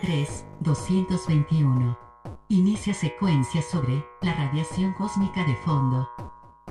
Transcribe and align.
3, 0.00 0.44
221. 0.60 1.98
Inicia 2.48 2.94
secuencia 2.94 3.62
sobre 3.62 4.04
la 4.22 4.34
radiación 4.34 4.92
cósmica 4.92 5.44
de 5.44 5.56
fondo. 5.56 6.08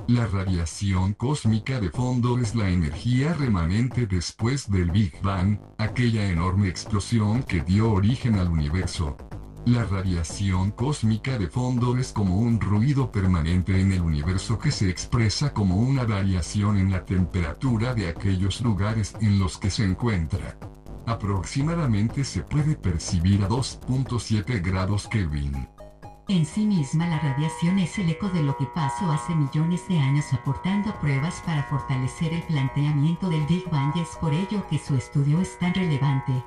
La 0.06 0.26
radiación 0.26 1.12
cósmica 1.12 1.78
de 1.80 1.90
fondo 1.90 2.38
es 2.38 2.54
la 2.54 2.70
energía 2.70 3.34
remanente 3.34 4.06
después 4.06 4.70
del 4.70 4.90
Big 4.90 5.20
Bang, 5.20 5.60
aquella 5.76 6.30
enorme 6.30 6.68
explosión 6.68 7.42
que 7.42 7.60
dio 7.60 7.92
origen 7.92 8.36
al 8.36 8.48
universo. 8.48 9.16
La 9.66 9.84
radiación 9.84 10.70
cósmica 10.70 11.38
de 11.38 11.48
fondo 11.48 11.98
es 11.98 12.12
como 12.12 12.38
un 12.38 12.58
ruido 12.58 13.12
permanente 13.12 13.78
en 13.78 13.92
el 13.92 14.00
universo 14.00 14.58
que 14.58 14.70
se 14.70 14.88
expresa 14.88 15.52
como 15.52 15.76
una 15.76 16.04
variación 16.04 16.78
en 16.78 16.90
la 16.90 17.04
temperatura 17.04 17.94
de 17.94 18.08
aquellos 18.08 18.62
lugares 18.62 19.14
en 19.20 19.38
los 19.38 19.58
que 19.58 19.70
se 19.70 19.84
encuentra. 19.84 20.58
Aproximadamente 21.08 22.22
se 22.22 22.42
puede 22.42 22.76
percibir 22.76 23.42
a 23.42 23.48
2.7 23.48 24.62
grados 24.62 25.08
Kelvin. 25.08 25.66
En 26.28 26.44
sí 26.44 26.66
misma 26.66 27.08
la 27.08 27.18
radiación 27.18 27.78
es 27.78 27.98
el 27.98 28.10
eco 28.10 28.28
de 28.28 28.42
lo 28.42 28.54
que 28.58 28.66
pasó 28.66 29.10
hace 29.10 29.34
millones 29.34 29.88
de 29.88 29.98
años 29.98 30.30
aportando 30.34 30.94
pruebas 31.00 31.42
para 31.46 31.62
fortalecer 31.62 32.34
el 32.34 32.42
planteamiento 32.42 33.30
del 33.30 33.46
Big 33.46 33.64
Bang 33.70 33.96
y 33.96 34.00
es 34.00 34.10
por 34.20 34.34
ello 34.34 34.66
que 34.68 34.78
su 34.78 34.96
estudio 34.96 35.40
es 35.40 35.58
tan 35.58 35.72
relevante. 35.72 36.44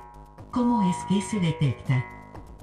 ¿Cómo 0.52 0.88
es 0.88 0.96
que 1.08 1.20
se 1.20 1.40
detecta? 1.40 2.21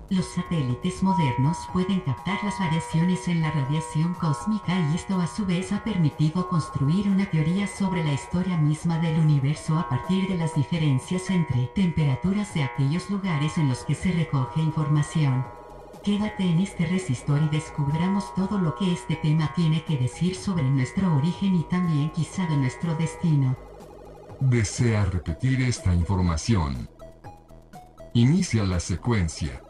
Los 0.10 0.26
satélites 0.26 1.04
modernos 1.04 1.56
pueden 1.72 2.00
captar 2.00 2.44
las 2.44 2.58
variaciones 2.58 3.28
en 3.28 3.42
la 3.44 3.52
radiación 3.52 4.16
cósmica 4.16 4.74
y 4.80 4.96
esto 4.96 5.22
a 5.22 5.28
su 5.28 5.46
vez 5.46 5.72
ha 5.72 5.84
permitido 5.84 6.50
construir 6.50 7.08
una 7.08 7.30
teoría 7.30 7.68
sobre 7.68 8.04
la 8.04 8.14
historia 8.14 8.58
misma 8.58 8.98
del 8.98 9.20
universo 9.20 9.78
a 9.78 9.88
partir 9.88 10.28
de 10.28 10.36
las 10.36 10.56
diferencias 10.56 11.30
entre 11.30 11.68
temperaturas 11.76 12.56
de 12.56 12.64
aquellos 12.64 13.08
lugares 13.12 13.60
en 13.60 13.70
los 13.70 13.84
que 13.84 13.94
se 13.94 14.12
recoge 14.12 14.62
información. 14.62 15.46
Quédate 16.04 16.44
en 16.44 16.60
este 16.62 16.88
resistor 16.88 17.44
y 17.44 17.50
descubramos 17.50 18.34
todo 18.34 18.58
lo 18.58 18.74
que 18.76 18.92
este 18.92 19.16
tema 19.16 19.54
tiene 19.54 19.84
que 19.84 19.96
decir 19.96 20.36
sobre 20.36 20.64
nuestro 20.64 21.16
origen 21.18 21.54
y 21.54 21.64
también 21.66 22.10
quizá 22.10 22.48
de 22.48 22.58
nuestro 22.58 22.96
destino. 22.96 23.56
¿Desea 24.40 25.06
repetir 25.06 25.62
esta 25.62 25.94
información? 25.94 26.90
Inicia 28.16 28.64
la 28.64 28.80
secuencia. 28.80 29.62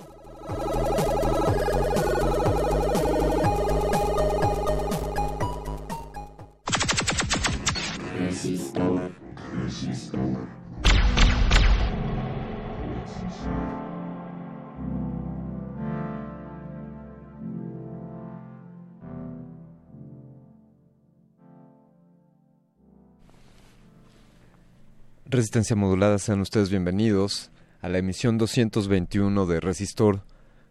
Resistencia 25.32 25.76
modulada, 25.76 26.18
sean 26.18 26.42
ustedes 26.42 26.72
bienvenidos 26.72 27.52
a 27.82 27.88
la 27.88 28.00
emisión 28.00 28.40
221 28.40 29.46
de 29.46 29.60
Resistor, 29.60 30.24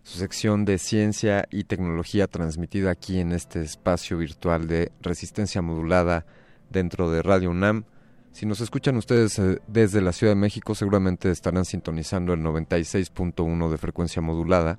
su 0.08 0.18
sección 0.18 0.64
de 0.64 0.78
ciencia 0.78 1.46
y 1.50 1.64
tecnología 1.64 2.28
transmitida 2.28 2.90
aquí 2.90 3.20
en 3.20 3.32
este 3.32 3.60
espacio 3.60 4.16
virtual 4.16 4.66
de 4.66 4.90
resistencia 5.02 5.60
modulada 5.60 6.24
dentro 6.70 7.10
de 7.10 7.22
Radio 7.22 7.50
UNAM. 7.50 7.84
Si 8.32 8.46
nos 8.46 8.62
escuchan 8.62 8.96
ustedes 8.96 9.38
eh, 9.38 9.60
desde 9.66 10.00
la 10.00 10.12
Ciudad 10.12 10.32
de 10.32 10.40
México, 10.40 10.74
seguramente 10.74 11.30
estarán 11.30 11.66
sintonizando 11.66 12.32
el 12.32 12.40
96.1 12.40 13.68
de 13.68 13.76
frecuencia 13.76 14.22
modulada. 14.22 14.78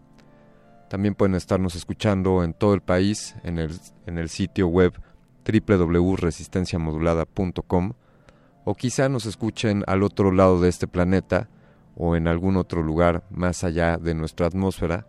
También 0.90 1.14
pueden 1.14 1.36
estarnos 1.36 1.76
escuchando 1.76 2.44
en 2.44 2.56
todo 2.56 2.74
el 2.74 2.82
país 2.82 3.36
en 3.44 3.60
el, 3.60 3.80
en 4.08 4.18
el 4.18 4.30
sitio 4.30 4.68
web 4.68 4.94
www.resistenciamodulada.com 5.46 7.94
o 8.66 8.74
quizá 8.74 9.10
nos 9.10 9.28
escuchen 9.28 9.84
al 9.86 10.02
otro 10.02 10.32
lado 10.32 10.60
de 10.60 10.70
este 10.70 10.88
planeta 10.88 11.50
o 11.96 12.16
en 12.16 12.28
algún 12.28 12.58
otro 12.58 12.82
lugar 12.82 13.26
más 13.30 13.64
allá 13.64 13.98
de 13.98 14.16
nuestra 14.16 14.48
atmósfera 14.48 15.06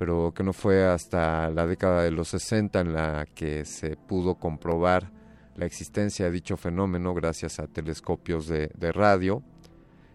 pero 0.00 0.32
que 0.34 0.42
no 0.42 0.54
fue 0.54 0.86
hasta 0.86 1.50
la 1.50 1.66
década 1.66 2.02
de 2.04 2.10
los 2.10 2.28
60 2.28 2.80
en 2.80 2.94
la 2.94 3.26
que 3.34 3.66
se 3.66 3.98
pudo 3.98 4.36
comprobar 4.36 5.12
la 5.56 5.66
existencia 5.66 6.24
de 6.24 6.30
dicho 6.30 6.56
fenómeno 6.56 7.12
gracias 7.12 7.60
a 7.60 7.66
telescopios 7.66 8.48
de, 8.48 8.68
de 8.78 8.92
radio. 8.92 9.42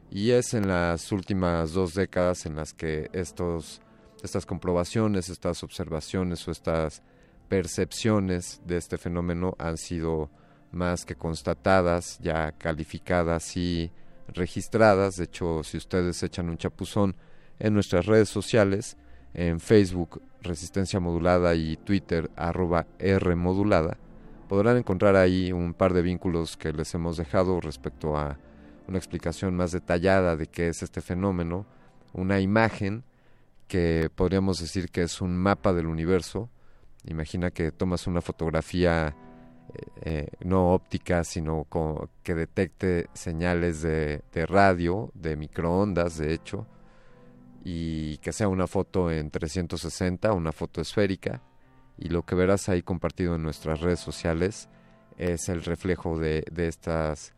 Y 0.10 0.32
es 0.32 0.56
en 0.56 0.68
las 0.68 1.12
últimas 1.12 1.74
dos 1.74 1.94
décadas 1.94 2.48
en 2.48 2.56
las 2.56 2.74
que 2.74 3.12
estos, 3.14 3.80
estas 4.24 4.48
comprobaciones, 4.48 5.30
estas 5.30 5.62
observaciones 5.62 6.48
o 6.48 6.52
estas 6.52 7.04
percepciones 7.48 8.62
de 8.66 8.78
este 8.78 8.98
fenómeno 8.98 9.54
han 9.60 9.78
sido 9.78 10.32
más 10.72 11.06
que 11.06 11.14
constatadas, 11.14 12.18
ya 12.22 12.54
calificadas 12.54 13.56
y 13.56 13.92
registradas. 14.30 15.18
De 15.18 15.26
hecho, 15.26 15.64
si 15.64 15.78
ustedes 15.78 16.24
echan 16.24 16.50
un 16.50 16.58
chapuzón 16.58 17.16
en 17.60 17.76
nuestras 17.76 18.08
redes 18.08 18.30
sociales, 18.30 18.98
en 19.36 19.60
Facebook 19.60 20.22
Resistencia 20.42 21.00
Modulada 21.00 21.56
y 21.56 21.76
Twitter 21.78 22.32
arroba 22.36 22.88
R 23.00 23.36
Modulada, 23.36 23.98
podrán 24.48 24.78
encontrar 24.78 25.16
ahí 25.16 25.52
un 25.52 25.74
par 25.74 25.94
de 25.94 26.02
vínculos 26.02 26.56
que 26.56 26.72
les 26.72 26.94
hemos 26.94 27.18
dejado 27.18 27.60
respecto 27.60 28.18
a 28.18 28.38
una 28.88 28.98
explicación 28.98 29.56
más 29.56 29.72
detallada 29.72 30.36
de 30.36 30.48
qué 30.48 30.70
es 30.70 30.84
este 30.84 31.02
fenómeno, 31.02 31.66
una 32.14 32.40
imagen 32.40 33.04
que 33.68 34.10
podríamos 34.14 34.60
decir 34.60 34.90
que 34.90 35.02
es 35.02 35.22
un 35.22 35.36
mapa 35.36 35.74
del 35.74 35.88
universo. 35.88 36.50
Imagina 37.06 37.52
que 37.52 37.72
tomas 37.72 38.08
una 38.08 38.22
fotografía 38.22 39.16
eh, 40.02 40.28
no 40.44 40.74
óptica, 40.74 41.24
sino 41.24 41.68
que 42.24 42.36
detecte 42.36 43.10
señales 43.14 43.82
de 43.82 44.22
radio, 44.48 45.12
de 45.16 45.36
microondas, 45.36 46.18
de 46.20 46.34
hecho, 46.34 46.68
y 47.68 48.20
que 48.20 48.32
sea 48.32 48.48
una 48.48 48.68
foto 48.68 49.10
en 49.12 49.32
360, 49.32 50.32
una 50.34 50.52
foto 50.52 50.82
esférica, 50.82 51.42
y 51.98 52.10
lo 52.10 52.24
que 52.24 52.36
verás 52.36 52.70
ahí 52.70 52.84
compartido 52.84 53.36
en 53.36 53.42
nuestras 53.42 53.82
redes 53.82 54.00
sociales 54.00 54.70
es 55.18 55.50
el 55.50 55.64
reflejo 55.64 56.20
de, 56.20 56.46
estas, 56.56 57.34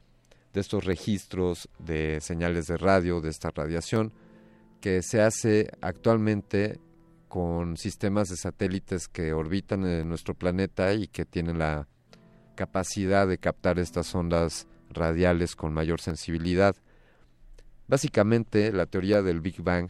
de 0.53 0.59
estos 0.59 0.83
registros 0.83 1.69
de 1.79 2.19
señales 2.19 2.67
de 2.67 2.75
radio, 2.75 3.21
de 3.21 3.29
esta 3.29 3.51
radiación, 3.51 4.11
que 4.81 5.01
se 5.01 5.21
hace 5.21 5.71
actualmente 5.79 6.81
con 7.29 7.77
sistemas 7.77 8.27
de 8.27 8.35
satélites 8.35 9.07
que 9.07 9.31
orbitan 9.31 9.85
en 9.85 10.09
nuestro 10.09 10.33
planeta 10.33 10.93
y 10.93 11.07
que 11.07 11.23
tienen 11.23 11.57
la 11.57 11.87
capacidad 12.55 13.25
de 13.27 13.37
captar 13.37 13.79
estas 13.79 14.13
ondas 14.13 14.67
radiales 14.89 15.55
con 15.55 15.73
mayor 15.73 16.01
sensibilidad. 16.01 16.75
Básicamente, 17.87 18.73
la 18.73 18.87
teoría 18.87 19.21
del 19.21 19.39
Big 19.39 19.61
Bang 19.61 19.89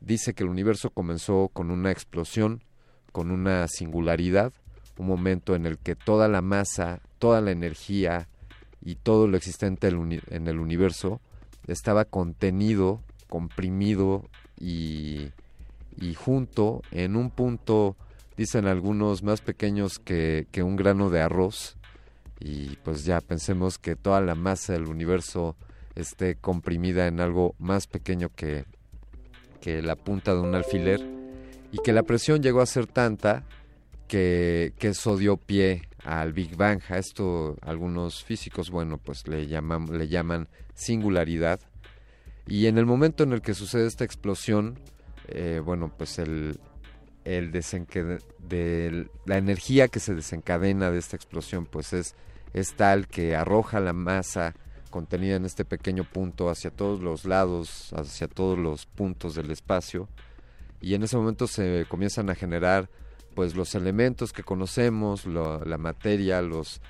dice 0.00 0.34
que 0.34 0.42
el 0.42 0.50
universo 0.50 0.90
comenzó 0.90 1.50
con 1.52 1.70
una 1.70 1.90
explosión, 1.90 2.62
con 3.12 3.30
una 3.30 3.66
singularidad, 3.68 4.52
un 4.98 5.06
momento 5.06 5.54
en 5.54 5.66
el 5.66 5.78
que 5.78 5.96
toda 5.96 6.28
la 6.28 6.42
masa, 6.42 7.00
toda 7.18 7.40
la 7.40 7.50
energía 7.50 8.28
y 8.82 8.96
todo 8.96 9.26
lo 9.28 9.36
existente 9.36 9.88
en 9.88 10.46
el 10.46 10.58
universo 10.58 11.20
estaba 11.66 12.04
contenido, 12.04 13.00
comprimido 13.28 14.28
y, 14.58 15.30
y 15.96 16.14
junto 16.14 16.82
en 16.90 17.16
un 17.16 17.30
punto, 17.30 17.96
dicen 18.36 18.66
algunos, 18.66 19.22
más 19.22 19.40
pequeños 19.40 19.98
que, 19.98 20.46
que 20.50 20.62
un 20.62 20.76
grano 20.76 21.10
de 21.10 21.22
arroz. 21.22 21.76
Y 22.38 22.76
pues 22.76 23.04
ya 23.04 23.20
pensemos 23.20 23.78
que 23.78 23.96
toda 23.96 24.20
la 24.20 24.34
masa 24.34 24.72
del 24.72 24.86
universo 24.86 25.56
esté 25.94 26.36
comprimida 26.36 27.06
en 27.06 27.20
algo 27.20 27.54
más 27.58 27.86
pequeño 27.86 28.30
que, 28.34 28.64
que 29.60 29.82
la 29.82 29.96
punta 29.96 30.34
de 30.34 30.40
un 30.40 30.54
alfiler 30.54 31.00
y 31.72 31.78
que 31.78 31.92
la 31.92 32.02
presión 32.02 32.42
llegó 32.42 32.60
a 32.60 32.66
ser 32.66 32.86
tanta 32.86 33.44
que, 34.08 34.72
eso 34.80 35.16
dio 35.16 35.36
pie 35.36 35.82
al 36.04 36.32
Big 36.32 36.56
Bang. 36.56 36.80
A 36.88 36.98
esto 36.98 37.56
algunos 37.62 38.24
físicos, 38.24 38.70
bueno, 38.70 38.98
pues 38.98 39.28
le 39.28 39.46
llaman, 39.46 39.86
le 39.96 40.08
llaman 40.08 40.48
singularidad. 40.74 41.60
Y 42.46 42.66
en 42.66 42.78
el 42.78 42.86
momento 42.86 43.22
en 43.22 43.32
el 43.32 43.42
que 43.42 43.54
sucede 43.54 43.86
esta 43.86 44.04
explosión, 44.04 44.78
eh, 45.28 45.60
bueno, 45.64 45.92
pues 45.96 46.18
el, 46.18 46.58
el 47.24 47.52
de 47.52 49.08
la 49.26 49.36
energía 49.36 49.86
que 49.86 50.00
se 50.00 50.14
desencadena 50.14 50.90
de 50.90 50.98
esta 50.98 51.14
explosión, 51.14 51.66
pues 51.66 51.92
es, 51.92 52.16
es 52.52 52.74
tal 52.74 53.06
que 53.06 53.36
arroja 53.36 53.78
la 53.78 53.92
masa 53.92 54.54
contenida 54.90 55.36
en 55.36 55.44
este 55.44 55.64
pequeño 55.64 56.04
punto 56.04 56.50
hacia 56.50 56.70
todos 56.70 57.00
los 57.00 57.24
lados, 57.24 57.92
hacia 57.94 58.28
todos 58.28 58.58
los 58.58 58.86
puntos 58.86 59.34
del 59.34 59.50
espacio. 59.50 60.08
Y 60.80 60.94
en 60.94 61.02
ese 61.02 61.16
momento 61.16 61.46
se 61.46 61.86
comienzan 61.88 62.30
a 62.30 62.34
generar 62.34 62.90
pues 63.34 63.54
los 63.54 63.74
elementos 63.74 64.32
que 64.32 64.42
conocemos, 64.42 65.24
la 65.26 65.78
materia, 65.78 66.42
los, 66.42 66.80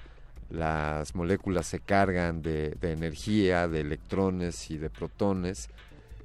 las 0.49 1.14
moléculas 1.14 1.66
se 1.66 1.80
cargan 1.80 2.42
de, 2.42 2.76
energía, 2.83 3.69
de 3.69 3.80
electrones 3.80 4.71
y 4.71 4.78
de 4.78 4.90
protones. 4.90 5.69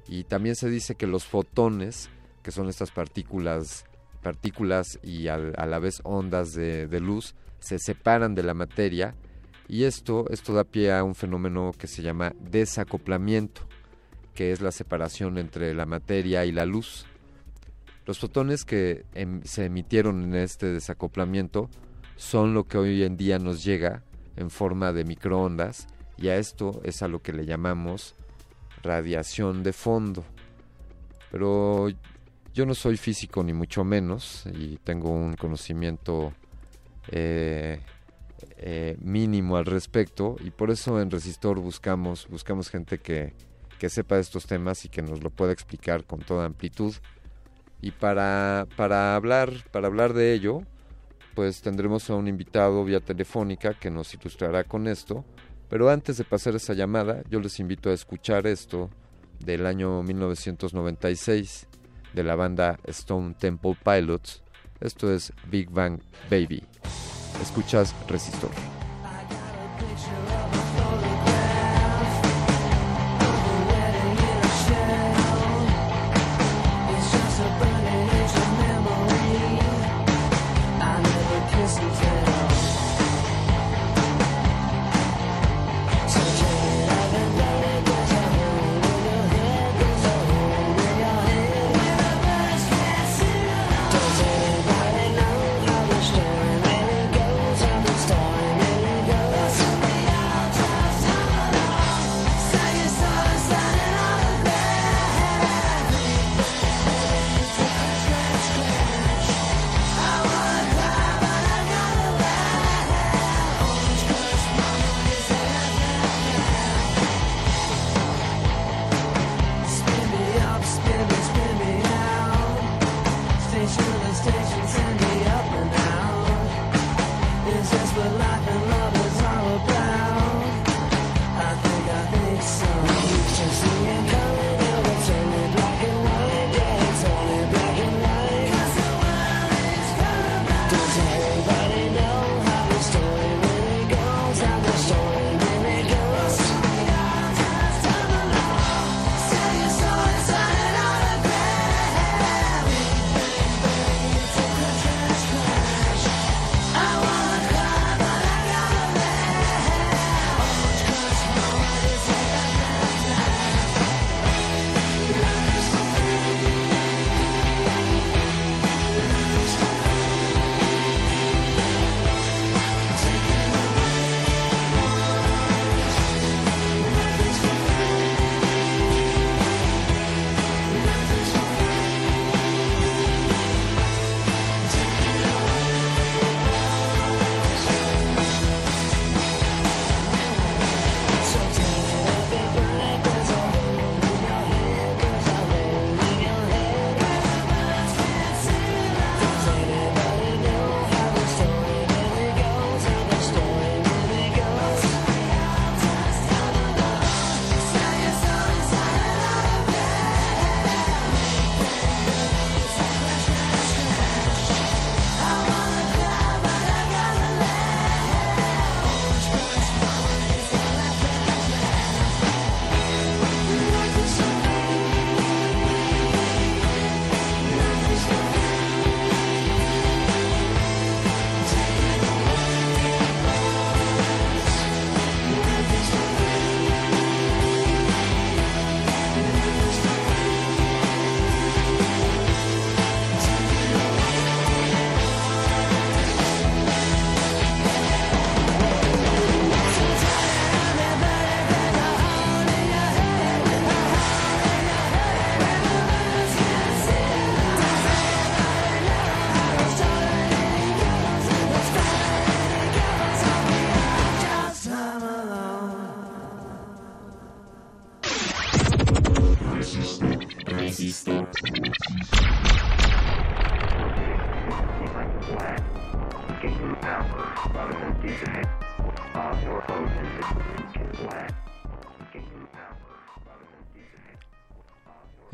Y 0.08 0.24
también 0.24 0.56
se 0.56 0.68
dice 0.68 0.94
que 0.94 1.06
los 1.06 1.24
fotones, 1.24 2.10
que 2.42 2.50
son 2.50 2.68
estas 2.68 2.90
partículas, 2.90 3.84
partículas 4.22 4.98
y 5.02 5.28
a, 5.28 5.38
la 5.38 5.78
vez 5.78 6.00
ondas 6.02 6.54
de, 6.54 6.86
de 6.86 7.00
luz, 7.00 7.34
se 7.60 7.78
separan 7.78 8.34
de 8.34 8.42
la 8.42 8.54
materia 8.54 9.14
y 9.68 9.84
esto, 9.84 10.26
esto 10.30 10.52
da 10.52 10.64
pie 10.64 10.92
a 10.92 11.02
un 11.02 11.14
fenómeno 11.14 11.72
que 11.76 11.86
se 11.86 12.02
llama 12.02 12.32
desacoplamiento, 12.38 13.62
que 14.34 14.52
es 14.52 14.60
la 14.60 14.70
separación 14.70 15.38
entre 15.38 15.74
la 15.74 15.86
materia 15.86 16.44
y 16.44 16.52
la 16.52 16.66
luz. 16.66 17.06
Los 18.04 18.18
fotones 18.18 18.64
que 18.64 19.04
em, 19.14 19.42
se 19.42 19.64
emitieron 19.64 20.22
en 20.22 20.34
este 20.36 20.66
desacoplamiento 20.66 21.68
son 22.16 22.54
lo 22.54 22.64
que 22.64 22.78
hoy 22.78 23.02
en 23.02 23.16
día 23.16 23.38
nos 23.38 23.64
llega 23.64 24.02
en 24.36 24.50
forma 24.50 24.92
de 24.92 25.04
microondas 25.04 25.88
y 26.16 26.28
a 26.28 26.36
esto 26.36 26.80
es 26.84 27.02
a 27.02 27.08
lo 27.08 27.20
que 27.20 27.32
le 27.32 27.46
llamamos 27.46 28.14
radiación 28.82 29.62
de 29.62 29.72
fondo. 29.72 30.24
Pero 31.30 31.88
yo 32.54 32.64
no 32.64 32.74
soy 32.74 32.96
físico 32.96 33.42
ni 33.42 33.52
mucho 33.52 33.84
menos 33.84 34.44
y 34.54 34.76
tengo 34.78 35.10
un 35.10 35.34
conocimiento 35.34 36.32
eh, 37.08 37.80
eh, 38.58 38.96
mínimo 39.00 39.56
al 39.56 39.66
respecto 39.66 40.36
y 40.40 40.50
por 40.50 40.70
eso 40.70 41.00
en 41.00 41.10
Resistor 41.10 41.60
buscamos, 41.60 42.26
buscamos 42.28 42.68
gente 42.70 42.98
que, 42.98 43.34
que 43.78 43.88
sepa 43.88 44.18
estos 44.18 44.46
temas 44.46 44.84
y 44.84 44.88
que 44.88 45.02
nos 45.02 45.22
lo 45.22 45.30
pueda 45.30 45.52
explicar 45.52 46.04
con 46.04 46.20
toda 46.20 46.46
amplitud. 46.46 46.94
Y 47.80 47.90
para, 47.90 48.66
para, 48.76 49.14
hablar, 49.14 49.52
para 49.70 49.86
hablar 49.86 50.14
de 50.14 50.32
ello, 50.32 50.62
pues 51.34 51.60
tendremos 51.60 52.08
a 52.08 52.14
un 52.14 52.28
invitado 52.28 52.84
vía 52.84 53.00
telefónica 53.00 53.74
que 53.74 53.90
nos 53.90 54.12
ilustrará 54.14 54.64
con 54.64 54.86
esto. 54.86 55.24
Pero 55.68 55.90
antes 55.90 56.16
de 56.16 56.24
pasar 56.24 56.54
esa 56.54 56.74
llamada, 56.74 57.22
yo 57.28 57.40
les 57.40 57.60
invito 57.60 57.90
a 57.90 57.92
escuchar 57.92 58.46
esto 58.46 58.90
del 59.40 59.66
año 59.66 60.02
1996 60.02 61.66
de 62.14 62.24
la 62.24 62.34
banda 62.34 62.78
Stone 62.84 63.34
Temple 63.38 63.76
Pilots. 63.84 64.42
Esto 64.80 65.12
es 65.12 65.32
Big 65.50 65.70
Bang 65.70 66.00
Baby. 66.30 66.62
Escuchas 67.42 67.94
Resistor. 68.08 68.50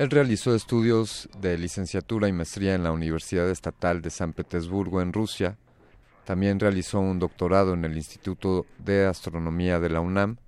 Él 0.03 0.11
realizó 0.11 0.53
estudios 0.53 1.29
de 1.41 1.57
licenciatura 1.57 2.27
y 2.27 2.33
maestría 2.33 2.75
en 2.75 2.83
la 2.83 2.91
Universidad 2.91 3.49
Estatal 3.49 4.03
de 4.03 4.11
San 4.11 4.33
Petersburgo 4.33 5.01
en 5.01 5.13
Rusia. 5.13 5.57
También 6.25 6.59
realizó 6.59 6.99
un 6.99 7.21
doctorado 7.21 7.73
en 7.73 7.85
el 7.85 7.97
Instituto 7.97 8.67
de 8.81 9.07
Astronomía 9.07 9.79
de 9.79 9.91
la 9.91 10.01
UNAM, 10.01 10.39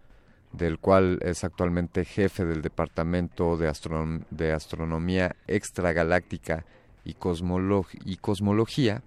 del 0.51 0.81
cual 0.81 1.21
es 1.23 1.45
actualmente 1.45 2.05
jefe 2.05 2.45
del 2.45 2.63
Departamento 2.63 3.57
de, 3.57 3.69
Astronomía 3.69 5.37
Extragaláctica 5.47 6.65
y, 7.05 7.11
y 7.11 8.17
Cosmología. 8.17 9.03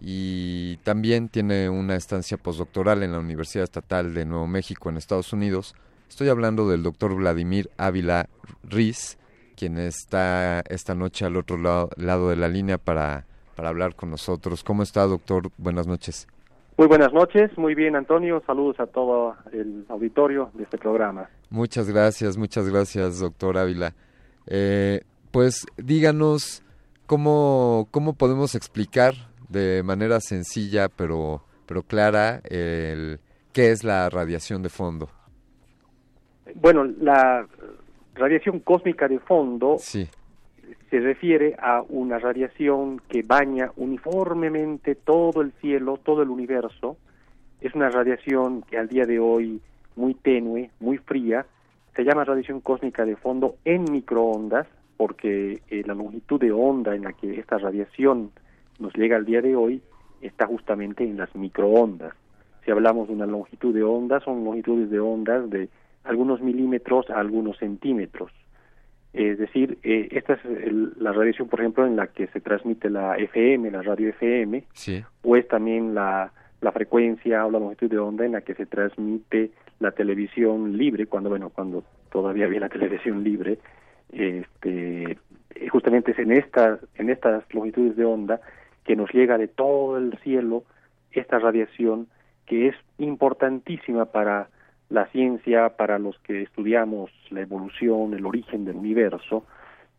Y 0.00 0.76
también 0.84 1.28
tiene 1.28 1.68
una 1.68 1.96
estancia 1.96 2.36
postdoctoral 2.36 3.02
en 3.02 3.10
la 3.10 3.18
Universidad 3.18 3.64
Estatal 3.64 4.14
de 4.14 4.26
Nuevo 4.26 4.46
México 4.46 4.90
en 4.90 4.96
Estados 4.96 5.32
Unidos, 5.32 5.74
Estoy 6.14 6.28
hablando 6.28 6.68
del 6.68 6.84
doctor 6.84 7.12
Vladimir 7.14 7.70
Ávila 7.76 8.28
Riz, 8.62 9.18
quien 9.56 9.78
está 9.78 10.60
esta 10.68 10.94
noche 10.94 11.24
al 11.24 11.36
otro 11.36 11.56
lado, 11.56 12.28
de 12.28 12.36
la 12.36 12.48
línea 12.48 12.78
para, 12.78 13.24
para 13.56 13.68
hablar 13.68 13.94
con 13.94 14.10
nosotros. 14.10 14.62
¿Cómo 14.64 14.82
está, 14.82 15.02
doctor? 15.06 15.50
Buenas 15.56 15.86
noches. 15.86 16.26
Muy 16.76 16.88
buenas 16.88 17.12
noches, 17.12 17.56
muy 17.56 17.76
bien 17.76 17.94
Antonio, 17.94 18.42
saludos 18.44 18.80
a 18.80 18.86
todo 18.86 19.36
el 19.52 19.86
auditorio 19.88 20.50
de 20.54 20.64
este 20.64 20.76
programa. 20.76 21.28
Muchas 21.48 21.88
gracias, 21.88 22.36
muchas 22.36 22.68
gracias 22.68 23.20
doctor 23.20 23.56
Ávila. 23.58 23.94
Eh, 24.48 25.02
pues 25.30 25.66
díganos 25.76 26.64
cómo, 27.06 27.86
cómo 27.92 28.14
podemos 28.14 28.56
explicar 28.56 29.14
de 29.48 29.84
manera 29.84 30.18
sencilla 30.20 30.88
pero, 30.88 31.44
pero 31.66 31.84
clara 31.84 32.40
el, 32.42 33.20
qué 33.52 33.70
es 33.70 33.84
la 33.84 34.10
radiación 34.10 34.62
de 34.62 34.68
fondo. 34.68 35.08
Bueno, 36.56 36.84
la 37.00 37.46
radiación 38.14 38.60
cósmica 38.60 39.08
de 39.08 39.18
fondo 39.18 39.78
se 39.78 40.08
refiere 40.90 41.56
a 41.58 41.82
una 41.88 42.18
radiación 42.18 43.00
que 43.08 43.22
baña 43.22 43.70
uniformemente 43.76 44.94
todo 44.94 45.42
el 45.42 45.52
cielo, 45.60 45.98
todo 46.02 46.22
el 46.22 46.30
universo. 46.30 46.96
Es 47.60 47.74
una 47.74 47.90
radiación 47.90 48.62
que 48.62 48.78
al 48.78 48.88
día 48.88 49.04
de 49.04 49.18
hoy 49.18 49.60
muy 49.96 50.14
tenue, 50.14 50.70
muy 50.80 50.98
fría. 50.98 51.46
Se 51.96 52.04
llama 52.04 52.24
radiación 52.24 52.60
cósmica 52.60 53.04
de 53.04 53.16
fondo 53.16 53.56
en 53.64 53.84
microondas 53.90 54.66
porque 54.96 55.60
eh, 55.68 55.82
la 55.86 55.94
longitud 55.94 56.40
de 56.40 56.52
onda 56.52 56.94
en 56.94 57.02
la 57.02 57.12
que 57.12 57.38
esta 57.38 57.58
radiación 57.58 58.30
nos 58.78 58.94
llega 58.94 59.16
al 59.16 59.24
día 59.24 59.42
de 59.42 59.56
hoy 59.56 59.82
está 60.20 60.46
justamente 60.46 61.04
en 61.04 61.16
las 61.16 61.34
microondas. 61.34 62.14
Si 62.64 62.70
hablamos 62.70 63.08
de 63.08 63.14
una 63.14 63.26
longitud 63.26 63.74
de 63.74 63.82
onda, 63.82 64.20
son 64.20 64.44
longitudes 64.44 64.90
de 64.90 65.00
ondas 65.00 65.50
de 65.50 65.68
algunos 66.04 66.40
milímetros 66.40 67.10
a 67.10 67.18
algunos 67.18 67.58
centímetros. 67.58 68.30
Es 69.12 69.38
decir, 69.38 69.78
eh, 69.84 70.08
esta 70.10 70.34
es 70.34 70.40
la 70.98 71.12
radiación, 71.12 71.48
por 71.48 71.60
ejemplo, 71.60 71.86
en 71.86 71.96
la 71.96 72.08
que 72.08 72.26
se 72.28 72.40
transmite 72.40 72.90
la 72.90 73.16
FM, 73.16 73.70
la 73.70 73.82
radio 73.82 74.08
FM, 74.08 74.64
o 75.22 75.36
es 75.36 75.46
también 75.46 75.94
la, 75.94 76.32
la 76.60 76.72
frecuencia 76.72 77.46
o 77.46 77.50
la 77.50 77.60
longitud 77.60 77.88
de 77.88 77.98
onda 77.98 78.24
en 78.24 78.32
la 78.32 78.40
que 78.40 78.54
se 78.54 78.66
transmite 78.66 79.52
la 79.78 79.92
televisión 79.92 80.76
libre, 80.76 81.06
cuando, 81.06 81.30
bueno, 81.30 81.50
cuando 81.50 81.84
todavía 82.10 82.46
había 82.46 82.60
la 82.60 82.68
televisión 82.68 83.22
libre, 83.22 83.58
este, 84.10 85.16
justamente 85.70 86.12
es 86.12 86.18
en, 86.18 86.32
esta, 86.32 86.78
en 86.96 87.10
estas 87.10 87.44
longitudes 87.54 87.96
de 87.96 88.04
onda 88.04 88.40
que 88.84 88.96
nos 88.96 89.12
llega 89.12 89.38
de 89.38 89.48
todo 89.48 89.96
el 89.96 90.18
cielo 90.24 90.64
esta 91.12 91.38
radiación 91.38 92.08
que 92.46 92.68
es 92.68 92.74
importantísima 92.98 94.06
para 94.06 94.48
la 94.88 95.06
ciencia 95.06 95.76
para 95.76 95.98
los 95.98 96.18
que 96.20 96.42
estudiamos 96.42 97.10
la 97.30 97.40
evolución, 97.40 98.14
el 98.14 98.26
origen 98.26 98.64
del 98.64 98.76
universo, 98.76 99.44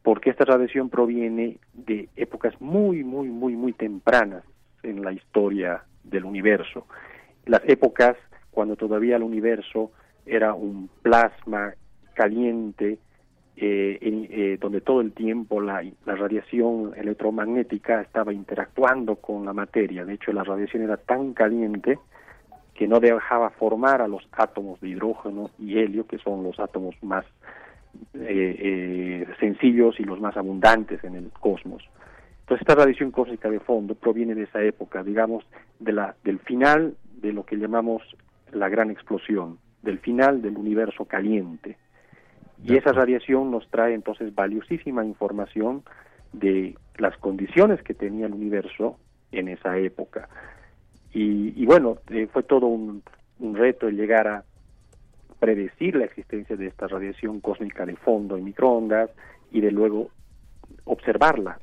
porque 0.03 0.29
esta 0.29 0.45
radiación 0.45 0.89
proviene 0.89 1.57
de 1.73 2.09
épocas 2.15 2.53
muy, 2.61 3.03
muy, 3.03 3.27
muy, 3.27 3.55
muy 3.55 3.73
tempranas 3.73 4.43
en 4.83 5.01
la 5.03 5.11
historia 5.11 5.83
del 6.03 6.25
universo. 6.25 6.85
Las 7.45 7.61
épocas 7.65 8.15
cuando 8.51 8.75
todavía 8.75 9.17
el 9.17 9.23
universo 9.23 9.91
era 10.25 10.53
un 10.53 10.89
plasma 11.01 11.73
caliente, 12.13 12.99
eh, 13.57 13.99
eh, 14.01 14.57
donde 14.59 14.81
todo 14.81 15.01
el 15.01 15.11
tiempo 15.13 15.61
la, 15.61 15.83
la, 16.05 16.15
radiación 16.15 16.93
electromagnética 16.95 18.01
estaba 18.01 18.33
interactuando 18.33 19.15
con 19.17 19.45
la 19.45 19.53
materia. 19.53 20.05
De 20.05 20.13
hecho, 20.13 20.33
la 20.33 20.43
radiación 20.43 20.83
era 20.83 20.97
tan 20.97 21.33
caliente 21.33 21.99
que 22.75 22.87
no 22.87 22.99
dejaba 22.99 23.49
formar 23.51 24.01
a 24.01 24.07
los 24.07 24.27
átomos 24.33 24.79
de 24.81 24.89
hidrógeno 24.89 25.49
y 25.57 25.79
helio, 25.79 26.05
que 26.05 26.17
son 26.19 26.43
los 26.43 26.59
átomos 26.59 26.95
más 27.01 27.25
eh, 28.13 28.55
eh, 28.59 29.27
sencillos 29.39 29.99
y 29.99 30.03
los 30.03 30.19
más 30.19 30.35
abundantes 30.35 31.03
en 31.05 31.15
el 31.15 31.31
cosmos. 31.31 31.83
Entonces 32.41 32.61
esta 32.61 32.75
radiación 32.75 33.11
cósmica 33.11 33.49
de 33.49 33.61
fondo 33.61 33.95
proviene 33.95 34.35
de 34.35 34.43
esa 34.43 34.61
época, 34.61 35.03
digamos, 35.03 35.45
de 35.79 35.93
la, 35.93 36.15
del 36.23 36.39
final 36.39 36.95
de 37.21 37.31
lo 37.31 37.45
que 37.45 37.55
llamamos 37.55 38.03
la 38.51 38.67
gran 38.67 38.91
explosión, 38.91 39.57
del 39.81 39.99
final 39.99 40.41
del 40.41 40.57
universo 40.57 41.05
caliente. 41.05 41.77
Y 42.63 42.75
esa 42.75 42.91
radiación 42.91 43.51
nos 43.51 43.67
trae 43.69 43.93
entonces 43.93 44.35
valiosísima 44.35 45.05
información 45.05 45.83
de 46.33 46.75
las 46.97 47.17
condiciones 47.17 47.81
que 47.83 47.93
tenía 47.93 48.25
el 48.25 48.33
universo 48.33 48.97
en 49.31 49.47
esa 49.47 49.77
época. 49.77 50.27
Y, 51.17 51.65
bueno, 51.65 51.99
eh, 52.09 52.27
fue 52.31 52.43
todo 52.43 52.67
un, 52.67 53.01
reto 53.39 53.87
el 53.87 53.95
llegar 53.95 54.27
a 54.27 54.43
predecir 55.39 55.95
la 55.95 56.03
existencia 56.03 56.57
de 56.57 56.67
esta 56.67 56.87
radiación 56.87 57.39
cósmica 57.39 57.85
de 57.85 57.95
fondo 57.95 58.35
en 58.35 58.43
microondas 58.43 59.09
y 59.51 59.61
de 59.61 59.71
luego 59.71 60.09
observarla, 60.83 61.57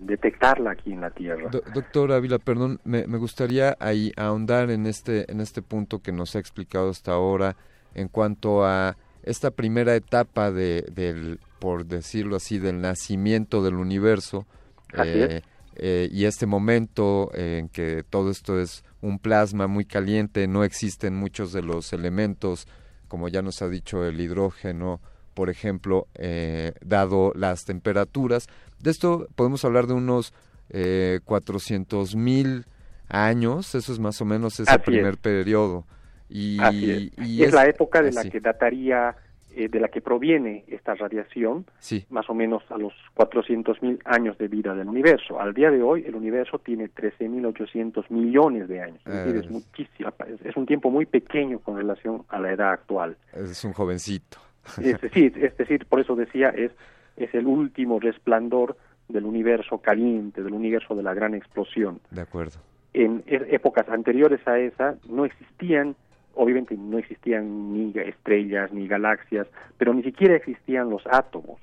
detectarla 0.00 0.70
aquí 0.70 0.92
en 0.92 1.02
la 1.02 1.10
Tierra. 1.10 1.50
doctor 1.74 2.12
Ávila, 2.12 2.38
perdón, 2.38 2.80
me, 2.84 3.04
gustaría 3.18 3.76
ahí 3.78 4.10
ahondar 4.16 4.70
en 4.70 4.86
este, 4.86 5.30
en 5.30 5.40
este 5.40 5.60
punto 5.60 6.00
que 6.00 6.12
nos 6.12 6.34
ha 6.34 6.38
explicado 6.38 6.88
hasta 6.88 7.12
ahora 7.12 7.56
en 7.94 8.08
cuanto 8.08 8.64
a 8.64 8.96
esta 9.22 9.50
primera 9.50 9.94
etapa 9.96 10.50
de, 10.50 10.86
del, 10.92 11.40
por 11.58 11.84
decirlo 11.84 12.36
así, 12.36 12.58
del 12.58 12.80
nacimiento 12.80 13.62
del 13.62 13.74
universo. 13.74 14.46
Eh, 15.04 15.42
eh, 15.78 16.08
y 16.12 16.24
este 16.24 16.46
momento 16.46 17.30
en 17.34 17.68
que 17.68 18.04
todo 18.08 18.30
esto 18.30 18.60
es 18.60 18.84
un 19.00 19.18
plasma 19.18 19.66
muy 19.66 19.84
caliente, 19.84 20.46
no 20.48 20.64
existen 20.64 21.14
muchos 21.14 21.52
de 21.52 21.62
los 21.62 21.92
elementos, 21.92 22.66
como 23.06 23.28
ya 23.28 23.42
nos 23.42 23.62
ha 23.62 23.68
dicho 23.68 24.04
el 24.04 24.20
hidrógeno, 24.20 25.00
por 25.34 25.50
ejemplo, 25.50 26.08
eh, 26.14 26.72
dado 26.84 27.32
las 27.36 27.64
temperaturas. 27.64 28.48
De 28.80 28.90
esto 28.90 29.28
podemos 29.36 29.64
hablar 29.64 29.86
de 29.86 29.94
unos 29.94 30.34
eh, 30.70 31.20
400 31.24 32.16
mil 32.16 32.66
años, 33.08 33.74
eso 33.74 33.92
es 33.92 34.00
más 34.00 34.20
o 34.20 34.24
menos 34.24 34.58
ese 34.58 34.78
primer 34.80 35.16
periodo. 35.16 35.86
Y, 36.28 36.58
es. 37.42 37.54
la 37.54 37.66
época 37.66 38.02
de 38.02 38.12
la 38.12 38.24
que 38.24 38.40
dataría 38.40 39.16
eh, 39.58 39.68
de 39.68 39.80
la 39.80 39.88
que 39.88 40.00
proviene 40.00 40.62
esta 40.68 40.94
radiación, 40.94 41.66
más 42.10 42.30
o 42.30 42.34
menos 42.34 42.62
a 42.70 42.78
los 42.78 42.92
400.000 43.16 44.02
años 44.04 44.38
de 44.38 44.46
vida 44.46 44.72
del 44.72 44.86
universo. 44.86 45.40
Al 45.40 45.52
día 45.52 45.72
de 45.72 45.82
hoy, 45.82 46.04
el 46.06 46.14
universo 46.14 46.60
tiene 46.60 46.88
13.800 46.88 48.04
millones 48.10 48.68
de 48.68 48.80
años. 48.80 49.00
Es, 49.04 49.12
decir, 49.12 49.36
es, 49.36 49.50
muchísimo, 49.50 50.12
es, 50.44 50.56
un 50.56 50.64
tiempo 50.64 50.92
muy 50.92 51.06
pequeño 51.06 51.58
con 51.58 51.76
relación 51.76 52.22
a 52.28 52.38
la 52.38 52.52
edad 52.52 52.70
actual. 52.70 53.16
Es 53.32 53.64
un 53.64 53.72
jovencito. 53.72 54.38
Es 54.80 55.00
decir, 55.00 55.36
es 55.44 55.56
decir, 55.56 55.86
por 55.86 55.98
eso 55.98 56.14
decía, 56.14 56.50
es, 56.50 56.70
es 57.16 57.34
el 57.34 57.48
último 57.48 57.98
resplandor 57.98 58.76
del 59.08 59.24
universo 59.24 59.78
caliente, 59.78 60.44
del 60.44 60.52
universo 60.52 60.94
de 60.94 61.02
la 61.02 61.14
gran 61.14 61.34
explosión. 61.34 61.98
De 62.12 62.20
acuerdo. 62.20 62.60
En 62.92 63.24
e, 63.26 63.44
épocas 63.50 63.88
anteriores 63.88 64.38
a 64.46 64.56
esa 64.60 64.94
no 65.08 65.24
existían 65.24 65.96
obviamente 66.38 66.76
no 66.76 66.98
existían 66.98 67.72
ni 67.72 67.92
estrellas 67.98 68.72
ni 68.72 68.86
galaxias, 68.86 69.48
pero 69.76 69.92
ni 69.92 70.02
siquiera 70.02 70.36
existían 70.36 70.88
los 70.88 71.02
átomos. 71.06 71.60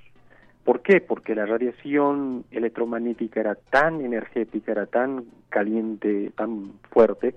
¿Por 0.66 0.82
qué? 0.82 1.00
Porque 1.00 1.34
la 1.34 1.46
radiación 1.46 2.44
electromagnética 2.52 3.40
era 3.40 3.56
tan 3.56 4.02
energética, 4.02 4.74
era 4.74 4.86
tan 4.86 5.26
caliente, 5.50 6.32
tan 6.36 6.74
fuerte, 6.92 7.36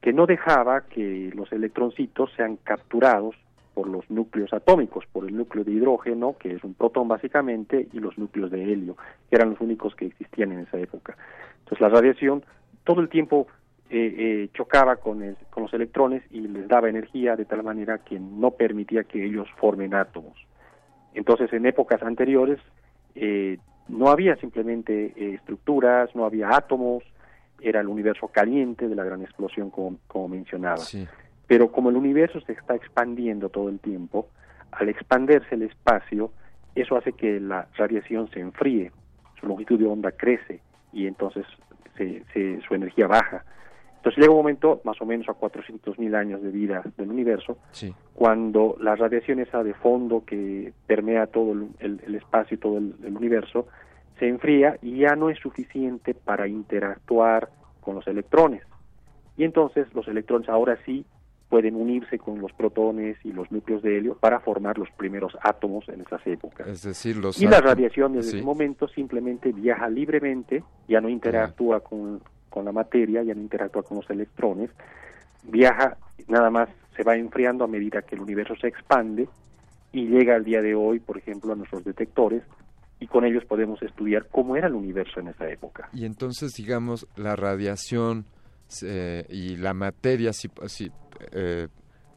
que 0.00 0.12
no 0.12 0.26
dejaba 0.26 0.80
que 0.82 1.30
los 1.34 1.52
electroncitos 1.52 2.32
sean 2.36 2.56
capturados 2.56 3.36
por 3.74 3.88
los 3.88 4.10
núcleos 4.10 4.52
atómicos, 4.52 5.04
por 5.12 5.28
el 5.28 5.36
núcleo 5.36 5.64
de 5.64 5.72
hidrógeno, 5.72 6.36
que 6.38 6.54
es 6.54 6.64
un 6.64 6.74
protón 6.74 7.08
básicamente, 7.08 7.88
y 7.92 8.00
los 8.00 8.18
núcleos 8.18 8.50
de 8.50 8.72
helio, 8.72 8.96
que 9.30 9.36
eran 9.36 9.50
los 9.50 9.60
únicos 9.60 9.94
que 9.94 10.06
existían 10.06 10.52
en 10.52 10.60
esa 10.60 10.78
época. 10.78 11.16
Entonces 11.60 11.80
la 11.80 11.88
radiación 11.88 12.42
todo 12.84 13.00
el 13.00 13.08
tiempo 13.08 13.46
eh, 13.92 14.14
eh, 14.18 14.48
chocaba 14.54 14.96
con, 14.96 15.36
con 15.50 15.64
los 15.64 15.74
electrones 15.74 16.22
y 16.30 16.40
les 16.40 16.66
daba 16.66 16.88
energía 16.88 17.36
de 17.36 17.44
tal 17.44 17.62
manera 17.62 17.98
que 17.98 18.18
no 18.18 18.52
permitía 18.52 19.04
que 19.04 19.24
ellos 19.24 19.48
formen 19.58 19.94
átomos. 19.94 20.36
Entonces, 21.14 21.52
en 21.52 21.66
épocas 21.66 22.02
anteriores, 22.02 22.58
eh, 23.14 23.58
no 23.88 24.08
había 24.08 24.36
simplemente 24.36 25.12
eh, 25.16 25.34
estructuras, 25.34 26.14
no 26.14 26.24
había 26.24 26.56
átomos, 26.56 27.04
era 27.60 27.80
el 27.80 27.88
universo 27.88 28.28
caliente 28.28 28.88
de 28.88 28.94
la 28.94 29.04
gran 29.04 29.22
explosión 29.22 29.70
como, 29.70 29.98
como 30.06 30.28
mencionaba. 30.28 30.82
Pero 31.46 31.70
como 31.70 31.90
el 31.90 31.96
universo 31.96 32.40
se 32.40 32.52
está 32.52 32.74
expandiendo 32.74 33.50
todo 33.50 33.68
el 33.68 33.78
tiempo, 33.78 34.28
al 34.70 34.88
expandirse 34.88 35.54
el 35.54 35.62
espacio, 35.62 36.32
eso 36.74 36.96
hace 36.96 37.12
que 37.12 37.38
la 37.38 37.68
radiación 37.76 38.30
se 38.30 38.40
enfríe, 38.40 38.90
su 39.38 39.46
longitud 39.46 39.78
de 39.78 39.86
onda 39.86 40.12
crece 40.12 40.60
y 40.92 41.06
entonces 41.06 41.44
se, 41.96 42.24
su 42.66 42.74
energía 42.74 43.06
baja. 43.06 43.44
Entonces 44.02 44.20
llega 44.20 44.32
un 44.32 44.38
momento, 44.38 44.80
más 44.82 45.00
o 45.00 45.06
menos 45.06 45.28
a 45.28 45.32
400.000 45.32 46.16
años 46.16 46.42
de 46.42 46.50
vida 46.50 46.82
del 46.96 47.08
universo, 47.08 47.58
cuando 48.14 48.76
la 48.80 48.96
radiación 48.96 49.38
esa 49.38 49.62
de 49.62 49.74
fondo 49.74 50.24
que 50.26 50.72
permea 50.88 51.28
todo 51.28 51.52
el, 51.52 52.14
espacio 52.16 52.56
y 52.56 52.58
todo 52.58 52.78
el, 52.78 53.16
universo 53.16 53.68
se 54.18 54.26
enfría 54.26 54.76
y 54.82 54.98
ya 54.98 55.14
no 55.14 55.30
es 55.30 55.38
suficiente 55.38 56.14
para 56.14 56.48
interactuar 56.48 57.50
con 57.80 57.94
los 57.94 58.04
electrones. 58.08 58.64
Y 59.36 59.44
entonces 59.44 59.86
los 59.94 60.08
electrones 60.08 60.48
ahora 60.48 60.76
sí 60.84 61.06
pueden 61.48 61.76
unirse 61.76 62.18
con 62.18 62.40
los 62.40 62.52
protones 62.54 63.16
y 63.22 63.30
los 63.32 63.52
núcleos 63.52 63.82
de 63.82 63.98
helio 63.98 64.16
para 64.16 64.40
formar 64.40 64.78
los 64.78 64.90
primeros 64.96 65.36
átomos 65.42 65.88
en 65.88 66.00
esas 66.00 66.26
épocas. 66.26 66.66
Es 66.66 66.82
decir, 66.82 67.18
los 67.18 67.40
y 67.40 67.46
la 67.46 67.60
radiación 67.60 68.14
desde 68.14 68.38
ese 68.38 68.44
momento 68.44 68.88
simplemente 68.88 69.52
viaja 69.52 69.88
libremente, 69.88 70.64
ya 70.88 71.00
no 71.00 71.08
interactúa 71.08 71.78
con, 71.78 72.20
con 72.52 72.64
la 72.64 72.72
materia, 72.72 73.22
ya 73.22 73.34
no 73.34 73.40
interactúa 73.40 73.82
con 73.82 73.96
los 73.96 74.10
electrones, 74.10 74.70
viaja, 75.42 75.96
nada 76.28 76.50
más 76.50 76.68
se 76.96 77.02
va 77.02 77.16
enfriando 77.16 77.64
a 77.64 77.68
medida 77.68 78.02
que 78.02 78.14
el 78.14 78.20
universo 78.20 78.54
se 78.60 78.68
expande 78.68 79.28
y 79.92 80.06
llega 80.06 80.36
al 80.36 80.44
día 80.44 80.62
de 80.62 80.74
hoy, 80.74 81.00
por 81.00 81.18
ejemplo, 81.18 81.52
a 81.52 81.56
nuestros 81.56 81.84
detectores 81.84 82.42
y 83.00 83.06
con 83.06 83.24
ellos 83.24 83.44
podemos 83.44 83.82
estudiar 83.82 84.28
cómo 84.30 84.56
era 84.56 84.68
el 84.68 84.74
universo 84.74 85.20
en 85.20 85.28
esa 85.28 85.48
época. 85.48 85.88
Y 85.92 86.04
entonces, 86.04 86.52
digamos, 86.52 87.06
la 87.16 87.34
radiación 87.34 88.26
eh, 88.82 89.24
y 89.28 89.56
la 89.56 89.74
materia, 89.74 90.32
si, 90.32 90.48
si 90.66 90.90
eh, 91.32 91.68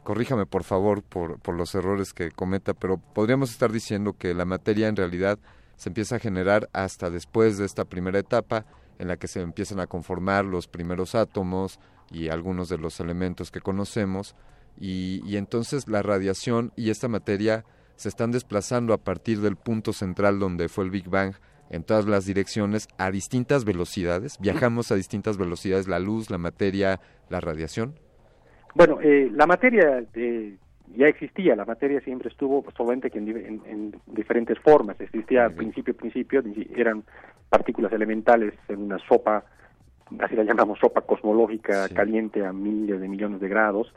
corríjame 0.04 0.46
por 0.46 0.62
favor 0.62 1.02
por, 1.02 1.40
por 1.40 1.56
los 1.56 1.74
errores 1.74 2.12
que 2.12 2.30
cometa, 2.30 2.72
pero 2.72 2.98
podríamos 2.98 3.50
estar 3.50 3.72
diciendo 3.72 4.14
que 4.18 4.32
la 4.34 4.44
materia 4.44 4.88
en 4.88 4.96
realidad 4.96 5.38
se 5.76 5.90
empieza 5.90 6.16
a 6.16 6.18
generar 6.18 6.68
hasta 6.72 7.10
después 7.10 7.58
de 7.58 7.66
esta 7.66 7.84
primera 7.84 8.18
etapa 8.18 8.64
en 8.98 9.08
la 9.08 9.16
que 9.16 9.28
se 9.28 9.40
empiezan 9.40 9.80
a 9.80 9.86
conformar 9.86 10.44
los 10.44 10.68
primeros 10.68 11.14
átomos 11.14 11.78
y 12.10 12.28
algunos 12.28 12.68
de 12.68 12.78
los 12.78 13.00
elementos 13.00 13.50
que 13.50 13.60
conocemos 13.60 14.36
y, 14.78 15.36
entonces 15.36 15.88
la 15.88 16.02
radiación 16.02 16.72
y 16.76 16.90
esta 16.90 17.08
materia 17.08 17.64
se 17.96 18.08
están 18.08 18.30
desplazando 18.30 18.92
a 18.92 18.98
partir 18.98 19.40
del 19.40 19.56
punto 19.56 19.92
central 19.92 20.38
donde 20.38 20.68
fue 20.68 20.84
el 20.84 20.90
Big 20.90 21.08
Bang 21.08 21.34
en 21.70 21.82
todas 21.82 22.06
las 22.06 22.26
direcciones 22.26 22.88
a 22.98 23.10
distintas 23.10 23.64
velocidades. 23.64 24.38
Viajamos 24.38 24.92
a 24.92 24.94
distintas 24.94 25.38
velocidades, 25.38 25.88
la 25.88 25.98
luz, 25.98 26.30
la 26.30 26.38
materia, 26.38 27.00
la 27.30 27.40
radiación. 27.40 27.94
Bueno, 28.74 29.00
eh, 29.00 29.30
la 29.32 29.46
materia 29.46 30.04
eh, 30.14 30.58
ya 30.94 31.08
existía, 31.08 31.56
la 31.56 31.64
materia 31.64 32.00
siempre 32.02 32.28
estuvo 32.28 32.64
solamente 32.76 33.10
que 33.10 33.18
en, 33.18 33.94
diferentes 34.06 34.58
formas. 34.60 35.00
Existía 35.00 35.46
al 35.46 35.54
principio, 35.54 35.96
principio, 35.96 36.42
eran 36.76 37.02
partículas 37.48 37.92
elementales 37.92 38.54
en 38.68 38.82
una 38.82 38.98
sopa, 38.98 39.44
así 40.18 40.36
la 40.36 40.44
llamamos 40.44 40.78
sopa 40.78 41.02
cosmológica, 41.02 41.88
caliente 41.88 42.44
a 42.44 42.52
miles 42.52 43.00
de 43.00 43.08
millones 43.08 43.40
de 43.40 43.48
grados. 43.48 43.92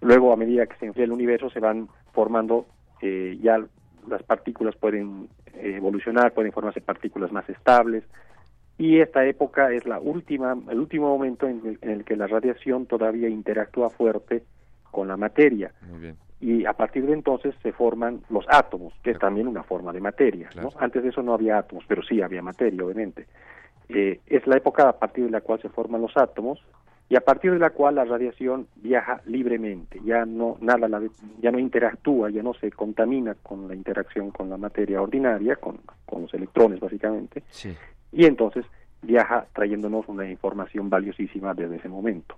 Luego, 0.00 0.32
a 0.32 0.36
medida 0.36 0.66
que 0.66 0.76
se 0.76 0.86
enfría 0.86 1.04
el 1.04 1.12
universo, 1.12 1.50
se 1.50 1.60
van 1.60 1.88
formando, 2.12 2.66
eh, 3.02 3.38
ya 3.42 3.58
las 4.08 4.22
partículas 4.22 4.76
pueden 4.76 5.28
evolucionar, 5.54 6.32
pueden 6.32 6.52
formarse 6.52 6.80
partículas 6.80 7.32
más 7.32 7.48
estables. 7.48 8.04
Y 8.78 9.00
esta 9.00 9.26
época 9.26 9.72
es 9.72 9.86
la 9.86 9.98
última, 9.98 10.56
el 10.70 10.78
último 10.78 11.08
momento 11.08 11.48
en 11.48 11.78
el, 11.80 12.04
que 12.04 12.16
la 12.16 12.28
radiación 12.28 12.86
todavía 12.86 13.28
interactúa 13.28 13.90
fuerte 13.90 14.44
con 14.90 15.08
la 15.08 15.16
materia. 15.16 15.72
Y 16.40 16.64
a 16.66 16.72
partir 16.72 17.04
de 17.06 17.12
entonces 17.12 17.54
se 17.62 17.72
forman 17.72 18.22
los 18.30 18.44
átomos, 18.48 18.94
que 19.02 19.10
es 19.10 19.18
también 19.18 19.48
una 19.48 19.64
forma 19.64 19.92
de 19.92 20.00
materia. 20.00 20.48
Antes 20.78 21.02
de 21.02 21.08
eso 21.08 21.22
no 21.22 21.34
había 21.34 21.58
átomos, 21.58 21.84
pero 21.88 22.02
sí 22.02 22.22
había 22.22 22.42
materia, 22.42 22.84
obviamente. 22.84 23.26
Eh, 23.88 24.20
es 24.26 24.46
la 24.46 24.56
época 24.56 24.88
a 24.88 24.98
partir 24.98 25.24
de 25.24 25.30
la 25.30 25.40
cual 25.40 25.60
se 25.60 25.68
forman 25.68 26.00
los 26.00 26.16
átomos 26.16 26.62
y 27.08 27.16
a 27.16 27.20
partir 27.20 27.52
de 27.52 27.58
la 27.58 27.70
cual 27.70 27.94
la 27.94 28.04
radiación 28.04 28.68
viaja 28.76 29.22
libremente, 29.24 29.98
ya 30.04 30.26
no 30.26 30.58
nada 30.60 30.88
ya 31.40 31.50
no 31.50 31.58
interactúa, 31.58 32.28
ya 32.28 32.42
no 32.42 32.52
se 32.52 32.70
contamina 32.70 33.34
con 33.34 33.66
la 33.66 33.74
interacción 33.74 34.30
con 34.30 34.50
la 34.50 34.58
materia 34.58 35.00
ordinaria, 35.00 35.56
con, 35.56 35.80
con 36.04 36.22
los 36.22 36.34
electrones 36.34 36.80
básicamente, 36.80 37.42
y 38.12 38.26
entonces 38.26 38.66
viaja 39.00 39.46
trayéndonos 39.54 40.06
una 40.08 40.30
información 40.30 40.90
valiosísima 40.90 41.54
desde 41.54 41.76
ese 41.76 41.88
momento 41.88 42.36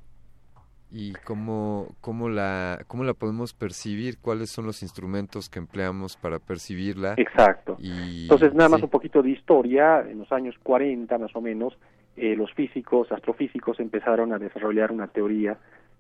y 0.92 1.12
cómo, 1.24 1.88
cómo, 2.00 2.28
la, 2.28 2.80
cómo 2.86 3.04
la 3.04 3.14
podemos 3.14 3.54
percibir, 3.54 4.18
cuáles 4.18 4.50
son 4.50 4.66
los 4.66 4.82
instrumentos 4.82 5.48
que 5.48 5.58
empleamos 5.58 6.16
para 6.16 6.38
percibirla. 6.38 7.14
Exacto. 7.16 7.76
Entonces, 7.80 8.54
nada 8.54 8.68
más 8.68 8.82
un 8.82 8.90
poquito 8.90 9.22
de 9.22 9.30
historia, 9.30 10.00
en 10.00 10.18
los 10.18 10.32
años 10.32 10.56
40 10.62 11.16
más 11.18 11.34
o 11.34 11.40
menos, 11.40 11.78
eh, 12.16 12.34
los 12.36 12.52
físicos, 12.54 13.10
astrofísicos 13.12 13.78
empezaron 13.80 14.32
a 14.32 14.38
desarrollar 14.38 14.90
una 14.90 15.06
teoría 15.06 15.56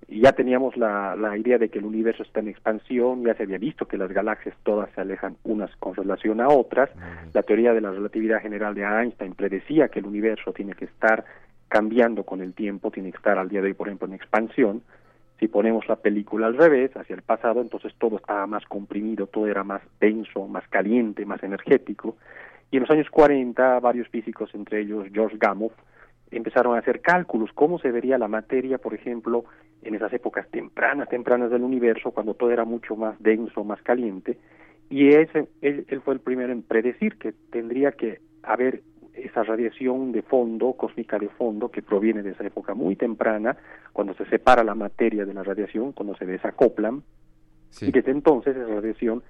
y 0.08 0.22
ya 0.22 0.32
teníamos 0.32 0.76
la, 0.76 1.14
la 1.14 1.36
idea 1.36 1.58
de 1.58 1.68
que 1.68 1.78
el 1.78 1.84
universo 1.84 2.22
está 2.22 2.40
en 2.40 2.48
expansión, 2.48 3.24
ya 3.24 3.34
se 3.34 3.44
había 3.44 3.58
visto 3.58 3.86
que 3.86 3.96
las 3.96 4.10
galaxias 4.10 4.56
todas 4.64 4.90
se 4.94 5.00
alejan 5.00 5.36
unas 5.44 5.74
con 5.76 5.94
relación 5.94 6.40
a 6.40 6.48
otras, 6.48 6.90
la 7.32 7.42
teoría 7.42 7.72
de 7.72 7.80
la 7.80 7.92
relatividad 7.92 8.40
general 8.40 8.74
de 8.74 8.82
Einstein 8.82 9.34
predecía 9.34 9.88
que 9.88 10.00
el 10.00 10.06
universo 10.06 10.52
tiene 10.52 10.74
que 10.74 10.86
estar 10.86 11.24
cambiando 11.70 12.24
con 12.24 12.42
el 12.42 12.52
tiempo, 12.52 12.90
tiene 12.90 13.12
que 13.12 13.16
estar 13.16 13.38
al 13.38 13.48
día 13.48 13.62
de 13.62 13.68
hoy, 13.68 13.74
por 13.74 13.88
ejemplo, 13.88 14.08
en 14.08 14.14
expansión. 14.14 14.82
Si 15.38 15.48
ponemos 15.48 15.88
la 15.88 15.96
película 15.96 16.48
al 16.48 16.56
revés, 16.56 16.94
hacia 16.96 17.14
el 17.14 17.22
pasado, 17.22 17.62
entonces 17.62 17.94
todo 17.96 18.16
estaba 18.16 18.46
más 18.46 18.66
comprimido, 18.66 19.28
todo 19.28 19.46
era 19.46 19.64
más 19.64 19.80
denso, 20.00 20.46
más 20.48 20.66
caliente, 20.68 21.24
más 21.24 21.42
energético. 21.42 22.16
Y 22.70 22.76
en 22.76 22.82
los 22.82 22.90
años 22.90 23.08
40, 23.08 23.80
varios 23.80 24.08
físicos, 24.08 24.50
entre 24.54 24.80
ellos 24.80 25.06
George 25.12 25.38
Gamow, 25.38 25.72
empezaron 26.32 26.74
a 26.74 26.80
hacer 26.80 27.00
cálculos, 27.00 27.50
cómo 27.54 27.78
se 27.78 27.90
vería 27.92 28.18
la 28.18 28.28
materia, 28.28 28.78
por 28.78 28.92
ejemplo, 28.92 29.44
en 29.82 29.94
esas 29.94 30.12
épocas 30.12 30.48
tempranas, 30.50 31.08
tempranas 31.08 31.50
del 31.50 31.62
universo, 31.62 32.10
cuando 32.10 32.34
todo 32.34 32.50
era 32.50 32.64
mucho 32.64 32.96
más 32.96 33.20
denso, 33.22 33.64
más 33.64 33.80
caliente. 33.82 34.38
Y 34.90 35.14
ese, 35.14 35.48
él, 35.62 35.86
él 35.88 36.00
fue 36.00 36.14
el 36.14 36.20
primero 36.20 36.52
en 36.52 36.62
predecir 36.62 37.16
que 37.16 37.32
tendría 37.32 37.92
que 37.92 38.20
haber 38.42 38.82
esa 39.24 39.42
radiación 39.42 40.12
de 40.12 40.22
fondo, 40.22 40.74
cósmica 40.74 41.18
de 41.18 41.28
fondo, 41.28 41.70
que 41.70 41.82
proviene 41.82 42.22
de 42.22 42.30
esa 42.30 42.46
época 42.46 42.74
muy 42.74 42.96
temprana, 42.96 43.56
cuando 43.92 44.14
se 44.14 44.24
separa 44.26 44.64
la 44.64 44.74
materia 44.74 45.24
de 45.24 45.34
la 45.34 45.42
radiación, 45.42 45.92
cuando 45.92 46.16
se 46.16 46.26
desacoplan, 46.26 47.02
y 47.80 47.90
desde 47.90 48.10
entonces 48.10 48.56
esa 48.56 48.66
radiación 48.66 49.22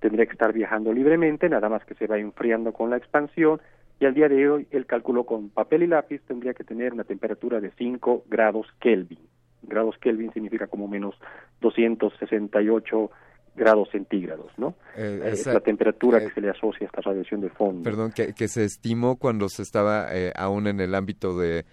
tendría 0.00 0.26
que 0.26 0.32
estar 0.32 0.52
viajando 0.52 0.92
libremente, 0.92 1.48
nada 1.48 1.68
más 1.68 1.84
que 1.84 1.94
se 1.94 2.06
va 2.06 2.18
enfriando 2.18 2.72
con 2.72 2.90
la 2.90 2.96
expansión, 2.96 3.60
y 4.00 4.06
al 4.06 4.14
día 4.14 4.28
de 4.28 4.48
hoy 4.48 4.66
el 4.70 4.86
cálculo 4.86 5.24
con 5.24 5.50
papel 5.50 5.84
y 5.84 5.86
lápiz 5.86 6.20
tendría 6.26 6.54
que 6.54 6.64
tener 6.64 6.92
una 6.92 7.04
temperatura 7.04 7.60
de 7.60 7.70
5 7.70 8.24
grados 8.28 8.66
Kelvin. 8.80 9.20
Grados 9.62 9.96
Kelvin 9.98 10.32
significa 10.32 10.66
como 10.66 10.88
menos 10.88 11.14
268 11.60 13.10
grados 13.54 13.88
centígrados, 13.90 14.50
¿no? 14.56 14.74
Eh, 14.96 15.20
es 15.24 15.46
la 15.46 15.60
temperatura 15.60 16.18
que 16.18 16.26
eh, 16.26 16.32
se 16.34 16.40
le 16.40 16.50
asocia 16.50 16.86
a 16.86 16.86
esta 16.86 17.00
radiación 17.02 17.40
de 17.40 17.50
fondo. 17.50 17.82
Perdón, 17.82 18.12
que, 18.12 18.34
que 18.34 18.48
se 18.48 18.64
estimó 18.64 19.16
cuando 19.16 19.48
se 19.48 19.62
estaba 19.62 20.08
eh, 20.12 20.32
aún 20.36 20.66
en 20.66 20.80
el 20.80 20.94
ámbito 20.94 21.38
de, 21.38 21.64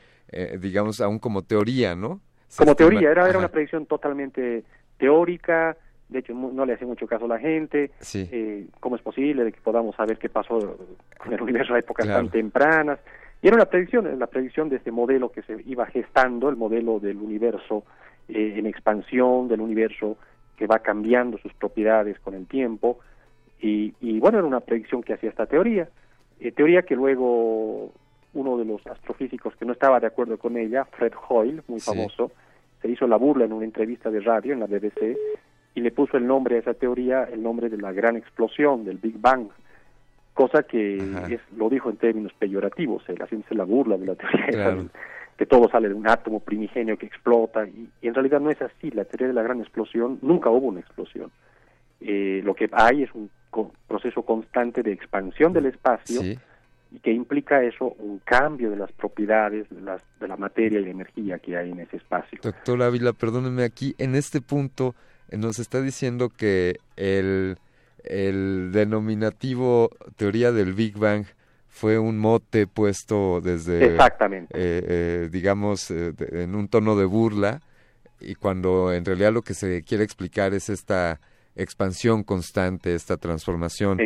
digamos, 0.59 1.01
aún 1.01 1.19
como 1.19 1.41
teoría, 1.43 1.95
¿no? 1.95 2.21
como 2.57 2.75
teoría, 2.75 3.11
era, 3.11 3.29
era 3.29 3.39
una 3.39 3.47
predicción 3.47 3.85
totalmente 3.85 4.63
teórica, 4.97 5.77
de 6.09 6.19
hecho 6.19 6.33
no 6.33 6.65
le 6.65 6.73
hacía 6.73 6.85
mucho 6.85 7.07
caso 7.07 7.25
a 7.25 7.29
la 7.29 7.39
gente, 7.39 7.91
sí. 7.99 8.69
cómo 8.81 8.97
es 8.97 9.01
posible 9.01 9.45
de 9.45 9.53
que 9.53 9.61
podamos 9.61 9.95
saber 9.95 10.17
qué 10.17 10.27
pasó 10.27 10.77
con 11.17 11.33
el 11.33 11.41
universo 11.41 11.73
a 11.73 11.79
épocas 11.79 12.05
tan 12.07 12.29
tempranas, 12.29 12.99
y 13.41 13.47
era 13.47 13.55
una 13.55 13.65
predicción, 13.65 14.19
la 14.19 14.27
predicción 14.27 14.67
de 14.67 14.75
este 14.75 14.91
modelo 14.91 15.31
que 15.31 15.41
se 15.43 15.57
iba 15.65 15.85
gestando, 15.85 16.49
el 16.49 16.57
modelo 16.57 16.99
del 16.99 17.17
universo 17.17 17.85
en 18.27 18.65
expansión, 18.65 19.47
del 19.47 19.61
universo 19.61 20.17
que 20.61 20.67
va 20.67 20.77
cambiando 20.77 21.39
sus 21.39 21.51
propiedades 21.55 22.19
con 22.19 22.35
el 22.35 22.45
tiempo 22.45 22.99
y, 23.59 24.19
bueno, 24.19 24.37
era 24.37 24.45
una 24.45 24.59
predicción 24.59 25.01
que 25.01 25.13
hacía 25.13 25.31
esta 25.31 25.47
teoría, 25.47 25.89
eh, 26.39 26.51
teoría 26.51 26.83
que 26.83 26.95
luego 26.95 27.91
uno 28.35 28.57
de 28.59 28.65
los 28.65 28.85
astrofísicos 28.85 29.55
que 29.55 29.65
no 29.65 29.73
estaba 29.73 29.99
de 29.99 30.05
acuerdo 30.05 30.37
con 30.37 30.57
ella, 30.57 30.85
Fred 30.85 31.13
Hoyle, 31.27 31.63
muy 31.67 31.79
famoso, 31.79 32.31
se 32.79 32.89
hizo 32.89 33.07
la 33.07 33.15
burla 33.15 33.45
en 33.45 33.53
una 33.53 33.65
entrevista 33.65 34.11
de 34.11 34.19
radio 34.19 34.53
en 34.53 34.59
la 34.59 34.67
BBC 34.67 35.17
y 35.73 35.81
le 35.81 35.89
puso 35.89 36.17
el 36.17 36.27
nombre 36.27 36.57
a 36.57 36.59
esa 36.59 36.75
teoría, 36.75 37.23
el 37.23 37.41
nombre 37.41 37.67
de 37.67 37.77
la 37.77 37.91
gran 37.91 38.15
explosión, 38.15 38.85
del 38.85 38.99
Big 38.99 39.19
Bang, 39.19 39.47
cosa 40.35 40.61
que 40.61 40.97
es, 40.97 41.41
lo 41.57 41.69
dijo 41.69 41.89
en 41.89 41.97
términos 41.97 42.33
peyorativos, 42.37 43.03
la 43.09 43.25
ciencia 43.25 43.57
la 43.57 43.63
burla 43.63 43.97
de 43.97 44.05
la 44.05 44.13
teoría 44.13 44.85
que 45.41 45.47
todo 45.47 45.67
sale 45.71 45.87
de 45.87 45.95
un 45.95 46.07
átomo 46.07 46.39
primigenio 46.39 46.99
que 46.99 47.07
explota, 47.07 47.65
y, 47.65 47.89
en 48.03 48.13
realidad 48.13 48.39
no 48.39 48.51
es 48.51 48.61
así, 48.61 48.91
la 48.91 49.05
teoría 49.05 49.29
de 49.29 49.33
la 49.33 49.41
gran 49.41 49.59
explosión, 49.59 50.19
nunca 50.21 50.51
hubo 50.51 50.67
una 50.67 50.81
explosión. 50.81 51.31
Eh, 51.99 52.41
lo 52.43 52.53
que 52.53 52.69
hay 52.71 53.01
es 53.01 53.09
un 53.15 53.27
proceso 53.87 54.21
constante 54.21 54.83
de 54.83 54.91
expansión 54.91 55.51
del 55.51 55.65
espacio 55.65 56.21
y 56.21 56.99
que 56.99 57.11
implica 57.11 57.63
eso 57.63 57.95
un 57.97 58.19
cambio 58.19 58.69
de 58.69 58.75
las 58.75 58.91
propiedades 58.91 59.67
de, 59.71 59.81
las, 59.81 60.03
de 60.19 60.27
la 60.27 60.37
materia 60.37 60.79
y 60.79 60.83
la 60.83 60.91
energía 60.91 61.39
que 61.39 61.57
hay 61.57 61.71
en 61.71 61.79
ese 61.79 61.97
espacio. 61.97 62.37
Doctor 62.43 62.83
Ávila, 62.83 63.11
perdóneme 63.11 63.63
aquí, 63.63 63.95
en 63.97 64.13
este 64.13 64.41
punto 64.41 64.93
eh, 65.27 65.37
nos 65.37 65.57
está 65.57 65.81
diciendo 65.81 66.29
que 66.29 66.75
el, 66.97 67.57
el 68.03 68.71
denominativo 68.71 69.89
teoría 70.17 70.51
del 70.51 70.73
Big 70.73 70.99
Bang 70.99 71.25
fue 71.71 71.97
un 71.97 72.19
mote 72.19 72.67
puesto 72.67 73.41
desde, 73.41 73.85
Exactamente. 73.85 74.53
Eh, 74.55 74.83
eh, 74.87 75.29
digamos, 75.31 75.89
en 75.89 76.53
un 76.53 76.67
tono 76.67 76.95
de 76.95 77.05
burla, 77.05 77.61
y 78.19 78.35
cuando 78.35 78.93
en 78.93 79.03
realidad 79.03 79.31
lo 79.31 79.41
que 79.41 79.53
se 79.53 79.81
quiere 79.81 80.03
explicar 80.03 80.53
es 80.53 80.69
esta 80.69 81.19
expansión 81.55 82.23
constante, 82.23 82.93
esta 82.93 83.17
transformación, 83.17 83.99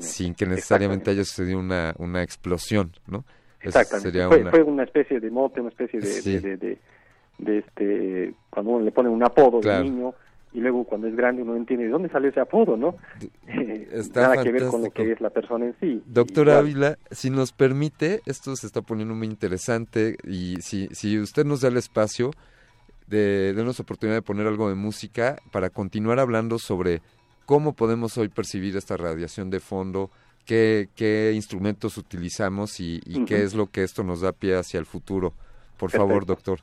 sin 0.00 0.34
que 0.34 0.46
necesariamente 0.46 1.10
haya 1.10 1.24
sucedido 1.24 1.58
una, 1.58 1.94
una 1.98 2.22
explosión, 2.22 2.92
¿no? 3.06 3.24
Exactamente. 3.60 4.26
Fue 4.26 4.40
una... 4.40 4.50
fue, 4.50 4.62
una... 4.62 4.82
especie 4.82 5.20
de 5.20 5.30
mote, 5.30 5.60
una 5.60 5.70
especie 5.70 6.00
de, 6.00 6.40
de, 6.40 6.78
de, 7.38 7.58
este, 7.58 8.34
cuando 8.50 8.72
uno 8.72 8.84
le 8.84 8.90
pone 8.90 9.08
un 9.08 9.22
apodo 9.22 9.60
de 9.60 9.82
niño 9.84 10.12
y 10.54 10.60
luego 10.60 10.84
cuando 10.84 11.08
es 11.08 11.16
grande 11.16 11.42
uno 11.42 11.56
entiende 11.56 11.86
de 11.86 11.90
dónde 11.90 12.08
salió 12.08 12.30
ese 12.30 12.40
apodo, 12.40 12.76
¿no? 12.76 12.96
Nada 14.14 14.42
que 14.42 14.52
ver 14.52 14.66
con 14.66 14.82
lo 14.82 14.90
que 14.90 15.12
es 15.12 15.20
la 15.20 15.30
persona 15.30 15.66
en 15.66 15.74
sí. 15.80 16.02
Doctor 16.06 16.50
Ávila, 16.50 16.98
si 17.10 17.30
nos 17.30 17.52
permite, 17.52 18.20
esto 18.26 18.54
se 18.56 18.66
está 18.66 18.82
poniendo 18.82 19.14
muy 19.14 19.26
interesante 19.26 20.16
y 20.24 20.56
si, 20.60 20.88
si 20.88 21.18
usted 21.18 21.44
nos 21.44 21.62
da 21.62 21.68
el 21.68 21.76
espacio, 21.76 22.32
de 23.06 23.52
darnos 23.54 23.78
oportunidad 23.78 24.16
de 24.16 24.22
poner 24.22 24.46
algo 24.46 24.68
de 24.68 24.74
música 24.74 25.36
para 25.50 25.70
continuar 25.70 26.18
hablando 26.18 26.58
sobre 26.58 27.02
cómo 27.44 27.74
podemos 27.74 28.16
hoy 28.16 28.28
percibir 28.28 28.76
esta 28.76 28.96
radiación 28.96 29.50
de 29.50 29.60
fondo, 29.60 30.10
qué, 30.46 30.88
qué 30.96 31.32
instrumentos 31.34 31.98
utilizamos 31.98 32.80
y, 32.80 33.00
qué 33.26 33.42
es 33.42 33.54
lo 33.54 33.66
que 33.66 33.82
esto 33.82 34.02
nos 34.02 34.20
da 34.22 34.32
pie 34.32 34.56
hacia 34.56 34.80
el 34.80 34.86
futuro. 34.86 35.34
Por 35.78 35.90
favor, 35.90 36.24
doctor. 36.24 36.60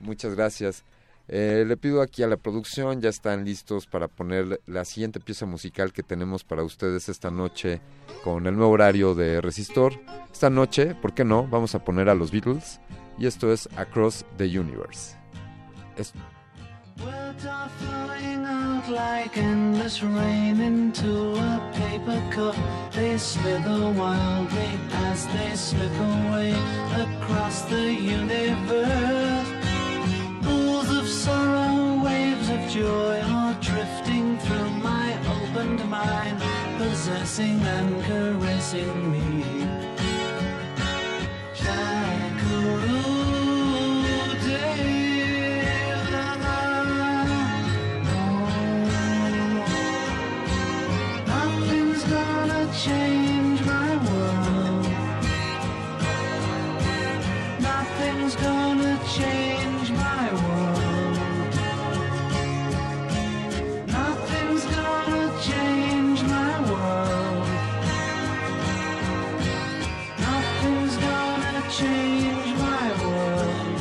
Muchas 0.00 0.34
gracias. 0.34 0.84
Eh, 1.32 1.64
le 1.64 1.76
pido 1.76 2.02
aquí 2.02 2.24
a 2.24 2.26
la 2.26 2.36
producción, 2.36 3.00
ya 3.00 3.08
están 3.08 3.44
listos 3.44 3.86
para 3.86 4.08
poner 4.08 4.60
la 4.66 4.84
siguiente 4.84 5.20
pieza 5.20 5.46
musical 5.46 5.92
que 5.92 6.02
tenemos 6.02 6.42
para 6.42 6.64
ustedes 6.64 7.08
esta 7.08 7.30
noche 7.30 7.80
con 8.24 8.48
el 8.48 8.56
nuevo 8.56 8.72
horario 8.72 9.14
de 9.14 9.40
Resistor. 9.40 9.92
Esta 10.32 10.50
noche, 10.50 10.96
¿por 10.96 11.14
qué 11.14 11.24
no? 11.24 11.46
Vamos 11.46 11.76
a 11.76 11.84
poner 11.84 12.08
a 12.08 12.16
los 12.16 12.32
Beatles 12.32 12.80
y 13.16 13.26
esto 13.26 13.52
es 13.52 13.68
Across 13.76 14.24
the 14.38 14.58
Universe. 14.58 15.14
Sorrow, 31.24 32.02
waves 32.02 32.48
of 32.48 32.60
joy 32.70 33.20
are 33.20 33.52
drifting 33.60 34.38
through 34.38 34.70
my 34.70 35.08
opened 35.36 35.84
mind, 35.90 36.40
possessing 36.78 37.60
and 37.60 38.02
caressing 38.04 39.12
me. 39.12 39.44
Nothing's 51.26 52.04
gonna 52.04 52.72
change 52.84 53.60
my 53.66 53.90
world. 54.06 54.86
Nothing's 57.60 58.36
gonna 58.36 58.98
change 59.14 59.39
change 71.80 72.52
my 72.68 72.88
world. 73.02 73.80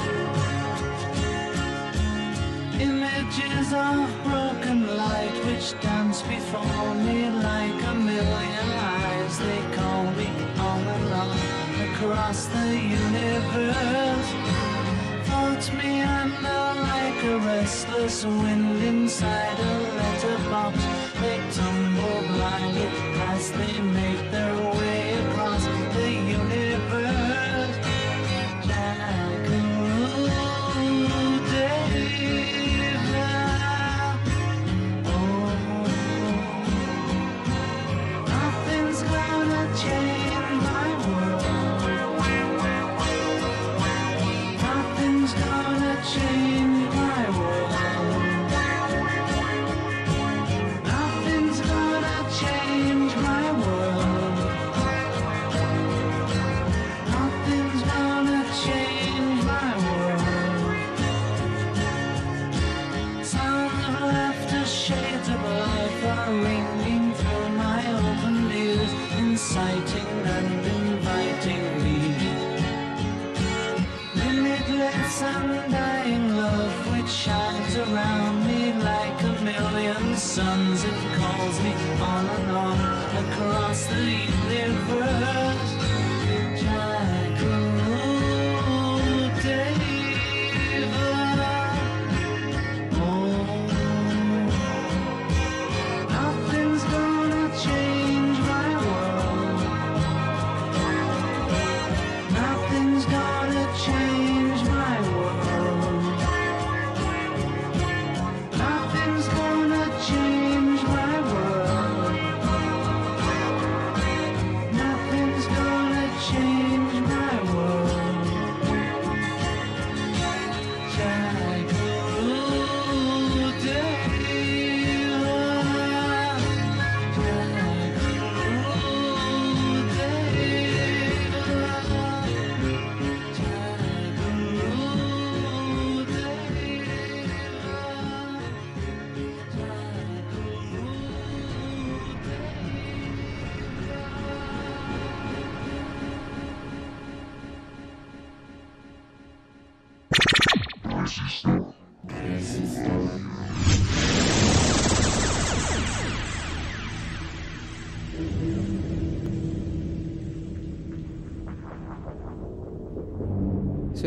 Images 2.87 3.67
of 3.73 4.07
broken 4.23 4.79
light 5.01 5.37
which 5.47 5.67
dance 5.81 6.21
before 6.21 6.93
me 7.07 7.29
like 7.29 7.79
a 7.91 7.95
million 8.11 8.69
eyes 8.95 9.33
they 9.39 9.61
call 9.77 10.03
me 10.19 10.29
on 10.69 10.81
and 10.95 11.13
on 11.21 11.29
across 11.87 12.45
the 12.55 12.69
universe. 13.01 14.29
Floats 15.27 15.67
me 15.79 16.01
under 16.01 16.63
like 16.89 17.21
a 17.33 17.37
restless 17.51 18.23
wind 18.25 18.81
inside 18.91 19.59
a 19.59 19.73
letterbox. 19.99 20.75
They 21.21 21.39
tumble 21.57 22.21
blindly 22.31 22.87
as 23.31 23.51
they 23.51 23.75
make 23.81 24.28
只。 46.01 46.58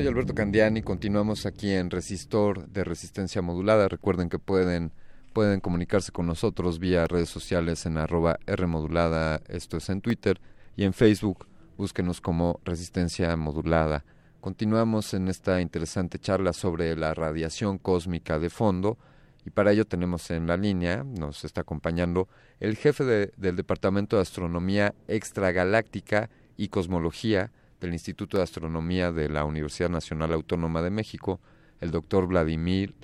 Soy 0.03 0.09
Alberto 0.09 0.35
Candiani, 0.35 0.83
continuamos 0.83 1.47
aquí 1.47 1.71
en 1.71 1.88
Resistor 1.88 2.67
de 2.67 2.83
Resistencia 2.83 3.41
Modulada. 3.41 3.87
Recuerden 3.87 4.29
que 4.29 4.41
pueden, 4.41 4.91
pueden 5.33 5.61
comunicarse 5.61 6.11
con 6.11 6.27
nosotros 6.27 6.81
vía 6.81 7.07
redes 7.07 7.29
sociales 7.29 7.87
en 7.87 7.97
arroba 7.97 8.41
Rmodulada, 8.49 9.41
esto 9.47 9.77
es 9.77 9.88
en 9.91 10.01
Twitter, 10.01 10.41
y 10.75 10.83
en 10.83 10.93
Facebook, 10.93 11.47
búsquenos 11.79 12.21
como 12.21 12.59
Resistencia 12.65 13.37
Modulada. 13.37 14.05
Continuamos 14.41 15.15
en 15.15 15.29
esta 15.29 15.61
interesante 15.61 16.19
charla 16.19 16.53
sobre 16.53 16.97
la 16.97 17.15
radiación 17.15 17.79
cósmica 17.79 18.41
de 18.41 18.51
fondo 18.51 18.99
y 19.47 19.51
para 19.51 19.71
ello 19.71 19.85
tenemos 19.85 20.33
en 20.33 20.49
la 20.49 20.57
línea, 20.57 21.05
nos 21.05 21.45
está 21.45 21.61
acompañando 21.61 22.27
el 22.59 22.75
jefe 22.77 23.31
del 23.37 23.55
Departamento 23.55 24.17
de 24.17 24.23
Astronomía 24.23 24.97
Extragaláctica 25.07 26.29
y 26.57 26.71
Cosmología 26.71 27.53
del 27.83 27.92
Instituto 27.92 28.37
de 28.38 28.45
Astronomía 28.45 29.12
de 29.12 29.29
la 29.29 29.45
Universidad 29.45 29.90
Nacional 29.90 30.33
Autónoma 30.33 30.83
de 30.83 30.90
México, 30.90 31.40
el 31.81 31.90
doctor 31.90 32.27
Vladimir 32.27 32.95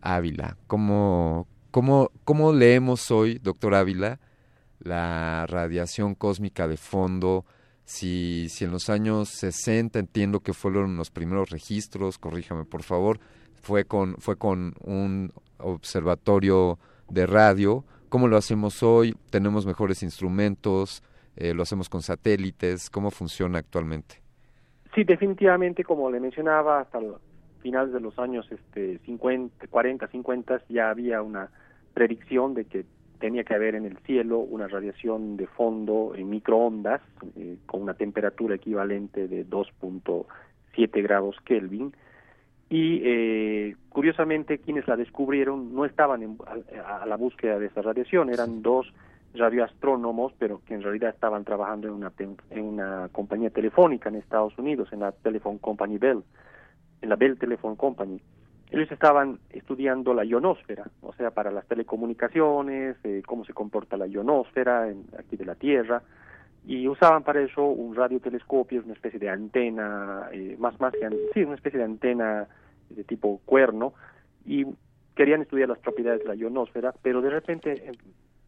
Ávila. 0.00 0.56
¿Cómo, 0.66 1.46
leemos 2.54 3.10
hoy, 3.10 3.38
doctor 3.38 3.74
Ávila, 3.74 4.18
la 4.80 5.46
radiación 5.46 6.14
cósmica 6.14 6.66
de 6.66 6.76
fondo? 6.76 7.44
Si, 7.84 8.48
si 8.48 8.64
en 8.64 8.70
los 8.72 8.88
años 8.88 9.28
60 9.28 9.98
entiendo 9.98 10.40
que 10.40 10.54
fueron 10.54 10.96
los 10.96 11.10
primeros 11.10 11.50
registros, 11.50 12.18
corríjame 12.18 12.64
por 12.64 12.82
favor, 12.82 13.20
fue 13.60 13.84
con, 13.84 14.16
fue 14.18 14.36
con 14.36 14.74
un 14.80 15.32
observatorio 15.58 16.78
de 17.08 17.26
radio. 17.26 17.84
¿Cómo 18.08 18.28
lo 18.28 18.36
hacemos 18.36 18.82
hoy? 18.82 19.14
¿Tenemos 19.30 19.66
mejores 19.66 20.02
instrumentos? 20.02 21.02
Eh, 21.36 21.54
¿Lo 21.54 21.62
hacemos 21.62 21.88
con 21.88 22.02
satélites? 22.02 22.88
¿Cómo 22.90 23.10
funciona 23.10 23.58
actualmente? 23.58 24.21
Sí, 24.94 25.04
definitivamente, 25.04 25.84
como 25.84 26.10
le 26.10 26.20
mencionaba, 26.20 26.80
hasta 26.80 27.00
finales 27.62 27.92
de 27.92 28.00
los 28.00 28.18
años 28.18 28.46
este, 28.50 28.98
50, 28.98 29.66
40, 29.68 30.06
50 30.08 30.62
ya 30.68 30.90
había 30.90 31.22
una 31.22 31.48
predicción 31.94 32.54
de 32.54 32.64
que 32.64 32.84
tenía 33.18 33.44
que 33.44 33.54
haber 33.54 33.76
en 33.76 33.86
el 33.86 33.96
cielo 33.98 34.40
una 34.40 34.66
radiación 34.66 35.36
de 35.36 35.46
fondo 35.46 36.12
en 36.16 36.28
microondas 36.28 37.00
eh, 37.36 37.56
con 37.66 37.82
una 37.82 37.94
temperatura 37.94 38.56
equivalente 38.56 39.28
de 39.28 39.46
2.7 39.46 41.02
grados 41.02 41.36
Kelvin. 41.44 41.94
Y 42.68 43.00
eh, 43.04 43.76
curiosamente 43.90 44.58
quienes 44.58 44.88
la 44.88 44.96
descubrieron 44.96 45.74
no 45.74 45.84
estaban 45.84 46.36
a, 46.84 47.06
la 47.06 47.16
búsqueda 47.16 47.58
de 47.58 47.66
esa 47.66 47.82
radiación, 47.82 48.30
eran 48.30 48.60
dos 48.62 48.92
radioastrónomos, 49.34 50.32
pero 50.38 50.60
que 50.66 50.74
en 50.74 50.82
realidad 50.82 51.10
estaban 51.10 51.44
trabajando 51.44 51.88
en 51.88 51.94
una, 51.94 52.12
en 52.50 52.64
una 52.64 53.08
compañía 53.12 53.50
telefónica 53.50 54.08
en 54.08 54.16
Estados 54.16 54.56
Unidos, 54.58 54.92
en 54.92 55.00
la 55.00 55.12
Telephone 55.12 55.58
Company 55.58 55.98
Bell, 55.98 56.22
en 57.00 57.08
la 57.08 57.16
Bell 57.16 57.38
Telephone 57.38 57.76
Company. 57.76 58.20
Ellos 58.70 58.90
estaban 58.90 59.38
estudiando 59.50 60.14
la 60.14 60.24
ionosfera, 60.24 60.84
o 61.02 61.12
sea, 61.12 61.30
para 61.30 61.50
las 61.50 61.66
telecomunicaciones, 61.66 62.96
eh, 63.04 63.22
cómo 63.26 63.44
se 63.44 63.52
comporta 63.52 63.98
la 63.98 64.06
ionosfera 64.06 64.88
en, 64.88 65.04
aquí 65.18 65.36
de 65.36 65.44
la 65.44 65.54
Tierra, 65.54 66.02
y 66.64 66.86
usaban 66.88 67.22
para 67.22 67.42
eso 67.42 67.64
un 67.64 67.94
radiotelescopio, 67.94 68.82
una 68.84 68.94
especie 68.94 69.18
de 69.18 69.28
antena, 69.28 70.28
eh, 70.32 70.56
más 70.58 70.80
más 70.80 70.92
que 70.92 71.08
sí, 71.34 71.42
una 71.42 71.56
especie 71.56 71.78
de 71.78 71.84
antena 71.84 72.46
de 72.88 73.04
tipo 73.04 73.40
cuerno, 73.44 73.92
y 74.46 74.66
querían 75.14 75.42
estudiar 75.42 75.68
las 75.68 75.78
propiedades 75.78 76.22
de 76.22 76.28
la 76.28 76.34
ionosfera, 76.34 76.94
pero 77.02 77.20
de 77.20 77.30
repente 77.30 77.72
eh, 77.72 77.92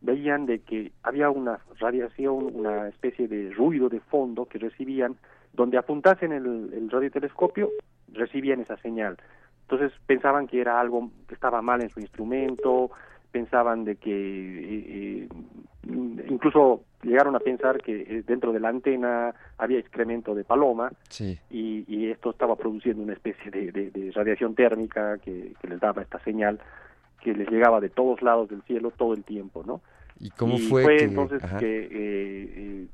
veían 0.04 0.46
de 0.46 0.60
que 0.60 0.92
había 1.02 1.30
una 1.30 1.58
radiación, 1.80 2.50
una 2.54 2.88
especie 2.88 3.26
de 3.26 3.50
ruido 3.52 3.88
de 3.88 4.00
fondo 4.00 4.44
que 4.44 4.58
recibían, 4.58 5.16
donde 5.52 5.78
apuntasen 5.78 6.32
el, 6.32 6.72
el 6.72 6.90
radiotelescopio, 6.90 7.70
recibían 8.12 8.60
esa 8.60 8.76
señal. 8.76 9.16
Entonces 9.62 9.92
pensaban 10.06 10.46
que 10.46 10.60
era 10.60 10.78
algo 10.78 11.10
que 11.26 11.34
estaba 11.34 11.62
mal 11.62 11.82
en 11.82 11.88
su 11.88 12.00
instrumento, 12.00 12.90
pensaban 13.34 13.84
de 13.84 13.96
que 13.96 14.12
eh, 14.12 14.84
eh, 15.24 15.28
incluso 16.30 16.84
llegaron 17.02 17.34
a 17.34 17.40
pensar 17.40 17.82
que 17.82 18.02
eh, 18.02 18.22
dentro 18.24 18.52
de 18.52 18.60
la 18.60 18.68
antena 18.68 19.34
había 19.58 19.80
excremento 19.80 20.36
de 20.36 20.44
paloma 20.44 20.92
y, 21.50 22.10
esto 22.10 22.30
estaba 22.30 22.54
produciendo 22.54 23.02
una 23.02 23.14
especie 23.14 23.50
de, 23.50 24.12
radiación 24.14 24.54
térmica 24.54 25.18
que, 25.18 25.52
les 25.68 25.80
daba 25.80 26.02
esta 26.02 26.20
señal 26.20 26.60
que 27.24 27.34
les 27.34 27.50
llegaba 27.50 27.80
de 27.80 27.88
todos 27.88 28.22
lados 28.22 28.50
del 28.50 28.62
cielo 28.62 28.90
todo 28.90 29.14
el 29.14 29.24
tiempo, 29.24 29.64
¿no? 29.66 29.80
¿Y 30.20 30.30
cómo 30.30 30.58
fue? 30.58 31.02
entonces 31.02 31.42
que 31.58 32.86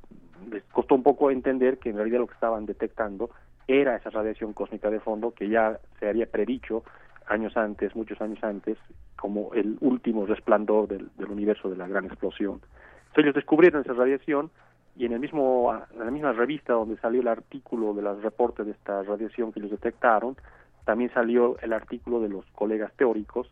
les 0.51 0.63
costó 0.65 0.95
un 0.95 1.03
poco 1.03 1.31
entender 1.31 1.79
que 1.79 1.91
en 1.91 1.97
realidad 1.97 2.21
lo 2.21 2.27
que 2.29 2.35
estaban 2.35 2.65
detectando 2.65 3.31
era 3.67 3.97
esa 3.97 4.11
radiación 4.11 4.53
cósmica 4.53 4.89
de 4.89 5.01
fondo 5.01 5.33
que 5.33 5.49
ya 5.49 5.79
se 5.99 6.09
había 6.09 6.27
predicho 6.27 6.83
años 7.27 7.57
antes, 7.57 7.95
muchos 7.95 8.21
años 8.21 8.43
antes, 8.43 8.79
como 9.17 9.53
el 9.55 9.77
último 9.81 10.27
resplandor 10.27 10.89
del, 10.89 11.11
universo 11.29 11.69
de 11.69 11.77
la 11.77 11.87
gran 11.87 12.07
explosión. 12.07 12.61
Entonces 13.09 13.25
ellos 13.25 13.35
descubrieron 13.35 13.83
esa 13.83 13.93
radiación 13.93 14.51
y 14.97 15.07
en 15.07 15.13
el 15.13 15.21
mismo 15.21 15.73
en 15.93 16.05
la 16.05 16.11
misma 16.11 16.33
revista 16.33 16.73
donde 16.73 16.97
salió 16.99 17.21
el 17.21 17.29
artículo 17.29 17.95
de 17.95 18.03
los 18.03 18.23
reportes 18.23 18.67
de 18.67 18.73
esta 18.73 19.03
radiación 19.03 19.53
que 19.53 19.61
ellos 19.61 19.73
detectaron, 19.73 20.37
también 20.85 21.13
salió 21.13 21.59
el 21.61 21.73
artículo 21.73 22.21
de 22.21 22.29
los 22.29 22.45
colegas 22.53 22.93
teóricos 22.97 23.49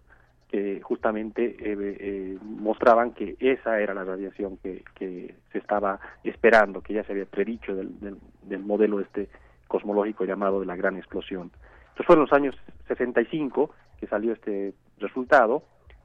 que 0.49 0.80
justamente 0.80 1.57
eh, 1.59 1.76
eh, 2.01 2.38
mostraban 2.42 3.12
que 3.12 3.36
esa 3.38 3.80
era 3.80 3.92
la 3.94 4.05
radiación 4.05 4.57
que, 4.59 4.82
que 4.94 5.34
se 5.53 5.59
estaba 5.59 6.01
esperando, 6.24 6.80
que 6.80 6.94
ya 6.94 7.05
se 7.05 7.12
había 7.12 7.26
predicho 7.26 7.74
del, 7.74 8.01
del, 8.01 8.16
del 8.42 8.61
modelo 8.61 9.01
este 9.01 9.28
cosmológico 9.66 10.24
llamado 10.24 10.61
de 10.61 10.66
la 10.66 10.76
gran 10.76 10.96
explosión. 10.96 11.51
Estos 11.90 12.07
fueron 12.07 12.24
los 12.24 12.32
años 12.32 12.57
65 12.88 13.70
que 14.01 14.07
salió 14.07 14.32
este 14.32 14.72
resultado 14.99 15.62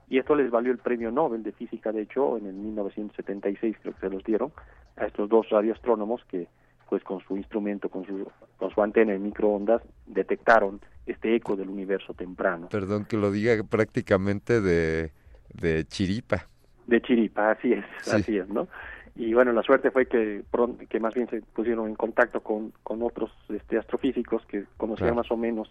y 0.09 0.19
esto 0.19 0.35
les 0.35 0.51
valió 0.51 0.71
el 0.71 0.77
premio 0.77 1.11
Nobel 1.11 1.43
de 1.43 1.53
física, 1.53 1.91
de 1.91 2.01
hecho, 2.01 2.37
en 2.37 2.47
el 2.47 2.53
1976 2.53 3.77
creo 3.81 3.93
que 3.93 3.99
se 3.99 4.09
los 4.09 4.23
dieron 4.23 4.51
a 4.97 5.05
estos 5.05 5.29
dos 5.29 5.49
radioastrónomos 5.49 6.23
que 6.25 6.47
pues 6.89 7.03
con 7.03 7.19
su 7.21 7.37
instrumento, 7.37 7.89
con 7.89 8.05
su, 8.05 8.29
con 8.57 8.71
su 8.71 8.81
antena 8.81 9.13
en 9.13 9.23
microondas, 9.23 9.81
detectaron 10.05 10.79
este 11.05 11.35
eco 11.35 11.55
del 11.55 11.69
universo 11.69 12.13
temprano. 12.13 12.69
Perdón 12.69 13.05
que 13.05 13.17
lo 13.17 13.31
diga 13.31 13.61
prácticamente 13.63 14.61
de, 14.61 15.11
de 15.53 15.85
chiripa. 15.85 16.47
De 16.87 17.01
chiripa, 17.01 17.51
así 17.51 17.73
es, 17.73 17.85
así 18.13 18.37
es, 18.37 18.47
¿no? 18.49 18.67
y 19.15 19.33
bueno 19.33 19.51
la 19.51 19.61
suerte 19.61 19.91
fue 19.91 20.07
que 20.07 20.43
que 20.89 20.99
más 20.99 21.13
bien 21.13 21.29
se 21.29 21.41
pusieron 21.41 21.87
en 21.87 21.95
contacto 21.95 22.41
con, 22.41 22.73
con 22.83 23.03
otros 23.03 23.31
este, 23.49 23.77
astrofísicos 23.77 24.43
que 24.47 24.65
conocían 24.77 25.15
más 25.15 25.29
o 25.31 25.37
menos 25.37 25.69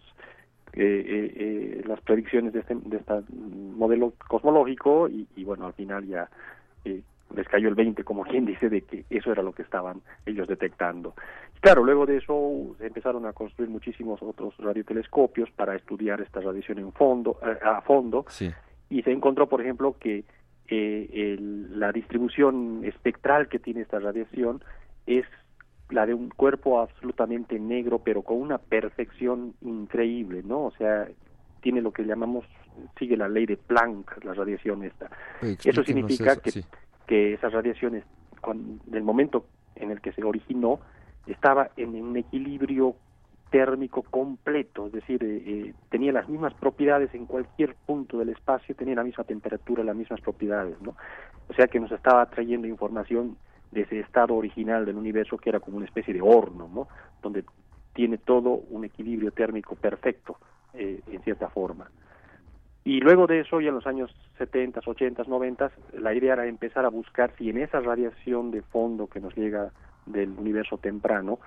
eh, 0.75 1.05
eh, 1.07 1.33
eh, 1.37 1.83
las 1.87 2.01
predicciones 2.01 2.53
de 2.53 2.61
este 2.61 2.77
de 2.77 2.99
este 2.99 3.15
modelo 3.33 4.15
cosmológico 4.29 5.09
y, 5.09 5.27
y 5.35 5.45
bueno 5.45 5.67
al 5.67 5.73
final 5.73 6.07
ya 6.07 6.29
eh, 6.85 7.03
les 7.35 7.49
cayó 7.49 7.69
el 7.69 7.75
20 7.75 8.05
como 8.05 8.25
quien 8.25 8.45
dice 8.45 8.69
de 8.69 8.83
que 8.83 9.05
eso 9.11 9.33
era 9.33 9.43
lo 9.43 9.53
que 9.53 9.63
estaban 9.63 10.01
ellos 10.27 10.49
detectando 10.49 11.15
claro 11.61 11.85
luego 11.85 12.07
de 12.07 12.19
eso 12.19 12.75
se 12.79 12.87
empezaron 12.87 13.27
a 13.27 13.33
construir 13.33 13.71
muchísimos 13.71 14.23
otros 14.23 14.55
radiotelescopios 14.59 15.51
para 15.51 15.75
estudiar 15.75 16.21
esta 16.21 16.41
radiación 16.41 16.79
en 16.79 16.93
fondo 16.93 17.39
a 17.63 17.81
fondo 17.83 18.27
y 18.89 19.03
se 19.03 19.11
encontró 19.11 19.49
por 19.49 19.61
ejemplo 19.61 19.97
que 19.99 20.25
eh, 20.69 21.37
la 21.41 21.93
distribución 21.93 22.83
espectral 22.85 23.49
que 23.49 23.59
tiene 23.59 23.83
esta 23.83 23.99
radiación 23.99 24.63
es 25.07 25.27
la 25.91 26.07
de 26.07 26.15
un 26.15 26.31
cuerpo 26.31 26.81
absolutamente 26.81 27.59
negro, 27.59 27.99
pero 27.99 28.23
con 28.23 28.41
una 28.41 28.59
perfección 28.59 29.55
increíble, 29.61 30.43
¿no? 30.43 30.65
O 30.65 30.73
sea, 30.73 31.09
tiene 31.61 31.83
lo 31.83 31.93
que 31.93 32.05
llamamos, 32.05 32.47
sigue 32.99 33.17
la 33.17 33.29
ley 33.29 33.47
de 33.47 33.57
Planck, 33.57 34.25
la 34.25 34.35
radiación 34.35 34.85
esta. 34.85 35.11
Eso 35.43 35.85
significa 35.85 36.37
que, 36.37 36.65
que 37.07 37.35
esas 37.35 37.53
radiaciones, 37.53 38.05
cuando, 38.41 38.83
en 38.87 38.95
el 38.95 39.03
momento 39.03 39.47
en 39.77 39.91
el 39.91 40.01
que 40.01 40.13
se 40.13 40.25
originó, 40.25 40.81
estaba 41.27 41.71
en 41.77 41.95
un 41.95 42.17
equilibrio 42.17 42.97
térmico 43.51 44.03
completo, 44.03 44.87
es 44.87 44.93
decir, 44.93 45.23
eh, 45.23 45.43
eh, 45.45 45.75
tenía 45.91 46.11
las 46.11 46.27
mismas 46.29 46.55
propiedades 46.55 47.15
en 47.15 47.27
cualquier 47.27 47.75
punto 47.87 48.19
del 48.19 48.31
espacio, 48.31 48.75
tenía 48.75 48.95
la 48.95 49.05
misma 49.05 49.25
temperatura, 49.25 49.85
las 49.85 49.95
mismas 49.95 50.23
propiedades, 50.23 50.81
¿no? 50.81 50.97
O 51.49 51.55
sea 51.55 51.67
que 51.67 51.79
nos 51.79 51.93
estaba 51.93 52.25
trayendo 52.31 52.67
información 52.67 53.37
de 53.71 53.83
ese 53.83 54.01
estado 54.01 54.35
original 54.35 54.87
del 54.87 54.97
universo 54.97 55.37
que 55.37 55.51
era 55.51 55.61
como 55.61 55.77
una 55.77 55.87
especie 55.87 56.15
de 56.15 56.23
horno, 56.23 56.69
¿no? 56.73 56.89
Donde 57.23 57.45
tiene 57.93 58.17
todo 58.17 58.63
un 58.71 58.87
equilibrio 58.87 59.33
térmico 59.33 59.77
perfecto, 59.77 60.39
eh, 60.73 61.03
en 61.07 61.23
cierta 61.23 61.51
forma. 61.51 61.91
Y 62.85 63.01
luego 63.01 63.27
de 63.27 63.41
eso, 63.41 63.61
ya 63.61 63.69
en 63.69 63.77
los 63.77 63.87
años 63.87 64.15
70, 64.39 64.81
80, 64.85 65.25
90, 65.25 65.71
la 65.99 66.15
idea 66.15 66.33
era 66.33 66.47
empezar 66.47 66.85
a 66.85 66.89
buscar 66.89 67.33
si 67.39 67.51
en 67.51 67.59
esa 67.59 67.81
radiación 67.81 68.51
de 68.51 68.63
fondo 68.63 69.07
que 69.07 69.21
nos 69.21 69.37
llega 69.37 69.71
del 70.07 70.31
universo 70.31 70.79
temprano 70.79 71.39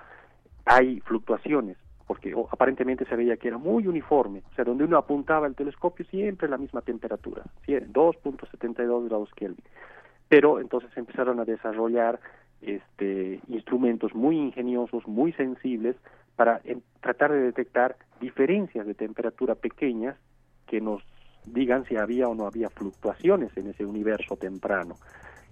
hay 0.64 1.00
fluctuaciones 1.00 1.76
porque 2.06 2.34
aparentemente 2.50 3.04
se 3.04 3.16
veía 3.16 3.36
que 3.36 3.48
era 3.48 3.58
muy 3.58 3.86
uniforme, 3.86 4.42
o 4.52 4.54
sea, 4.54 4.64
donde 4.64 4.84
uno 4.84 4.96
apuntaba 4.96 5.46
el 5.46 5.56
telescopio 5.56 6.06
siempre 6.06 6.48
la 6.48 6.56
misma 6.56 6.80
temperatura, 6.80 7.42
2.72 7.66 9.08
grados 9.08 9.30
Kelvin. 9.34 9.64
Pero 10.28 10.60
entonces 10.60 10.90
empezaron 10.96 11.40
a 11.40 11.44
desarrollar 11.44 12.20
este, 12.60 13.40
instrumentos 13.48 14.14
muy 14.14 14.38
ingeniosos, 14.38 15.06
muy 15.08 15.32
sensibles, 15.32 15.96
para 16.36 16.60
tratar 17.00 17.32
de 17.32 17.40
detectar 17.40 17.96
diferencias 18.20 18.86
de 18.86 18.94
temperatura 18.94 19.54
pequeñas 19.54 20.16
que 20.66 20.80
nos 20.80 21.02
digan 21.46 21.84
si 21.84 21.96
había 21.96 22.28
o 22.28 22.34
no 22.34 22.46
había 22.46 22.68
fluctuaciones 22.68 23.56
en 23.56 23.68
ese 23.68 23.86
universo 23.86 24.36
temprano. 24.36 24.96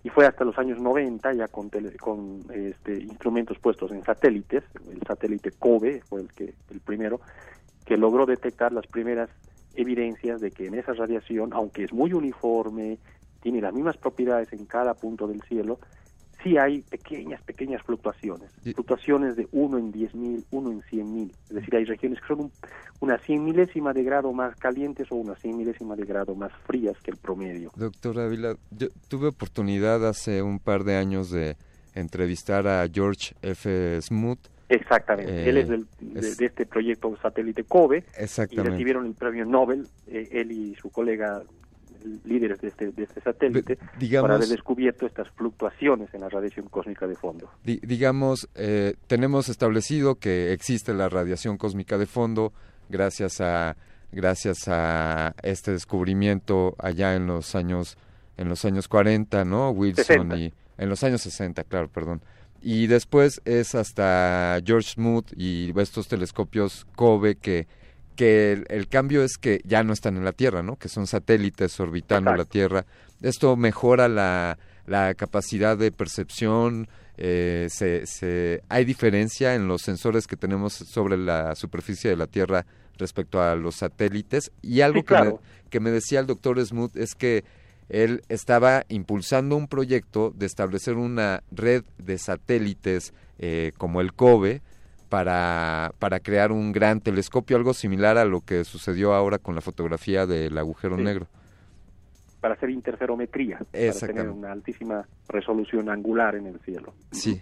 Y 0.03 0.11
fue 0.11 0.27
hasta 0.27 0.45
los 0.45 0.59
años 0.59 0.79
90, 0.79 1.33
ya 1.33 1.49
con, 1.49 1.71
con 1.99 2.45
este, 2.53 2.99
instrumentos 2.99 3.59
puestos 3.59 3.91
en 3.91 4.05
satélites, 4.05 4.63
el 4.93 5.01
satélite 5.07 5.53
COBE 5.53 6.03
fue 6.03 6.21
el, 6.21 6.33
que, 6.33 6.53
el 6.71 6.81
primero, 6.81 7.21
que 7.87 7.97
logró 7.97 8.27
detectar 8.27 8.73
las 8.73 8.87
primeras 8.87 9.31
evidencias 9.75 10.41
de 10.41 10.51
que 10.51 10.67
en 10.67 10.75
esa 10.75 10.93
radiación, 10.93 11.55
aunque 11.55 11.85
es 11.85 11.93
muy 11.93 12.13
uniforme, 12.13 12.99
tiene 13.41 13.63
las 13.63 13.73
mismas 13.73 13.97
propiedades 13.97 14.53
en 14.53 14.67
cada 14.67 14.95
punto 14.95 15.27
del 15.27 15.41
cielo, 15.43 15.79
sí 16.45 16.57
hay 16.59 16.83
pequeñas, 16.83 17.43
pequeñas 17.43 17.83
fluctuaciones, 17.83 18.51
fluctuaciones 18.63 19.35
de 19.35 19.49
1 19.51 19.79
en 19.79 19.93
10.000, 19.93 20.45
1 20.51 20.71
en 20.71 20.83
100.000, 20.83 21.31
es 21.49 21.55
decir, 21.55 21.75
hay 21.75 21.85
regiones 21.85 22.21
que 22.21 22.27
son 22.29 22.53
una 23.01 23.19
100 23.19 23.45
milésima 23.45 23.93
de 23.93 24.05
grado 24.05 24.33
más 24.33 24.55
calientes 24.57 25.11
o 25.11 25.17
una 25.17 25.35
100 25.35 25.57
milésima 25.57 25.97
de 25.97 26.05
grado 26.05 26.35
más 26.35 26.53
frías 26.67 26.97
que 27.03 27.11
el 27.11 27.17
promedio. 27.17 27.73
Doctor 27.75 28.21
Ávila, 28.21 28.57
yo 28.71 28.89
tuve 29.09 29.29
oportunidad 29.29 30.07
hace 30.07 30.43
un 30.43 30.61
par 30.61 30.85
de 30.85 30.97
años 30.97 31.31
de 31.31 31.57
entrevistar 31.95 32.69
a 32.69 32.87
George 32.89 33.35
F. 33.43 34.01
Smoot, 34.03 34.39
Exactamente, 34.69 35.49
él 35.49 35.59
es, 35.59 35.69
del, 35.69 35.87
de, 36.01 36.47
este 36.47 36.65
proyecto 36.65 37.15
satélite 37.21 37.65
COBE 37.65 38.03
y 38.51 38.57
recibieron 38.57 39.05
el 39.07 39.15
premio 39.15 39.45
Nobel, 39.45 39.87
eh, 40.07 40.29
él 40.33 40.53
y 40.53 40.75
su 40.77 40.91
colega 40.91 41.43
líderes 42.25 42.61
de 42.61 42.69
este, 42.69 42.93
de 42.93 43.03
este 43.03 43.21
satélite 43.21 43.79
para 44.21 44.37
haber 44.37 44.49
descubierto 44.49 45.07
estas 45.07 45.29
fluctuaciones 45.31 46.13
en 46.13 46.21
la 46.21 46.29
radiación 46.29 46.69
cósmica 46.69 47.07
de 47.07 47.17
fondo. 47.17 47.51
digamos, 47.63 48.49
eh, 48.55 48.95
tenemos 49.07 49.49
establecido 49.49 50.17
que 50.17 50.53
existe 50.53 50.95
la 50.95 51.09
radiación 51.09 51.57
cósmica 51.57 51.99
de 51.99 52.07
fondo 52.07 52.53
gracias 52.89 53.41
a 53.41 53.77
gracias 54.13 54.69
a 54.69 55.35
este 55.43 55.73
descubrimiento 55.73 56.77
allá 56.79 57.15
en 57.17 57.27
los 57.27 57.55
años 57.55 57.97
en 58.37 58.49
los 58.49 58.65
años 58.65 58.89
40, 58.89 59.45
¿no? 59.45 59.71
Wilson 59.71 60.39
y 60.39 60.53
en 60.77 60.89
los 60.89 61.03
años 61.05 61.23
60, 61.23 61.65
claro, 61.65 61.89
perdón. 61.89 62.21
Y 62.61 62.87
después 62.87 63.41
es 63.45 63.75
hasta 63.75 64.59
George 64.65 64.91
Smoot 64.95 65.33
y 65.37 65.73
estos 65.79 66.09
telescopios 66.09 66.87
COBE 66.97 67.37
que 67.37 67.67
que 68.15 68.65
el, 68.69 68.89
cambio 68.89 69.23
es 69.23 69.37
que 69.39 69.61
ya 69.65 69.83
no 69.83 69.93
están 69.93 70.17
en 70.17 70.25
la 70.25 70.33
Tierra, 70.33 70.63
¿no? 70.63 70.77
Que 70.77 70.89
son 70.89 71.07
satélites 71.07 71.79
orbitando 71.81 72.35
la 72.35 72.45
Tierra. 72.45 72.87
Esto 73.23 73.57
mejora 73.57 74.09
la, 74.09 74.59
la 74.87 75.15
capacidad 75.15 75.77
de 75.77 75.93
percepción. 75.93 76.89
Eh, 77.17 77.69
se, 77.71 78.07
se, 78.07 78.63
hay 78.69 78.85
diferencia 78.85 79.55
en 79.55 79.69
los 79.69 79.83
sensores 79.83 80.27
que 80.27 80.37
tenemos 80.37 80.73
sobre 80.73 81.17
la 81.17 81.55
superficie 81.55 82.11
de 82.11 82.17
la 82.17 82.27
Tierra 82.27 82.67
respecto 82.99 83.43
a 83.43 83.55
los 83.55 83.77
satélites. 83.77 84.51
Y 84.63 84.81
algo 84.81 85.05
que, 85.05 85.15
me, 85.15 85.35
que 85.71 85.81
me 85.81 85.91
decía 85.91 86.21
el 86.21 86.27
doctor 86.27 86.65
Smoot 86.65 86.97
es 86.97 87.15
que 87.15 87.45
él 87.89 88.23
estaba 88.29 88.85
impulsando 88.89 89.57
un 89.57 89.69
proyecto 89.69 90.33
de 90.35 90.47
establecer 90.47 90.95
una 90.95 91.43
red 91.51 91.85
de 91.99 92.19
satélites 92.19 93.13
eh, 93.39 93.73
como 93.77 94.01
el 94.01 94.15
COBE, 94.15 94.63
para, 95.15 95.93
para 96.01 96.19
crear 96.19 96.51
un 96.51 96.73
gran 96.73 97.01
telescopio, 97.01 97.57
algo 97.57 97.73
similar 97.73 98.19
a 98.19 98.25
lo 98.25 98.41
que 98.41 98.65
sucedió 98.65 99.15
ahora 99.15 99.39
con 99.39 99.55
la 99.55 99.61
fotografía 99.61 100.27
del 100.27 100.59
agujero 100.59 100.97
negro. 100.97 101.29
Para 102.41 102.55
hacer 102.55 102.71
interferometría, 102.71 103.59
para 103.59 103.93
tener 104.09 104.29
una 104.29 104.51
altísima 104.51 105.07
resolución 105.29 105.89
angular 105.89 106.35
en 106.35 106.49
el 106.49 106.59
cielo. 106.63 106.95
Sí. 107.13 107.41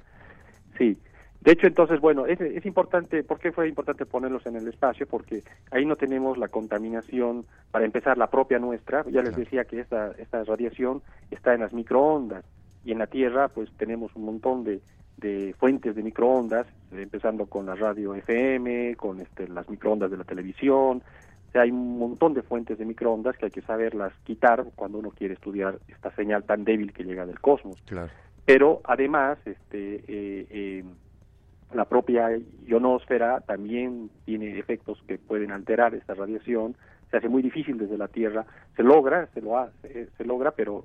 Sí. 0.77 0.99
De 1.41 1.53
hecho, 1.53 1.67
entonces, 1.67 1.99
bueno, 1.99 2.27
es, 2.27 2.39
es 2.43 2.67
importante, 2.67 3.25
¿por 3.25 3.39
qué 3.39 3.53
fue 3.53 3.71
importante 3.71 4.05
ponerlos 4.05 4.45
en 4.45 4.57
el 4.57 4.69
espacio? 4.69 5.07
Porque 5.07 5.43
ahí 5.71 5.87
no 5.87 5.97
tenemos 5.97 6.37
la 6.37 6.49
contaminación, 6.49 7.47
para 7.71 7.87
empezar, 7.87 8.19
la 8.19 8.27
propia 8.27 8.59
nuestra. 8.59 9.03
Ya 9.11 9.23
les 9.23 9.35
decía 9.35 9.65
que 9.65 9.81
esta, 9.81 10.11
esta 10.19 10.45
radiación 10.45 11.01
está 11.31 11.55
en 11.55 11.61
las 11.61 11.73
microondas 11.73 12.45
y 12.85 12.93
en 12.93 12.99
la 12.99 13.07
Tierra, 13.07 13.49
pues 13.49 13.71
tenemos 13.79 14.15
un 14.15 14.27
montón 14.27 14.63
de, 14.63 14.83
de 15.23 15.55
fuentes 15.59 15.95
de 15.95 16.03
microondas, 16.03 16.67
empezando 16.91 17.47
con 17.47 17.65
la 17.65 17.75
radio 17.75 18.15
FM, 18.15 18.97
con 18.97 19.21
este, 19.21 19.49
las 19.49 19.69
microondas 19.71 20.11
de 20.11 20.19
la 20.19 20.25
televisión. 20.25 21.03
O 21.49 21.53
sea, 21.53 21.63
hay 21.63 21.71
un 21.71 21.99
montón 21.99 22.35
de 22.35 22.43
fuentes 22.43 22.79
de 22.79 22.85
microondas 22.85 23.37
que 23.37 23.47
hay 23.47 23.51
que 23.51 23.63
saberlas 23.63 24.13
quitar 24.25 24.65
cuando 24.75 24.99
uno 24.99 25.11
quiere 25.11 25.35
estudiar 25.35 25.79
esta 25.89 26.15
señal 26.15 26.45
tan 26.45 26.65
débil 26.65 26.93
que 26.93 27.05
llega 27.05 27.25
del 27.25 27.41
cosmos. 27.41 27.81
Claro. 27.87 28.11
Pero 28.45 28.81
además, 28.85 29.39
este, 29.45 29.97
eh, 30.09 30.47
eh, 30.51 30.85
la 31.73 31.85
propia 31.85 32.29
ionosfera 32.67 33.41
también 33.41 34.11
tiene 34.25 34.59
efectos 34.59 35.03
que 35.07 35.19
pueden 35.19 35.53
alterar 35.53 35.95
esta 35.95 36.15
radiación. 36.15 36.75
Se 37.11 37.19
hace 37.19 37.29
muy 37.29 37.43
difícil 37.43 37.79
desde 37.79 37.97
la 37.97 38.09
Tierra. 38.09 38.45
Se 38.77 38.83
logra, 38.83 39.29
se 39.33 39.41
lo 39.41 39.59
hace, 39.59 40.09
se 40.17 40.25
logra, 40.25 40.51
pero 40.51 40.85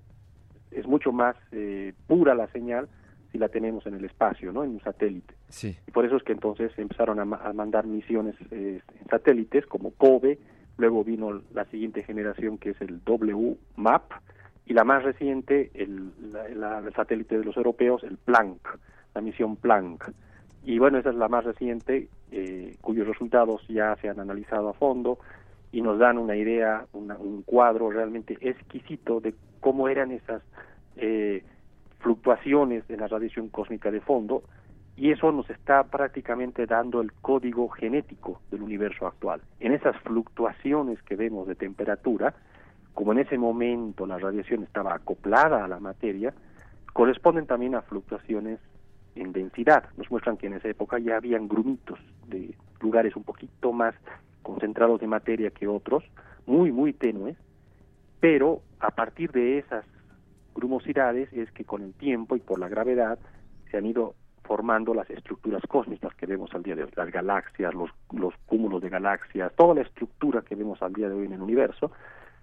es 0.72 0.86
mucho 0.86 1.12
más 1.12 1.36
eh, 1.52 1.94
pura 2.08 2.36
la 2.36 2.48
señal 2.48 2.88
si 3.32 3.38
la 3.38 3.50
tenemos 3.50 3.86
en 3.86 3.96
el 3.96 4.06
espacio, 4.06 4.52
¿no? 4.52 4.64
En 4.64 4.72
un 4.72 4.82
satélite. 4.82 5.34
Sí. 5.50 5.78
Y 5.88 5.92
por 5.92 6.06
eso 6.06 6.18
es 6.18 6.24
que 6.24 6.34
entonces 6.34 6.72
empezaron 6.78 7.20
a, 7.20 7.26
mandar 7.26 7.86
misiones 7.86 8.36
eh, 8.52 8.82
en 9.00 9.08
satélites 9.10 9.66
como 9.66 9.92
COBE, 9.92 10.40
luego 10.78 11.04
vino 11.04 11.42
la 11.54 11.66
siguiente 11.66 12.04
generación 12.04 12.58
que 12.58 12.72
es 12.72 12.82
el 12.82 13.02
WMAP 13.06 14.12
y 14.66 14.74
la 14.74 14.84
más 14.84 15.04
reciente, 15.04 15.72
el, 15.74 16.12
satélite 16.96 17.38
de 17.38 17.46
los 17.46 17.56
europeos, 17.56 18.04
el 18.04 18.18
Planck, 18.18 18.80
la 19.16 19.22
misión 19.22 19.56
Planck. 19.56 20.12
Y 20.64 20.80
bueno, 20.80 20.98
esa 20.98 21.10
es 21.10 21.16
la 21.16 21.30
más 21.30 21.46
reciente, 21.46 22.10
eh, 22.32 22.76
cuyos 22.82 23.08
resultados 23.08 23.66
ya 23.70 23.96
se 24.02 24.10
han 24.10 24.20
analizado 24.20 24.70
a 24.70 24.74
fondo 24.74 25.20
y 25.72 25.82
nos 25.82 26.00
dan 26.00 26.18
una 26.18 26.36
idea, 26.36 26.86
un 26.94 27.44
cuadro 27.44 27.90
realmente 27.90 28.38
exquisito 28.42 29.20
de 29.20 29.34
cómo 29.62 29.88
eran 29.88 30.12
esas 30.12 30.42
eh, 30.98 31.44
fluctuaciones 32.00 32.88
de 32.88 32.98
la 32.98 33.08
radiación 33.08 33.50
cósmica 33.50 33.92
de 33.92 34.02
fondo 34.02 34.44
y 34.96 35.12
eso 35.12 35.32
nos 35.32 35.50
está 35.50 35.84
prácticamente 35.84 36.66
dando 36.66 37.02
el 37.02 37.14
código 37.14 37.70
genético 37.70 38.42
del 38.50 38.64
universo 38.64 39.06
actual. 39.06 39.42
En 39.60 39.72
esas 39.72 39.96
fluctuaciones 40.02 41.02
que 41.04 41.16
vemos 41.16 41.48
de 41.48 41.56
temperatura, 41.56 42.34
como 42.94 43.12
en 43.12 43.20
ese 43.20 43.38
momento 43.38 44.08
la 44.08 44.18
radiación 44.18 44.64
estaba 44.64 44.96
acoplada 44.96 45.64
a 45.64 45.68
la 45.68 45.80
materia, 45.80 46.34
corresponden 46.94 47.46
también 47.46 47.76
a 47.76 47.84
fluctuaciones 47.84 48.60
en 49.14 49.34
densidad. 49.34 49.84
Nos 49.98 50.10
muestran 50.10 50.38
que 50.38 50.48
en 50.48 50.54
esa 50.54 50.68
época 50.68 50.98
ya 50.98 51.18
habían 51.18 51.48
grumitos 51.48 52.00
de 52.28 52.56
lugares 52.82 53.16
un 53.16 53.24
poquito 53.24 53.72
más 53.72 53.94
concentrados 54.42 55.00
de 55.00 55.08
materia 55.08 55.52
que 55.52 55.68
otros, 55.68 56.04
muy, 56.48 56.72
muy 56.72 56.94
tenues, 56.94 57.38
pero 58.20 58.62
a 58.80 58.90
partir 58.92 59.32
de 59.32 59.60
esas 59.60 59.86
grumosidades 60.58 61.32
es 61.32 61.50
que 61.52 61.64
con 61.64 61.84
el 61.84 61.94
tiempo 61.94 62.36
y 62.36 62.40
por 62.40 62.60
la 62.60 62.68
gravedad 62.68 63.18
se 63.72 63.78
han 63.78 63.86
ido 63.86 64.16
formando 64.44 64.94
las 64.94 65.10
estructuras 65.10 65.62
cósmicas 65.68 66.14
que 66.16 66.26
vemos 66.26 66.54
al 66.54 66.64
día 66.64 66.76
de 66.76 66.84
hoy, 66.84 66.92
las 66.96 67.12
galaxias, 67.12 67.74
los, 67.74 67.90
los 68.12 68.34
cúmulos 68.46 68.82
de 68.82 68.90
galaxias, 68.90 69.54
toda 69.56 69.76
la 69.76 69.82
estructura 69.82 70.42
que 70.42 70.56
vemos 70.56 70.82
al 70.82 70.94
día 70.94 71.10
de 71.10 71.16
hoy 71.16 71.26
en 71.26 71.34
el 71.34 71.42
universo, 71.42 71.92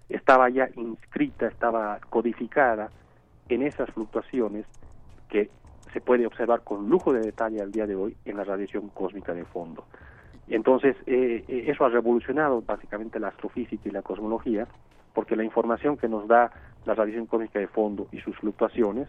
estaba 0.09 0.49
ya 0.51 0.69
inscrita, 0.77 1.47
estaba 1.49 1.99
codificada 2.11 2.91
en 3.49 3.63
esas 3.63 3.91
fluctuaciones 3.91 4.67
que 5.29 5.51
se 5.93 6.01
puede 6.01 6.27
observar 6.27 6.63
con 6.63 6.89
lujo 6.89 7.13
de 7.13 7.21
detalle 7.21 7.61
al 7.61 7.73
día 7.73 7.87
de 7.87 7.95
hoy 7.95 8.17
en 8.25 8.37
la 8.37 8.45
radiación 8.45 8.89
cósmica 8.89 9.33
de 9.33 9.45
fondo. 9.45 9.87
Entonces, 10.49 10.97
eh, 11.07 11.45
eh, 11.49 11.65
eso 11.69 11.85
ha 11.85 11.89
revolucionado 11.89 12.61
básicamente 12.61 13.19
la 13.19 13.29
astrofísica 13.29 13.89
y 13.89 13.93
la 13.93 14.03
cosmología, 14.03 14.67
porque 15.15 15.37
la 15.37 15.45
información 15.45 15.97
que 15.97 16.09
nos 16.09 16.29
da 16.29 16.51
la 16.87 16.95
radiación 16.95 17.27
cósmica 17.27 17.59
de 17.59 17.69
fondo 17.69 18.09
y 18.13 18.21
sus 18.21 18.37
fluctuaciones 18.39 19.09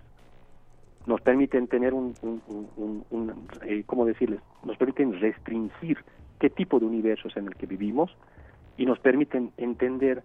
nos 1.06 1.22
permiten 1.22 1.68
tener 1.68 1.94
un, 1.94 2.16
eh, 3.66 3.84
¿cómo 3.86 4.06
decirles? 4.06 4.40
Nos 4.64 4.78
permiten 4.78 5.20
restringir 5.20 6.00
qué 6.40 6.50
tipo 6.50 6.80
de 6.80 6.86
universo 6.86 7.28
es 7.28 7.38
en 7.38 7.48
el 7.48 7.56
que 7.56 7.68
vivimos 7.68 8.16
y 8.78 8.86
nos 8.86 9.00
permiten 9.00 9.52
entender 9.58 10.24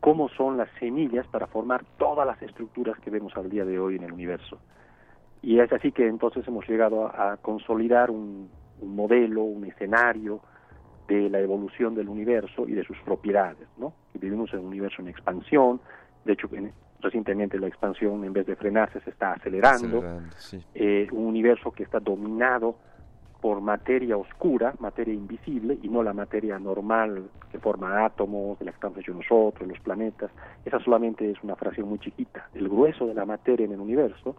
cómo 0.00 0.28
son 0.30 0.56
las 0.56 0.68
semillas 0.78 1.26
para 1.26 1.46
formar 1.46 1.84
todas 1.98 2.26
las 2.26 2.40
estructuras 2.42 2.98
que 3.00 3.10
vemos 3.10 3.36
al 3.36 3.50
día 3.50 3.64
de 3.64 3.78
hoy 3.78 3.96
en 3.96 4.04
el 4.04 4.12
universo. 4.12 4.58
Y 5.42 5.58
es 5.58 5.72
así 5.72 5.92
que 5.92 6.06
entonces 6.06 6.46
hemos 6.46 6.68
llegado 6.68 7.06
a, 7.06 7.36
consolidar 7.38 8.10
un, 8.10 8.50
modelo, 8.82 9.42
un 9.42 9.64
escenario 9.64 10.40
de 11.06 11.28
la 11.28 11.40
evolución 11.40 11.94
del 11.94 12.08
universo 12.08 12.66
y 12.66 12.72
de 12.72 12.84
sus 12.84 12.96
propiedades, 12.98 13.68
¿no? 13.76 13.92
Vivimos 14.14 14.52
en 14.54 14.60
un 14.60 14.66
universo 14.66 15.02
en 15.02 15.08
expansión, 15.08 15.80
de 16.24 16.32
hecho 16.34 16.48
recientemente 17.00 17.58
la 17.58 17.66
expansión 17.66 18.24
en 18.24 18.32
vez 18.32 18.46
de 18.46 18.56
frenarse 18.56 19.00
se 19.00 19.10
está 19.10 19.32
acelerando, 19.32 20.02
eh, 20.74 21.08
un 21.12 21.26
universo 21.26 21.72
que 21.72 21.82
está 21.82 22.00
dominado 22.00 22.76
por 23.40 23.60
materia 23.60 24.16
oscura, 24.16 24.74
materia 24.80 25.14
invisible, 25.14 25.78
y 25.82 25.88
no 25.88 26.02
la 26.02 26.12
materia 26.12 26.58
normal 26.58 27.30
que 27.50 27.58
forma 27.58 28.04
átomos, 28.04 28.58
de 28.58 28.66
la 28.66 28.72
que 28.72 28.76
estamos 28.76 28.98
hechos 28.98 29.16
nosotros, 29.16 29.66
los 29.66 29.80
planetas. 29.80 30.30
Esa 30.64 30.78
solamente 30.80 31.30
es 31.30 31.42
una 31.42 31.56
fracción 31.56 31.88
muy 31.88 31.98
chiquita. 31.98 32.48
El 32.54 32.68
grueso 32.68 33.06
de 33.06 33.14
la 33.14 33.24
materia 33.24 33.64
en 33.64 33.72
el 33.72 33.80
universo 33.80 34.36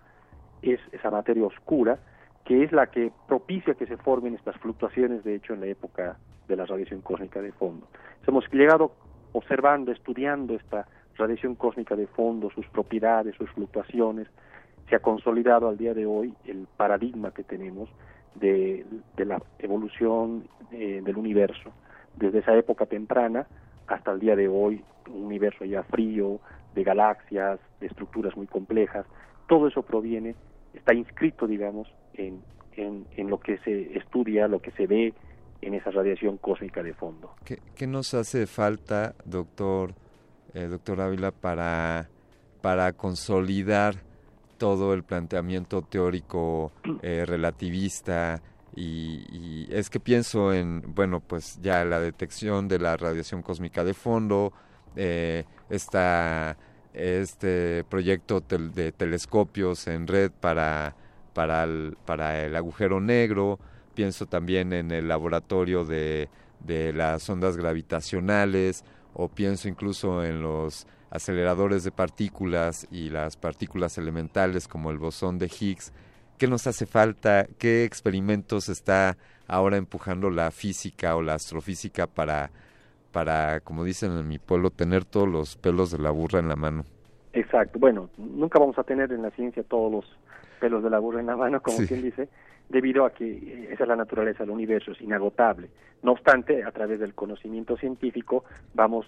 es 0.62 0.80
esa 0.92 1.10
materia 1.10 1.44
oscura, 1.46 1.98
que 2.46 2.64
es 2.64 2.72
la 2.72 2.88
que 2.88 3.12
propicia 3.28 3.74
que 3.74 3.88
se 3.88 3.98
formen 3.98 4.36
estas 4.36 4.56
fluctuaciones, 4.58 5.24
de 5.24 5.36
hecho, 5.36 5.54
en 5.54 5.62
la 5.62 5.68
época 5.68 6.18
de 6.48 6.56
la 6.56 6.66
radiación 6.66 7.02
cósmica 7.02 7.42
de 7.42 7.52
fondo. 7.52 7.88
Hemos 8.28 8.46
llegado 8.52 8.92
observando, 9.34 9.92
estudiando 9.92 10.56
esta 10.56 10.86
radiación 11.18 11.56
cósmica 11.56 11.96
de 11.96 12.08
fondo, 12.08 12.50
sus 12.52 12.68
propiedades, 12.68 13.36
sus 13.36 13.50
fluctuaciones, 13.52 14.28
se 14.90 14.96
ha 14.96 15.00
consolidado 15.00 15.68
al 15.70 15.78
día 15.78 15.94
de 15.94 16.06
hoy 16.06 16.34
el 16.46 16.68
paradigma 16.78 17.32
que 17.32 17.44
tenemos 17.44 17.90
de, 18.36 18.86
la 19.18 19.42
evolución 19.60 20.48
eh, 20.72 21.02
del 21.04 21.18
universo. 21.18 21.72
Desde 22.16 22.40
esa 22.40 22.56
época 22.56 22.86
temprana 22.86 23.48
hasta 23.88 24.12
el 24.12 24.20
día 24.20 24.36
de 24.36 24.48
hoy, 24.48 24.84
un 25.08 25.26
universo 25.26 25.66
ya 25.66 25.84
frío, 25.84 26.40
de 26.76 26.84
galaxias, 26.84 27.60
de 27.80 27.88
estructuras 27.88 28.36
muy 28.36 28.48
complejas, 28.48 29.06
todo 29.48 29.68
eso 29.68 29.82
proviene, 29.82 30.36
está 30.74 30.94
inscrito, 30.94 31.48
digamos, 31.48 31.88
en, 32.14 32.42
en, 32.76 33.30
lo 33.30 33.40
que 33.40 33.58
se 33.60 33.98
estudia, 33.98 34.48
lo 34.48 34.62
que 34.62 34.72
se 34.72 34.88
ve 34.88 35.14
en 35.62 35.74
esa 35.74 35.92
radiación 35.92 36.38
cósmica 36.38 36.82
de 36.82 36.94
fondo. 36.94 37.36
¿Qué, 37.44 37.88
nos 37.88 38.14
hace 38.14 38.48
falta, 38.48 39.14
doctor, 39.26 39.94
eh, 40.54 40.68
doctor 40.68 41.02
Ávila, 41.02 41.32
para, 41.32 42.10
para 42.62 42.94
consolidar 42.94 43.96
todo 44.58 44.94
el 44.94 45.04
planteamiento 45.04 45.82
teórico 45.82 46.72
eh, 47.02 47.26
relativista 47.26 48.42
y, 48.76 49.68
es 49.70 49.90
que 49.90 50.00
pienso 50.00 50.54
en, 50.54 50.84
bueno, 50.96 51.20
pues 51.20 51.60
ya 51.62 51.84
la 51.84 52.00
detección 52.00 52.68
de 52.68 52.80
la 52.80 52.96
radiación 52.96 53.42
cósmica 53.42 53.84
de 53.84 53.94
fondo, 53.94 54.54
eh, 54.96 55.46
este 56.94 57.84
proyecto 57.86 58.42
de 58.42 58.92
telescopios 58.92 59.88
en 59.88 60.08
red 60.08 60.32
para, 60.32 60.96
para, 61.34 61.64
el, 61.64 61.98
para 62.06 62.44
el 62.46 62.56
agujero 62.56 63.00
negro, 63.02 63.60
pienso 63.94 64.26
también 64.26 64.74
en 64.74 64.92
el 64.92 65.08
laboratorio 65.08 65.86
de, 65.86 66.30
de 66.60 66.94
las 66.94 67.30
ondas 67.30 67.58
gravitacionales 67.58 68.84
o 69.14 69.28
pienso 69.28 69.68
incluso 69.68 70.24
en 70.24 70.42
los 70.42 70.88
aceleradores 71.10 71.84
de 71.84 71.92
partículas 71.92 72.88
y 72.90 73.10
las 73.10 73.36
partículas 73.38 73.98
elementales 73.98 74.68
como 74.68 74.92
el 74.92 74.98
bosón 74.98 75.38
de 75.38 75.48
Higgs. 75.48 75.94
¿Qué 76.38 76.48
nos 76.48 76.66
hace 76.66 76.86
falta? 76.86 77.46
¿Qué 77.60 77.84
experimentos 77.84 78.70
está 78.70 79.18
ahora 79.48 79.78
empujando 79.78 80.30
la 80.30 80.50
física 80.50 81.16
o 81.16 81.22
la 81.22 81.36
astrofísica 81.36 82.08
para, 82.08 82.50
para, 83.12 83.60
como 83.60 83.84
dicen 83.84 84.18
en 84.18 84.28
mi 84.28 84.40
pueblo, 84.40 84.72
tener 84.72 85.06
todos 85.06 85.28
los 85.28 85.58
pelos 85.58 85.92
de 85.92 86.00
la 86.00 86.10
burra 86.10 86.40
en 86.40 86.48
la 86.48 86.56
mano? 86.56 86.86
Exacto. 87.34 87.78
Bueno, 87.78 88.10
nunca 88.18 88.60
vamos 88.60 88.78
a 88.80 88.84
tener 88.84 89.12
en 89.12 89.22
la 89.22 89.32
ciencia 89.32 89.64
todos 89.64 89.92
los 89.92 90.06
pelos 90.60 90.84
de 90.84 90.90
la 90.90 91.00
burra 91.00 91.20
en 91.20 91.28
la 91.28 91.36
mano, 91.36 91.62
como 91.62 91.78
quien 91.78 92.02
dice, 92.02 92.30
debido 92.70 93.06
a 93.06 93.12
que 93.12 93.70
esa 93.72 93.84
es 93.84 93.88
la 93.88 93.96
naturaleza 93.96 94.44
del 94.44 94.52
universo, 94.52 94.92
es 94.92 95.02
inagotable. 95.02 95.70
No 96.04 96.14
obstante, 96.14 96.64
a 96.64 96.72
través 96.72 97.00
del 97.00 97.14
conocimiento 97.14 97.78
científico 97.78 98.44
vamos 98.74 99.06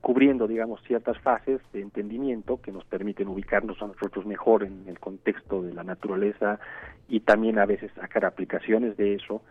cubriendo, 0.00 0.48
digamos, 0.48 0.82
ciertas 0.84 1.18
fases 1.18 1.60
de 1.72 1.82
entendimiento 1.82 2.60
que 2.60 2.72
nos 2.72 2.84
permiten 2.84 3.28
ubicarnos 3.28 3.80
a 3.82 3.86
nosotros 3.86 4.24
mejor 4.26 4.64
en 4.64 4.84
el 4.86 4.98
contexto 4.98 5.62
de 5.62 5.74
la 5.74 5.84
naturaleza 5.84 6.58
y 7.08 7.20
también 7.20 7.58
a 7.58 7.66
veces 7.66 7.92
sacar 7.94 8.24
aplicaciones 8.24 8.96
de 8.96 9.14
eso. 9.14 9.42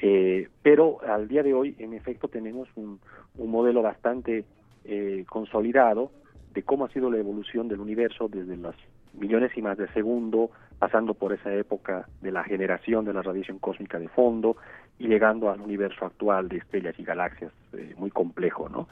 Eh, 0.00 0.48
pero 0.62 0.98
al 1.06 1.28
día 1.28 1.42
de 1.42 1.52
hoy, 1.52 1.74
en 1.78 1.92
efecto, 1.92 2.28
tenemos 2.28 2.68
un, 2.76 3.00
un 3.36 3.50
modelo 3.50 3.82
bastante 3.82 4.44
eh, 4.84 5.24
consolidado 5.28 6.10
de 6.54 6.62
cómo 6.62 6.84
ha 6.84 6.88
sido 6.90 7.10
la 7.10 7.18
evolución 7.18 7.68
del 7.68 7.80
universo 7.80 8.28
desde 8.28 8.56
las 8.56 8.74
millonésimas 9.12 9.76
de 9.76 9.88
segundo, 9.88 10.50
pasando 10.80 11.12
por 11.12 11.34
esa 11.34 11.52
época 11.54 12.08
de 12.22 12.32
la 12.32 12.42
generación 12.42 13.04
de 13.04 13.12
la 13.12 13.20
radiación 13.20 13.58
cósmica 13.58 13.98
de 13.98 14.08
fondo 14.08 14.56
y 14.98 15.08
llegando 15.08 15.50
al 15.50 15.60
universo 15.60 16.06
actual 16.06 16.48
de 16.48 16.56
estrellas 16.56 16.94
y 16.98 17.04
galaxias 17.04 17.52
eh, 17.74 17.94
muy 17.98 18.10
complejo, 18.10 18.70
¿no? 18.70 18.88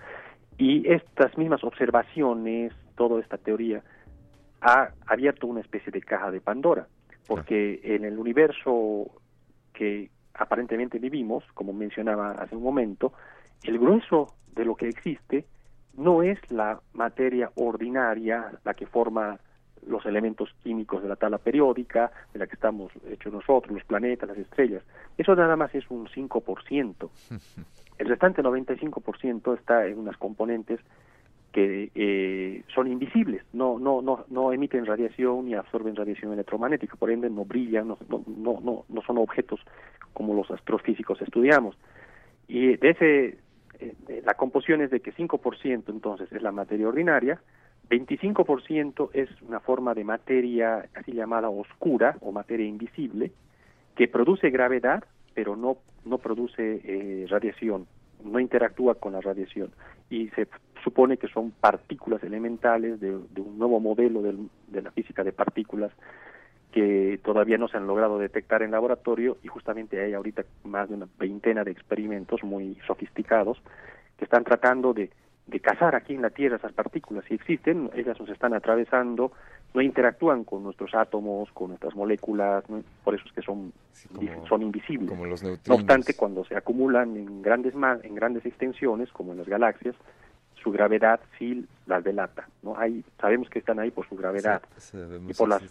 Y 0.59 0.87
estas 0.93 1.39
mismas 1.39 1.65
observaciones, 1.65 2.75
toda 2.95 3.19
esta 3.21 3.39
teoría, 3.39 3.83
ha 4.61 4.91
abierto 5.07 5.47
una 5.47 5.61
especie 5.61 5.91
de 5.91 6.03
caja 6.03 6.31
de 6.31 6.43
Pandora, 6.43 6.87
porque 7.27 7.81
en 7.83 8.05
el 8.05 8.19
universo 8.19 9.11
que 9.73 10.11
aparentemente 10.35 10.99
vivimos, 10.99 11.43
como 11.55 11.73
mencionaba 11.73 12.33
hace 12.33 12.55
un 12.55 12.65
momento, 12.65 13.15
el 13.63 13.79
grueso 13.79 14.35
de 14.55 14.67
lo 14.67 14.77
que 14.77 14.89
existe 14.89 15.47
no 15.97 16.23
es 16.23 16.39
la 16.51 16.81
materia 16.93 17.51
ordinaria, 17.55 18.53
la 18.63 18.75
que 18.75 18.85
forma 18.85 19.39
los 19.87 20.05
elementos 20.07 20.55
químicos 20.63 21.03
de 21.03 21.09
la 21.09 21.17
tabla 21.17 21.39
periódica, 21.39 22.11
de 22.33 22.39
la 22.39 22.47
que 22.47 22.55
estamos 22.55 22.93
hechos 23.11 23.33
nosotros, 23.33 23.73
los 23.73 23.85
planetas, 23.85 24.29
las 24.29 24.39
estrellas. 24.39 24.83
Eso 25.17 25.35
nada 25.35 25.57
más 25.57 25.75
es 25.75 25.85
un 25.91 26.07
5%. 26.07 27.09
El 27.99 28.09
restante 28.09 28.43
95% 28.43 29.59
está 29.59 29.87
en 29.87 29.99
unas 29.99 30.17
componentes 30.17 30.81
que 31.53 31.91
eh, 31.95 32.63
son 32.75 32.87
invisibles, 32.87 33.43
no, 33.53 33.79
no, 33.79 34.03
no, 34.03 34.27
no 34.29 34.53
emiten 34.53 34.87
radiación 34.87 35.47
ni 35.47 35.55
absorben 35.55 35.97
radiación 35.97 36.33
electromagnética, 36.33 36.97
por 36.97 37.11
ende 37.11 37.31
no 37.31 37.45
brillan, 37.45 37.89
no, 37.89 37.99
no, 38.09 38.61
no, 38.61 38.85
no 38.89 39.03
son 39.03 39.19
objetos 39.19 39.61
como 40.13 40.35
los 40.35 40.51
astrofísicos 40.51 41.21
estudiamos. 41.23 41.77
Y 42.49 42.77
de 42.77 42.91
ese, 42.91 43.39
eh, 43.81 44.23
la 44.25 44.35
composición 44.35 44.83
es 44.83 44.91
de 44.91 45.01
que 45.01 45.13
5% 45.13 45.85
entonces 45.89 46.31
es 46.31 46.43
la 46.43 46.53
materia 46.53 46.89
ordinaria, 46.89 47.41
25% 47.91 49.11
es 49.13 49.29
una 49.43 49.61
forma 49.61 49.95
de 49.95 50.05
materia 50.05 50.89
así 50.95 51.13
llamada 51.13 51.49
oscura 51.49 52.17
o 52.21 52.33
materia 52.33 52.67
invisible, 52.67 53.33
que 53.97 54.09
produce 54.09 54.51
gravedad, 54.51 55.05
pero 55.35 55.57
no 55.57 55.79
no 56.09 56.19
produce 56.19 56.81
eh, 56.85 57.27
radiación, 57.29 57.87
no 58.25 58.41
interactúa 58.41 58.97
con 58.97 59.13
la 59.13 59.21
radiación. 59.21 59.71
Y 60.11 60.29
se 60.31 60.49
supone 60.83 61.19
que 61.19 61.29
son 61.29 61.51
partículas 61.51 62.23
elementales 62.23 63.01
de, 63.01 63.15
un 63.15 63.59
nuevo 63.59 63.79
modelo 63.81 64.23
de 64.23 64.83
la 64.83 64.91
física 64.93 65.23
de 65.23 65.33
partículas 65.33 65.93
que 66.73 67.19
todavía 67.25 67.59
no 67.59 67.69
se 67.69 67.77
han 67.77 67.87
logrado 67.87 68.19
detectar 68.19 68.63
en 68.63 68.71
laboratorio 68.71 69.39
y 69.43 69.49
justamente 69.49 70.03
hay 70.03 70.13
ahorita 70.13 70.45
más 70.65 70.89
de 70.89 70.97
una 70.97 71.09
veintena 71.19 71.65
de 71.65 71.71
experimentos 71.71 72.43
muy 72.43 72.77
sofisticados 72.87 73.61
que 74.19 74.25
están 74.25 74.45
tratando 74.45 74.93
de 74.93 75.11
de 75.49 75.61
cazar 75.61 75.95
aquí 75.95 76.15
en 76.15 76.23
la 76.23 76.31
Tierra 76.31 76.57
esas 76.57 76.73
partículas. 76.73 77.25
Si 77.27 77.35
existen, 77.35 77.91
ellas 77.95 78.21
nos 78.21 78.29
están 78.29 78.53
atravesando, 78.53 79.33
no 79.73 79.81
interactúan 79.81 80.45
con 80.45 80.63
nuestros 80.63 80.95
átomos, 80.95 81.51
con 81.53 81.69
nuestras 81.69 81.95
moléculas, 81.95 82.65
por 83.03 83.15
eso 83.15 83.25
es 83.27 83.33
que 83.33 83.43
son, 83.43 83.73
son 84.49 84.63
invisibles. 84.63 85.11
no 85.67 85.75
obstante, 85.75 86.15
cuando 86.15 86.45
se 86.45 86.55
acumulan 86.55 87.17
en 87.17 87.43
grandes, 87.43 87.75
en 87.75 88.15
grandes 88.15 88.45
extensiones, 88.45 89.11
como 89.11 89.33
en 89.33 89.39
las 89.39 89.49
galaxias, 89.49 89.97
su 90.63 90.71
gravedad 90.71 91.21
sí 91.39 91.67
las 91.87 92.05
delata. 92.05 92.49
¿no? 92.63 92.77
Hay, 92.79 93.05
sabemos 93.21 93.49
que 93.49 93.59
están 93.59 93.79
ahí 93.79 93.91
por 93.91 94.09
su 94.09 94.17
gravedad 94.17 94.63
y 95.29 95.35
por 95.35 95.49
las 95.49 95.63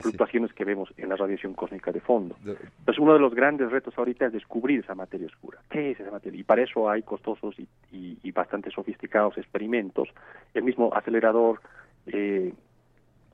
fluctuaciones 0.00 0.52
que 0.52 0.64
vemos 0.64 0.92
en 0.96 1.08
la 1.08 1.16
radiación 1.16 1.54
cósmica 1.54 1.92
de 1.92 2.00
fondo. 2.00 2.36
Entonces, 2.44 2.98
uno 2.98 3.14
de 3.14 3.18
los 3.18 3.34
grandes 3.34 3.70
retos 3.70 3.96
ahorita 3.96 4.26
es 4.26 4.32
descubrir 4.32 4.80
esa 4.80 4.94
materia 4.94 5.26
oscura. 5.26 5.58
¿Qué 5.70 5.92
es 5.92 6.00
esa 6.00 6.10
materia? 6.10 6.40
Y 6.40 6.44
para 6.44 6.62
eso 6.62 6.90
hay 6.90 7.02
costosos 7.02 7.54
y, 7.58 8.18
y, 8.22 8.30
bastante 8.32 8.70
sofisticados 8.70 9.38
experimentos. 9.38 10.08
El 10.54 10.64
mismo 10.64 10.92
acelerador 10.94 11.60
eh, 12.06 12.52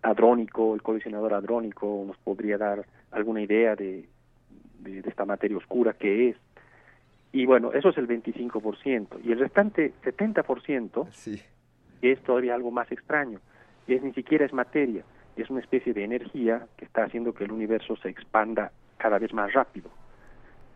hadrónico, 0.03 0.75
el 0.75 0.83
colisionador 0.83 1.35
hadrónico, 1.35 2.05
nos 2.07 2.17
podría 2.19 2.59
dar 2.59 2.85
alguna 3.11 3.43
idea 3.43 3.75
de, 3.75 4.07
de, 4.79 5.03
de 5.03 5.09
esta 5.09 5.25
materia 5.25 5.57
oscura, 5.57 5.95
qué 5.95 6.31
es, 6.31 6.37
y 7.33 7.47
bueno, 7.47 7.73
eso 7.73 7.91
es 7.91 7.99
el 7.99 8.09
25%. 8.09 9.21
Y 9.25 9.33
el 9.33 9.39
restante 9.39 9.93
70% 10.03 11.09
sí. 11.13 11.43
es 12.03 12.21
todavía 12.23 12.55
algo 12.55 12.71
más 12.71 12.91
extraño. 12.91 13.41
Es 13.87 14.03
ni 14.03 14.13
siquiera 14.13 14.45
es 14.45 14.53
materia, 14.53 15.05
es 15.37 15.49
una 15.51 15.61
especie 15.61 15.93
de 15.93 16.05
energía 16.05 16.67
que 16.77 16.85
está 16.85 17.05
haciendo 17.05 17.33
que 17.33 17.45
el 17.45 17.53
universo 17.53 17.97
se 17.97 18.09
expanda 18.09 18.73
cada 18.97 19.19
vez 19.19 19.33
más 19.33 19.53
rápido. 19.53 19.91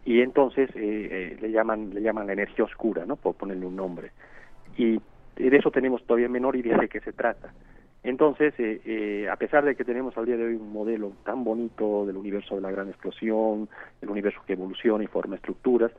Y 0.04 0.20
entonces 0.20 0.70
eh, 0.74 1.08
eh, 1.10 1.38
le 1.40 1.50
llaman 1.50 1.90
le 1.94 2.02
llaman 2.02 2.26
la 2.26 2.32
energía 2.32 2.64
oscura, 2.64 3.06
¿no? 3.06 3.16
Por 3.16 3.34
ponerle 3.34 3.66
un 3.66 3.76
nombre. 3.76 4.10
Y 4.76 5.00
de 5.36 5.56
eso 5.56 5.70
tenemos 5.70 6.04
todavía 6.04 6.28
menor 6.28 6.56
idea 6.56 6.76
de 6.76 6.88
qué 6.88 7.00
se 7.00 7.12
trata. 7.12 7.52
Entonces, 8.04 8.52
eh, 8.58 8.80
eh, 8.84 9.28
a 9.30 9.36
pesar 9.36 9.64
de 9.64 9.76
que 9.76 9.84
tenemos 9.84 10.16
al 10.16 10.26
día 10.26 10.36
de 10.36 10.44
hoy 10.44 10.54
un 10.54 10.72
modelo 10.72 11.12
tan 11.24 11.44
bonito 11.44 12.04
del 12.04 12.16
universo 12.16 12.56
de 12.56 12.60
la 12.60 12.70
gran 12.70 12.88
explosión, 12.88 13.68
el 14.00 14.10
universo 14.10 14.40
que 14.44 14.54
evoluciona 14.54 15.04
y 15.04 15.06
forma 15.06 15.36
estructuras, 15.36 15.92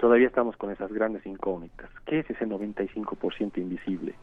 todavía 0.00 0.28
estamos 0.28 0.56
con 0.56 0.70
esas 0.70 0.90
grandes 0.92 1.24
incógnitas. 1.26 1.90
¿Qué 2.06 2.20
es 2.20 2.30
ese 2.30 2.46
95% 2.46 3.58
invisible? 3.58 4.14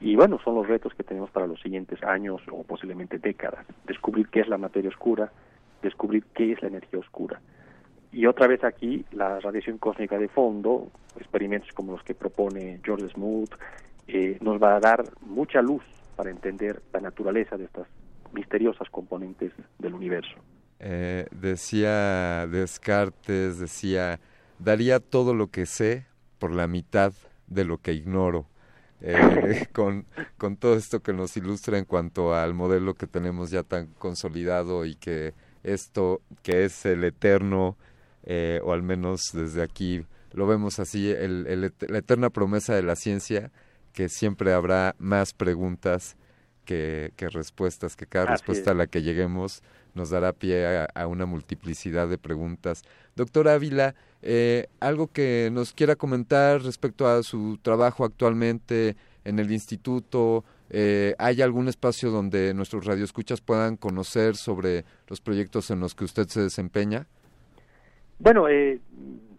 Y 0.00 0.16
bueno, 0.16 0.38
son 0.42 0.54
los 0.54 0.66
retos 0.66 0.94
que 0.94 1.02
tenemos 1.02 1.30
para 1.30 1.46
los 1.46 1.60
siguientes 1.60 2.02
años 2.02 2.40
o 2.50 2.62
posiblemente 2.62 3.18
décadas. 3.18 3.66
Descubrir 3.86 4.28
qué 4.28 4.40
es 4.40 4.48
la 4.48 4.56
materia 4.56 4.88
oscura, 4.88 5.30
descubrir 5.82 6.24
qué 6.34 6.52
es 6.52 6.62
la 6.62 6.68
energía 6.68 6.98
oscura. 6.98 7.40
Y 8.10 8.26
otra 8.26 8.46
vez 8.46 8.64
aquí, 8.64 9.04
la 9.12 9.38
radiación 9.40 9.76
cósmica 9.76 10.18
de 10.18 10.28
fondo, 10.28 10.90
experimentos 11.16 11.72
como 11.72 11.92
los 11.92 12.02
que 12.02 12.14
propone 12.14 12.80
George 12.82 13.08
Smoot, 13.10 13.54
eh, 14.06 14.38
nos 14.40 14.62
va 14.62 14.76
a 14.76 14.80
dar 14.80 15.04
mucha 15.20 15.60
luz 15.60 15.82
para 16.16 16.30
entender 16.30 16.80
la 16.92 17.00
naturaleza 17.00 17.58
de 17.58 17.64
estas 17.64 17.86
misteriosas 18.32 18.88
componentes 18.88 19.52
del 19.78 19.92
universo. 19.92 20.36
Eh, 20.80 21.26
decía 21.32 22.46
Descartes, 22.46 23.58
decía 23.58 24.18
daría 24.58 25.00
todo 25.00 25.34
lo 25.34 25.50
que 25.50 25.66
sé 25.66 26.06
por 26.38 26.52
la 26.52 26.66
mitad 26.66 27.12
de 27.46 27.64
lo 27.64 27.78
que 27.78 27.92
ignoro. 27.92 28.46
Eh, 29.00 29.66
con, 29.72 30.06
con 30.36 30.56
todo 30.56 30.76
esto 30.76 31.00
que 31.00 31.12
nos 31.12 31.36
ilustra 31.36 31.78
en 31.78 31.84
cuanto 31.84 32.34
al 32.34 32.54
modelo 32.54 32.94
que 32.94 33.06
tenemos 33.06 33.50
ya 33.50 33.62
tan 33.62 33.86
consolidado 33.98 34.84
y 34.84 34.96
que 34.96 35.34
esto 35.62 36.20
que 36.42 36.64
es 36.64 36.84
el 36.86 37.04
eterno, 37.04 37.76
eh, 38.24 38.60
o 38.64 38.72
al 38.72 38.82
menos 38.82 39.30
desde 39.32 39.62
aquí 39.62 40.04
lo 40.32 40.46
vemos 40.46 40.78
así, 40.78 41.10
el, 41.10 41.72
la 41.88 41.98
eterna 41.98 42.30
promesa 42.30 42.74
de 42.74 42.82
la 42.82 42.96
ciencia, 42.96 43.50
que 43.92 44.08
siempre 44.08 44.52
habrá 44.52 44.94
más 44.98 45.32
preguntas 45.32 46.16
que, 46.64 47.12
respuestas, 47.16 47.96
que 47.96 48.06
cada 48.06 48.26
respuesta 48.26 48.72
a 48.72 48.74
la 48.74 48.86
que 48.86 49.02
lleguemos 49.02 49.62
nos 49.98 50.08
dará 50.08 50.32
pie 50.32 50.86
a, 50.94 51.06
una 51.06 51.26
multiplicidad 51.26 52.08
de 52.08 52.16
preguntas. 52.16 52.82
Doctor 53.16 53.48
Ávila, 53.48 53.94
eh, 54.22 54.68
algo 54.80 55.08
que 55.08 55.50
nos 55.52 55.74
quiera 55.74 55.96
comentar 55.96 56.62
respecto 56.62 57.06
a 57.06 57.22
su 57.22 57.58
trabajo 57.60 58.06
actualmente 58.06 58.96
en 59.24 59.38
el 59.38 59.52
instituto, 59.52 60.44
eh, 60.70 61.14
¿Hay 61.18 61.40
algún 61.40 61.68
espacio 61.68 62.10
donde 62.10 62.52
nuestros 62.52 62.84
radioescuchas 62.84 63.40
puedan 63.40 63.76
conocer 63.76 64.36
sobre 64.36 64.84
los 65.08 65.20
proyectos 65.20 65.70
en 65.70 65.80
los 65.80 65.94
que 65.94 66.04
usted 66.04 66.26
se 66.26 66.42
desempeña? 66.42 67.06
Bueno, 68.18 68.48
eh, 68.48 68.80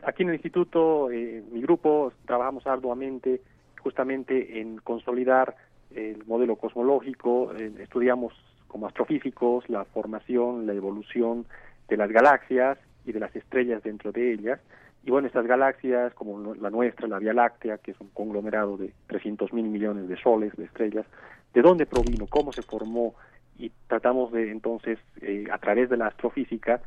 aquí 0.04 0.24
en 0.24 0.30
el 0.30 0.36
instituto, 0.36 1.12
eh, 1.12 1.44
mi 1.52 1.62
grupo, 1.62 2.14
trabajamos 2.26 2.66
arduamente 2.66 3.42
justamente 3.80 4.60
en 4.60 4.78
consolidar 4.78 5.56
el 5.96 6.24
modelo 6.26 6.56
cosmológico, 6.56 7.52
estudiamos 7.54 8.34
como 8.70 8.88
astrofísicos 8.88 9.70
la 9.70 9.84
formación, 9.84 10.66
la 10.66 10.74
evolución 10.74 11.46
de 11.90 11.98
las 11.98 12.10
galaxias 12.10 12.78
y 13.06 13.12
de 13.12 13.20
las 13.20 13.36
estrellas 13.36 13.84
dentro 13.84 14.14
de 14.14 14.32
ellas. 14.32 14.62
Y 15.04 15.12
bueno, 15.12 15.28
estas 15.28 15.48
galaxias, 15.48 16.14
como 16.14 16.54
la 16.56 16.70
nuestra, 16.70 17.08
la 17.08 17.20
Vía 17.20 17.34
Láctea, 17.34 17.80
que 17.80 17.92
es 17.92 18.00
un 18.00 18.10
conglomerado 18.10 18.78
de 18.78 18.94
300 19.08 19.52
mil 19.54 19.66
millones 19.66 20.08
de 20.08 20.18
soles, 20.18 20.56
de 20.56 20.66
estrellas, 20.66 21.06
¿de 21.54 21.62
dónde 21.62 21.86
provino? 21.86 22.28
¿Cómo 22.28 22.54
se 22.54 22.62
formó? 22.62 23.16
Y 23.58 23.72
tratamos 23.88 24.32
de 24.32 24.52
entonces, 24.52 25.00
eh, 25.22 25.46
a 25.52 25.58
través 25.58 25.90
de 25.90 25.98
la 25.98 26.08
astrofísica, 26.08 26.82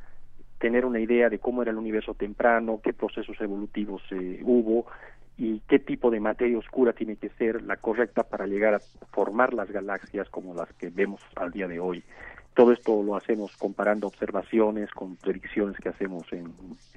tener 0.59 0.85
una 0.85 1.01
idea 1.01 1.29
de 1.29 1.39
cómo 1.39 1.63
era 1.63 1.73
el 1.73 1.77
universo 1.77 2.15
temprano, 2.15 2.81
qué 2.83 2.93
procesos 2.93 3.41
evolutivos 3.41 4.03
eh, 4.13 4.41
hubo 4.45 4.87
y 5.37 5.61
qué 5.61 5.79
tipo 5.79 6.11
de 6.11 6.21
materia 6.21 6.59
oscura 6.59 6.93
tiene 6.93 7.17
que 7.17 7.31
ser 7.31 7.63
la 7.63 7.77
correcta 7.77 8.23
para 8.23 8.47
llegar 8.47 8.75
a 8.75 8.81
formar 9.13 9.55
las 9.55 9.71
galaxias 9.71 10.29
como 10.29 10.55
las 10.55 10.73
que 10.75 10.91
vemos 10.91 11.21
al 11.37 11.51
día 11.51 11.69
de 11.69 11.81
hoy. 11.81 12.05
Todo 12.55 12.73
esto 12.73 13.03
lo 13.03 13.17
hacemos 13.17 13.57
comparando 13.57 14.07
observaciones 14.07 14.91
con 14.91 15.17
predicciones 15.17 15.79
que 15.79 15.89
hacemos 15.89 16.31
en, 16.33 16.53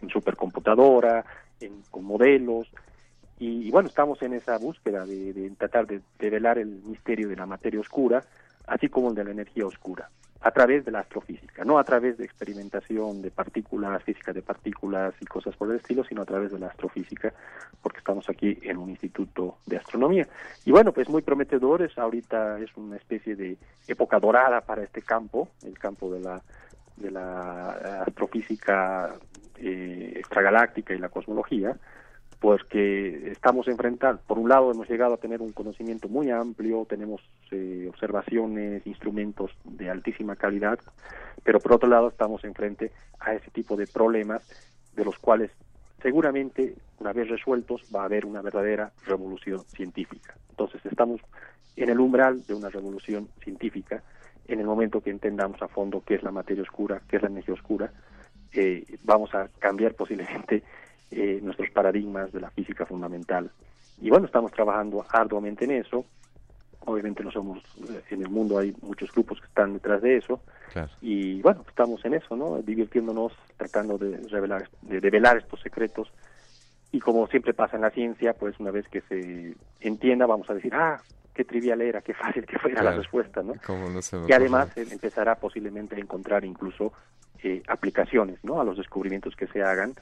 supercomputadora, 0.10 1.26
en, 1.62 1.82
con 1.90 2.04
modelos, 2.04 2.70
y, 3.38 3.70
bueno, 3.70 3.90
estamos 3.90 4.22
en 4.22 4.34
esa 4.34 4.58
búsqueda 4.58 5.06
de, 5.06 5.34
de 5.34 5.50
tratar 5.52 5.88
de 5.88 6.02
develar 6.20 6.58
el 6.58 6.82
misterio 6.86 7.28
de 7.28 7.36
la 7.36 7.46
materia 7.46 7.82
oscura, 7.82 8.24
así 8.66 8.88
como 8.88 9.10
el 9.10 9.16
de 9.16 9.26
la 9.26 9.32
energía 9.32 9.66
oscura 9.66 10.10
a 10.46 10.52
través 10.52 10.86
de 10.86 10.92
la 10.92 11.00
astrofísica, 11.00 11.66
no 11.66 11.80
a 11.80 11.84
través 11.84 12.20
de 12.20 12.24
experimentación 12.24 13.24
de 13.24 13.32
partículas, 13.32 14.04
física 14.04 14.32
de 14.32 14.44
partículas 14.44 15.16
y 15.20 15.26
cosas 15.26 15.56
por 15.56 15.72
el 15.72 15.78
estilo, 15.78 16.04
sino 16.04 16.22
a 16.22 16.26
través 16.26 16.52
de 16.52 16.60
la 16.60 16.68
astrofísica, 16.68 17.34
porque 17.82 17.98
estamos 17.98 18.30
aquí 18.30 18.60
en 18.62 18.78
un 18.78 18.92
instituto 18.92 19.58
de 19.66 19.78
astronomía. 19.78 20.28
Y 20.64 20.70
bueno, 20.70 20.92
pues 20.92 21.10
muy 21.10 21.24
prometedores, 21.24 21.98
ahorita 21.98 22.60
es 22.60 22.70
una 22.78 22.96
especie 22.96 23.36
de 23.36 23.58
época 23.88 24.20
dorada 24.20 24.62
para 24.62 24.84
este 24.84 25.02
campo, 25.02 25.50
el 25.64 25.80
campo 25.80 26.14
de 26.14 26.20
la, 26.20 26.40
de 26.96 27.10
la 27.10 28.04
astrofísica 28.06 29.16
eh, 29.58 30.14
extragaláctica 30.18 30.94
y 30.94 31.00
la 31.00 31.10
cosmología, 31.10 31.76
porque 32.40 33.32
estamos 33.32 33.68
enfrentando, 33.68 34.22
por 34.28 34.38
un 34.38 34.50
lado 34.50 34.72
hemos 34.72 34.90
llegado 34.90 35.14
a 35.14 35.18
tener 35.18 35.42
un 35.42 35.52
conocimiento 35.52 36.08
muy 36.08 36.30
amplio, 36.30 36.86
tenemos 36.88 37.22
eh, 37.52 37.88
observaciones, 37.90 38.86
instrumentos 38.86 39.52
de 39.64 39.90
altísima 39.90 40.36
calidad, 40.36 40.80
pero 41.44 41.60
por 41.60 41.74
otro 41.74 41.90
lado 41.90 42.10
estamos 42.10 42.44
enfrente 42.44 42.92
a 43.20 43.34
ese 43.34 43.50
tipo 43.52 43.76
de 43.76 43.88
problemas 43.88 44.44
de 44.96 45.06
los 45.06 45.18
cuales 45.20 45.52
seguramente 46.02 46.76
una 47.00 47.14
vez 47.14 47.30
resueltos 47.30 47.82
va 47.94 48.02
a 48.02 48.06
haber 48.06 48.26
una 48.26 48.42
verdadera 48.42 48.92
revolución 49.06 49.62
científica. 49.66 50.36
Entonces 50.50 50.86
estamos 50.86 51.22
en 51.76 51.90
el 51.90 52.00
umbral 52.00 52.46
de 52.46 52.54
una 52.54 52.70
revolución 52.70 53.28
científica 53.42 54.04
en 54.48 54.60
el 54.60 54.66
momento 54.66 55.02
que 55.02 55.10
entendamos 55.10 55.62
a 55.62 55.68
fondo 55.68 56.04
qué 56.06 56.16
es 56.16 56.24
la 56.24 56.32
materia 56.32 56.64
oscura, 56.64 57.02
qué 57.10 57.16
es 57.18 57.22
la 57.24 57.30
energía 57.30 57.56
oscura, 57.56 57.92
eh, 58.54 58.86
vamos 59.04 59.34
a 59.36 59.50
cambiar 59.60 59.96
posiblemente 59.96 60.64
eh, 61.18 61.40
nuestros 61.42 61.70
paradigmas 61.70 62.30
de 62.34 62.42
la 62.42 62.50
física 62.50 62.86
fundamental. 62.86 63.50
Y 64.02 64.10
bueno, 64.10 64.26
estamos 64.26 64.52
trabajando 64.52 65.06
arduamente 65.10 65.64
en 65.64 65.72
eso. 65.72 66.04
Obviamente 66.82 67.24
no 67.24 67.32
somos, 67.32 67.64
eh, 67.90 68.02
en 68.10 68.22
el 68.22 68.30
mundo 68.30 68.60
hay 68.60 68.76
muchos 68.82 69.14
grupos 69.14 69.40
que 69.40 69.48
están 69.48 69.72
detrás 69.72 70.02
de 70.02 70.18
eso. 70.18 70.42
Y 71.02 71.42
bueno, 71.42 71.64
estamos 71.70 72.04
en 72.04 72.16
eso, 72.16 72.36
¿no? 72.36 72.62
Divirtiéndonos, 72.62 73.32
tratando 73.56 73.98
de 73.98 74.18
revelar, 74.28 74.70
de 74.82 75.00
develar 75.00 75.38
estos 75.38 75.62
secretos. 75.62 76.12
Y 76.92 77.00
como 77.00 77.28
siempre 77.28 77.54
pasa 77.54 77.78
en 77.78 77.84
la 77.84 77.92
ciencia, 77.92 78.34
pues 78.34 78.60
una 78.60 78.72
vez 78.72 78.86
que 78.90 79.00
se 79.02 79.56
entienda, 79.80 80.26
vamos 80.26 80.50
a 80.50 80.54
decir, 80.54 80.74
ah, 80.76 81.00
qué 81.34 81.46
trivial 81.46 81.82
era, 81.82 82.02
qué 82.02 82.14
fácil 82.14 82.46
que 82.46 82.60
fuera 82.60 82.84
la 82.84 82.92
respuesta, 82.92 83.42
¿no? 83.42 83.54
y 84.28 84.34
además 84.34 84.76
empezará 84.76 85.36
posiblemente 85.36 85.96
a 85.96 86.00
encontrar 86.00 86.44
incluso 86.44 86.92
eh, 87.42 87.64
aplicaciones, 87.68 88.44
¿no? 88.44 88.60
A 88.60 88.66
los 88.66 88.76
descubrimientos 88.78 89.36
que 89.38 89.48
se 89.48 89.62
hagan 89.62 89.94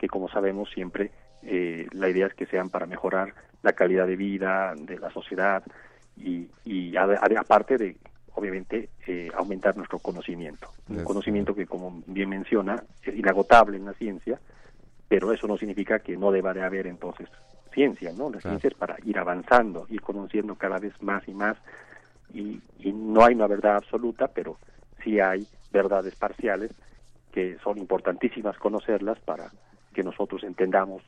que 0.00 0.08
como 0.08 0.30
sabemos 0.30 0.70
siempre 0.70 1.10
eh, 1.42 1.86
la 1.92 2.08
idea 2.08 2.26
es 2.26 2.32
que 2.34 2.46
sean 2.46 2.70
para 2.70 2.86
mejorar 2.86 3.34
la 3.62 3.74
calidad 3.74 4.06
de 4.06 4.16
vida 4.16 4.74
de 4.74 4.98
la 4.98 5.10
sociedad 5.10 5.62
y, 6.16 6.48
y 6.64 6.96
aparte 6.96 7.76
de 7.76 7.96
obviamente 8.32 8.88
eh, 9.06 9.28
aumentar 9.34 9.76
nuestro 9.76 9.98
conocimiento. 9.98 10.70
Un 10.88 11.04
conocimiento 11.04 11.54
que 11.54 11.66
como 11.66 12.02
bien 12.06 12.30
menciona 12.30 12.82
es 13.02 13.14
inagotable 13.14 13.76
en 13.76 13.84
la 13.84 13.92
ciencia 13.92 14.40
pero 15.06 15.32
eso 15.32 15.46
no 15.46 15.58
significa 15.58 15.98
que 15.98 16.16
no 16.16 16.30
deba 16.30 16.54
de 16.54 16.62
haber 16.62 16.86
entonces 16.86 17.28
ciencia 17.74 18.12
no 18.16 18.30
la 18.30 18.40
ciencia 18.40 18.68
es 18.68 18.74
para 18.74 18.96
ir 19.04 19.18
avanzando 19.18 19.86
ir 19.90 20.00
conociendo 20.00 20.54
cada 20.54 20.78
vez 20.78 20.94
más 21.02 21.26
y 21.28 21.34
más 21.34 21.56
y, 22.32 22.60
y 22.78 22.92
no 22.92 23.24
hay 23.24 23.34
una 23.34 23.48
verdad 23.48 23.76
absoluta 23.76 24.28
pero 24.28 24.56
sí 25.02 25.20
hay 25.20 25.46
verdades 25.72 26.14
parciales 26.14 26.70
que 27.32 27.58
son 27.62 27.78
importantísimas 27.78 28.56
conocerlas 28.58 29.18
para 29.20 29.50
que 29.92 30.02
nosotros 30.02 30.42
entendamos 30.44 31.02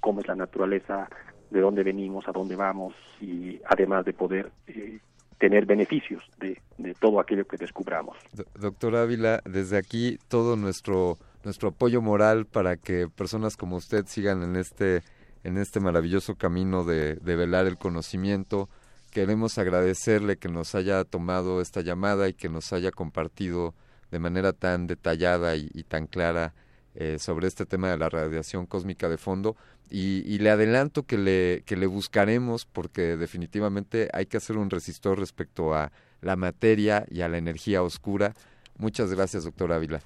cómo 0.00 0.20
es 0.20 0.26
la 0.26 0.34
naturaleza, 0.34 1.08
de 1.50 1.60
dónde 1.60 1.82
venimos, 1.82 2.26
a 2.26 2.32
dónde 2.32 2.56
vamos 2.56 2.94
y 3.20 3.60
además 3.66 4.04
de 4.04 4.12
poder 4.14 4.50
eh, 4.66 4.98
tener 5.38 5.66
beneficios 5.66 6.22
de, 6.38 6.60
de, 6.78 6.94
todo 6.94 7.20
aquello 7.20 7.46
que 7.46 7.56
descubramos. 7.56 8.16
Doctor 8.58 8.96
Ávila, 8.96 9.42
desde 9.44 9.76
aquí 9.76 10.18
todo 10.28 10.56
nuestro 10.56 11.18
nuestro 11.44 11.70
apoyo 11.70 12.00
moral 12.00 12.46
para 12.46 12.76
que 12.76 13.08
personas 13.08 13.56
como 13.56 13.76
usted 13.76 14.06
sigan 14.06 14.42
en 14.42 14.56
este 14.56 15.02
en 15.44 15.58
este 15.58 15.80
maravilloso 15.80 16.36
camino 16.36 16.84
de, 16.84 17.16
de 17.16 17.36
velar 17.36 17.66
el 17.66 17.76
conocimiento. 17.76 18.68
Queremos 19.10 19.58
agradecerle 19.58 20.36
que 20.36 20.48
nos 20.48 20.74
haya 20.74 21.04
tomado 21.04 21.60
esta 21.60 21.80
llamada 21.82 22.28
y 22.28 22.34
que 22.34 22.48
nos 22.48 22.72
haya 22.72 22.92
compartido 22.92 23.74
de 24.10 24.20
manera 24.20 24.52
tan 24.52 24.86
detallada 24.86 25.56
y 25.56 25.82
tan 25.88 26.06
clara 26.06 26.54
eh, 26.94 27.18
sobre 27.18 27.48
este 27.48 27.66
tema 27.66 27.90
de 27.90 27.98
la 27.98 28.08
radiación 28.08 28.66
cósmica 28.66 29.08
de 29.08 29.18
fondo 29.18 29.56
y, 29.90 30.38
le 30.38 30.50
adelanto 30.50 31.02
que 31.04 31.18
le, 31.18 31.62
que 31.66 31.76
le 31.76 31.86
buscaremos 31.86 32.64
porque 32.64 33.16
definitivamente 33.16 34.08
hay 34.12 34.26
que 34.26 34.38
hacer 34.38 34.56
un 34.56 34.70
resistor 34.70 35.18
respecto 35.18 35.74
a 35.74 35.92
la 36.22 36.36
materia 36.36 37.04
y 37.10 37.20
a 37.20 37.28
la 37.28 37.36
energía 37.36 37.82
oscura. 37.82 38.32
Muchas 38.78 39.12
gracias, 39.12 39.44
doctor 39.44 39.72
Ávila. 39.72 40.00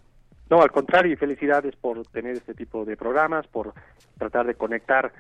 No, 0.51 0.62
al 0.62 0.70
contrario, 0.70 1.12
y 1.12 1.16
felicidades 1.16 1.74
por 1.76 2.07
tener 2.07 2.37
este 2.37 2.55
tipo 2.55 2.84
de 2.84 2.97
programas, 2.97 3.47
por 3.49 3.74
tratar 4.16 4.47
de 4.47 4.55
conectar 4.55 5.12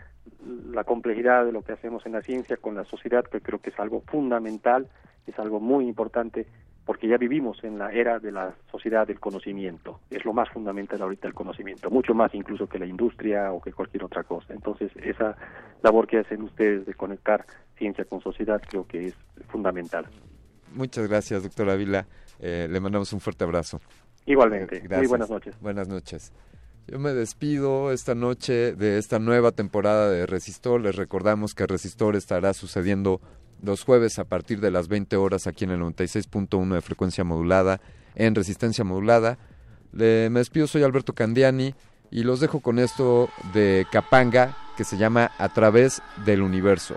la 0.70 0.84
complejidad 0.84 1.44
de 1.44 1.52
lo 1.52 1.62
que 1.62 1.72
hacemos 1.72 2.06
en 2.06 2.12
la 2.12 2.22
ciencia 2.22 2.56
con 2.56 2.76
la 2.76 2.84
sociedad, 2.84 3.24
que 3.24 3.40
creo 3.40 3.60
que 3.60 3.70
es 3.70 3.80
algo 3.80 4.02
fundamental, 4.06 4.88
es 5.26 5.38
algo 5.38 5.58
muy 5.58 5.88
importante 5.88 6.46
porque 6.86 7.08
ya 7.08 7.18
vivimos 7.18 7.62
en 7.64 7.78
la 7.78 7.90
era 7.90 8.20
de 8.20 8.30
la 8.30 8.54
sociedad 8.70 9.06
del 9.06 9.18
conocimiento. 9.18 10.00
Es 10.08 10.24
lo 10.24 10.32
más 10.32 10.48
fundamental 10.50 11.02
ahorita 11.02 11.26
el 11.26 11.34
conocimiento, 11.34 11.90
mucho 11.90 12.14
más 12.14 12.32
incluso 12.32 12.68
que 12.68 12.78
la 12.78 12.86
industria 12.86 13.52
o 13.52 13.60
que 13.60 13.72
cualquier 13.72 14.04
otra 14.04 14.22
cosa. 14.22 14.54
Entonces, 14.54 14.92
esa 15.02 15.36
labor 15.82 16.06
que 16.06 16.18
hacen 16.18 16.42
ustedes 16.42 16.86
de 16.86 16.94
conectar 16.94 17.44
ciencia 17.76 18.04
con 18.04 18.20
sociedad 18.20 18.62
creo 18.68 18.86
que 18.86 19.06
es 19.06 19.14
fundamental. 19.48 20.06
Muchas 20.74 21.08
gracias, 21.08 21.42
doctor 21.42 21.68
Ávila. 21.70 22.06
Eh, 22.38 22.68
le 22.70 22.78
mandamos 22.78 23.12
un 23.12 23.18
fuerte 23.18 23.42
abrazo. 23.42 23.80
Igualmente. 24.24 24.80
Muy 24.88 25.08
buenas 25.08 25.28
noches. 25.28 25.60
Buenas 25.60 25.88
noches. 25.88 26.32
Yo 26.86 27.00
me 27.00 27.12
despido 27.12 27.90
esta 27.90 28.14
noche 28.14 28.74
de 28.74 28.98
esta 28.98 29.18
nueva 29.18 29.50
temporada 29.50 30.08
de 30.08 30.24
Resistor. 30.24 30.80
Les 30.80 30.94
recordamos 30.94 31.52
que 31.52 31.66
Resistor 31.66 32.14
estará 32.14 32.54
sucediendo 32.54 33.20
los 33.62 33.84
jueves 33.84 34.18
a 34.18 34.24
partir 34.24 34.60
de 34.60 34.70
las 34.70 34.88
20 34.88 35.16
horas 35.16 35.46
aquí 35.46 35.64
en 35.64 35.70
el 35.70 35.80
96.1 35.80 36.74
de 36.74 36.80
frecuencia 36.80 37.24
modulada 37.24 37.80
en 38.16 38.34
resistencia 38.34 38.82
modulada. 38.82 39.38
Le, 39.92 40.28
me 40.30 40.40
despido, 40.40 40.66
soy 40.66 40.82
Alberto 40.82 41.14
Candiani. 41.14 41.74
Y 42.10 42.22
los 42.22 42.38
dejo 42.40 42.60
con 42.60 42.78
esto 42.78 43.28
de 43.52 43.84
Capanga 43.90 44.56
que 44.76 44.84
se 44.84 44.96
llama 44.96 45.32
A 45.38 45.48
través 45.52 46.00
del 46.24 46.42
universo. 46.42 46.96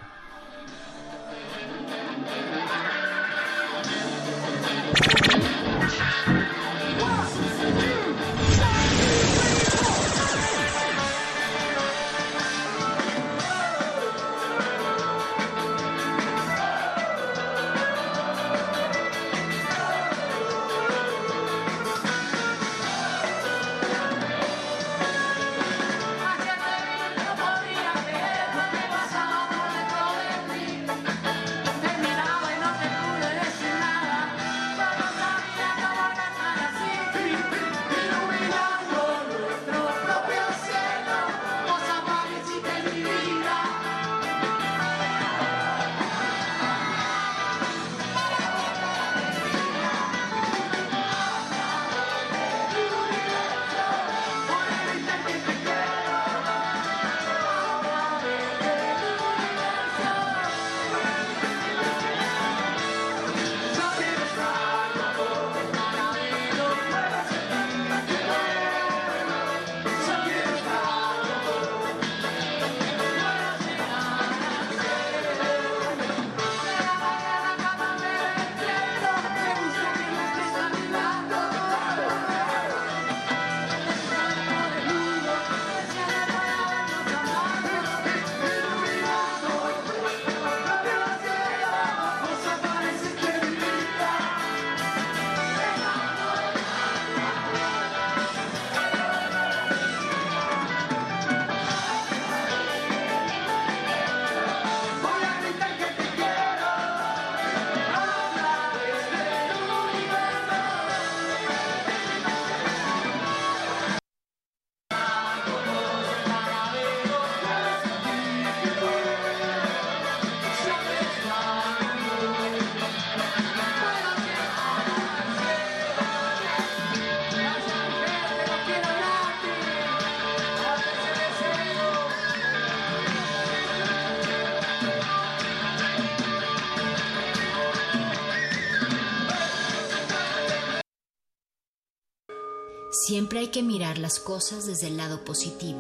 Siempre 143.30 143.46
hay 143.46 143.52
que 143.52 143.62
mirar 143.62 144.00
las 144.00 144.20
cosas 144.20 144.66
desde 144.66 144.88
el 144.88 144.98
lado 144.98 145.24
positivo. 145.24 145.78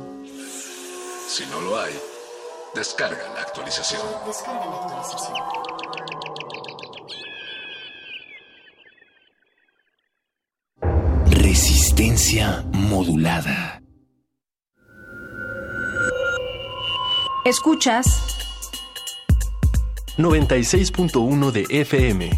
Si 1.28 1.43
no 1.47 1.60
lo 1.62 1.80
hay, 1.80 1.91
descarga 2.76 3.28
la 3.34 3.41
actualización. 3.41 4.04
Descarga 4.28 4.68
la 4.68 4.76
actualización. 4.76 5.34
Resistencia 11.41 12.64
modulada. 12.72 13.82
Escuchas 17.45 18.06
96.1 20.20 21.52
de 21.52 21.66
FM. 21.68 22.30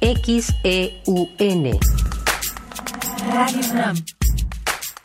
XEUN. 0.00 1.80
Radio 3.32 3.60
UNAM. 3.72 4.13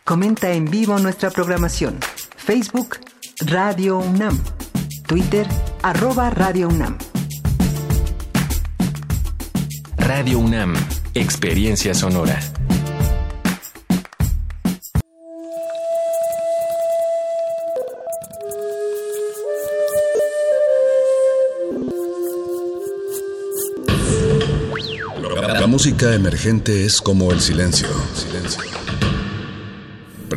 Comenta 0.10 0.51
en 0.53 0.66
vivo 0.66 0.97
nuestra 0.97 1.30
programación. 1.30 1.99
Facebook, 2.36 2.97
Radio 3.41 3.99
UNAM. 3.99 4.39
Twitter, 5.05 5.45
arroba 5.84 6.32
Radio 6.32 6.68
UNAM. 6.68 6.97
Radio 9.97 10.39
UNAM, 10.39 10.74
Experiencia 11.14 11.93
Sonora. 11.93 12.39
La 25.60 25.68
música 25.68 26.16
emergente 26.16 26.84
es 26.84 26.99
como 26.99 27.32
el 27.32 27.39
silencio. 27.41 27.88
silencio 28.16 28.79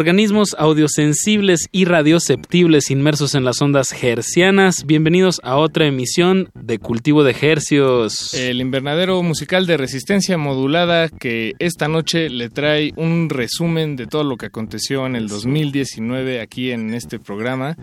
Organismos 0.00 0.56
audiosensibles 0.58 1.68
y 1.72 1.84
radioceptibles 1.84 2.90
inmersos 2.90 3.34
en 3.34 3.44
las 3.44 3.60
ondas 3.60 3.92
hercianas. 4.02 4.86
Bienvenidos 4.86 5.42
a 5.44 5.58
otra 5.58 5.86
emisión 5.86 6.48
de 6.54 6.78
Cultivo 6.78 7.22
de 7.22 7.36
Hercios. 7.38 8.32
El 8.32 8.62
invernadero 8.62 9.22
musical 9.22 9.66
de 9.66 9.76
resistencia 9.76 10.38
modulada 10.38 11.10
que 11.10 11.52
esta 11.58 11.86
noche 11.86 12.30
le 12.30 12.48
trae 12.48 12.94
un 12.96 13.28
resumen 13.28 13.96
de 13.96 14.06
todo 14.06 14.24
lo 14.24 14.38
que 14.38 14.46
aconteció 14.46 15.04
en 15.04 15.16
el 15.16 15.28
2019 15.28 16.40
aquí 16.40 16.70
en 16.70 16.94
este 16.94 17.18
programa 17.18 17.76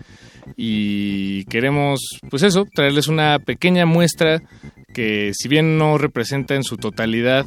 y 0.56 1.44
queremos, 1.44 2.00
pues 2.28 2.42
eso, 2.42 2.66
traerles 2.74 3.06
una 3.06 3.38
pequeña 3.38 3.86
muestra 3.86 4.42
que 4.92 5.32
si 5.34 5.48
bien 5.48 5.78
no 5.78 5.98
representa 5.98 6.54
en 6.54 6.64
su 6.64 6.76
totalidad 6.76 7.46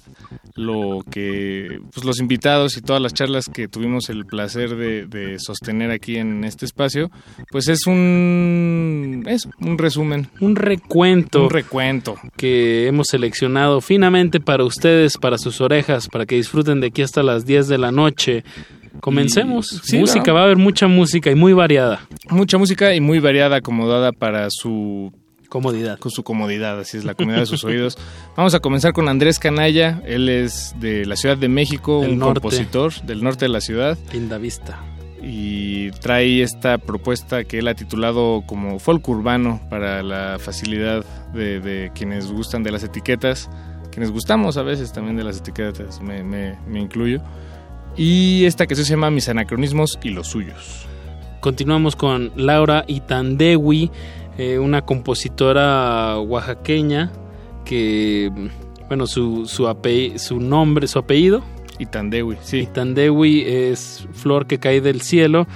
lo 0.56 1.04
que 1.10 1.80
pues, 1.94 2.06
los 2.06 2.20
invitados 2.20 2.78
y 2.78 2.82
todas 2.82 3.02
las 3.02 3.14
charlas 3.14 3.46
que 3.52 3.68
tuvimos 3.68 4.10
el 4.10 4.26
placer 4.26 4.76
de, 4.76 5.38
sostener 5.40 5.92
aquí 5.92 6.18
en 6.18 6.44
este 6.44 6.66
espacio, 6.66 7.10
pues 7.50 7.68
es 7.68 7.88
un 7.88 9.24
es 9.28 9.48
un 9.60 9.78
resumen, 9.78 10.28
un 10.40 10.56
recuento, 10.56 11.44
un 11.44 11.50
recuento 11.50 12.18
que 12.36 12.88
hemos 12.88 13.08
seleccionado 13.08 13.82
finamente 13.82 14.40
para 14.40 14.64
ustedes, 14.64 15.18
para 15.18 15.38
sus 15.38 15.62
orejas, 15.62 16.08
para 16.08 16.26
que 16.26 16.36
disfruten 16.36 16.82
de 16.82 16.88
aquí 16.88 17.02
hasta 17.02 17.24
las 17.24 17.46
10 17.46 17.68
de 17.68 17.78
la 17.78 17.92
noche. 17.92 18.44
Comencemos. 19.00 19.82
música, 19.94 20.34
va 20.34 20.42
a 20.42 20.44
haber 20.44 20.58
mucha 20.58 20.88
música 20.88 21.32
y 21.32 21.36
muy 21.36 21.54
variada. 21.54 22.02
Mucha 22.30 22.58
música 22.58 22.94
y 22.94 23.00
muy 23.00 23.20
variada, 23.20 23.58
acomodada 23.58 24.12
para 24.12 24.48
su 24.50 25.14
Comodidad. 25.52 26.00
Con 26.00 26.14
su 26.14 26.24
comodidad, 26.24 26.80
así 26.80 26.96
es, 26.96 27.04
la 27.04 27.14
comodidad 27.14 27.42
de 27.42 27.46
sus 27.46 27.66
oídos. 27.66 27.98
Vamos 28.38 28.54
a 28.54 28.62
comenzar 28.62 28.94
con 28.94 29.10
Andrés 29.10 29.38
Canalla. 29.38 30.02
Él 30.06 30.30
es 30.30 30.74
de 30.80 31.06
la 31.06 31.18
Ciudad 31.18 31.36
de 31.36 31.50
México, 31.50 32.00
un 32.00 32.22
compositor 32.22 32.94
del 33.02 33.22
norte 33.22 33.44
de 33.44 33.50
la 33.50 33.60
ciudad. 33.60 33.98
Linda 34.14 34.38
Vista. 34.38 34.80
Y 35.22 35.92
trae 35.92 36.42
esta 36.42 36.78
propuesta 36.78 37.44
que 37.44 37.60
él 37.60 37.68
ha 37.68 37.76
titulado 37.76 38.46
como 38.48 38.80
folk 38.80 39.06
urbano 39.10 39.60
para 39.70 40.02
la 40.04 40.38
facilidad 40.40 41.04
de, 41.34 41.92
quienes 41.94 42.32
gustan 42.32 42.64
de 42.64 42.72
las 42.72 42.86
etiquetas, 42.86 43.50
quienes 43.92 44.10
gustamos 44.10 44.56
a 44.56 44.64
veces 44.64 44.94
también 44.94 45.18
de 45.18 45.26
las 45.26 45.40
etiquetas, 45.40 46.00
me, 46.00 46.24
me 46.24 46.80
incluyo. 46.80 47.22
Y 47.98 48.46
esta 48.46 48.68
que 48.68 48.76
se 48.76 48.86
llama 48.86 49.12
Mis 49.12 49.28
anacronismos 49.28 50.00
y 50.02 50.12
los 50.12 50.28
suyos. 50.28 50.88
Continuamos 51.42 51.96
con 51.96 52.32
Laura 52.36 52.86
Itandewi, 52.88 53.90
eh, 54.38 54.60
una 54.60 54.82
compositora 54.84 56.20
oaxaqueña 56.20 57.12
que, 57.66 58.32
bueno, 58.88 59.08
su, 59.08 59.46
su, 59.46 59.68
su 60.18 60.40
nombre, 60.40 60.88
su 60.88 61.00
apellido. 61.00 61.44
Itandewi, 61.80 62.38
sí. 62.42 62.60
Itandewi 62.60 63.44
es 63.48 64.08
flor 64.14 64.46
que 64.46 64.60
cae 64.60 64.82
del 64.82 65.02
cielo. 65.02 65.48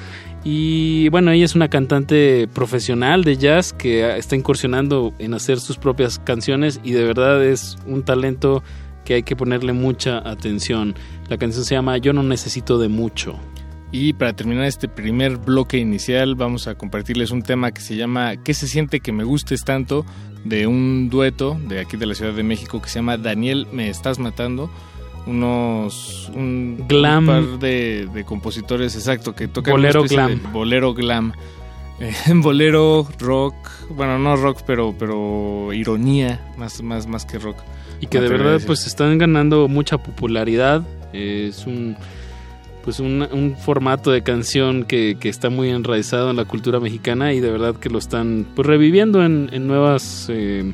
Y 0.44 1.10
bueno, 1.10 1.32
ella 1.32 1.46
es 1.46 1.56
una 1.56 1.70
cantante 1.70 2.48
profesional 2.54 3.24
de 3.24 3.38
jazz 3.38 3.74
que 3.74 4.16
está 4.18 4.36
incursionando 4.36 5.12
en 5.18 5.34
hacer 5.34 5.60
sus 5.60 5.78
propias 5.78 6.20
canciones 6.20 6.80
y 6.84 6.92
de 6.92 7.04
verdad 7.04 7.44
es 7.44 7.78
un 7.88 8.04
talento 8.04 8.62
que 9.06 9.16
hay 9.16 9.24
que 9.24 9.36
ponerle 9.36 9.74
mucha 9.74 10.18
atención. 10.18 10.94
La 11.30 11.38
canción 11.38 11.66
se 11.66 11.74
llama 11.74 11.98
Yo 11.98 12.14
no 12.14 12.22
necesito 12.22 12.78
de 12.78 12.90
mucho. 12.90 13.40
Y 13.98 14.12
para 14.12 14.34
terminar 14.34 14.66
este 14.66 14.90
primer 14.90 15.38
bloque 15.38 15.78
inicial 15.78 16.36
vamos 16.36 16.68
a 16.68 16.76
compartirles 16.76 17.32
un 17.32 17.44
tema 17.44 17.72
que 17.72 17.80
se 17.80 17.96
llama 17.96 18.36
¿Qué 18.36 18.54
se 18.54 18.68
siente 18.68 19.00
que 19.00 19.14
me 19.14 19.24
gustes 19.24 19.64
tanto? 19.64 20.06
de 20.44 20.68
un 20.68 21.10
dueto 21.10 21.58
de 21.66 21.80
aquí 21.80 21.96
de 21.96 22.06
la 22.06 22.14
Ciudad 22.14 22.34
de 22.34 22.44
México 22.44 22.82
que 22.82 22.90
se 22.90 23.00
llama 23.00 23.16
Daniel 23.16 23.68
me 23.72 23.90
estás 23.90 24.20
matando. 24.20 24.70
Unos 25.26 26.30
un, 26.36 26.84
glam. 26.90 27.26
par 27.26 27.58
de, 27.58 28.24
compositores 28.26 28.96
exacto 28.96 29.34
que 29.34 29.48
tocan 29.48 29.72
bolero 29.72 30.04
glam. 30.04 30.42
bolero 30.52 30.94
glam. 30.94 31.32
Eh, 32.02 32.14
bolero 32.36 33.08
rock, 33.18 33.56
bueno, 33.92 34.20
no 34.20 34.36
rock, 34.36 34.60
pero 34.68 34.94
pero 35.00 35.72
ironía 35.72 36.54
más 36.58 36.82
más 36.84 37.08
más 37.08 37.26
que 37.26 37.40
rock. 37.40 37.60
Y 38.02 38.08
que 38.08 38.20
de 38.20 38.28
verdad 38.28 38.60
pues 38.68 38.88
están 38.88 39.18
ganando 39.18 39.70
mucha 39.70 39.98
popularidad. 40.00 40.84
es 41.14 41.66
un 41.66 41.96
pues 42.86 43.00
un, 43.00 43.56
formato 43.60 44.12
de 44.12 44.22
canción 44.22 44.84
que, 44.86 45.18
está 45.24 45.50
muy 45.50 45.70
enraizado 45.70 46.30
en 46.30 46.36
la 46.38 46.46
cultura 46.46 46.80
mexicana 46.80 47.34
y 47.34 47.40
de 47.40 47.50
verdad 47.50 47.76
que 47.76 47.90
lo 47.90 47.98
están 47.98 48.46
pues, 48.56 48.68
reviviendo 48.68 49.26
en, 49.26 49.68
nuevas 49.68 50.28
eh, 50.30 50.72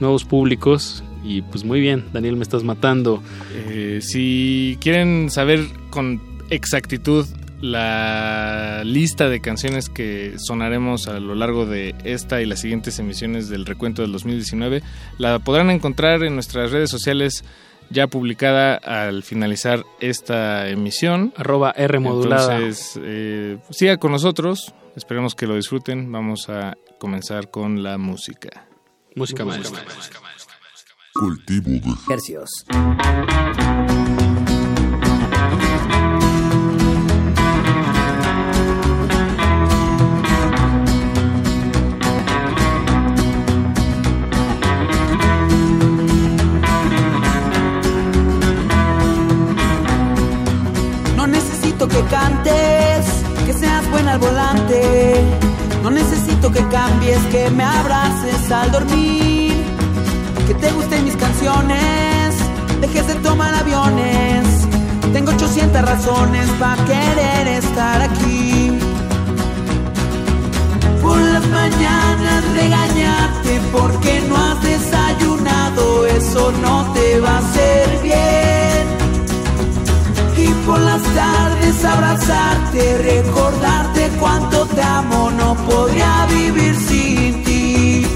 nuevos 0.00 0.24
públicos. 0.24 1.04
Y 1.22 1.40
pues 1.40 1.64
muy 1.64 1.80
bien 1.80 2.04
Daniel 2.12 2.36
me 2.36 2.42
estás 2.42 2.64
matando. 2.64 3.22
Eh, 3.68 4.00
si 4.02 4.76
quieren 4.80 5.30
saber 5.30 5.60
con 5.90 6.20
exactitud 6.50 7.24
la 7.60 8.82
lista 8.84 9.30
de 9.30 9.40
canciones 9.40 9.88
que 9.88 10.34
sonaremos 10.36 11.08
a 11.08 11.20
lo 11.20 11.34
largo 11.34 11.64
de 11.64 11.94
esta 12.04 12.42
y 12.42 12.46
las 12.46 12.60
siguientes 12.60 12.98
emisiones 12.98 13.48
del 13.48 13.64
recuento 13.64 14.02
del 14.02 14.12
2019 14.12 14.82
la 15.16 15.38
podrán 15.38 15.70
encontrar 15.70 16.24
en 16.24 16.34
nuestras 16.34 16.72
redes 16.72 16.90
sociales 16.90 17.42
ya 17.94 18.08
publicada 18.08 18.74
al 18.74 19.22
finalizar 19.22 19.84
esta 20.00 20.68
emisión. 20.68 21.32
Arroba 21.36 21.70
R 21.70 21.98
modulada. 22.00 22.56
Entonces, 22.56 23.00
eh, 23.02 23.58
siga 23.70 23.96
con 23.96 24.12
nosotros. 24.12 24.74
Esperemos 24.96 25.34
que 25.34 25.46
lo 25.46 25.56
disfruten. 25.56 26.12
Vamos 26.12 26.48
a 26.50 26.76
comenzar 26.98 27.50
con 27.50 27.82
la 27.82 27.96
música. 27.96 28.66
Música 29.14 29.44
maestra. 29.44 29.82
Cultivo 31.14 31.70
de 31.70 32.12
Hercios. 32.12 32.50
Que 51.94 52.02
cantes, 52.06 53.06
que 53.46 53.52
seas 53.52 53.88
buena 53.90 54.14
al 54.14 54.18
volante. 54.18 55.14
No 55.82 55.90
necesito 55.90 56.50
que 56.50 56.66
cambies, 56.68 57.20
que 57.30 57.50
me 57.50 57.62
abraces 57.62 58.50
al 58.50 58.72
dormir. 58.72 59.54
Que 60.46 60.54
te 60.54 60.72
gusten 60.72 61.04
mis 61.04 61.16
canciones, 61.16 62.34
dejes 62.80 63.06
de 63.06 63.14
tomar 63.16 63.54
aviones. 63.54 64.44
Tengo 65.12 65.30
800 65.30 65.82
razones 65.82 66.48
para 66.58 66.84
querer 66.84 67.46
estar 67.62 68.02
aquí. 68.02 68.76
Por 71.00 71.20
las 71.20 71.46
mañanas 71.46 72.40
regañarte 72.54 73.60
porque 73.72 74.22
no 74.28 74.36
has 74.36 74.62
desayunado, 74.62 76.06
eso 76.06 76.52
no 76.60 76.92
te 76.92 77.20
va 77.20 77.36
a 77.36 77.38
hacer 77.38 78.02
bien 78.02 79.03
por 80.66 80.80
las 80.80 81.02
tardes 81.02 81.84
abrazarte, 81.84 82.98
recordarte 82.98 84.10
cuánto 84.18 84.66
te 84.66 84.82
amo, 84.82 85.30
no 85.30 85.54
podría 85.66 86.26
vivir 86.26 86.74
sin 86.76 87.44
ti. 87.44 88.06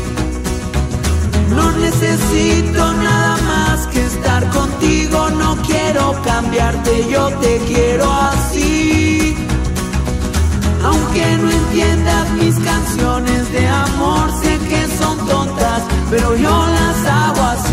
No 1.51 1.72
necesito 1.72 2.92
nada 2.94 3.36
más 3.42 3.86
que 3.88 4.05
estar 4.05 4.49
contigo, 4.51 5.30
no 5.30 5.57
quiero 5.66 6.20
cambiarte, 6.24 7.07
yo 7.11 7.28
te 7.40 7.59
quiero 7.66 8.11
así. 8.12 9.36
Aunque 10.84 11.36
no 11.42 11.51
entiendas 11.51 12.30
mis 12.32 12.55
canciones 12.61 13.53
de 13.53 13.68
amor, 13.68 14.30
sé 14.42 14.59
que 14.70 14.86
son 14.96 15.18
tontas, 15.26 15.82
pero 16.11 16.36
yo 16.36 16.66
las 16.66 17.07
hago 17.07 17.42
así. 17.42 17.67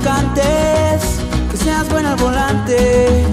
Cantes, 0.00 1.02
que 1.50 1.56
seas 1.56 1.88
buena 1.88 2.12
al 2.12 2.16
volante. 2.16 3.24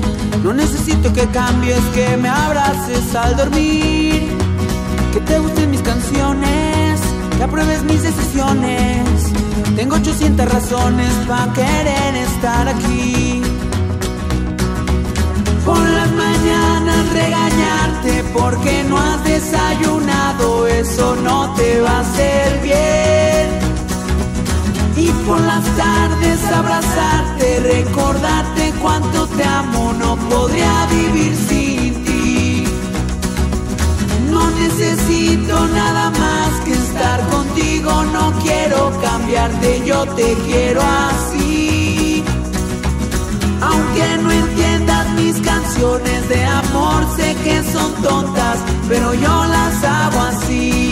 No 0.44 0.54
necesito 0.54 1.12
que 1.14 1.28
cambies, 1.28 1.80
que 1.94 2.18
me 2.18 2.30
abraces 2.30 3.16
al 3.16 3.36
dormir. 3.36 4.30
Que 5.14 5.20
te 5.22 5.40
gusten 5.40 5.72
mis 5.72 5.82
canciones, 5.82 7.00
que 7.38 7.44
apruebes 7.44 7.84
mis 7.84 8.02
decisiones. 8.04 9.04
Tengo 9.76 9.96
800 9.96 10.52
razones 10.52 11.12
para 11.28 11.54
querer 11.54 12.16
estar 12.16 12.68
aquí. 12.68 13.42
Por 15.66 15.88
las 15.90 16.12
mañanas 16.12 17.14
regañarte 17.14 18.24
porque 18.34 18.84
no 18.90 18.98
has 18.98 19.24
desayunado, 19.24 20.68
eso 20.68 21.16
no 21.18 21.54
te 21.56 21.82
va 21.82 21.92
a 21.92 22.00
hacer 22.00 22.62
bien 22.62 23.69
y 25.00 25.12
por 25.26 25.40
las 25.42 25.64
tardes 25.78 26.44
abrazarte, 26.52 27.60
recordarte 27.62 28.74
cuánto 28.82 29.28
te 29.28 29.44
amo, 29.44 29.94
no 29.94 30.16
podría 30.30 30.88
vivir 30.88 31.36
sin 31.48 32.04
ti. 32.04 32.64
No 34.30 34.50
necesito 34.52 35.68
nada 35.68 36.10
más 36.12 36.50
que 36.66 36.74
estar 36.74 37.20
contigo, 37.30 38.04
no 38.14 38.34
quiero 38.44 38.92
cambiarte, 39.02 39.82
yo 39.86 40.06
te 40.18 40.34
quiero 40.46 40.82
así. 40.82 42.24
Aunque 43.62 44.18
no 44.24 44.32
entiendas 44.32 45.10
mis 45.14 45.36
canciones 45.40 46.30
de 46.30 46.46
amor, 46.46 47.06
sé 47.16 47.36
que 47.44 47.64
son 47.72 47.94
tontas, 48.02 48.58
pero 48.90 49.14
yo 49.14 49.46
las 49.46 49.84
hago 49.84 50.20
así. 50.32 50.89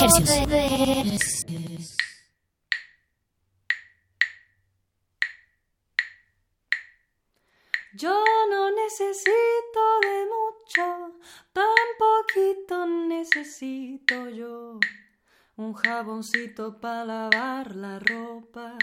Yo 0.00 0.08
no 8.48 8.70
necesito 8.70 9.82
de 10.00 10.24
mucho, 10.24 11.18
tan 11.52 11.66
poquito 11.98 12.86
necesito 12.86 14.30
yo. 14.30 14.80
Un 15.56 15.74
jaboncito 15.74 16.80
para 16.80 17.04
lavar 17.04 17.76
la 17.76 17.98
ropa 17.98 18.78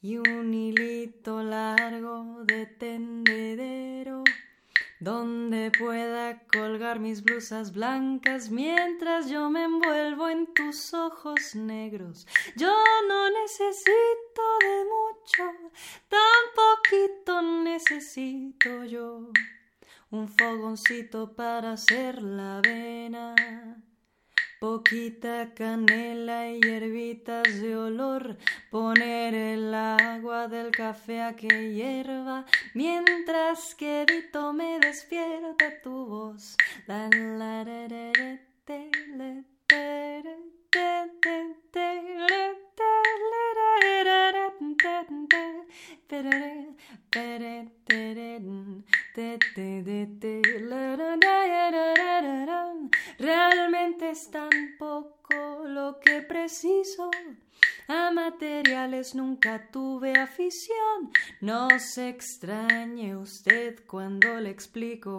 y 0.00 0.18
un 0.18 0.54
hilito 0.54 1.42
largo 1.42 2.44
de 2.44 2.66
tendedero 2.66 4.22
donde 5.00 5.70
pueda 5.78 6.38
colgar 6.52 6.98
mis 7.00 7.22
blusas 7.22 7.72
blancas 7.72 8.50
mientras 8.50 9.28
yo 9.28 9.50
me 9.50 9.64
envuelvo 9.64 10.28
en 10.28 10.52
tus 10.54 10.94
ojos 10.94 11.54
negros. 11.54 12.26
Yo 12.56 12.74
no 13.08 13.30
necesito 13.30 14.42
de 14.60 14.84
mucho, 14.84 15.70
tan 16.08 16.42
poquito 16.54 17.42
necesito 17.42 18.84
yo. 18.84 19.30
Un 20.10 20.28
fogoncito 20.28 21.34
para 21.34 21.72
hacer 21.72 22.22
la 22.22 22.58
avena 22.58 23.34
poquita 24.66 25.54
canela 25.54 26.48
y 26.50 26.60
hierbitas 26.60 27.60
de 27.60 27.76
olor, 27.76 28.36
poner 28.68 29.32
el 29.32 29.72
agua 29.72 30.48
del 30.48 30.72
café 30.72 31.22
a 31.22 31.36
que 31.36 31.72
hierva, 31.72 32.44
mientras 32.74 33.76
que 33.76 34.04
Dito 34.08 34.52
me 34.52 34.80
despierta 34.80 35.80
tu 35.84 36.06
voz. 36.06 36.56
La, 36.88 37.08
Realmente 53.18 54.10
es 54.10 54.30
tan 54.30 54.50
poco 54.78 55.64
lo 55.64 55.98
que 56.00 56.22
preciso. 56.22 57.10
A 57.88 58.10
materiales 58.10 59.14
nunca 59.14 59.68
tuve 59.70 60.12
afición. 60.18 61.12
No 61.40 61.68
se 61.78 62.08
extrañe 62.08 63.16
usted 63.16 63.84
cuando 63.86 64.40
le 64.40 64.50
explico 64.50 65.16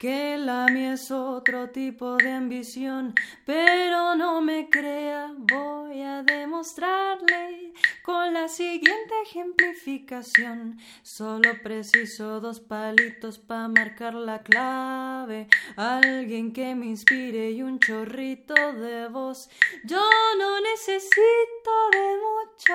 que 0.00 0.36
la 0.36 0.66
mía 0.66 0.94
es 0.94 1.12
otro 1.12 1.70
tipo 1.70 2.16
de 2.16 2.32
ambición. 2.32 3.14
Pero 3.44 4.16
no 4.16 4.40
me 4.40 4.68
crea, 4.68 5.32
voy 5.36 6.02
a 6.02 6.24
demostrarle 6.24 7.72
con 8.02 8.34
la 8.34 8.48
siguiente 8.48 9.14
ejemplificación. 9.24 10.78
Solo 11.02 11.62
preciso 11.62 12.40
dos 12.40 12.58
palitos 12.58 13.38
para 13.38 13.68
marcar 13.68 14.14
la 14.14 14.42
clave. 14.42 15.46
Alguien 15.76 16.52
que 16.52 16.74
me 16.74 16.86
inspire 16.86 17.52
y 17.52 17.62
un 17.62 17.78
chorrito 17.78 18.54
de 18.72 19.06
voz. 19.08 19.48
Yo 19.84 20.02
no 20.38 20.60
necesito 20.60 21.75
de 21.92 22.06
mucho, 22.26 22.74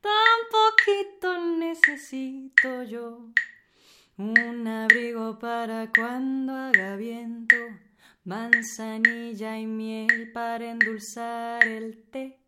tan 0.00 0.38
poquito 0.50 1.38
necesito 1.58 2.82
yo. 2.84 3.32
Un 4.18 4.66
abrigo 4.68 5.38
para 5.38 5.90
cuando 5.90 6.52
haga 6.54 6.96
viento, 6.96 7.56
manzanilla 8.24 9.58
y 9.58 9.66
miel 9.66 10.30
para 10.32 10.70
endulzar 10.70 11.66
el 11.66 12.04
té. 12.10 12.38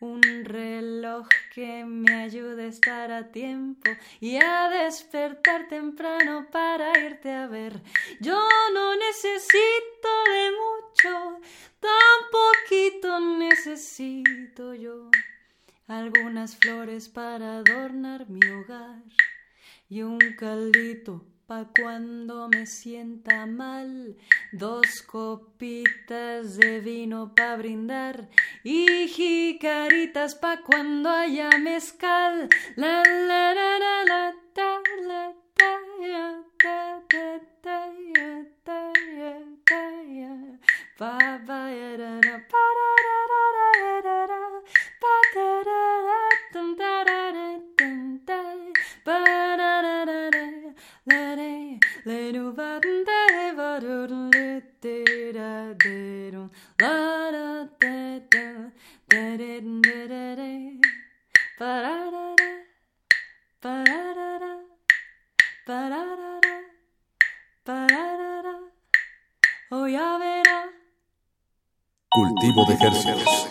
Un 0.00 0.22
reloj 0.44 1.28
que 1.54 1.84
me 1.84 2.22
ayude 2.22 2.64
a 2.64 2.68
estar 2.68 3.12
a 3.12 3.30
tiempo 3.30 3.90
y 4.18 4.36
a 4.36 4.70
despertar 4.70 5.68
temprano 5.68 6.46
para 6.50 6.98
irte 6.98 7.30
a 7.32 7.46
ver. 7.46 7.82
Yo 8.18 8.40
no 8.72 8.96
necesito 8.96 9.89
de 10.08 10.50
mucho, 10.62 11.40
tan 11.80 12.18
poquito 12.30 13.20
necesito 13.20 14.74
yo. 14.74 15.10
Algunas 15.86 16.56
flores 16.56 17.08
para 17.08 17.58
adornar 17.58 18.28
mi 18.28 18.46
hogar 18.48 19.02
y 19.88 20.02
un 20.02 20.18
caldito 20.38 21.24
pa' 21.50 21.66
cuando 21.76 22.48
me 22.48 22.64
sienta 22.64 23.44
mal, 23.44 24.16
dos 24.52 25.02
copitas 25.02 26.56
de 26.56 26.78
vino 26.78 27.34
pa' 27.34 27.56
brindar 27.56 28.28
y 28.62 29.08
jicaritas 29.08 30.36
pa' 30.36 30.62
cuando 30.62 31.10
haya 31.10 31.50
mezcal. 31.58 32.48
La 32.76 33.02
la 33.02 33.52
la 33.52 33.78
la 33.80 34.04
la 34.04 34.34
ta 34.54 34.80
la 35.08 35.34
ta 35.58 35.72
ya 36.00 36.40
ta 36.62 37.02
ta 37.08 37.40
ta 37.60 37.78
ya 38.14 38.46
ta 38.62 38.92
ya 39.18 39.59
ta 39.70 40.10
Cultivo 72.20 72.66
de 72.66 72.74
ejercicios. 72.74 73.48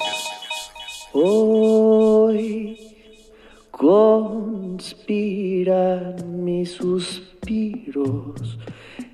Hoy 1.12 2.78
conspiran 3.72 4.94
mis 6.44 6.74
suspiros 6.74 8.60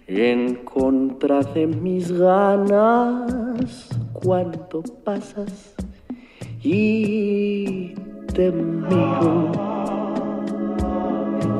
en 0.08 0.56
contra 0.56 1.40
de 1.40 1.68
mis 1.68 2.12
ganas 2.12 3.88
cuando 4.12 4.84
pasas 5.06 5.74
y 6.62 7.94
te 8.34 8.52
miro 8.52 9.54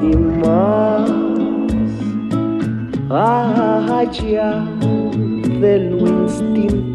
y 0.02 0.18
más 0.44 1.10
allá 3.10 4.66
de 5.62 5.80
lo 5.92 6.00
instintivo 6.00 6.95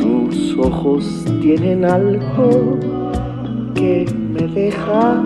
tus 0.00 0.56
ojos 0.56 1.24
tienen 1.42 1.84
algo 1.84 2.78
que 3.74 4.06
me 4.32 4.46
deja 4.48 5.22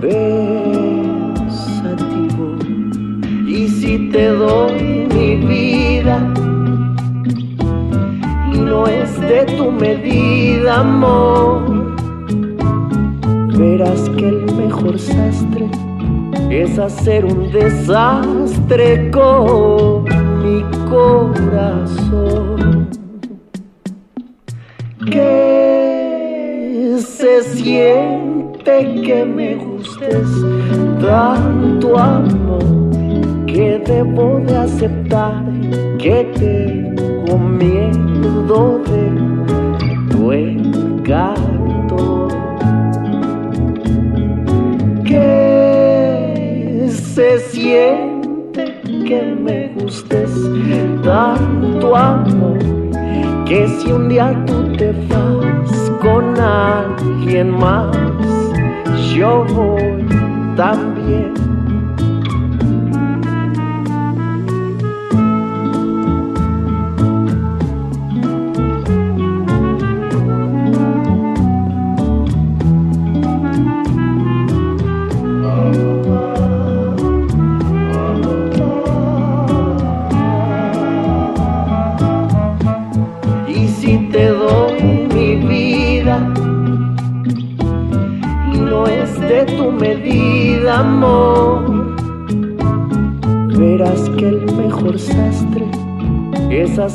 pensativo. 0.00 0.56
Y 3.46 3.68
si 3.68 4.10
te 4.10 4.28
doy 4.28 5.06
mi 5.14 5.36
vida, 5.36 6.18
no 8.66 8.86
es 8.86 9.20
de 9.20 9.44
tu 9.56 9.70
medida, 9.70 10.80
amor. 10.80 11.96
Verás 13.56 14.08
que 14.16 14.28
el 14.28 14.54
mejor 14.56 14.98
sastre 14.98 15.68
es 16.50 16.78
hacer 16.78 17.24
un 17.24 17.50
desastre 17.52 19.10
con 19.10 20.04
mi 20.42 20.62
corazón. 20.90 22.51
Que 25.12 26.96
se 26.98 27.42
siente 27.42 29.02
que 29.04 29.26
me 29.26 29.56
gustes 29.56 30.30
tanto 31.02 31.98
amor 31.98 32.64
que 33.46 33.82
debo 33.86 34.40
de 34.46 34.56
aceptar 34.56 35.44
que 35.98 36.24
tengo 36.38 37.38
miedo 37.38 38.80
de 38.88 39.12
tu 40.10 40.32
encanto. 40.32 42.28
Que 45.04 46.86
se 46.88 47.38
siente 47.50 48.80
que 49.06 49.36
me 49.38 49.68
gustes 49.78 50.32
tanto 51.04 51.94
amor 51.94 52.71
que 53.46 53.68
si 53.68 53.92
un 53.92 54.08
día 54.08 54.34
tú 54.46 54.72
te 54.76 54.92
vas 55.08 55.90
con 56.00 56.38
alguien 56.38 57.50
más, 57.50 57.96
yo 59.14 59.44
voy 59.54 60.06
también. 60.56 61.41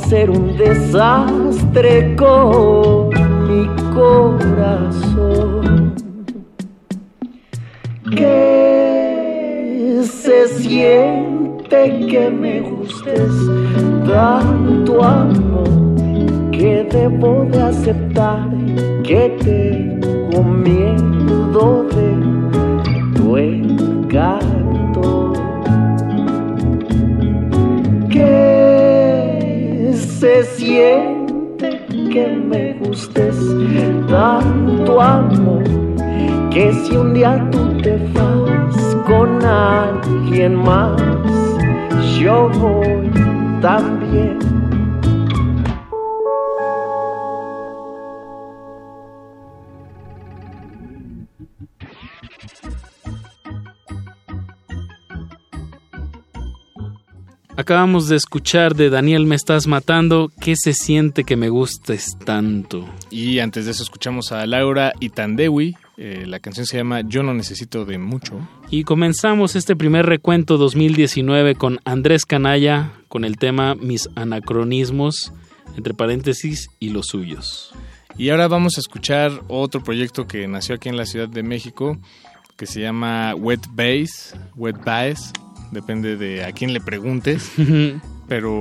Hacer 0.04 0.30
un 0.30 0.56
desastre 0.58 2.16
con 2.16 2.77
Acabamos 57.88 58.10
de 58.10 58.18
escuchar 58.18 58.76
de 58.76 58.90
Daniel 58.90 59.26
Me 59.26 59.36
Estás 59.36 59.66
Matando, 59.66 60.30
¿qué 60.42 60.56
se 60.58 60.74
siente 60.74 61.24
que 61.24 61.38
me 61.38 61.48
gustes 61.48 62.18
tanto? 62.26 62.86
Y 63.12 63.40
antes 63.40 63.64
de 63.64 63.72
eso 63.72 63.82
escuchamos 63.82 64.34
a 64.34 64.46
Laura 64.46 64.92
Itandewi, 65.00 65.78
eh, 65.96 66.26
la 66.28 66.42
canción 66.42 66.66
se 66.66 66.76
llama 66.76 67.00
Yo 67.08 67.24
no 67.24 67.34
necesito 67.34 67.86
de 67.86 67.98
mucho. 67.98 68.46
Y 68.70 68.84
comenzamos 68.84 69.56
este 69.56 69.78
primer 69.78 70.06
recuento 70.06 70.58
2019 70.58 71.56
con 71.56 71.80
Andrés 71.86 72.26
Canalla, 72.26 72.92
con 73.08 73.24
el 73.24 73.38
tema 73.38 73.74
Mis 73.76 74.10
anacronismos, 74.16 75.32
entre 75.78 75.94
paréntesis, 75.94 76.68
y 76.82 76.90
los 76.90 77.08
suyos. 77.08 77.74
Y 78.18 78.32
ahora 78.32 78.50
vamos 78.50 78.76
a 78.76 78.82
escuchar 78.82 79.32
otro 79.48 79.82
proyecto 79.82 80.28
que 80.28 80.46
nació 80.50 80.76
aquí 80.76 80.90
en 80.90 80.98
la 80.98 81.06
Ciudad 81.06 81.30
de 81.30 81.42
México, 81.42 81.98
que 82.58 82.66
se 82.66 82.82
llama 82.82 83.34
Wet 83.34 83.62
Bass, 83.72 84.36
Wet 84.58 84.84
Bass, 84.84 85.32
depende 85.72 86.18
de 86.18 86.44
a 86.46 86.52
quién 86.52 86.74
le 86.74 86.82
preguntes. 86.82 87.52
pero 88.28 88.52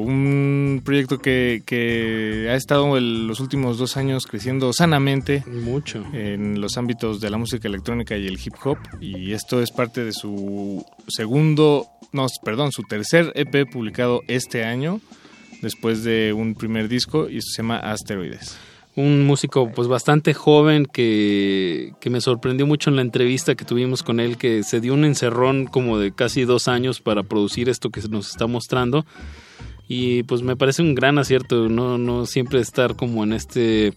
un 0.00 0.82
proyecto 0.84 1.18
que, 1.18 1.62
que 1.66 2.48
ha 2.50 2.54
estado 2.54 2.96
en 2.96 3.26
los 3.26 3.40
últimos 3.40 3.76
dos 3.76 3.96
años 3.96 4.26
creciendo 4.26 4.72
sanamente. 4.72 5.42
Mucho. 5.46 6.04
En 6.12 6.60
los 6.60 6.76
ámbitos 6.76 7.20
de 7.20 7.30
la 7.30 7.36
música 7.36 7.66
electrónica 7.68 8.16
y 8.16 8.26
el 8.26 8.34
hip 8.34 8.54
hop. 8.64 8.78
Y 9.00 9.32
esto 9.32 9.60
es 9.60 9.72
parte 9.72 10.04
de 10.04 10.12
su 10.12 10.84
segundo, 11.08 11.86
no, 12.12 12.26
perdón, 12.44 12.72
su 12.72 12.82
tercer 12.84 13.32
EP 13.34 13.68
publicado 13.70 14.22
este 14.28 14.64
año, 14.64 15.00
después 15.60 16.04
de 16.04 16.32
un 16.32 16.54
primer 16.54 16.88
disco, 16.88 17.28
y 17.28 17.40
se 17.42 17.62
llama 17.62 17.78
Asteroides 17.78 18.56
un 18.96 19.26
músico 19.26 19.70
pues 19.70 19.88
bastante 19.88 20.32
joven 20.32 20.86
que, 20.86 21.92
que, 22.00 22.08
me 22.08 22.22
sorprendió 22.22 22.66
mucho 22.66 22.88
en 22.88 22.96
la 22.96 23.02
entrevista 23.02 23.54
que 23.54 23.66
tuvimos 23.66 24.02
con 24.02 24.20
él, 24.20 24.38
que 24.38 24.62
se 24.62 24.80
dio 24.80 24.94
un 24.94 25.04
encerrón 25.04 25.66
como 25.66 25.98
de 25.98 26.12
casi 26.12 26.44
dos 26.44 26.66
años 26.66 27.00
para 27.02 27.22
producir 27.22 27.68
esto 27.68 27.90
que 27.90 28.00
nos 28.08 28.30
está 28.30 28.46
mostrando. 28.46 29.04
Y 29.86 30.22
pues 30.24 30.42
me 30.42 30.56
parece 30.56 30.82
un 30.82 30.94
gran 30.94 31.18
acierto, 31.18 31.68
no, 31.68 31.98
no 31.98 32.24
siempre 32.24 32.60
estar 32.60 32.96
como 32.96 33.22
en 33.22 33.32
este 33.34 33.92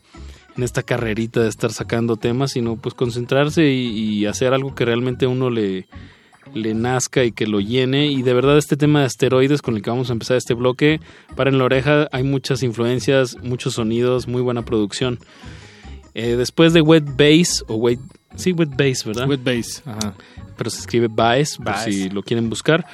en 0.57 0.63
esta 0.63 0.83
carrerita 0.83 1.41
de 1.41 1.47
estar 1.47 1.71
sacando 1.71 2.17
temas, 2.17 2.51
sino 2.51 2.75
pues 2.75 2.93
concentrarse 2.93 3.71
y, 3.71 3.97
y 3.97 4.25
hacer 4.25 4.53
algo 4.53 4.75
que 4.75 4.83
realmente 4.83 5.25
uno 5.25 5.49
le, 5.49 5.87
le 6.53 6.73
nazca 6.73 7.23
y 7.23 7.31
que 7.31 7.47
lo 7.47 7.59
llene. 7.59 8.07
Y 8.07 8.21
de 8.21 8.33
verdad 8.33 8.57
este 8.57 8.77
tema 8.77 8.99
de 8.99 9.05
asteroides 9.05 9.61
con 9.61 9.75
el 9.75 9.81
que 9.81 9.89
vamos 9.89 10.09
a 10.09 10.13
empezar 10.13 10.37
este 10.37 10.53
bloque, 10.53 10.99
para 11.35 11.49
en 11.49 11.57
la 11.57 11.65
oreja 11.65 12.07
hay 12.11 12.23
muchas 12.23 12.63
influencias, 12.63 13.37
muchos 13.41 13.75
sonidos, 13.75 14.27
muy 14.27 14.41
buena 14.41 14.63
producción. 14.63 15.19
Eh, 16.13 16.35
después 16.35 16.73
de 16.73 16.81
Wet 16.81 17.05
Bass, 17.17 17.63
o 17.67 17.75
Wet, 17.75 17.99
sí, 18.35 18.51
Wet 18.51 18.71
Bass, 18.75 19.05
¿verdad? 19.05 19.27
Wet 19.27 19.43
Bass, 19.43 19.83
ajá. 19.85 20.15
Pero 20.57 20.69
se 20.69 20.79
escribe 20.79 21.07
Bass, 21.07 21.57
por 21.57 21.75
si 21.77 22.09
lo 22.09 22.23
quieren 22.23 22.49
buscar. 22.49 22.85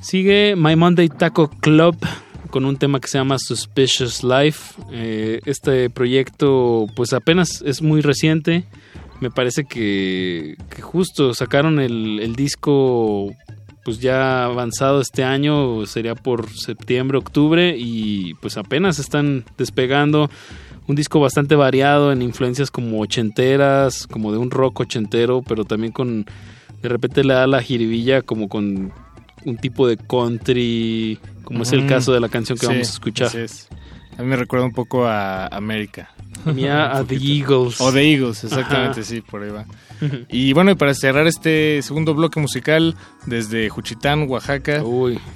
Sigue 0.00 0.54
My 0.56 0.76
Monday 0.76 1.08
Taco 1.08 1.50
Club 1.60 1.96
con 2.50 2.64
un 2.64 2.76
tema 2.76 3.00
que 3.00 3.08
se 3.08 3.18
llama 3.18 3.38
Suspicious 3.38 4.24
Life. 4.24 4.80
Eh, 4.90 5.40
este 5.44 5.90
proyecto 5.90 6.86
pues 6.94 7.12
apenas 7.12 7.62
es 7.64 7.82
muy 7.82 8.00
reciente 8.00 8.64
me 9.20 9.30
parece 9.30 9.64
que, 9.64 10.56
justo 10.80 11.34
sacaron 11.34 11.78
el, 11.78 12.34
disco 12.36 13.34
pues 13.84 13.98
ya 14.00 14.44
avanzado 14.44 15.00
este 15.00 15.24
año, 15.24 15.86
sería 15.86 16.14
por 16.14 16.50
septiembre, 16.50 17.18
octubre, 17.18 17.76
y 17.78 18.34
pues 18.34 18.56
apenas 18.56 18.98
están 18.98 19.44
despegando. 19.56 20.30
Un 20.86 20.96
disco 20.96 21.20
bastante 21.20 21.54
variado 21.54 22.12
en 22.12 22.20
influencias 22.20 22.70
como 22.70 23.00
ochenteras, 23.00 24.06
como 24.06 24.32
de 24.32 24.38
un 24.38 24.50
rock 24.50 24.80
ochentero, 24.80 25.42
pero 25.42 25.64
también 25.64 25.92
con, 25.92 26.26
de 26.82 26.88
repente 26.88 27.24
le 27.24 27.34
da 27.34 27.46
la 27.46 27.62
jiribilla 27.62 28.22
como 28.22 28.48
con 28.48 28.92
un 29.44 29.56
tipo 29.56 29.86
de 29.86 29.96
country, 29.96 31.18
como 31.44 31.62
es 31.62 31.72
el 31.72 31.86
caso 31.86 32.12
de 32.12 32.20
la 32.20 32.28
canción 32.28 32.58
que 32.58 32.66
vamos 32.66 32.88
a 32.88 32.92
escuchar. 32.92 33.30
A 34.18 34.22
mí 34.22 34.28
me 34.28 34.36
recuerda 34.36 34.66
un 34.66 34.72
poco 34.72 35.06
a 35.06 35.46
América. 35.46 36.10
Mía 36.44 36.96
a 36.96 37.04
The 37.04 37.16
Eagles. 37.16 37.80
O 37.80 37.92
The 37.92 38.12
Eagles, 38.12 38.44
exactamente, 38.44 39.02
sí, 39.02 39.20
por 39.20 39.42
ahí 39.42 39.50
va. 39.50 39.66
Y 40.30 40.54
bueno, 40.54 40.70
y 40.70 40.76
para 40.76 40.94
cerrar 40.94 41.26
este 41.26 41.82
segundo 41.82 42.14
bloque 42.14 42.40
musical 42.40 42.96
desde 43.26 43.68
Juchitán, 43.68 44.26
Oaxaca, 44.30 44.82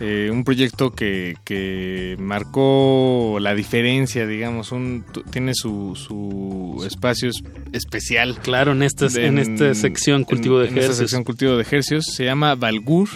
eh, 0.01 0.31
un 0.33 0.43
proyecto 0.43 0.93
que, 0.93 1.37
que, 1.45 2.17
marcó 2.19 3.37
la 3.41 3.55
diferencia, 3.55 4.27
digamos, 4.27 4.73
un, 4.73 5.05
tiene 5.31 5.53
su, 5.55 5.95
su 5.97 6.83
espacio 6.87 7.31
especial. 7.73 8.39
Claro, 8.43 8.73
en 8.73 8.83
esta, 8.83 9.07
en, 9.21 9.39
esta 9.39 9.75
sección 9.75 10.25
Cultivo 10.25 10.59
de 10.59 10.69
Ejercios. 10.69 10.87
En 10.87 10.91
esta 10.93 11.03
sección 11.03 11.25
Cultivo 11.25 11.57
de 11.57 11.63
Ejercios 11.63 12.07
se 12.07 12.25
llama 12.25 12.55
Valgur 12.55 13.11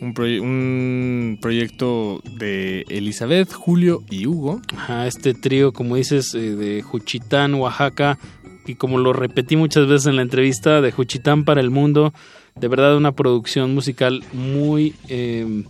un, 0.00 1.38
proyecto 1.40 2.20
de 2.24 2.84
Elizabeth, 2.88 3.52
Julio 3.52 4.02
y 4.10 4.26
Hugo. 4.26 4.60
este 5.06 5.34
trío, 5.34 5.72
como 5.72 5.96
dices, 5.96 6.34
eh, 6.34 6.54
de 6.54 6.82
Juchitán, 6.82 7.54
Oaxaca, 7.54 8.18
y 8.66 8.74
como 8.74 8.98
lo 8.98 9.12
repetí 9.12 9.56
muchas 9.56 9.86
veces 9.86 10.06
en 10.08 10.16
la 10.16 10.22
entrevista, 10.22 10.80
de 10.80 10.92
Juchitán 10.92 11.44
para 11.44 11.60
el 11.60 11.70
mundo, 11.70 12.12
de 12.54 12.68
verdad 12.68 12.96
una 12.96 13.12
producción 13.12 13.74
musical 13.74 14.22
muy 14.32 14.94
em, 15.08 15.64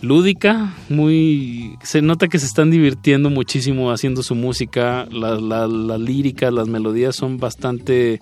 lúdica, 0.00 0.74
muy... 0.88 1.76
Se 1.82 2.02
nota 2.02 2.28
que 2.28 2.38
se 2.38 2.46
están 2.46 2.70
divirtiendo 2.70 3.30
muchísimo 3.30 3.90
haciendo 3.90 4.22
su 4.22 4.34
música, 4.34 5.06
las 5.10 5.40
la, 5.40 5.98
líricas, 5.98 6.52
las 6.52 6.68
melodías 6.68 7.14
son 7.14 7.38
bastante 7.38 8.20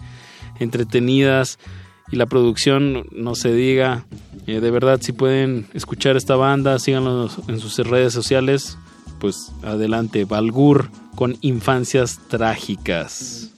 entretenidas 0.60 1.58
y 2.12 2.16
la 2.16 2.26
producción, 2.26 3.06
no 3.10 3.34
se 3.34 3.52
diga, 3.54 4.04
eh, 4.46 4.60
de 4.60 4.70
verdad, 4.70 5.00
si 5.00 5.12
pueden 5.12 5.66
escuchar 5.72 6.16
esta 6.16 6.36
banda, 6.36 6.78
síganlos 6.78 7.38
en 7.48 7.58
sus 7.58 7.78
redes 7.78 8.12
sociales. 8.12 8.76
Pues 9.18 9.50
adelante, 9.62 10.26
Valgur 10.26 10.90
con 11.14 11.38
infancias 11.40 12.20
trágicas. 12.28 13.50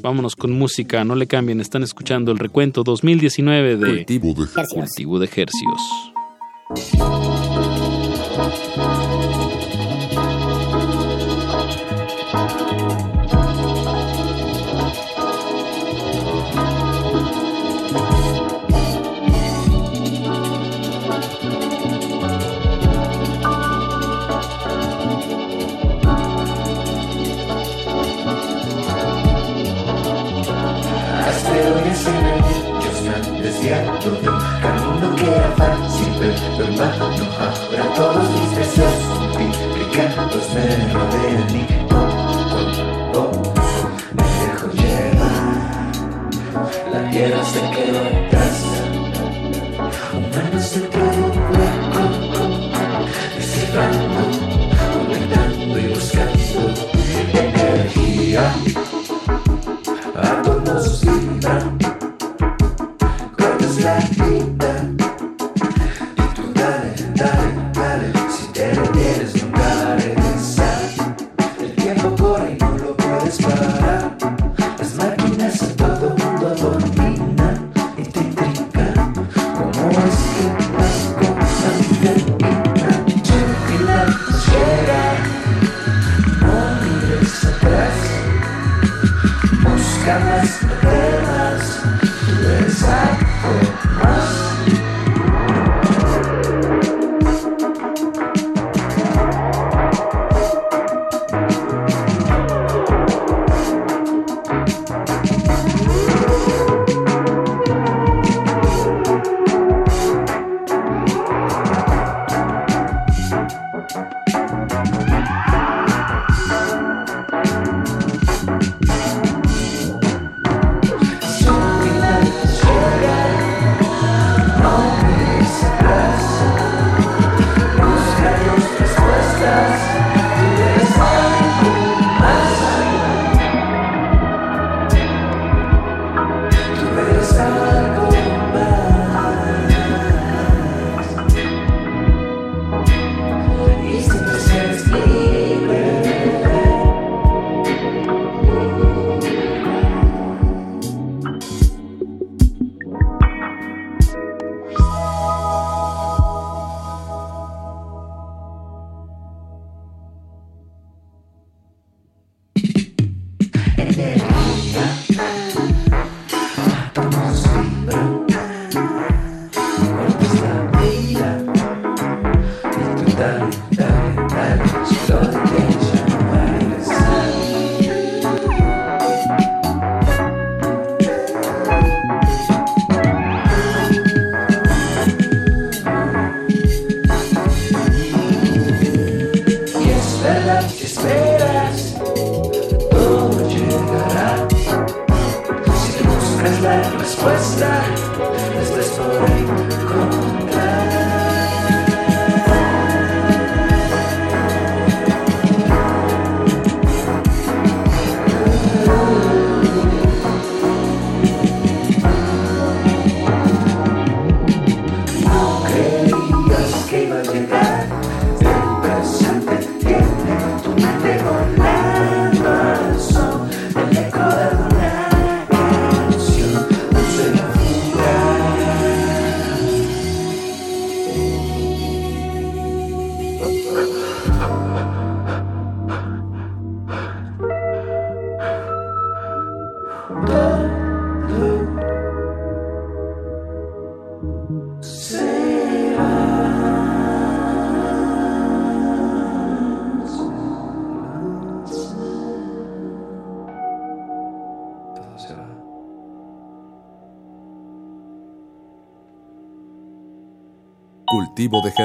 Vámonos 0.00 0.36
con 0.36 0.52
música, 0.52 1.04
no 1.04 1.16
le 1.16 1.26
cambien, 1.26 1.60
están 1.60 1.82
escuchando 1.82 2.30
el 2.30 2.38
recuento 2.38 2.84
2019 2.84 3.76
de 3.76 3.86
Cultivo 3.86 4.34
de, 4.34 4.46
Cultivo 4.72 5.18
de 5.18 5.26
Hercios. 5.26 5.82
Pero 36.76 36.92
hermano 37.72 38.25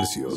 Cultivo 0.01 0.33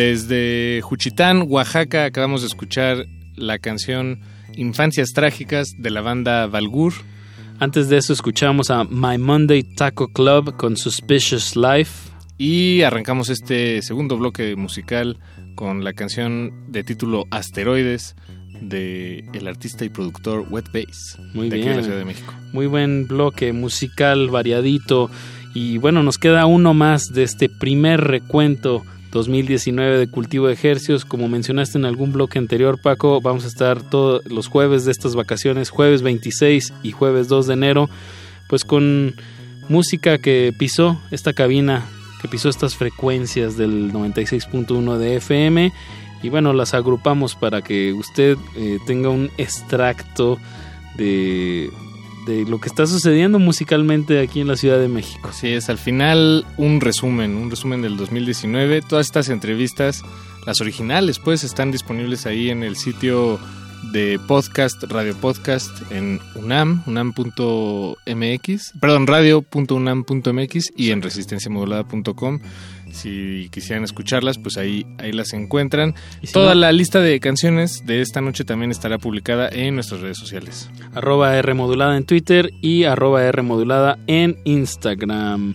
Desde 0.00 0.80
Juchitán, 0.80 1.44
Oaxaca, 1.46 2.06
acabamos 2.06 2.40
de 2.40 2.46
escuchar 2.46 3.04
la 3.36 3.58
canción 3.58 4.20
Infancias 4.54 5.10
Trágicas 5.10 5.74
de 5.76 5.90
la 5.90 6.00
banda 6.00 6.46
Valgur. 6.46 6.94
Antes 7.58 7.90
de 7.90 7.98
eso 7.98 8.14
escuchamos 8.14 8.70
a 8.70 8.84
My 8.84 9.18
Monday 9.18 9.62
Taco 9.62 10.08
Club 10.08 10.56
con 10.56 10.78
Suspicious 10.78 11.54
Life. 11.54 12.08
Y 12.38 12.80
arrancamos 12.80 13.28
este 13.28 13.82
segundo 13.82 14.16
bloque 14.16 14.56
musical 14.56 15.18
con 15.54 15.84
la 15.84 15.92
canción 15.92 16.72
de 16.72 16.82
título 16.82 17.26
Asteroides 17.30 18.16
de 18.62 19.28
el 19.34 19.46
artista 19.48 19.84
y 19.84 19.90
productor 19.90 20.46
Wet 20.48 20.72
Bass 20.72 21.18
Muy 21.34 21.50
de 21.50 21.58
aquí 21.58 21.68
de 21.68 21.76
la 21.76 21.82
Ciudad 21.82 21.98
de 21.98 22.06
México. 22.06 22.32
Muy 22.54 22.66
buen 22.66 23.06
bloque 23.06 23.52
musical, 23.52 24.30
variadito. 24.30 25.10
Y 25.52 25.76
bueno, 25.76 26.02
nos 26.02 26.16
queda 26.16 26.46
uno 26.46 26.72
más 26.72 27.12
de 27.12 27.24
este 27.24 27.50
primer 27.50 28.00
recuento 28.00 28.82
2019 29.12 29.98
de 29.98 30.08
cultivo 30.08 30.46
de 30.46 30.54
ejercios. 30.54 31.04
Como 31.04 31.28
mencionaste 31.28 31.78
en 31.78 31.84
algún 31.84 32.12
bloque 32.12 32.38
anterior, 32.38 32.80
Paco, 32.80 33.20
vamos 33.20 33.44
a 33.44 33.48
estar 33.48 33.82
todos 33.82 34.24
los 34.26 34.48
jueves 34.48 34.84
de 34.84 34.92
estas 34.92 35.14
vacaciones, 35.14 35.70
jueves 35.70 36.02
26 36.02 36.72
y 36.82 36.92
jueves 36.92 37.28
2 37.28 37.46
de 37.46 37.54
enero, 37.54 37.90
pues 38.48 38.64
con 38.64 39.14
música 39.68 40.18
que 40.18 40.54
pisó 40.56 41.00
esta 41.10 41.32
cabina, 41.32 41.84
que 42.20 42.28
pisó 42.28 42.48
estas 42.48 42.76
frecuencias 42.76 43.56
del 43.56 43.92
96.1 43.92 44.96
de 44.96 45.16
FM. 45.16 45.72
Y 46.22 46.28
bueno, 46.28 46.52
las 46.52 46.74
agrupamos 46.74 47.34
para 47.34 47.62
que 47.62 47.92
usted 47.92 48.36
eh, 48.56 48.78
tenga 48.86 49.08
un 49.08 49.30
extracto 49.38 50.38
de, 50.98 51.70
de 52.30 52.44
lo 52.44 52.60
que 52.60 52.68
está 52.68 52.86
sucediendo 52.86 53.38
musicalmente 53.38 54.20
aquí 54.20 54.40
en 54.40 54.48
la 54.48 54.56
Ciudad 54.56 54.78
de 54.78 54.88
México. 54.88 55.28
Así 55.28 55.48
es, 55.48 55.68
al 55.68 55.78
final 55.78 56.46
un 56.56 56.80
resumen, 56.80 57.36
un 57.36 57.50
resumen 57.50 57.82
del 57.82 57.96
2019. 57.96 58.82
Todas 58.82 59.06
estas 59.06 59.28
entrevistas, 59.28 60.02
las 60.46 60.60
originales, 60.60 61.18
pues 61.18 61.44
están 61.44 61.72
disponibles 61.72 62.26
ahí 62.26 62.50
en 62.50 62.62
el 62.62 62.76
sitio 62.76 63.40
de 63.92 64.20
podcast, 64.28 64.82
radio 64.84 65.16
podcast 65.16 65.70
en 65.90 66.20
UNAM, 66.34 66.82
unam.mx, 66.86 68.72
perdón, 68.80 69.06
radio.unam.mx 69.06 70.72
y 70.76 70.90
en 70.90 71.02
resistenciamodulada.com. 71.02 72.40
Si 72.92 73.48
quisieran 73.52 73.84
escucharlas, 73.84 74.38
pues 74.38 74.56
ahí, 74.56 74.86
ahí 74.98 75.12
las 75.12 75.32
encuentran. 75.32 75.94
si 76.22 76.32
Toda 76.32 76.54
no- 76.54 76.60
la 76.60 76.72
lista 76.72 77.00
de 77.00 77.18
canciones 77.20 77.84
de 77.86 78.00
esta 78.00 78.20
noche 78.20 78.44
también 78.44 78.70
estará 78.70 78.98
publicada 78.98 79.48
en 79.50 79.74
nuestras 79.74 80.00
redes 80.00 80.18
sociales. 80.18 80.70
arroba 80.94 81.36
R 81.36 81.54
modulada 81.54 81.96
en 81.96 82.04
Twitter 82.04 82.50
y 82.60 82.84
arroba 82.84 83.22
R 83.24 83.42
modulada 83.42 83.98
en 84.06 84.36
Instagram. 84.44 85.54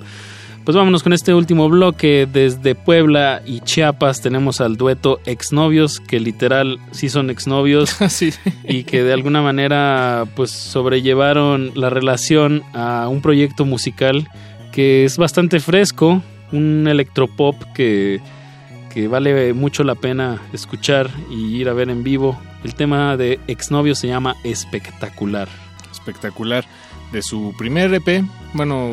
Pues 0.64 0.76
vámonos 0.76 1.03
con 1.03 1.14
este 1.14 1.32
último 1.32 1.70
bloque. 1.70 2.28
Desde 2.32 2.74
Puebla 2.74 3.44
y 3.45 3.60
Chiapas 3.60 4.22
tenemos 4.22 4.62
al 4.62 4.78
dueto 4.78 5.20
Exnovios, 5.28 5.99
que 5.99 6.20
literal 6.20 6.80
sí 6.91 7.07
son 7.10 7.30
exnovios 7.30 7.95
y 8.68 8.84
que 8.84 9.03
de 9.03 9.14
alguna 9.14 9.44
manera 9.44 10.26
pues 10.36 10.49
sobrellevaron 10.49 11.72
la 11.76 11.91
relación 11.91 12.64
a 12.74 13.07
un 13.10 13.22
proyecto 13.22 13.64
musical 13.66 14.28
que 14.72 15.06
es 15.06 15.18
bastante 15.18 15.60
fresco, 15.60 16.24
un 16.52 16.88
electropop 16.88 17.62
que, 17.74 18.22
que 18.94 19.08
vale 19.08 19.54
mucho 19.54 19.84
la 19.84 19.96
pena 19.96 20.42
escuchar 20.54 21.10
y 21.30 21.56
ir 21.56 21.70
a 21.70 21.74
ver 21.74 21.90
en 21.90 22.04
vivo. 22.04 22.40
El 22.64 22.76
tema 22.76 23.18
de 23.18 23.40
Exnovios 23.48 24.00
se 24.00 24.08
llama 24.08 24.36
Espectacular. 24.44 25.48
Espectacular. 25.92 26.66
De 27.12 27.22
su 27.22 27.54
primer 27.58 27.94
EP, 27.94 28.26
bueno, 28.54 28.90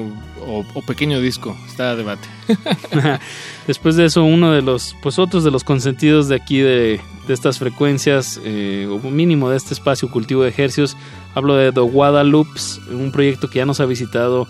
o, 0.46 0.64
o 0.74 0.82
pequeño 0.82 1.20
disco, 1.20 1.56
está 1.66 1.90
a 1.90 1.96
debate. 1.96 2.28
Después 3.66 3.96
de 3.96 4.04
eso, 4.04 4.22
uno 4.22 4.52
de 4.52 4.62
los, 4.62 4.94
pues 5.02 5.18
otros 5.18 5.44
de 5.44 5.50
los 5.50 5.64
consentidos 5.64 6.28
de 6.28 6.36
aquí 6.36 6.58
de, 6.58 7.00
de 7.26 7.34
estas 7.34 7.58
frecuencias, 7.58 8.40
eh, 8.44 8.86
o 8.90 8.98
mínimo 9.10 9.48
de 9.50 9.56
este 9.56 9.74
espacio 9.74 10.10
cultivo 10.10 10.42
de 10.42 10.50
ejercios, 10.50 10.96
hablo 11.34 11.54
de 11.54 11.72
The 11.72 11.80
Guadalupes, 11.80 12.80
un 12.90 13.12
proyecto 13.12 13.48
que 13.48 13.58
ya 13.58 13.66
nos 13.66 13.80
ha 13.80 13.86
visitado 13.86 14.46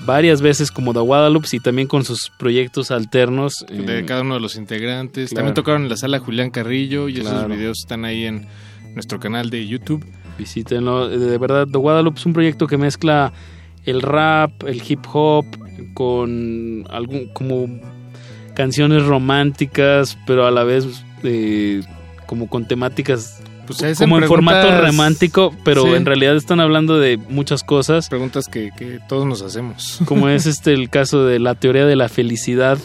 varias 0.00 0.42
veces 0.42 0.70
como 0.70 0.92
The 0.92 1.00
Guadalupes 1.00 1.54
y 1.54 1.60
también 1.60 1.88
con 1.88 2.04
sus 2.04 2.30
proyectos 2.38 2.90
alternos. 2.90 3.64
eh, 3.68 3.82
de 3.82 4.04
cada 4.04 4.22
uno 4.22 4.34
de 4.34 4.40
los 4.40 4.56
integrantes. 4.56 5.30
claro. 5.30 5.40
También 5.40 5.54
tocaron 5.54 5.82
en 5.84 5.88
la 5.88 5.96
sala 5.96 6.18
Julián 6.18 6.50
Carrillo 6.50 7.08
y 7.08 7.20
esos 7.20 7.48
videos 7.48 7.78
están 7.80 8.04
ahí 8.04 8.24
en 8.24 8.46
nuestro 8.94 9.18
canal 9.20 9.50
de 9.50 9.66
YouTube. 9.66 10.04
Visítenlo. 10.38 11.08
De 11.08 11.38
verdad, 11.38 11.66
The 11.70 11.78
Guadalupe 11.78 12.18
es 12.18 12.26
un 12.26 12.32
proyecto 12.32 12.66
que 12.66 12.76
mezcla 12.76 13.32
el 13.84 14.02
rap, 14.02 14.64
el 14.64 14.82
hip 14.86 15.00
hop, 15.12 15.46
con 15.94 16.84
algún 16.90 17.28
como 17.32 17.68
canciones 18.54 19.04
románticas, 19.04 20.16
pero 20.26 20.46
a 20.46 20.50
la 20.50 20.64
vez 20.64 20.86
eh, 21.22 21.82
como 22.26 22.48
con 22.48 22.66
temáticas 22.66 23.42
Pues 23.66 23.98
como 23.98 24.18
en 24.18 24.24
formato 24.24 24.80
romántico, 24.80 25.54
pero 25.64 25.84
Sí. 25.84 25.94
en 25.94 26.04
realidad 26.06 26.36
están 26.36 26.60
hablando 26.60 26.98
de 26.98 27.16
muchas 27.16 27.62
cosas. 27.62 28.08
Preguntas 28.08 28.46
que, 28.46 28.70
que 28.76 29.00
todos 29.08 29.26
nos 29.26 29.42
hacemos. 29.42 30.00
Como 30.06 30.28
es 30.28 30.46
este 30.46 30.72
el 30.72 30.90
caso 30.90 31.24
de 31.24 31.38
la 31.38 31.54
teoría 31.54 31.86
de 31.86 31.96
la 31.96 32.08
felicidad. 32.08 32.78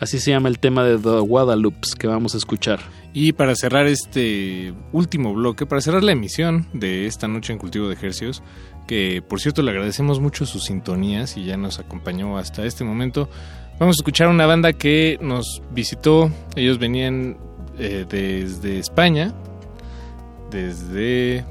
Así 0.00 0.18
se 0.18 0.30
llama 0.32 0.48
el 0.48 0.58
tema 0.58 0.82
de 0.84 0.98
The 0.98 1.20
Guadalupes 1.20 1.94
que 1.94 2.08
vamos 2.08 2.34
a 2.34 2.38
escuchar. 2.38 2.80
Y 3.14 3.32
para 3.32 3.54
cerrar 3.54 3.86
este 3.86 4.72
último 4.90 5.32
bloque, 5.34 5.64
para 5.66 5.80
cerrar 5.80 6.02
la 6.02 6.12
emisión 6.12 6.66
de 6.72 7.06
esta 7.06 7.28
noche 7.28 7.52
en 7.52 7.58
Cultivo 7.58 7.86
de 7.86 7.94
Ejercios, 7.94 8.42
que 8.88 9.22
por 9.22 9.40
cierto 9.40 9.62
le 9.62 9.70
agradecemos 9.70 10.18
mucho 10.18 10.44
sus 10.46 10.64
sintonías 10.64 11.36
y 11.36 11.44
ya 11.44 11.56
nos 11.56 11.78
acompañó 11.78 12.36
hasta 12.38 12.64
este 12.64 12.82
momento, 12.84 13.28
vamos 13.78 13.96
a 13.96 14.00
escuchar 14.00 14.26
una 14.28 14.46
banda 14.46 14.72
que 14.72 15.18
nos 15.20 15.62
visitó. 15.72 16.32
Ellos 16.56 16.78
venían 16.78 17.36
eh, 17.78 18.04
desde 18.08 18.78
España, 18.80 19.32
desde... 20.52 21.44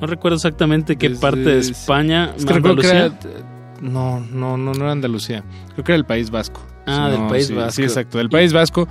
No 0.00 0.06
recuerdo 0.06 0.36
exactamente 0.36 0.96
qué 0.96 1.08
Desde- 1.08 1.20
parte 1.20 1.40
de 1.40 1.58
España. 1.58 2.32
Es 2.36 2.44
que 2.44 2.52
recuerdo 2.54 2.82
que 2.82 2.88
Andalucía. 2.90 3.30
era- 3.30 3.80
No, 3.80 4.20
no, 4.20 4.56
no, 4.56 4.72
no 4.72 4.84
era 4.84 4.92
Andalucía. 4.92 5.42
Creo 5.74 5.84
que 5.84 5.92
era 5.92 5.96
el 5.96 6.04
País 6.04 6.30
Vasco. 6.30 6.60
Ah, 6.86 7.10
del 7.10 7.26
País 7.28 7.46
sí, 7.48 7.54
Vasco. 7.54 7.72
Sí, 7.72 7.82
exacto. 7.82 8.18
Del 8.18 8.28
País 8.28 8.52
Vasco. 8.52 8.86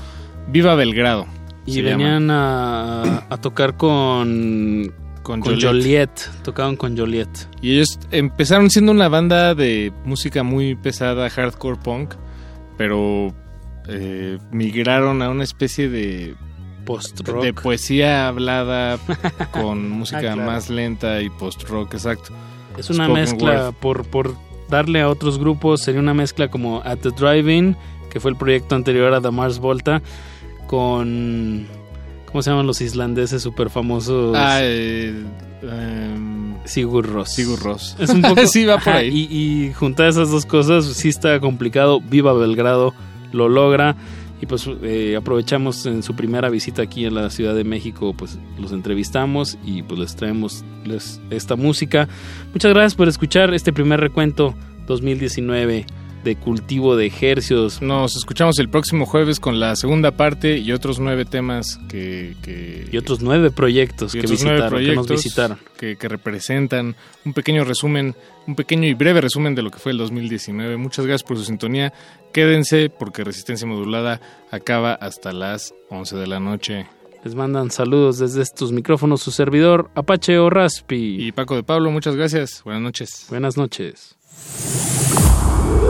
Viva 0.49 0.75
Belgrado. 0.75 1.25
Y 1.65 1.81
venían 1.81 2.29
a, 2.31 3.25
a 3.29 3.37
tocar 3.37 3.75
con, 3.75 4.93
Con 5.23 5.41
con 5.41 5.53
Joliet. 5.53 5.67
Joliet. 5.67 6.43
Tocaban 6.43 6.75
con 6.77 6.97
Joliet. 6.97 7.27
Y 7.61 7.73
ellos 7.73 7.99
empezaron 8.11 8.69
siendo 8.69 8.91
una 8.93 9.09
banda 9.09 9.53
de 9.55 9.91
música 10.05 10.43
muy 10.43 10.75
pesada, 10.75 11.29
hardcore 11.29 11.77
punk, 11.83 12.13
pero 12.77 13.33
eh, 13.89 14.37
migraron 14.51 15.21
a 15.21 15.29
una 15.29 15.43
especie 15.43 15.89
de 15.89 16.35
Post-rock. 16.88 17.43
de 17.43 17.53
poesía 17.53 18.27
hablada 18.27 18.97
con 19.51 19.89
música 19.91 20.18
Ah, 20.18 20.22
claro. 20.34 20.41
más 20.43 20.69
lenta 20.72 21.22
y 21.22 21.30
post-rock, 21.30 21.93
exacto. 21.93 22.30
Es 22.77 22.89
una 22.89 23.05
Spoken 23.05 23.14
mezcla, 23.23 23.65
word. 23.65 23.73
por, 23.76 24.05
por 24.05 24.35
darle 24.69 25.01
a 25.01 25.09
otros 25.09 25.38
grupos, 25.38 25.81
sería 25.84 25.99
una 26.01 26.14
mezcla 26.15 26.49
como 26.49 26.81
At 26.84 26.97
the 26.99 27.09
Drive-In, 27.11 27.76
que 28.09 28.19
fue 28.19 28.31
el 28.31 28.38
proyecto 28.38 28.73
anterior 28.76 29.14
a 29.14 29.22
The 29.22 29.30
Mars 29.31 29.59
Volta, 29.59 30.01
con... 30.68 31.68
¿Cómo 32.31 32.41
se 32.41 32.49
llaman 32.49 32.68
los 32.68 32.81
islandeses 32.81 33.41
súper 33.41 33.69
famosos? 33.69 34.35
Ah, 34.38 34.59
eh, 34.61 35.14
em, 35.64 36.55
Sigur 36.65 37.05
Rós. 37.07 37.34
Sigur 37.34 37.59
Rós. 37.61 37.95
Es 37.99 38.09
un 38.09 38.22
poco... 38.22 38.41
Sí, 38.47 38.65
va 38.65 38.76
por 38.77 38.89
Ajá, 38.89 38.97
ahí. 38.99 39.27
Y, 39.31 39.68
y 39.69 39.73
juntar 39.73 40.07
esas 40.09 40.30
dos 40.30 40.45
cosas 40.45 40.85
sí 40.85 41.07
está 41.09 41.39
complicado. 41.39 42.01
Viva 42.01 42.34
Belgrado 42.34 42.93
lo 43.31 43.47
logra. 43.47 43.95
Y 44.41 44.45
pues 44.45 44.69
eh, 44.84 45.15
aprovechamos 45.18 45.85
en 45.88 46.03
su 46.03 46.15
primera 46.15 46.49
visita 46.49 46.84
aquí 46.84 47.05
en 47.05 47.15
la 47.15 47.30
Ciudad 47.31 47.55
de 47.55 47.64
México, 47.64 48.14
pues 48.15 48.38
los 48.59 48.72
entrevistamos 48.72 49.57
y 49.65 49.81
pues 49.81 49.99
les 49.99 50.15
traemos 50.15 50.64
les- 50.85 51.19
esta 51.31 51.55
música. 51.55 52.07
Muchas 52.53 52.72
gracias 52.73 52.93
por 52.95 53.07
escuchar 53.07 53.53
este 53.53 53.73
primer 53.73 53.99
recuento 53.99 54.53
2019 54.85 55.85
de 56.27 56.35
cultivo 56.35 56.97
de 56.97 57.05
ejercios. 57.05 57.81
Nos 57.81 58.17
escuchamos 58.17 58.59
el 58.59 58.67
próximo 58.67 59.05
jueves 59.05 59.39
con 59.39 59.61
la 59.61 59.77
segunda 59.77 60.11
parte 60.11 60.57
y 60.57 60.73
otros 60.73 60.99
nueve 60.99 61.23
temas 61.23 61.79
que... 61.87 62.35
que 62.43 62.85
Y 62.91 62.97
otros 62.97 63.21
nueve 63.21 63.49
proyectos 63.49 64.11
que 64.11 64.19
otros 64.19 64.43
nueve 64.43 64.59
visitaron, 64.59 64.85
que 64.85 64.95
nos 64.95 65.07
visitaron. 65.07 65.57
Que, 65.77 65.95
que 65.95 66.07
representan 66.09 66.95
un 67.23 67.33
pequeño 67.33 67.63
resumen, 67.63 68.13
un 68.45 68.55
pequeño 68.55 68.89
y 68.89 68.93
breve 68.93 69.21
resumen 69.21 69.55
de 69.55 69.61
lo 69.61 69.71
que 69.71 69.79
fue 69.79 69.93
el 69.93 69.97
2019. 69.99 70.75
Muchas 70.75 71.05
gracias 71.05 71.25
por 71.25 71.37
su 71.37 71.45
sintonía. 71.45 71.93
Quédense 72.33 72.89
porque 72.89 73.23
Resistencia 73.23 73.65
Modulada 73.65 74.19
acaba 74.51 74.93
hasta 74.95 75.31
las 75.31 75.73
11 75.89 76.17
de 76.17 76.27
la 76.27 76.41
noche. 76.41 76.87
Les 77.23 77.35
mandan 77.35 77.71
saludos 77.71 78.19
desde 78.19 78.41
estos 78.41 78.73
micrófonos 78.73 79.21
su 79.21 79.31
servidor 79.31 79.89
Apache 79.95 80.37
o 80.39 80.49
Raspi. 80.49 81.25
Y 81.25 81.31
Paco 81.31 81.55
de 81.55 81.63
Pablo, 81.63 81.89
muchas 81.89 82.17
gracias. 82.17 82.63
Buenas 82.65 82.83
noches. 82.83 83.27
Buenas 83.29 83.55
noches. 83.55 84.17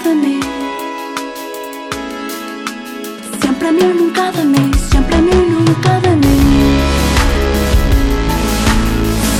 Sempre 0.00 0.38
a 3.68 3.72
mim, 3.72 3.94
nunca 3.96 4.30
te 4.30 4.40
amei. 4.40 4.70
Sempre 4.90 5.16
a 5.16 5.18
mim, 5.20 5.50
nunca 5.50 6.00
te 6.00 6.08
amei. 6.08 6.80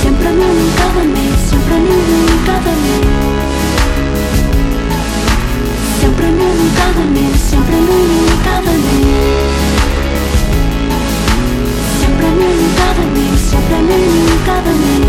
Sempre 0.01 0.27
a 0.27 0.31
mim, 0.31 0.53
nunca 0.59 0.85
te 0.93 0.99
amei. 0.99 1.31
Sempre 1.49 1.73
a 1.73 1.75
mim, 1.79 2.01
nunca 2.27 2.55
te 2.59 2.69
amei. 2.75 3.03
Sempre 6.01 6.25
a 6.25 6.27
mim, 6.29 6.51
nunca 6.59 6.85
te 6.93 7.01
amei. 7.03 7.33
Sempre 7.49 7.75
a 7.75 7.77
mim, 7.79 8.03
nunca 8.27 8.55
te 8.61 8.69
amei. 8.69 9.03
Sempre 11.99 12.25
a 12.25 12.27
mim, 12.31 12.53
nunca 12.59 12.87
te. 12.95 13.03
Sempre 13.49 13.75
a 13.75 13.77
mim, 13.79 14.05
nunca 14.27 14.55
te. 14.63 15.08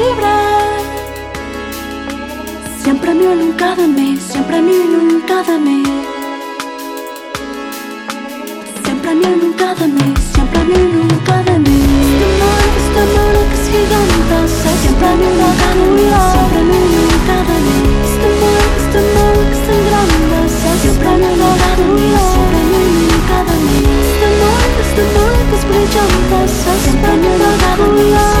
inolvidable, 3.33 4.17
siempre 4.19 4.57
inolvidable. 4.57 5.83
Siempre 8.83 9.11
inolvidable, 9.13 10.05
siempre 10.33 10.59
inolvidable. 10.61 11.75
Este 12.11 12.25
amor, 12.27 12.63
este 12.81 12.99
amor 13.01 13.35
que 13.47 13.55
es 13.55 13.65
gigante, 13.71 14.37
siempre 14.81 15.07
inolvidable, 15.15 16.05
siempre 16.31 16.59
inolvidable. 16.61 17.75
Este 18.03 18.27
amor, 18.31 18.63
este 18.81 18.99
amor 18.99 19.35
que 19.47 19.55
es 19.55 19.63
tan 19.67 19.79
grande, 19.87 20.37
siempre 20.59 21.09
inolvidable, 21.15 22.05
siempre 22.31 22.59
inolvidable. 22.67 23.67
Este 24.07 24.25
amor, 24.31 24.63
este 24.83 25.01
amor 25.07 25.35
que 25.47 25.55
es 25.55 25.63
brillante, 25.69 26.37
siempre 26.83 27.11
inolvidable. 27.15 28.40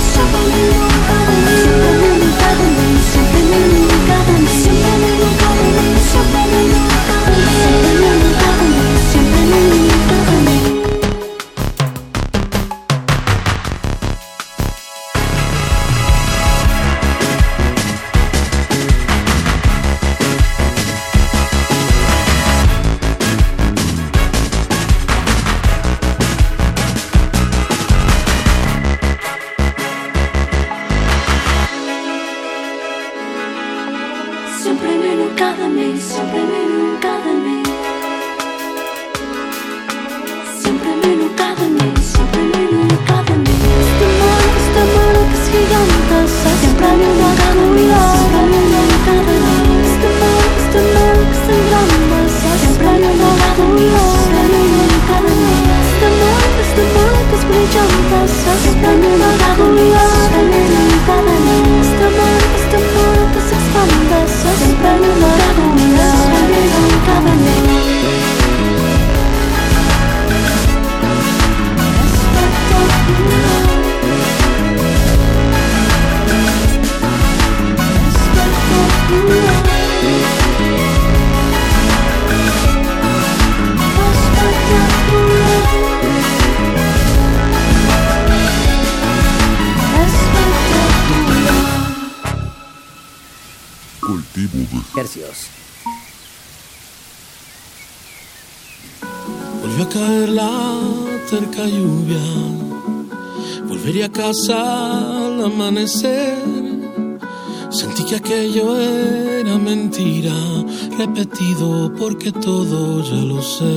repetido 111.05 111.91
porque 111.97 112.31
todo 112.31 113.01
ya 113.01 113.21
lo 113.31 113.41
sé. 113.41 113.75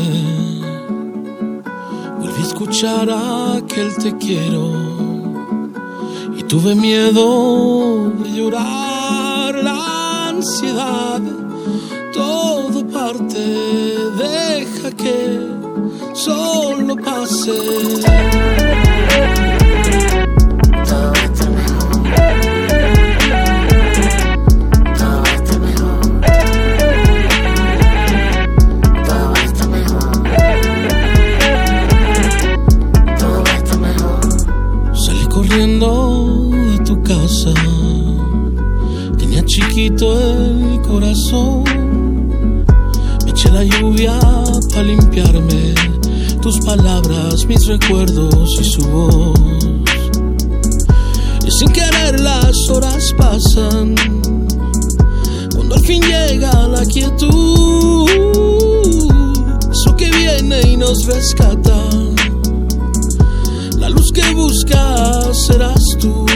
Volví 2.20 2.42
a 2.42 2.46
escuchar 2.46 3.08
aquel 3.10 3.96
te 3.96 4.14
quiero 4.18 4.64
y 6.36 6.42
tuve 6.42 6.74
miedo 6.74 8.10
de 8.22 8.30
llorar 8.30 9.54
la 9.54 10.28
ansiedad. 10.28 11.22
Todo 12.12 12.86
parte, 12.88 13.42
deja 14.18 14.90
que 14.90 15.16
solo 16.12 16.94
pase. 16.96 18.63
palabras, 46.76 47.46
mis 47.46 47.66
recuerdos 47.66 48.58
y 48.60 48.64
su 48.64 48.82
voz. 48.88 49.38
Y 51.46 51.50
sin 51.50 51.68
querer 51.72 52.18
las 52.20 52.68
horas 52.68 53.14
pasan, 53.16 53.94
cuando 55.54 55.76
al 55.76 55.80
fin 55.82 56.02
llega 56.02 56.66
la 56.68 56.84
quietud, 56.86 58.08
eso 59.70 59.96
que 59.96 60.10
viene 60.10 60.60
y 60.72 60.76
nos 60.76 61.06
rescata, 61.06 61.78
la 63.78 63.88
luz 63.88 64.10
que 64.12 64.34
buscas 64.34 65.46
serás 65.46 65.84
tú. 66.00 66.26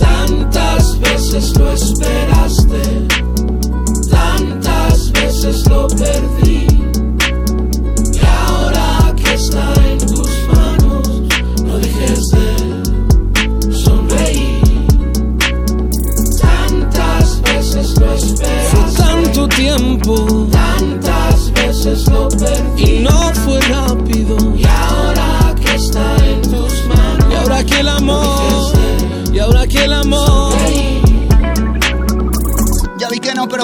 Tantas 0.00 0.98
veces 0.98 1.56
lo 1.56 1.72
esperaste, 1.72 3.06
tantas 4.10 5.12
veces 5.12 5.68
lo 5.68 5.86
perdí 5.86 6.45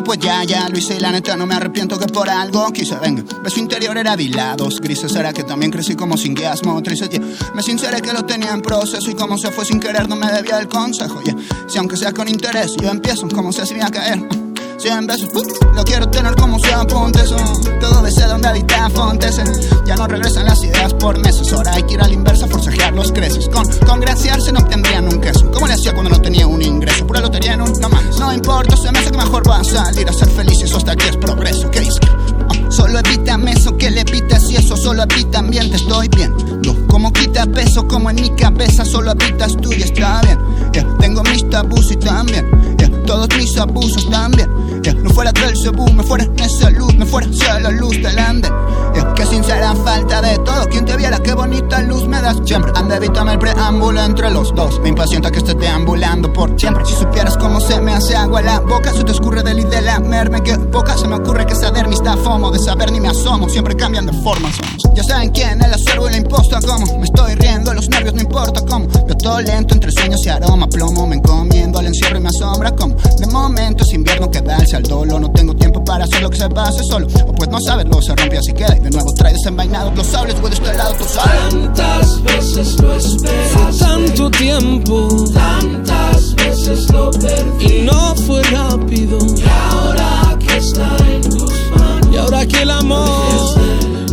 pues 0.02 0.18
ya, 0.18 0.44
ya 0.44 0.68
lo 0.68 0.78
y 0.78 1.00
la 1.00 1.12
neta 1.12 1.36
no 1.36 1.46
me 1.46 1.54
arrepiento 1.54 1.98
que 1.98 2.06
por 2.06 2.28
algo 2.28 2.72
quise, 2.72 2.96
venga. 2.96 3.22
Beso 3.42 3.60
interior 3.60 3.96
era 3.96 4.16
dilados, 4.16 4.80
grises 4.80 5.14
era 5.14 5.32
que 5.32 5.44
también 5.44 5.70
crecí 5.70 5.94
como 5.94 6.16
sin 6.16 6.34
guiasmo, 6.34 6.82
tristes, 6.82 7.10
yeah. 7.10 7.20
Me 7.54 7.62
sinceré 7.62 8.00
que 8.00 8.12
lo 8.12 8.24
tenía 8.24 8.52
en 8.52 8.62
proceso 8.62 9.10
y 9.10 9.14
como 9.14 9.38
se 9.38 9.50
fue 9.50 9.64
sin 9.64 9.80
querer 9.80 10.08
no 10.08 10.16
me 10.16 10.30
debía 10.30 10.58
el 10.58 10.68
consejo, 10.68 11.20
yeah. 11.22 11.36
Si 11.68 11.78
aunque 11.78 11.96
sea 11.96 12.12
con 12.12 12.28
interés, 12.28 12.74
yo 12.80 12.90
empiezo 12.90 13.28
como 13.28 13.52
se 13.52 13.62
hacía 13.62 13.90
caer. 13.90 14.41
Cien 14.82 15.04
uh, 15.04 15.74
lo 15.76 15.84
quiero 15.84 16.08
tener 16.08 16.34
como 16.34 16.58
se 16.58 16.72
apunte 16.72 17.20
eso. 17.20 17.36
Todo 17.78 18.02
desde 18.02 18.26
donde 18.26 18.48
habita 18.48 18.90
Fontes. 18.90 19.40
Ya 19.86 19.94
no 19.94 20.08
regresan 20.08 20.44
las 20.44 20.60
ideas 20.64 20.92
por 20.94 21.16
meses. 21.20 21.52
Ahora 21.52 21.74
hay 21.74 21.84
que 21.84 21.94
ir 21.94 22.00
a 22.00 22.08
la 22.08 22.12
inversa, 22.12 22.48
forcejear 22.48 22.92
los 22.92 23.12
creces. 23.12 23.48
Con 23.48 23.64
congraciarse 23.86 24.50
no 24.50 24.58
obtendrían 24.58 25.06
un 25.06 25.20
queso. 25.20 25.48
¿Cómo 25.52 25.68
le 25.68 25.74
hacía 25.74 25.92
cuando 25.92 26.10
no 26.10 26.20
tenía 26.20 26.48
un 26.48 26.60
ingreso? 26.60 27.06
Pura 27.06 27.20
lotería 27.20 27.52
en 27.52 27.62
un 27.62 27.72
no 27.80 27.88
más. 27.90 28.18
No 28.18 28.32
importa, 28.32 28.76
se 28.76 28.90
me 28.90 28.98
hace 28.98 29.12
que 29.12 29.18
mejor 29.18 29.48
va 29.48 29.60
a 29.60 29.64
salir 29.64 30.08
a 30.08 30.12
ser 30.12 30.28
feliz. 30.30 30.60
Eso 30.60 30.78
hasta 30.78 30.92
aquí 30.92 31.06
es 31.08 31.16
progreso. 31.16 31.70
¿Qué 31.70 31.78
es? 31.78 32.00
Oh, 32.48 32.72
solo 32.72 32.98
evítame 32.98 33.52
eso 33.52 33.76
que 33.76 33.88
le 33.88 34.00
evitas 34.00 34.50
y 34.50 34.56
eso 34.56 34.76
solo 34.76 35.02
habita 35.02 35.38
ambiente. 35.38 35.76
Estoy 35.76 36.08
bien. 36.08 36.34
No, 36.66 36.74
como 36.88 37.12
quita 37.12 37.46
peso, 37.46 37.86
como 37.86 38.10
en 38.10 38.16
mi 38.16 38.30
cabeza 38.30 38.84
solo 38.84 39.12
habitas 39.12 39.56
tú 39.58 39.72
y 39.72 39.82
está 39.82 40.22
bien. 40.22 40.40
Yeah, 40.72 40.88
tengo 40.98 41.22
mis 41.22 41.48
tabús 41.48 41.92
y 41.92 41.96
también. 41.98 42.76
Yeah, 42.78 42.90
todos 43.04 43.28
mis 43.36 43.56
abusos 43.56 44.10
también. 44.10 44.50
No 44.90 45.10
fuera 45.10 45.30
del 45.32 45.56
cebú, 45.56 45.92
me 45.92 46.02
fuera 46.02 46.26
esa 46.38 46.68
luz, 46.70 46.94
me 46.96 47.06
fuera 47.06 47.28
hacia 47.28 47.60
la 47.60 47.70
luz 47.70 48.02
del 48.02 48.18
ande. 48.18 48.48
Yeah, 48.94 49.14
que 49.14 49.26
sincera 49.26 49.74
falta 49.74 50.20
de 50.20 50.38
todo. 50.38 50.66
Quien 50.68 50.84
te 50.84 50.96
viera, 50.96 51.18
qué 51.18 51.34
bonita 51.34 51.80
luz 51.82 52.06
me 52.06 52.20
das. 52.20 52.38
Siempre 52.44 52.72
anda, 52.74 52.96
evítame 52.96 53.32
el 53.32 53.38
preámbulo 53.38 54.02
entre 54.02 54.30
los 54.30 54.54
dos. 54.54 54.80
Me 54.80 54.90
impacienta 54.90 55.30
que 55.30 55.38
esté 55.38 55.54
deambulando 55.54 56.32
por 56.32 56.58
siempre. 56.58 56.84
Si 56.84 56.94
supieras 56.94 57.36
cómo 57.36 57.60
se 57.60 57.80
me 57.80 57.92
hace 57.92 58.16
agua 58.16 58.42
la 58.42 58.60
boca, 58.60 58.92
se 58.92 59.04
te 59.04 59.12
escurre 59.12 59.42
del 59.42 59.60
y 59.60 59.66
merme. 60.08 60.42
Que 60.42 60.58
poca 60.58 60.96
se 60.96 61.08
me 61.08 61.16
ocurre 61.16 61.46
que 61.46 61.54
saber 61.54 61.88
mi 61.88 61.94
está 61.94 62.16
fomo. 62.16 62.50
De 62.50 62.58
saber 62.58 62.92
ni 62.92 63.00
me 63.00 63.08
asomo, 63.08 63.48
siempre 63.48 63.76
cambian 63.76 64.06
de 64.06 64.12
forma. 64.12 64.50
Ya 64.94 65.02
saben 65.02 65.30
quién, 65.30 65.62
el 65.62 65.72
acervo 65.72 66.08
y 66.08 66.12
la 66.12 66.18
imposta. 66.18 66.60
Como 66.60 66.98
me 66.98 67.04
estoy 67.04 67.34
riendo, 67.34 67.72
los 67.72 67.88
nervios 67.88 68.14
no 68.14 68.22
importa 68.22 68.60
cómo. 68.68 68.86
Veo 69.06 69.16
todo 69.16 69.40
lento 69.40 69.74
entre 69.74 69.90
sueños 69.92 70.20
y 70.26 70.28
aroma, 70.28 70.66
plomo. 70.68 71.06
Me 71.06 71.16
encomiendo 71.16 71.78
al 71.78 71.86
encierro 71.86 72.18
y 72.18 72.20
me 72.20 72.28
asombra 72.28 72.72
como. 72.72 72.94
De 72.94 73.26
momento 73.26 73.84
es 73.84 73.92
invierno 73.94 74.30
que 74.30 74.40
darse 74.40 74.76
al 74.76 74.82
dolo. 74.82 75.18
No 75.18 75.30
tengo 75.30 75.54
tiempo 75.54 75.84
para 75.84 76.04
hacer 76.04 76.22
lo 76.22 76.30
que 76.30 76.38
se 76.38 76.48
pase 76.48 76.82
solo. 76.84 77.06
O 77.26 77.32
pues 77.32 77.48
no 77.48 77.60
saberlo, 77.60 78.02
se 78.02 78.14
rompe 78.14 78.38
así 78.38 78.52
queda. 78.52 78.81
De 78.82 78.90
nuevo 78.90 79.14
trae 79.14 79.32
desenvainados 79.32 79.96
los 79.96 80.06
sables, 80.06 80.40
güey, 80.40 80.50
de 80.52 80.56
este 80.56 80.76
lado, 80.76 80.94
tú 80.94 81.04
sabes. 81.04 81.50
Tantas 81.50 82.22
veces 82.24 82.80
lo 82.80 82.94
esperé. 82.94 83.48
Fue 83.50 83.78
tanto 83.78 84.30
tiempo. 84.30 85.24
Tantas 85.32 86.34
veces 86.34 86.90
lo 86.90 87.10
perdí. 87.12 87.66
Y 87.66 87.82
no 87.82 88.14
fue 88.26 88.42
rápido. 88.42 89.18
Y 89.36 89.44
ahora 89.70 90.36
que 90.40 90.56
está 90.56 90.96
en 91.08 91.22
tus 91.22 91.52
manos. 91.76 92.08
Y 92.12 92.16
ahora 92.16 92.46
que 92.46 92.62
el 92.62 92.70
amor. 92.70 93.54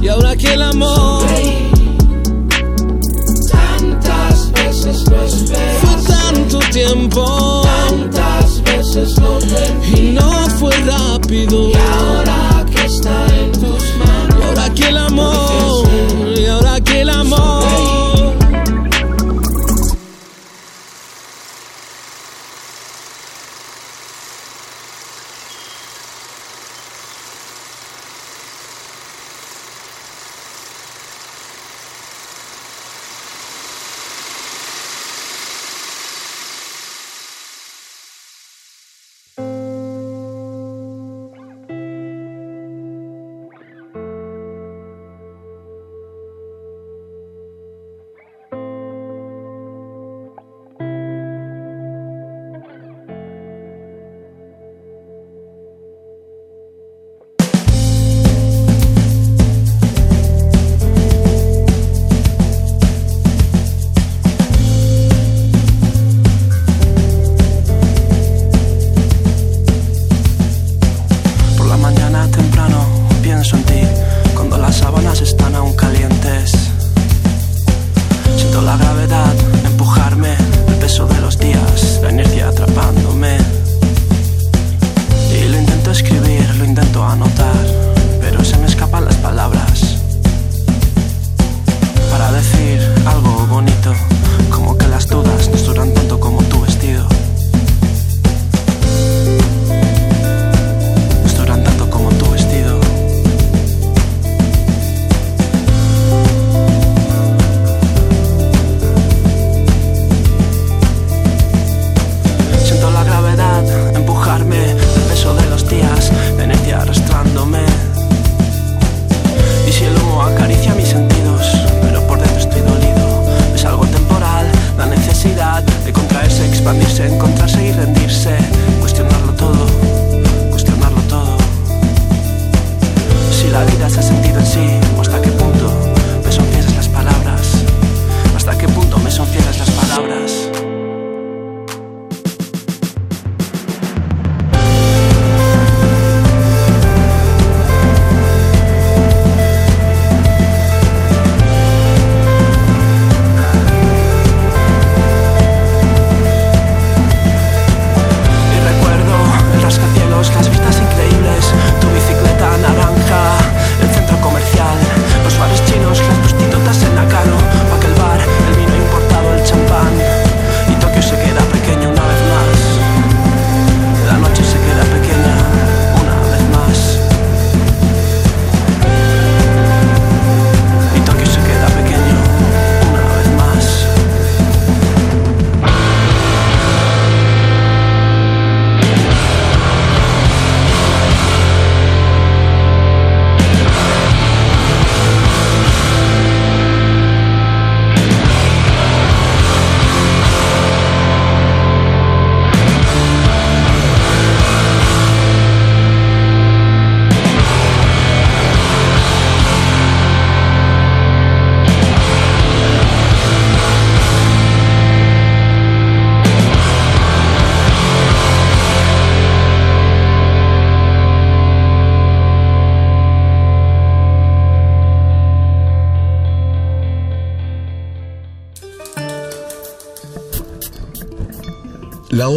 Y 0.04 0.08
ahora 0.08 0.36
que 0.36 0.54
el 0.54 0.62
amor. 0.62 1.26
Tantas 3.52 4.52
veces 4.52 5.10
lo 5.10 5.24
esperé. 5.24 5.80
Fue 5.82 6.14
tanto 6.14 6.60
tiempo. 6.72 7.64
Tantas 7.64 8.62
veces 8.64 9.18
lo 9.18 9.40
perdí. 9.40 10.00
Y 10.00 10.12
no 10.12 10.32
fue 10.60 10.76
rápido. 10.86 11.70
Y 11.70 11.74
ahora 11.74 12.66
que 12.72 12.86
está 12.86 13.26
en 13.36 13.52
tus 13.54 13.64
manos. 13.98 14.09
Ahora 14.70 14.88
el 14.88 14.98
amor. 14.98 15.88
Y 16.38 16.46
ahora 16.46 16.78
el 17.02 17.10
amor. 17.10 17.59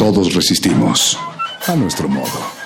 Todos 0.00 0.32
resistimos 0.32 1.18
a 1.68 1.76
nuestro 1.76 2.08
modo. 2.08 2.59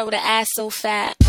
Girl 0.00 0.08
an 0.08 0.14
ass 0.24 0.48
so 0.54 0.70
fat? 0.70 1.19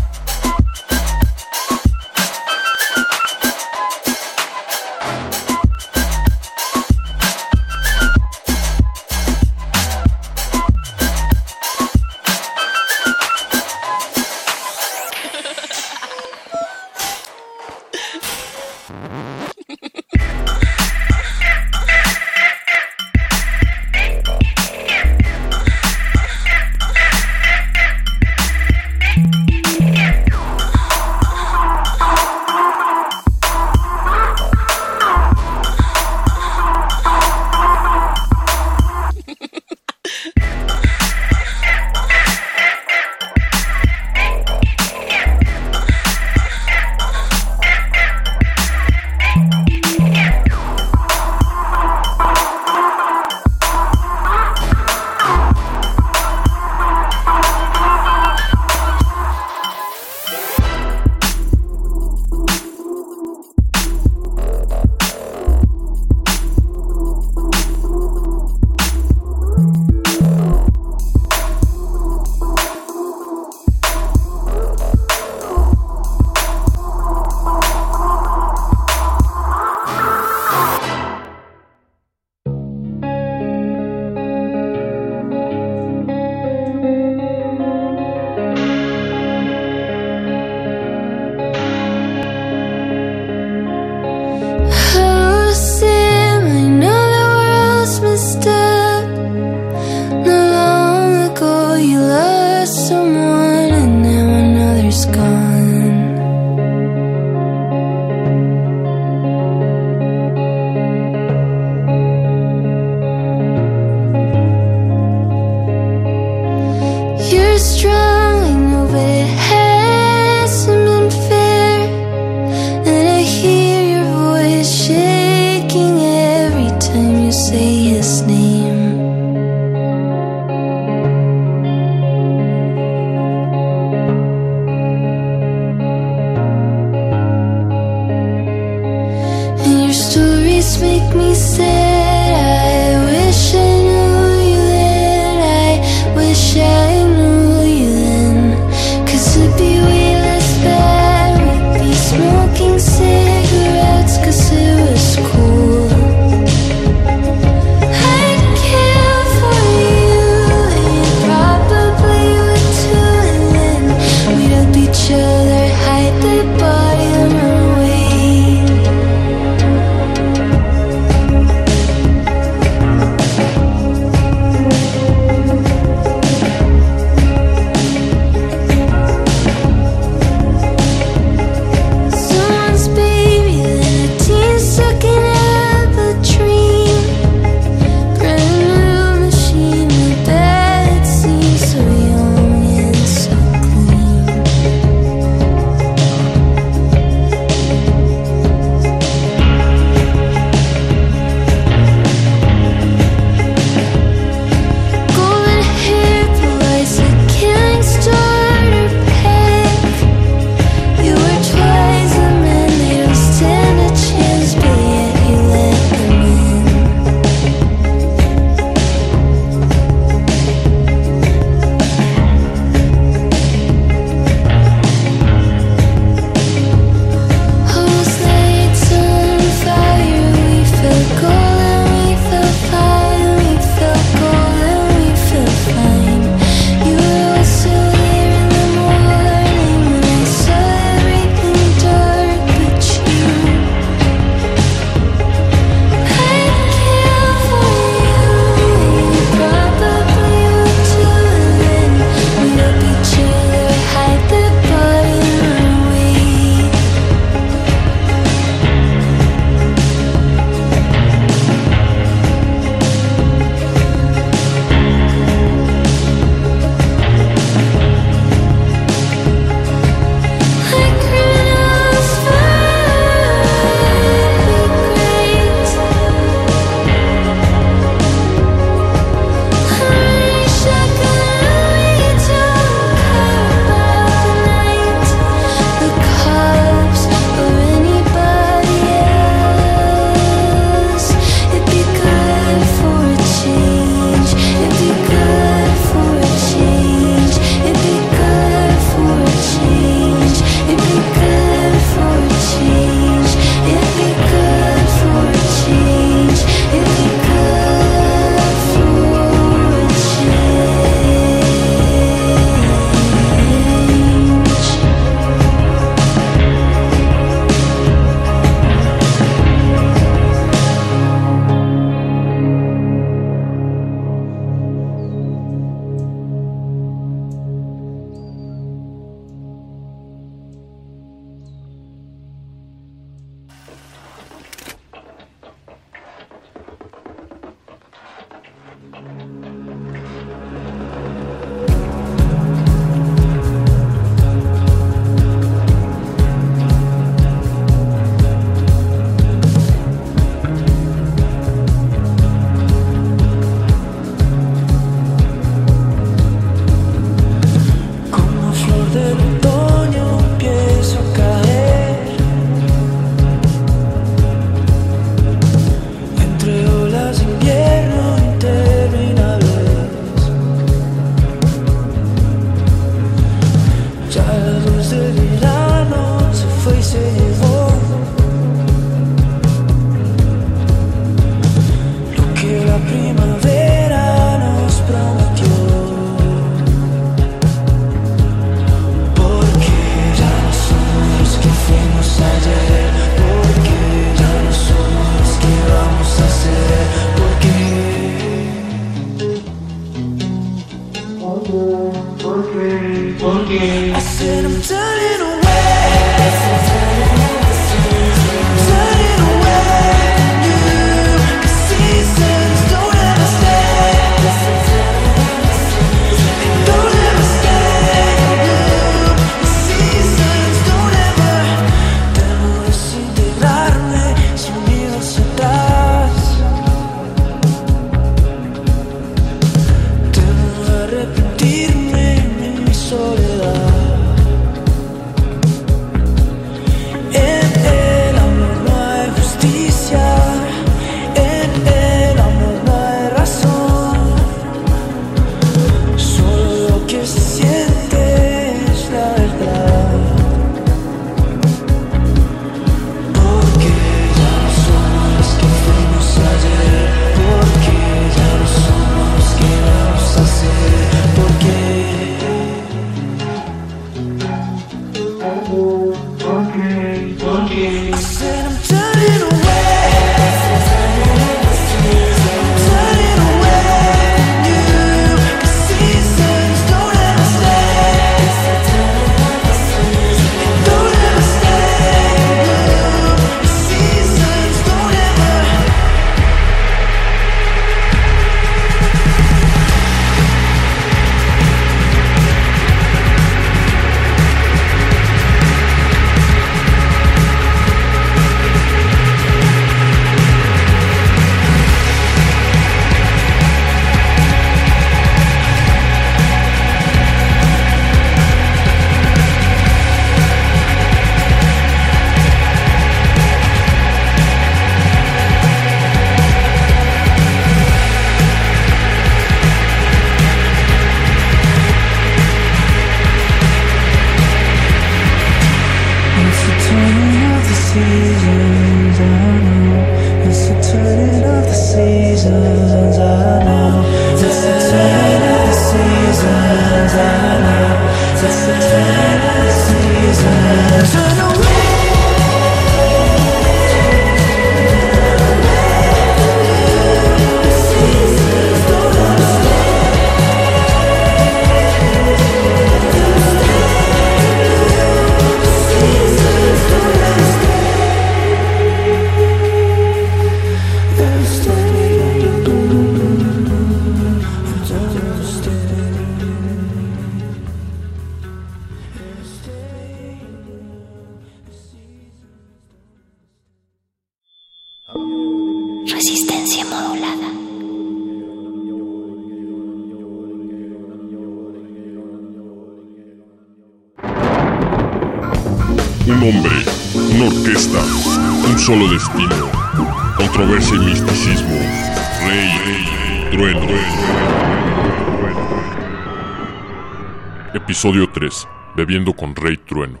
3. 598.18 598.48
Bebiendo 598.74 599.12
con 599.12 599.36
Rey 599.36 599.56
Trueno. 599.58 600.00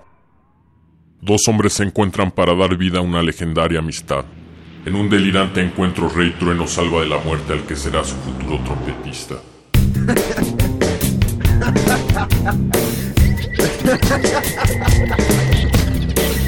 Dos 1.20 1.42
hombres 1.46 1.74
se 1.74 1.84
encuentran 1.84 2.32
para 2.32 2.52
dar 2.56 2.76
vida 2.76 2.98
a 2.98 3.02
una 3.02 3.22
legendaria 3.22 3.78
amistad. 3.78 4.24
En 4.84 4.96
un 4.96 5.08
delirante 5.08 5.60
encuentro, 5.60 6.08
Rey 6.08 6.30
Trueno 6.32 6.66
salva 6.66 7.02
de 7.02 7.06
la 7.06 7.18
muerte 7.18 7.52
al 7.52 7.62
que 7.62 7.76
será 7.76 8.02
su 8.02 8.16
futuro 8.16 8.58
trompetista. 8.64 9.36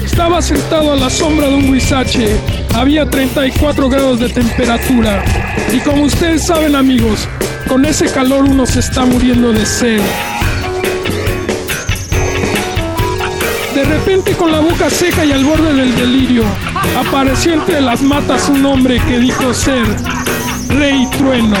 Estaba 0.03 0.41
sentado 0.41 0.91
a 0.91 0.97
la 0.97 1.09
sombra 1.09 1.47
de 1.47 1.55
un 1.55 1.69
huizache. 1.69 2.37
Había 2.75 3.09
34 3.09 3.87
grados 3.87 4.19
de 4.19 4.27
temperatura. 4.27 5.23
Y 5.71 5.79
como 5.79 6.03
ustedes 6.03 6.45
saben 6.45 6.75
amigos, 6.75 7.29
con 7.69 7.85
ese 7.85 8.11
calor 8.11 8.43
uno 8.43 8.65
se 8.65 8.81
está 8.81 9.05
muriendo 9.05 9.53
de 9.53 9.65
sed. 9.65 10.01
Repente 14.05 14.35
con 14.35 14.51
la 14.51 14.59
boca 14.59 14.89
seca 14.89 15.23
y 15.23 15.31
al 15.31 15.45
borde 15.45 15.73
del 15.73 15.95
delirio, 15.95 16.43
apareció 16.99 17.53
entre 17.53 17.79
las 17.81 18.01
matas 18.01 18.49
un 18.49 18.65
hombre 18.65 18.99
que 18.99 19.19
dijo 19.19 19.53
ser 19.53 19.85
Rey 20.69 21.07
Trueno. 21.17 21.55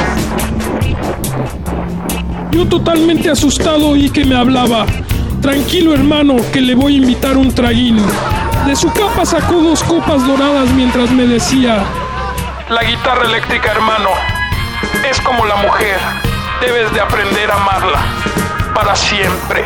Yo 2.49 2.67
totalmente 2.67 3.29
asustado 3.29 3.89
oí 3.89 4.09
que 4.09 4.25
me 4.25 4.35
hablaba. 4.35 4.87
Tranquilo 5.39 5.93
hermano, 5.93 6.37
que 6.51 6.61
le 6.61 6.73
voy 6.73 6.95
a 6.95 6.97
invitar 6.97 7.37
un 7.37 7.53
traguín. 7.53 8.03
De 8.65 8.75
su 8.75 8.91
capa 8.91 9.23
sacó 9.23 9.61
dos 9.61 9.83
copas 9.83 10.25
doradas 10.25 10.67
mientras 10.71 11.11
me 11.11 11.27
decía, 11.27 11.83
La 12.69 12.83
guitarra 12.83 13.25
eléctrica, 13.25 13.71
hermano, 13.71 14.09
es 15.07 15.21
como 15.21 15.45
la 15.45 15.57
mujer. 15.57 15.99
Debes 16.59 16.91
de 16.91 17.01
aprender 17.01 17.51
a 17.51 17.55
amarla 17.55 17.99
para 18.73 18.95
siempre. 18.95 19.63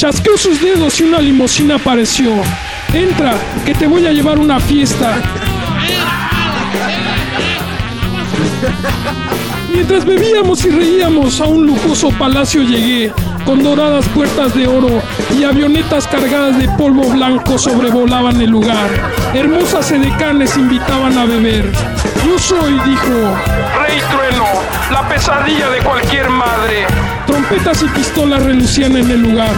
Chasqueó 0.00 0.34
sus 0.38 0.62
dedos 0.62 0.98
y 0.98 1.02
una 1.02 1.18
limusina 1.18 1.74
apareció. 1.74 2.32
Entra, 2.94 3.34
que 3.66 3.74
te 3.74 3.86
voy 3.86 4.06
a 4.06 4.12
llevar 4.12 4.38
una 4.38 4.58
fiesta. 4.58 5.20
Mientras 9.70 10.06
bebíamos 10.06 10.64
y 10.64 10.70
reíamos 10.70 11.38
a 11.42 11.44
un 11.44 11.66
lujoso 11.66 12.08
palacio 12.18 12.62
llegué, 12.62 13.12
con 13.44 13.62
doradas 13.62 14.08
puertas 14.08 14.54
de 14.54 14.66
oro 14.66 15.02
y 15.38 15.44
avionetas 15.44 16.06
cargadas 16.06 16.56
de 16.56 16.66
polvo 16.78 17.10
blanco 17.10 17.58
sobrevolaban 17.58 18.40
el 18.40 18.48
lugar. 18.48 18.88
Hermosas 19.34 19.92
edecanes 19.92 20.56
invitaban 20.56 21.18
a 21.18 21.26
beber. 21.26 21.70
Yo 22.26 22.38
soy, 22.38 22.72
dijo, 22.86 23.36
Rey 23.82 24.00
Trueno, 24.10 24.46
la 24.90 25.06
pesadilla 25.06 25.68
de 25.68 25.78
cualquier 25.80 26.30
madre. 26.30 26.86
Trompetas 27.30 27.80
y 27.82 27.88
pistolas 27.96 28.42
relucían 28.42 28.96
en 28.96 29.08
el 29.08 29.22
lugar. 29.22 29.50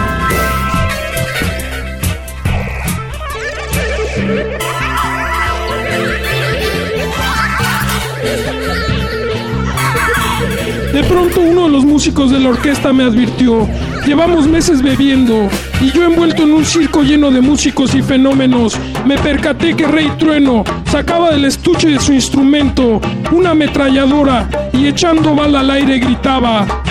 De 10.93 11.03
pronto 11.05 11.41
uno 11.41 11.63
de 11.63 11.69
los 11.71 11.85
músicos 11.87 12.31
de 12.31 12.41
la 12.41 12.51
orquesta 12.51 12.93
me 12.93 13.05
advirtió, 13.05 13.67
llevamos 14.07 14.47
meses 14.47 14.83
bebiendo 14.83 15.49
y 15.81 15.91
yo 15.91 16.05
envuelto 16.05 16.43
en 16.43 16.53
un 16.53 16.67
circo 16.67 17.03
lleno 17.03 17.31
de 17.31 17.41
músicos 17.41 17.95
y 17.95 18.03
fenómenos, 18.03 18.79
me 19.07 19.17
percaté 19.17 19.75
que 19.75 19.87
Rey 19.87 20.11
Trueno 20.19 20.65
sacaba 20.91 21.31
del 21.31 21.47
estuche 21.47 21.89
de 21.89 21.99
su 21.99 22.13
instrumento 22.13 23.01
una 23.31 23.53
ametralladora 23.53 24.51
y 24.75 24.87
echando 24.87 25.35
bala 25.35 25.61
al 25.61 25.71
aire 25.71 25.99
gritaba, 25.99 26.82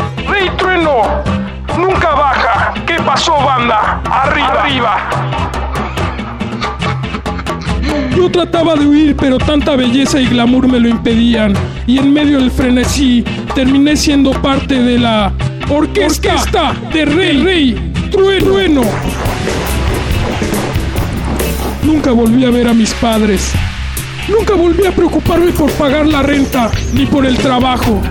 Rey 0.42 0.50
Trueno, 0.58 1.04
nunca 1.78 2.16
baja. 2.16 2.74
¿Qué 2.88 2.96
pasó, 2.96 3.34
banda? 3.34 4.02
Arriba. 4.10 4.64
Arriba. 4.64 5.10
Yo 8.16 8.32
trataba 8.32 8.74
de 8.74 8.88
huir, 8.88 9.16
pero 9.16 9.38
tanta 9.38 9.76
belleza 9.76 10.20
y 10.20 10.26
glamour 10.26 10.68
me 10.68 10.80
lo 10.80 10.90
impedían. 10.90 11.54
Y 11.86 12.00
en 12.00 12.12
medio 12.12 12.40
del 12.40 12.50
frenesí, 12.50 13.24
terminé 13.54 13.96
siendo 13.96 14.32
parte 14.32 14.82
de 14.82 14.98
la 14.98 15.32
orquesta, 15.70 16.74
de 16.92 17.06
Rey, 17.06 17.44
Rey 17.44 17.94
Trueno. 18.10 18.82
Nunca 21.84 22.14
volví 22.14 22.46
a 22.46 22.50
ver 22.50 22.68
a 22.68 22.74
mis 22.74 22.96
padres. 22.96 23.54
Nunca 24.28 24.56
volví 24.56 24.88
a 24.88 24.92
preocuparme 24.92 25.52
por 25.52 25.72
pagar 25.74 26.08
la 26.08 26.24
renta 26.24 26.72
ni 26.96 27.06
por 27.06 27.28
el 27.28 27.38
trabajo. 27.38 28.02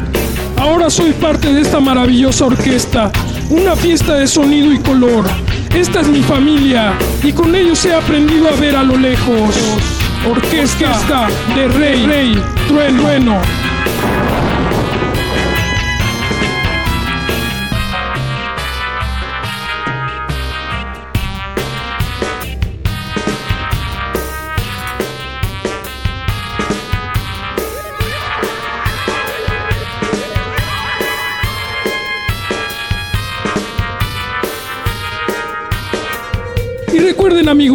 Ahora 0.61 0.91
soy 0.91 1.13
parte 1.15 1.55
de 1.55 1.63
esta 1.63 1.81
maravillosa 1.81 2.45
orquesta, 2.45 3.11
una 3.49 3.75
fiesta 3.75 4.17
de 4.17 4.27
sonido 4.27 4.71
y 4.71 4.79
color. 4.79 5.25
Esta 5.75 6.03
es 6.03 6.09
mi 6.09 6.21
familia 6.21 6.93
y 7.23 7.33
con 7.33 7.55
ellos 7.55 7.83
he 7.87 7.95
aprendido 7.95 8.47
a 8.47 8.53
ver 8.53 8.77
a 8.77 8.83
lo 8.83 8.99
lejos. 8.99 9.57
Orquesta 10.31 11.29
de 11.57 11.67
Rey, 11.67 12.05
Rey, 12.05 12.43
Trueno. 12.69 13.41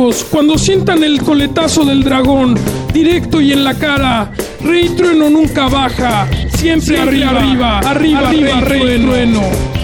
Amigos, 0.06 0.26
cuando 0.30 0.58
sientan 0.58 1.04
el 1.04 1.22
coletazo 1.22 1.84
del 1.84 2.04
dragón, 2.04 2.56
directo 2.94 3.42
y 3.42 3.52
en 3.54 3.64
la 3.64 3.74
cara, 3.76 4.32
Rey 4.62 4.90
Trueno 4.90 5.30
nunca 5.30 5.68
baja, 5.68 6.28
siempre, 6.58 7.00
arriba, 7.00 7.30
arriba, 7.30 7.80
arriba, 7.80 8.30
arriba, 8.30 8.62
Rey, 8.62 9.00
Trueno. 9.00 9.75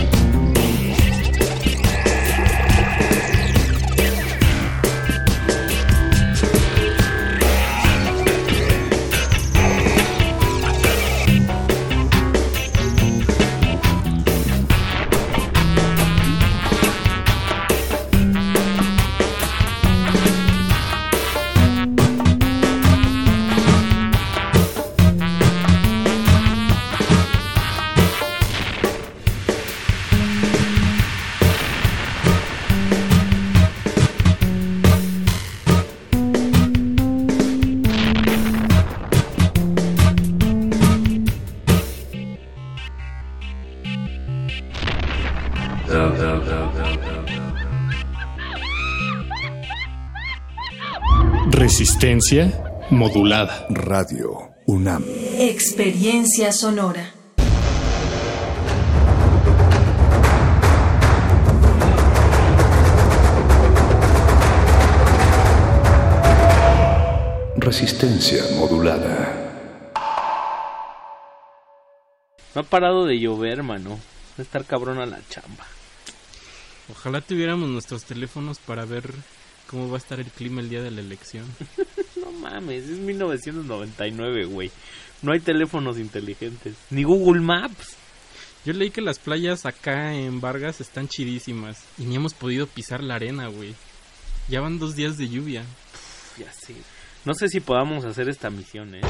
Resistencia 52.31 52.87
modulada. 52.91 53.67
Radio 53.69 54.53
UNAM. 54.65 55.03
Experiencia 55.37 56.53
sonora. 56.53 57.11
Resistencia 67.57 68.41
modulada. 68.55 69.91
No 72.55 72.61
ha 72.61 72.63
parado 72.63 73.05
de 73.07 73.19
llover, 73.19 73.61
mano. 73.61 73.89
Va 73.89 73.97
a 74.37 74.41
estar 74.43 74.63
cabrón 74.63 74.99
a 74.99 75.05
la 75.05 75.19
chamba. 75.27 75.65
Ojalá 76.89 77.19
tuviéramos 77.19 77.67
nuestros 77.67 78.05
teléfonos 78.05 78.59
para 78.59 78.85
ver 78.85 79.11
cómo 79.67 79.89
va 79.89 79.95
a 79.95 79.97
estar 79.97 80.21
el 80.21 80.27
clima 80.27 80.61
el 80.61 80.69
día 80.69 80.81
de 80.81 80.91
la 80.91 81.01
elección. 81.01 81.45
no 82.41 82.49
mames, 82.49 82.89
es 82.89 82.97
1999, 82.97 84.45
güey. 84.45 84.71
No 85.21 85.33
hay 85.33 85.39
teléfonos 85.39 85.99
inteligentes. 85.99 86.75
Ni 86.89 87.03
Google 87.03 87.41
Maps. 87.41 87.95
Yo 88.65 88.73
leí 88.73 88.91
que 88.91 89.01
las 89.01 89.19
playas 89.19 89.65
acá 89.65 90.13
en 90.13 90.39
Vargas 90.39 90.81
están 90.81 91.07
chidísimas 91.07 91.83
y 91.97 92.03
ni 92.03 92.15
hemos 92.15 92.33
podido 92.33 92.67
pisar 92.67 93.03
la 93.03 93.15
arena, 93.15 93.47
güey. 93.47 93.73
Ya 94.49 94.61
van 94.61 94.79
dos 94.79 94.95
días 94.95 95.17
de 95.17 95.29
lluvia. 95.29 95.61
Uf, 95.61 96.39
ya 96.39 96.51
sé. 96.51 96.75
No 97.25 97.33
sé 97.33 97.47
si 97.47 97.59
podamos 97.59 98.05
hacer 98.05 98.29
esta 98.29 98.49
misión, 98.49 98.95
¿eh? 98.95 99.01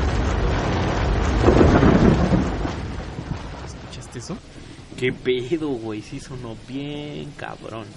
¿Escuchaste 3.65 4.19
eso? 4.19 4.37
¿Qué 4.97 5.11
pedo, 5.11 5.69
güey? 5.69 6.01
Sí 6.01 6.19
sonó 6.19 6.57
bien 6.67 7.31
cabrón. 7.37 7.87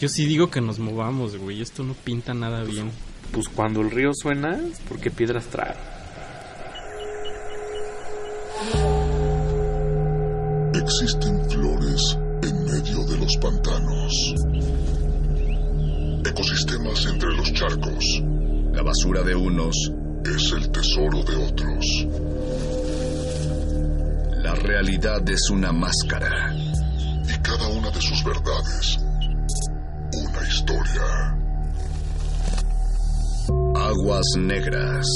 Yo 0.00 0.08
sí 0.08 0.26
digo 0.26 0.50
que 0.50 0.60
nos 0.60 0.78
movamos, 0.78 1.36
güey. 1.36 1.60
Esto 1.60 1.82
no 1.84 1.94
pinta 1.94 2.32
nada 2.32 2.64
bien. 2.64 2.90
Pues 3.32 3.48
cuando 3.48 3.80
el 3.80 3.90
río 3.90 4.12
suena, 4.14 4.56
es 4.56 4.80
porque 4.88 5.10
piedras 5.10 5.46
trae. 5.46 5.74
Existen 10.74 11.50
flores 11.50 12.18
en 12.42 12.64
medio 12.64 13.04
de 13.04 13.18
los 13.18 13.36
pantanos. 13.36 14.34
Ecosistemas 16.24 17.06
entre 17.06 17.34
los 17.36 17.52
charcos. 17.52 18.22
La 18.72 18.82
basura 18.82 19.22
de 19.22 19.34
unos 19.34 19.92
es 20.24 20.52
el 20.52 20.70
tesoro 20.70 21.22
de 21.24 21.36
otros. 21.36 22.06
La 24.42 24.54
realidad 24.54 25.28
es 25.28 25.50
una 25.50 25.72
máscara. 25.72 26.54
Y 26.54 27.38
cada 27.42 27.68
una 27.68 27.90
de 27.90 28.00
sus 28.00 28.24
verdades, 28.24 28.98
una 30.12 30.48
historia. 30.48 31.37
Aguas 33.88 34.26
negras. 34.36 35.06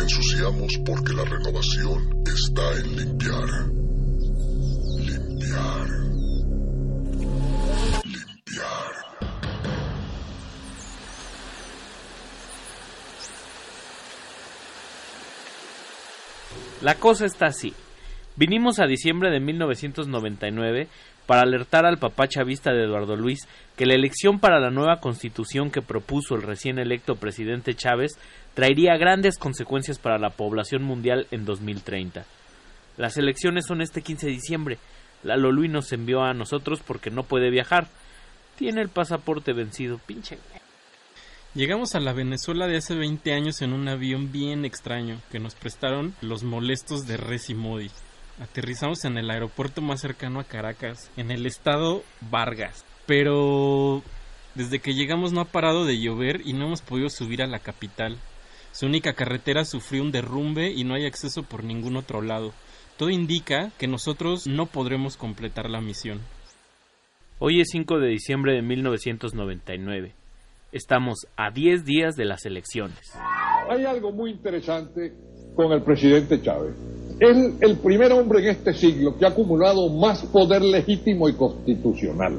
Ensuciamos 0.00 0.78
porque 0.86 1.12
la 1.12 1.24
renovación 1.24 2.22
está 2.24 2.62
en 2.78 2.96
limpiar. 2.96 3.48
Limpiar. 4.96 5.88
Limpiar. 8.04 8.92
La 16.80 16.94
cosa 16.94 17.26
está 17.26 17.46
así. 17.46 17.74
Vinimos 18.36 18.78
a 18.78 18.86
diciembre 18.86 19.30
de 19.30 19.40
1999 19.40 20.86
para 21.30 21.42
alertar 21.42 21.86
al 21.86 21.98
papá 21.98 22.26
chavista 22.26 22.72
de 22.72 22.82
Eduardo 22.82 23.14
Luis 23.14 23.46
que 23.76 23.86
la 23.86 23.94
elección 23.94 24.40
para 24.40 24.58
la 24.58 24.70
nueva 24.70 24.98
constitución 24.98 25.70
que 25.70 25.80
propuso 25.80 26.34
el 26.34 26.42
recién 26.42 26.80
electo 26.80 27.14
presidente 27.14 27.74
Chávez 27.74 28.18
traería 28.54 28.96
grandes 28.96 29.38
consecuencias 29.38 30.00
para 30.00 30.18
la 30.18 30.30
población 30.30 30.82
mundial 30.82 31.28
en 31.30 31.44
2030. 31.44 32.24
Las 32.96 33.16
elecciones 33.16 33.66
son 33.68 33.80
este 33.80 34.02
15 34.02 34.26
de 34.26 34.32
diciembre. 34.32 34.78
Lalo 35.22 35.52
Luis 35.52 35.70
nos 35.70 35.92
envió 35.92 36.24
a 36.24 36.34
nosotros 36.34 36.80
porque 36.84 37.12
no 37.12 37.22
puede 37.22 37.48
viajar. 37.50 37.86
Tiene 38.58 38.80
el 38.80 38.88
pasaporte 38.88 39.52
vencido, 39.52 39.98
pinche. 40.04 40.36
Llegamos 41.54 41.94
a 41.94 42.00
la 42.00 42.12
Venezuela 42.12 42.66
de 42.66 42.78
hace 42.78 42.96
20 42.96 43.32
años 43.32 43.62
en 43.62 43.72
un 43.72 43.86
avión 43.86 44.32
bien 44.32 44.64
extraño 44.64 45.20
que 45.30 45.38
nos 45.38 45.54
prestaron 45.54 46.12
los 46.22 46.42
molestos 46.42 47.06
de 47.06 47.18
Res 47.18 47.50
y 47.50 47.54
Modi. 47.54 47.92
Aterrizamos 48.40 49.04
en 49.04 49.18
el 49.18 49.30
aeropuerto 49.30 49.82
más 49.82 50.00
cercano 50.00 50.40
a 50.40 50.44
Caracas, 50.44 51.10
en 51.18 51.30
el 51.30 51.44
estado 51.44 52.02
Vargas. 52.30 52.86
Pero 53.06 54.02
desde 54.54 54.78
que 54.78 54.94
llegamos 54.94 55.32
no 55.32 55.42
ha 55.42 55.44
parado 55.44 55.84
de 55.84 56.00
llover 56.00 56.40
y 56.46 56.54
no 56.54 56.66
hemos 56.66 56.80
podido 56.80 57.10
subir 57.10 57.42
a 57.42 57.46
la 57.46 57.58
capital. 57.58 58.16
Su 58.72 58.86
única 58.86 59.12
carretera 59.12 59.64
sufrió 59.66 60.02
un 60.02 60.10
derrumbe 60.10 60.70
y 60.70 60.84
no 60.84 60.94
hay 60.94 61.04
acceso 61.04 61.42
por 61.42 61.64
ningún 61.64 61.96
otro 61.96 62.22
lado. 62.22 62.52
Todo 62.96 63.10
indica 63.10 63.72
que 63.78 63.86
nosotros 63.86 64.46
no 64.46 64.64
podremos 64.66 65.18
completar 65.18 65.68
la 65.68 65.82
misión. 65.82 66.20
Hoy 67.40 67.60
es 67.60 67.68
5 67.72 67.98
de 67.98 68.08
diciembre 68.08 68.54
de 68.54 68.62
1999. 68.62 70.14
Estamos 70.72 71.26
a 71.36 71.50
10 71.50 71.84
días 71.84 72.16
de 72.16 72.24
las 72.24 72.46
elecciones. 72.46 73.00
Hay 73.68 73.84
algo 73.84 74.12
muy 74.12 74.30
interesante 74.30 75.12
con 75.54 75.72
el 75.72 75.82
presidente 75.82 76.40
Chávez. 76.40 76.74
Es 77.20 77.36
el 77.60 77.76
primer 77.76 78.12
hombre 78.12 78.40
en 78.40 78.48
este 78.48 78.72
siglo 78.72 79.14
que 79.18 79.26
ha 79.26 79.28
acumulado 79.28 79.90
más 79.90 80.24
poder 80.24 80.62
legítimo 80.62 81.28
y 81.28 81.34
constitucional. 81.34 82.38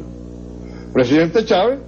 Presidente 0.91 1.45
Chávez 1.45 1.79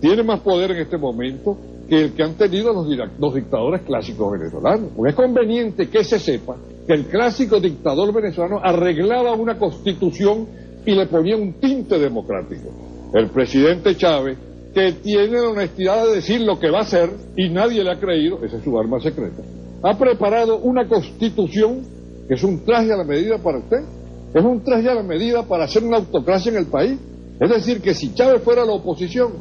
tiene 0.00 0.22
más 0.22 0.38
poder 0.40 0.70
en 0.70 0.78
este 0.78 0.96
momento 0.96 1.58
que 1.88 2.04
el 2.04 2.12
que 2.12 2.22
han 2.22 2.34
tenido 2.34 2.72
los, 2.72 2.86
los 3.18 3.34
dictadores 3.34 3.82
clásicos 3.82 4.30
venezolanos. 4.38 4.92
Porque 4.94 5.10
es 5.10 5.16
conveniente 5.16 5.88
que 5.88 6.04
se 6.04 6.20
sepa 6.20 6.54
que 6.86 6.94
el 6.94 7.06
clásico 7.06 7.58
dictador 7.58 8.14
venezolano 8.14 8.60
arreglaba 8.62 9.32
una 9.32 9.58
constitución 9.58 10.46
y 10.86 10.94
le 10.94 11.06
ponía 11.06 11.36
un 11.36 11.54
tinte 11.54 11.98
democrático. 11.98 12.70
El 13.14 13.30
presidente 13.30 13.96
Chávez, 13.96 14.38
que 14.72 14.92
tiene 14.92 15.40
la 15.40 15.48
honestidad 15.48 16.06
de 16.06 16.14
decir 16.14 16.42
lo 16.42 16.60
que 16.60 16.70
va 16.70 16.78
a 16.78 16.82
hacer 16.82 17.10
y 17.36 17.48
nadie 17.48 17.82
le 17.82 17.90
ha 17.90 17.98
creído, 17.98 18.44
esa 18.44 18.58
es 18.58 18.62
su 18.62 18.78
arma 18.78 19.00
secreta, 19.00 19.42
ha 19.82 19.98
preparado 19.98 20.58
una 20.58 20.86
constitución 20.86 21.97
es 22.28 22.42
un 22.44 22.64
traje 22.64 22.92
a 22.92 22.96
la 22.96 23.04
medida 23.04 23.38
para 23.38 23.58
usted, 23.58 23.78
es 24.34 24.44
un 24.44 24.62
traje 24.62 24.88
a 24.88 24.94
la 24.94 25.02
medida 25.02 25.42
para 25.42 25.64
hacer 25.64 25.82
una 25.82 25.96
autocracia 25.96 26.50
en 26.50 26.58
el 26.58 26.66
país. 26.66 26.98
Es 27.40 27.50
decir, 27.50 27.80
que 27.80 27.94
si 27.94 28.12
Chávez 28.14 28.42
fuera 28.42 28.64
la 28.64 28.72
oposición, 28.72 29.32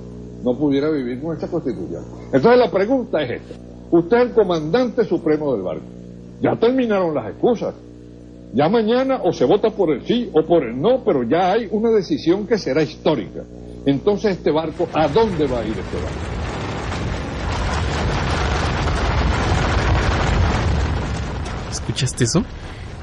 no 0.43 0.57
pudiera 0.57 0.89
vivir 0.89 1.21
con 1.21 1.35
esta 1.35 1.47
constitución. 1.47 2.03
Entonces 2.31 2.59
la 2.59 2.71
pregunta 2.71 3.21
es 3.21 3.41
esta. 3.41 3.55
Usted 3.91 4.17
es 4.17 4.23
el 4.23 4.31
comandante 4.31 5.03
supremo 5.03 5.53
del 5.53 5.63
barco. 5.63 5.85
Ya 6.41 6.55
terminaron 6.55 7.13
las 7.13 7.31
excusas. 7.31 7.73
Ya 8.53 8.69
mañana 8.69 9.21
o 9.23 9.33
se 9.33 9.43
vota 9.45 9.69
por 9.71 9.91
el 9.91 10.05
sí 10.05 10.29
o 10.33 10.45
por 10.45 10.63
el 10.63 10.79
no, 10.79 11.03
pero 11.03 11.23
ya 11.23 11.51
hay 11.51 11.67
una 11.69 11.89
decisión 11.91 12.47
que 12.47 12.57
será 12.57 12.81
histórica. 12.81 13.43
Entonces 13.85 14.37
este 14.37 14.51
barco, 14.51 14.87
¿a 14.93 15.07
dónde 15.07 15.47
va 15.47 15.59
a 15.59 15.63
ir 15.63 15.71
este 15.71 15.97
barco? 15.97 16.37
¿Escuchaste 21.71 22.23
eso? 22.23 22.43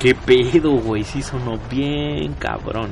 ¿Qué 0.04 0.14
pedo, 0.14 0.72
güey? 0.72 1.02
Sí 1.02 1.22
sonó 1.22 1.58
bien 1.70 2.34
cabrón. 2.34 2.90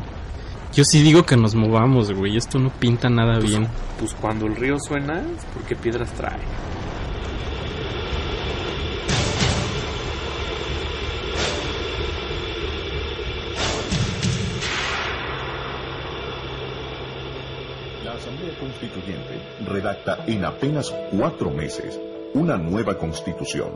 Yo 0.73 0.83
sí 0.83 1.03
digo 1.03 1.25
que 1.25 1.37
nos 1.37 1.55
movamos, 1.55 2.11
güey. 2.11 2.39
Esto 2.39 2.59
no 2.59 2.71
pinta 2.71 3.11
nada 3.11 3.39
bien. 3.39 3.69
Pues 3.99 4.15
cuando 4.15 4.47
el 4.47 4.57
río 4.57 4.79
suena 4.81 5.21
es 5.21 5.45
porque 5.53 5.77
piedras 5.77 6.11
trae. 6.15 6.39
La 18.07 18.13
Asamblea 18.15 18.59
Constituyente 18.59 19.39
redacta 19.67 20.25
en 20.27 20.47
apenas 20.47 20.91
cuatro 21.11 21.51
meses 21.51 22.01
una 22.33 22.57
nueva 22.57 22.97
constitución. 22.97 23.69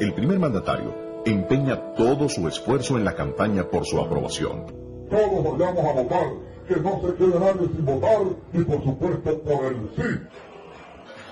El 0.00 0.12
primer 0.12 0.40
mandatario 0.40 1.09
empeña 1.24 1.94
todo 1.94 2.28
su 2.28 2.48
esfuerzo 2.48 2.96
en 2.96 3.04
la 3.04 3.14
campaña 3.14 3.64
por 3.64 3.86
su 3.86 4.00
aprobación. 4.00 4.66
Todos 5.10 5.58
vayamos 5.58 5.84
a 5.84 5.92
votar, 5.92 6.26
que 6.66 6.76
no 6.76 7.00
se 7.00 7.14
quede 7.16 7.40
nadie 7.40 7.68
sin 7.68 7.84
votar 7.84 8.20
y 8.52 8.58
por 8.62 8.84
supuesto 8.84 9.38
por 9.42 9.64
el 9.64 9.90
sí. 9.96 10.26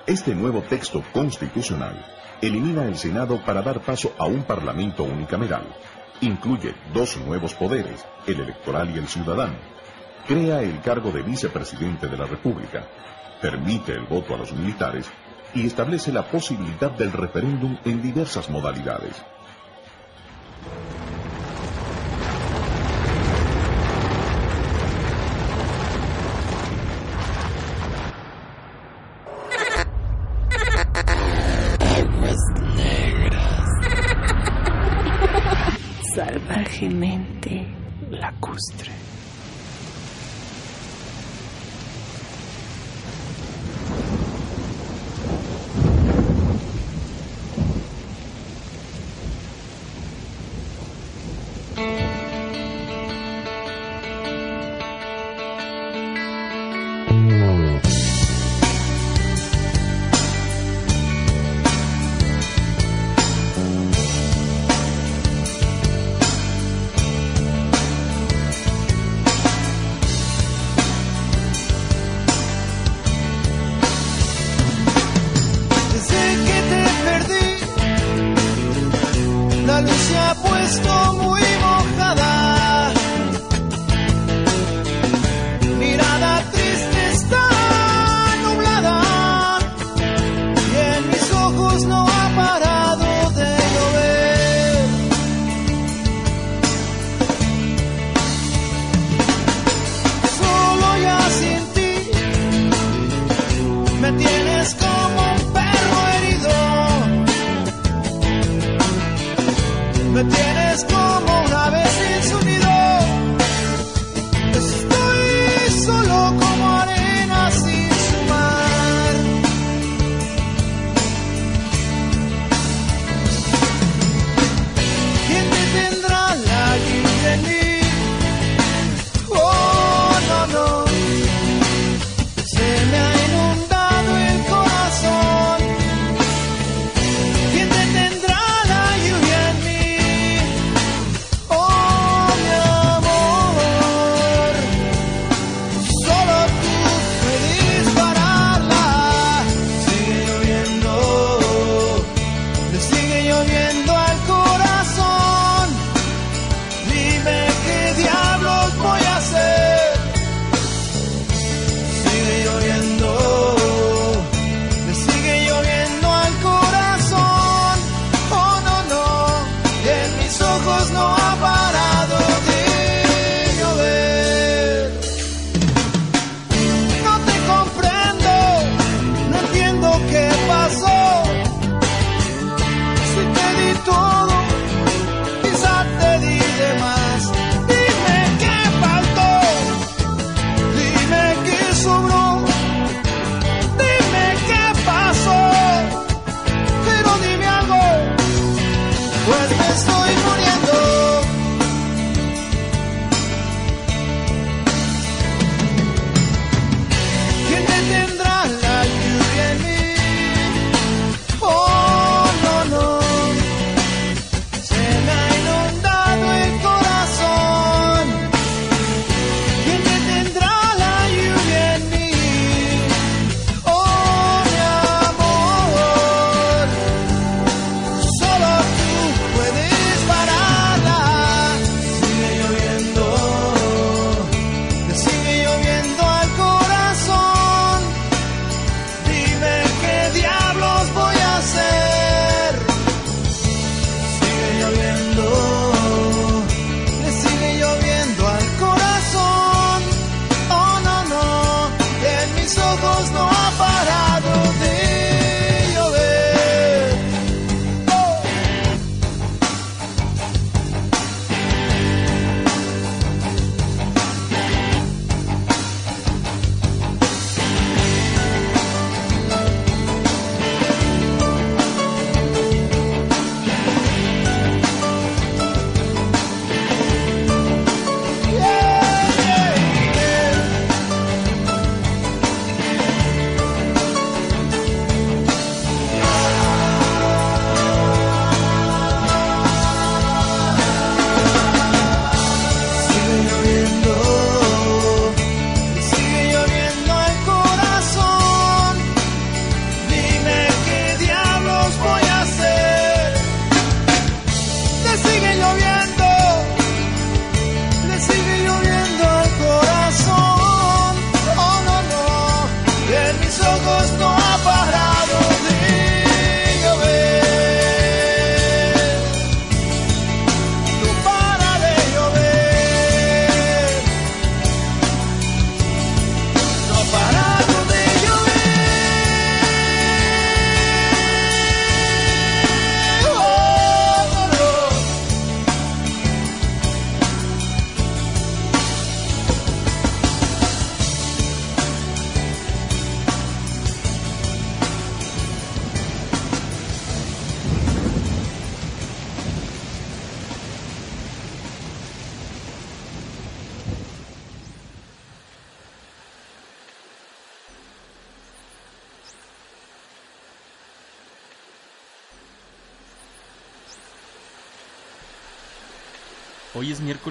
Este 0.06 0.34
nuevo 0.34 0.62
texto 0.62 1.02
constitucional 1.12 2.04
elimina 2.40 2.84
el 2.84 2.96
Senado 2.96 3.40
para 3.44 3.62
dar 3.62 3.80
paso 3.80 4.12
a 4.18 4.26
un 4.26 4.42
Parlamento 4.42 5.04
unicameral. 5.04 5.64
Incluye 6.20 6.74
dos 6.92 7.16
nuevos 7.18 7.54
poderes, 7.54 8.04
el 8.26 8.40
electoral 8.40 8.90
y 8.94 8.98
el 8.98 9.06
ciudadano. 9.06 9.56
Crea 10.26 10.62
el 10.62 10.80
cargo 10.80 11.10
de 11.10 11.22
vicepresidente 11.22 12.08
de 12.08 12.16
la 12.16 12.26
República. 12.26 12.86
Permite 13.40 13.92
el 13.92 14.06
voto 14.06 14.34
a 14.34 14.38
los 14.38 14.52
militares 14.52 15.08
y 15.54 15.66
establece 15.66 16.12
la 16.12 16.24
posibilidad 16.24 16.90
del 16.90 17.12
referéndum 17.12 17.78
en 17.84 18.02
diversas 18.02 18.50
modalidades. 18.50 19.22
Aguas 31.80 32.42
negras. 32.76 33.68
Salvajemente 36.14 37.66
lacustre. 38.10 39.07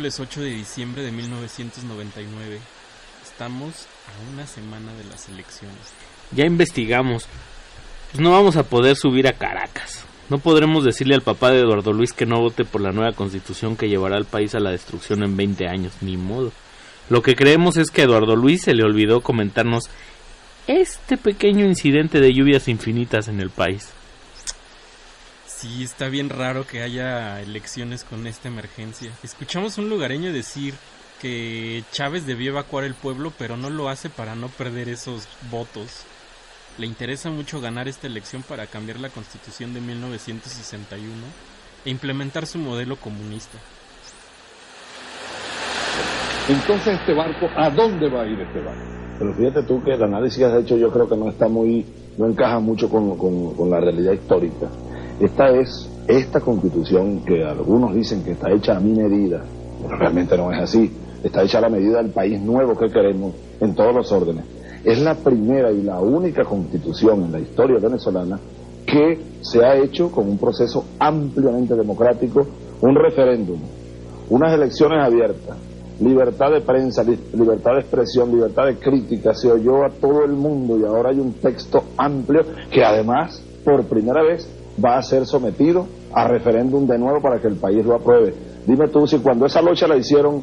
Miércoles 0.08 0.20
8 0.20 0.42
de 0.42 0.50
diciembre 0.52 1.04
de 1.04 1.12
1999. 1.12 2.60
Estamos 3.24 3.88
a 4.08 4.34
una 4.34 4.48
semana 4.48 4.94
de 4.94 5.04
las 5.04 5.28
elecciones. 5.28 5.76
Ya 6.32 6.46
investigamos. 6.46 7.28
Pues 8.12 8.22
no 8.22 8.32
vamos 8.32 8.56
a 8.56 8.64
poder 8.64 8.96
subir 8.96 9.28
a 9.28 9.34
Caracas. 9.34 10.06
No 10.30 10.38
podremos 10.38 10.86
decirle 10.86 11.16
al 11.16 11.24
papá 11.24 11.52
de 11.52 11.60
Eduardo 11.60 11.92
Luis 11.92 12.14
que 12.14 12.26
no 12.26 12.40
vote 12.40 12.64
por 12.64 12.80
la 12.80 12.94
nueva 12.94 13.12
constitución 13.12 13.76
que 13.76 13.90
llevará 13.90 14.16
al 14.16 14.26
país 14.26 14.56
a 14.56 14.60
la 14.60 14.72
destrucción 14.72 15.24
en 15.24 15.36
20 15.36 15.68
años, 15.68 15.94
ni 16.00 16.16
modo. 16.16 16.54
Lo 17.10 17.22
que 17.22 17.36
creemos 17.36 17.76
es 17.76 17.92
que 17.92 18.02
a 18.02 18.06
Eduardo 18.06 18.38
Luis 18.38 18.62
se 18.62 18.74
le 18.74 18.84
olvidó 18.84 19.20
comentarnos 19.20 19.90
este 20.68 21.18
pequeño 21.18 21.66
incidente 21.66 22.22
de 22.22 22.34
lluvias 22.34 22.70
infinitas 22.70 23.28
en 23.28 23.42
el 23.42 23.50
país. 23.50 23.90
Sí, 25.58 25.84
está 25.84 26.08
bien 26.08 26.30
raro 26.30 26.68
que 26.68 26.84
haya 26.84 27.42
elecciones 27.42 28.04
con 28.04 28.28
esta 28.28 28.48
emergencia. 28.48 29.10
Escuchamos 29.24 29.80
un 29.80 29.90
lugareño 29.90 30.32
decir 30.32 30.76
que 31.20 31.84
Chávez 31.92 32.28
debió 32.28 32.52
evacuar 32.52 32.84
el 32.84 32.94
pueblo, 32.94 33.34
pero 33.40 33.58
no 33.58 33.72
lo 33.72 33.90
hace 33.90 34.12
para 34.12 34.36
no 34.36 34.50
perder 34.50 34.88
esos 34.88 35.28
votos. 35.50 36.06
Le 36.78 36.86
interesa 36.86 37.32
mucho 37.32 37.60
ganar 37.60 37.88
esta 37.88 38.06
elección 38.06 38.44
para 38.44 38.68
cambiar 38.68 39.00
la 39.00 39.10
constitución 39.10 39.74
de 39.74 39.82
1961 39.82 41.12
e 41.86 41.90
implementar 41.90 42.46
su 42.46 42.60
modelo 42.60 42.96
comunista. 42.98 43.58
Entonces 46.50 47.00
este 47.00 47.14
barco, 47.14 47.50
¿a 47.56 47.72
dónde 47.72 48.08
va 48.12 48.22
a 48.22 48.28
ir 48.28 48.40
este 48.40 48.62
barco? 48.62 48.86
Pero 49.18 49.34
fíjate 49.34 49.64
tú 49.64 49.84
que 49.84 49.96
el 49.96 50.04
análisis 50.04 50.38
que 50.38 50.46
has 50.46 50.62
hecho 50.62 50.78
yo 50.78 50.92
creo 50.92 51.10
que 51.10 51.18
no 51.18 51.30
está 51.30 51.48
muy, 51.48 51.84
no 52.20 52.28
encaja 52.28 52.60
mucho 52.60 52.88
con, 52.88 53.18
con, 53.18 53.56
con 53.56 53.72
la 53.72 53.80
realidad 53.80 54.14
histórica. 54.14 54.70
Esta 55.20 55.50
es, 55.50 55.70
esta 56.08 56.40
constitución 56.42 57.24
que 57.26 57.44
algunos 57.44 57.94
dicen 57.96 58.24
que 58.24 58.32
está 58.32 58.52
hecha 58.52 58.78
a 58.78 58.80
mi 58.80 58.94
medida, 58.94 59.44
pero 59.82 59.98
realmente 59.98 60.38
no 60.38 60.52
es 60.52 60.62
así, 60.62 60.92
está 61.24 61.44
hecha 61.44 61.58
a 61.58 61.62
la 61.62 61.70
medida 61.70 61.98
del 62.02 62.12
país 62.12 62.40
nuevo 62.42 62.78
que 62.78 62.88
queremos 62.90 63.34
en 63.60 63.74
todos 63.76 63.96
los 63.96 64.12
órdenes. 64.12 64.46
Es 64.84 65.02
la 65.02 65.16
primera 65.16 65.72
y 65.72 65.82
la 65.82 66.00
única 66.00 66.44
constitución 66.46 67.24
en 67.26 67.32
la 67.32 67.40
historia 67.40 67.80
venezolana 67.80 68.40
que 68.86 69.20
se 69.42 69.66
ha 69.66 69.76
hecho 69.76 70.12
con 70.12 70.30
un 70.30 70.38
proceso 70.38 70.86
ampliamente 71.00 71.76
democrático, 71.76 72.46
un 72.82 72.96
referéndum, 72.96 73.60
unas 74.30 74.54
elecciones 74.54 75.04
abiertas, 75.04 75.58
libertad 76.00 76.52
de 76.52 76.62
prensa, 76.62 77.04
li- 77.04 77.20
libertad 77.34 77.72
de 77.74 77.80
expresión, 77.82 78.32
libertad 78.32 78.68
de 78.68 78.78
crítica, 78.78 79.34
se 79.34 79.52
oyó 79.52 79.84
a 79.84 79.90
todo 79.90 80.24
el 80.24 80.34
mundo 80.34 80.78
y 80.80 80.86
ahora 80.86 81.10
hay 81.10 81.20
un 81.20 81.34
texto 81.34 81.84
amplio 81.98 82.44
que 82.72 82.86
además, 82.86 83.44
por 83.66 83.84
primera 83.86 84.22
vez, 84.24 84.48
va 84.84 84.98
a 84.98 85.02
ser 85.02 85.26
sometido 85.26 85.86
a 86.14 86.28
referéndum 86.28 86.86
de 86.88 86.98
nuevo 86.98 87.22
para 87.22 87.40
que 87.40 87.48
el 87.48 87.56
país 87.56 87.86
lo 87.86 87.96
apruebe. 87.96 88.34
Dime 88.66 88.88
tú 88.90 89.08
si 89.08 89.20
cuando 89.20 89.46
esa 89.46 89.62
lucha 89.62 89.88
la 89.88 89.96
hicieron, 89.98 90.42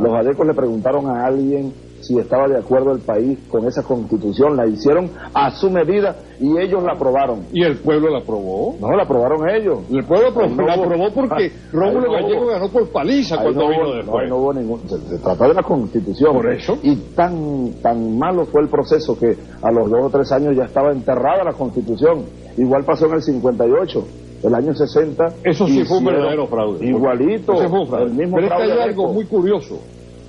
los 0.00 0.14
adecos 0.14 0.46
le 0.46 0.54
preguntaron 0.54 1.06
a 1.08 1.26
alguien 1.26 1.72
si 2.00 2.16
estaba 2.18 2.46
de 2.46 2.56
acuerdo 2.58 2.92
el 2.92 3.00
país 3.00 3.38
con 3.50 3.66
esa 3.66 3.82
constitución, 3.82 4.56
la 4.56 4.66
hicieron 4.66 5.10
a 5.34 5.50
su 5.50 5.70
medida 5.70 6.14
y 6.38 6.56
ellos 6.58 6.82
la 6.84 6.92
aprobaron. 6.92 7.46
¿Y 7.52 7.64
el 7.64 7.78
pueblo 7.78 8.10
la 8.10 8.18
aprobó? 8.18 8.76
No, 8.80 8.92
la 8.94 9.02
aprobaron 9.02 9.48
ellos. 9.48 9.78
El 9.90 10.04
pueblo 10.04 10.30
no 10.48 10.62
la 10.66 10.74
aprobó 10.74 11.10
porque 11.12 11.34
Ahí 11.44 11.52
Rómulo 11.72 12.06
no 12.06 12.12
Gallego 12.12 12.42
hubo- 12.42 12.50
ganó 12.50 12.68
por 12.68 12.88
paliza 12.90 13.36
cuando 13.42 13.62
no 13.62 13.68
vino 13.70 13.82
hubo- 13.88 13.94
después. 13.96 14.28
no 14.28 14.36
hubo 14.36 14.52
ningún, 14.54 14.80
se, 14.88 14.98
se 14.98 15.18
trata 15.18 15.48
de 15.48 15.54
la 15.54 15.62
constitución. 15.62 16.32
Por 16.34 16.52
eso. 16.52 16.78
Y 16.82 16.94
tan, 17.16 17.72
tan 17.82 18.16
malo 18.18 18.44
fue 18.44 18.60
el 18.62 18.68
proceso 18.68 19.18
que 19.18 19.36
a 19.62 19.70
los 19.72 19.90
dos 19.90 20.02
o 20.04 20.10
tres 20.10 20.30
años 20.32 20.54
ya 20.54 20.64
estaba 20.64 20.92
enterrada 20.92 21.42
la 21.44 21.54
constitución. 21.54 22.24
Igual 22.56 22.84
pasó 22.84 23.06
en 23.06 23.14
el 23.14 23.22
58, 23.22 24.06
el 24.44 24.54
año 24.54 24.74
60. 24.74 25.34
Eso 25.44 25.66
sí 25.66 25.84
fue 25.84 25.98
un 25.98 26.04
verdadero 26.04 26.46
fraude. 26.46 26.86
Igualito. 26.86 27.54
Ese 27.54 27.68
fue 27.68 27.80
un 27.80 27.88
fraude. 27.88 28.06
El 28.06 28.14
mismo 28.14 28.36
Pero 28.36 28.46
es 28.46 28.52
que 28.52 28.56
fraude 28.58 28.72
hay 28.82 28.88
algo 28.88 29.12
muy 29.12 29.24
curioso, 29.26 29.78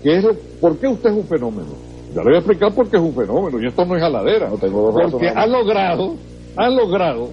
que 0.03 0.17
es 0.17 0.23
lo- 0.23 0.33
¿por 0.59 0.77
qué 0.77 0.87
usted 0.87 1.09
es 1.09 1.15
un 1.15 1.23
fenómeno? 1.25 1.69
Ya 2.13 2.21
le 2.21 2.29
voy 2.29 2.35
a 2.35 2.37
explicar 2.39 2.73
por 2.73 2.87
qué 2.89 2.97
es 2.97 3.03
un 3.03 3.13
fenómeno, 3.13 3.61
y 3.61 3.67
esto 3.67 3.85
no 3.85 3.95
es 3.95 4.01
jaladera. 4.01 4.49
dos 4.49 4.59
porque 5.11 5.27
ha 5.29 5.45
logrado, 5.45 6.15
ha 6.55 6.69
logrado 6.69 7.29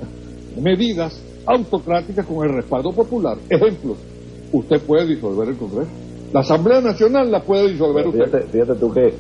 medidas 0.61 1.21
autocráticas 1.47 2.27
con 2.27 2.47
el 2.49 2.55
respaldo 2.57 2.93
popular. 2.93 3.37
Ejemplo, 3.49 3.95
usted 4.53 4.81
puede 4.83 5.07
disolver 5.07 5.49
el 5.49 5.57
Congreso. 5.57 5.91
La 6.33 6.41
Asamblea 6.41 6.81
Nacional 6.81 7.31
la 7.31 7.41
puede 7.43 7.69
disolver 7.71 8.09
usted. 8.09 8.25
Fíjate, 8.25 8.47
fíjate 8.49 8.75
tú 8.75 8.93
que. 8.93 9.15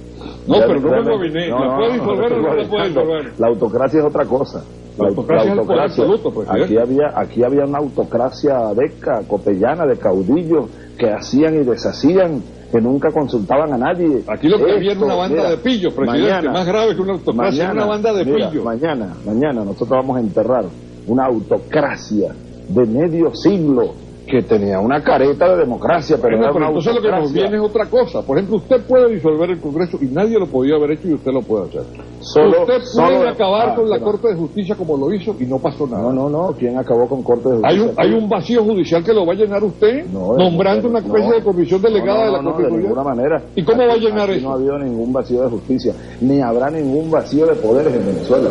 No, 0.48 0.56
pero 0.66 0.74
no 0.74 0.80
me 0.80 0.88
realmente- 0.90 1.10
moviné. 1.16 1.48
¿La 1.48 1.76
puede 1.76 1.92
disolver 1.92 2.32
o 2.32 2.42
no 2.42 2.54
la 2.54 2.68
puede 2.68 2.88
disolver? 2.88 3.32
La 3.38 3.46
autocracia 3.48 4.00
es 4.00 4.06
otra 4.06 4.24
cosa. 4.24 4.64
La 4.96 5.08
autocracia 5.08 5.52
absoluto, 5.52 6.30
pues, 6.32 6.48
aquí 6.48 6.76
había, 6.76 7.12
aquí 7.16 7.42
había 7.42 7.64
una 7.64 7.78
autocracia 7.78 8.72
beca, 8.76 9.22
copellana, 9.26 9.86
de 9.86 9.96
caudillos 9.96 10.66
que 10.96 11.10
hacían 11.10 11.56
y 11.56 11.64
deshacían, 11.64 12.42
que 12.70 12.80
nunca 12.80 13.10
consultaban 13.10 13.72
a 13.72 13.78
nadie. 13.78 14.22
Aquí 14.28 14.48
lo 14.48 14.58
que 14.58 14.72
había 14.72 14.92
era 14.92 15.04
una 15.04 15.14
banda 15.16 15.36
mira, 15.36 15.50
de 15.50 15.56
pillos, 15.58 15.94
presidente. 15.94 16.48
Más 16.48 16.66
grave 16.66 16.94
que 16.94 17.02
una 17.02 17.12
autocracia, 17.14 17.72
una 17.72 17.86
banda 17.86 18.12
de 18.12 18.24
mira, 18.24 18.50
pillos. 18.50 18.64
Mañana, 18.64 19.14
mañana 19.26 19.64
nosotros 19.64 19.90
vamos 19.90 20.16
a 20.16 20.20
enterrar 20.20 20.64
una 21.06 21.26
autocracia 21.26 22.32
de 22.68 22.86
medio 22.86 23.34
siglo 23.34 24.03
que 24.26 24.42
tenía 24.42 24.80
una 24.80 25.02
careta 25.02 25.50
de 25.50 25.58
democracia, 25.58 26.16
pero 26.20 26.38
Bueno, 26.38 26.52
pero 26.54 26.66
entonces 26.68 26.94
lo 26.94 27.02
que 27.02 27.10
nos 27.10 27.32
viene 27.32 27.56
es 27.56 27.62
otra 27.62 27.86
cosa. 27.86 28.22
Por 28.22 28.38
ejemplo, 28.38 28.56
usted 28.56 28.80
puede 28.86 29.12
disolver 29.14 29.50
el 29.50 29.60
Congreso 29.60 29.98
y 30.00 30.06
nadie 30.06 30.38
lo 30.38 30.46
podía 30.46 30.76
haber 30.76 30.92
hecho 30.92 31.08
y 31.08 31.14
usted 31.14 31.30
lo 31.32 31.42
puede 31.42 31.66
hacer. 31.68 31.82
Solo- 32.20 32.62
usted 32.62 32.80
solo- 32.84 33.16
puede 33.18 33.28
acabar 33.28 33.68
ah, 33.70 33.74
con 33.74 33.90
la 33.90 34.00
Corte 34.00 34.28
de 34.28 34.34
Justicia 34.34 34.74
como 34.76 34.96
lo 34.96 35.12
hizo 35.12 35.36
y 35.38 35.44
no 35.44 35.58
pasó 35.58 35.86
nada. 35.86 36.02
No, 36.04 36.12
no, 36.12 36.28
no. 36.30 36.52
¿Quién 36.58 36.76
acabó 36.78 37.06
con 37.08 37.22
Corte 37.22 37.48
de 37.50 37.60
Hay 37.64 37.78
Justicia? 37.78 37.92
un, 37.92 38.00
hay 38.14 38.18
un 38.22 38.28
vacío 38.28 38.64
judicial 38.64 39.04
que 39.04 39.12
lo 39.12 39.26
va 39.26 39.32
a 39.34 39.36
llenar 39.36 39.62
usted 39.62 40.06
No, 40.06 40.34
nombrando 40.36 40.84
no, 40.84 40.90
una 40.90 40.98
especie 41.00 41.28
no. 41.28 41.34
de 41.34 41.42
comisión 41.42 41.82
delegada 41.82 42.24
de 42.26 42.32
la 42.32 42.42
no, 42.42 42.52
Corte 42.52 42.70
de 42.70 42.78
ninguna 42.78 43.02
manera. 43.02 43.42
¿Y 43.54 43.62
cómo 43.62 43.86
va 43.86 43.92
a 43.92 43.96
llenar 43.96 44.30
eso? 44.30 44.42
No 44.48 44.52
ha 44.52 44.54
habido 44.54 44.78
ningún 44.78 45.12
vacío 45.12 45.42
de 45.42 45.50
justicia, 45.50 45.92
ni 46.20 46.40
habrá 46.40 46.70
ningún 46.70 47.10
vacío 47.10 47.46
de 47.46 47.54
poderes 47.56 47.94
en 47.94 48.06
Venezuela. 48.06 48.48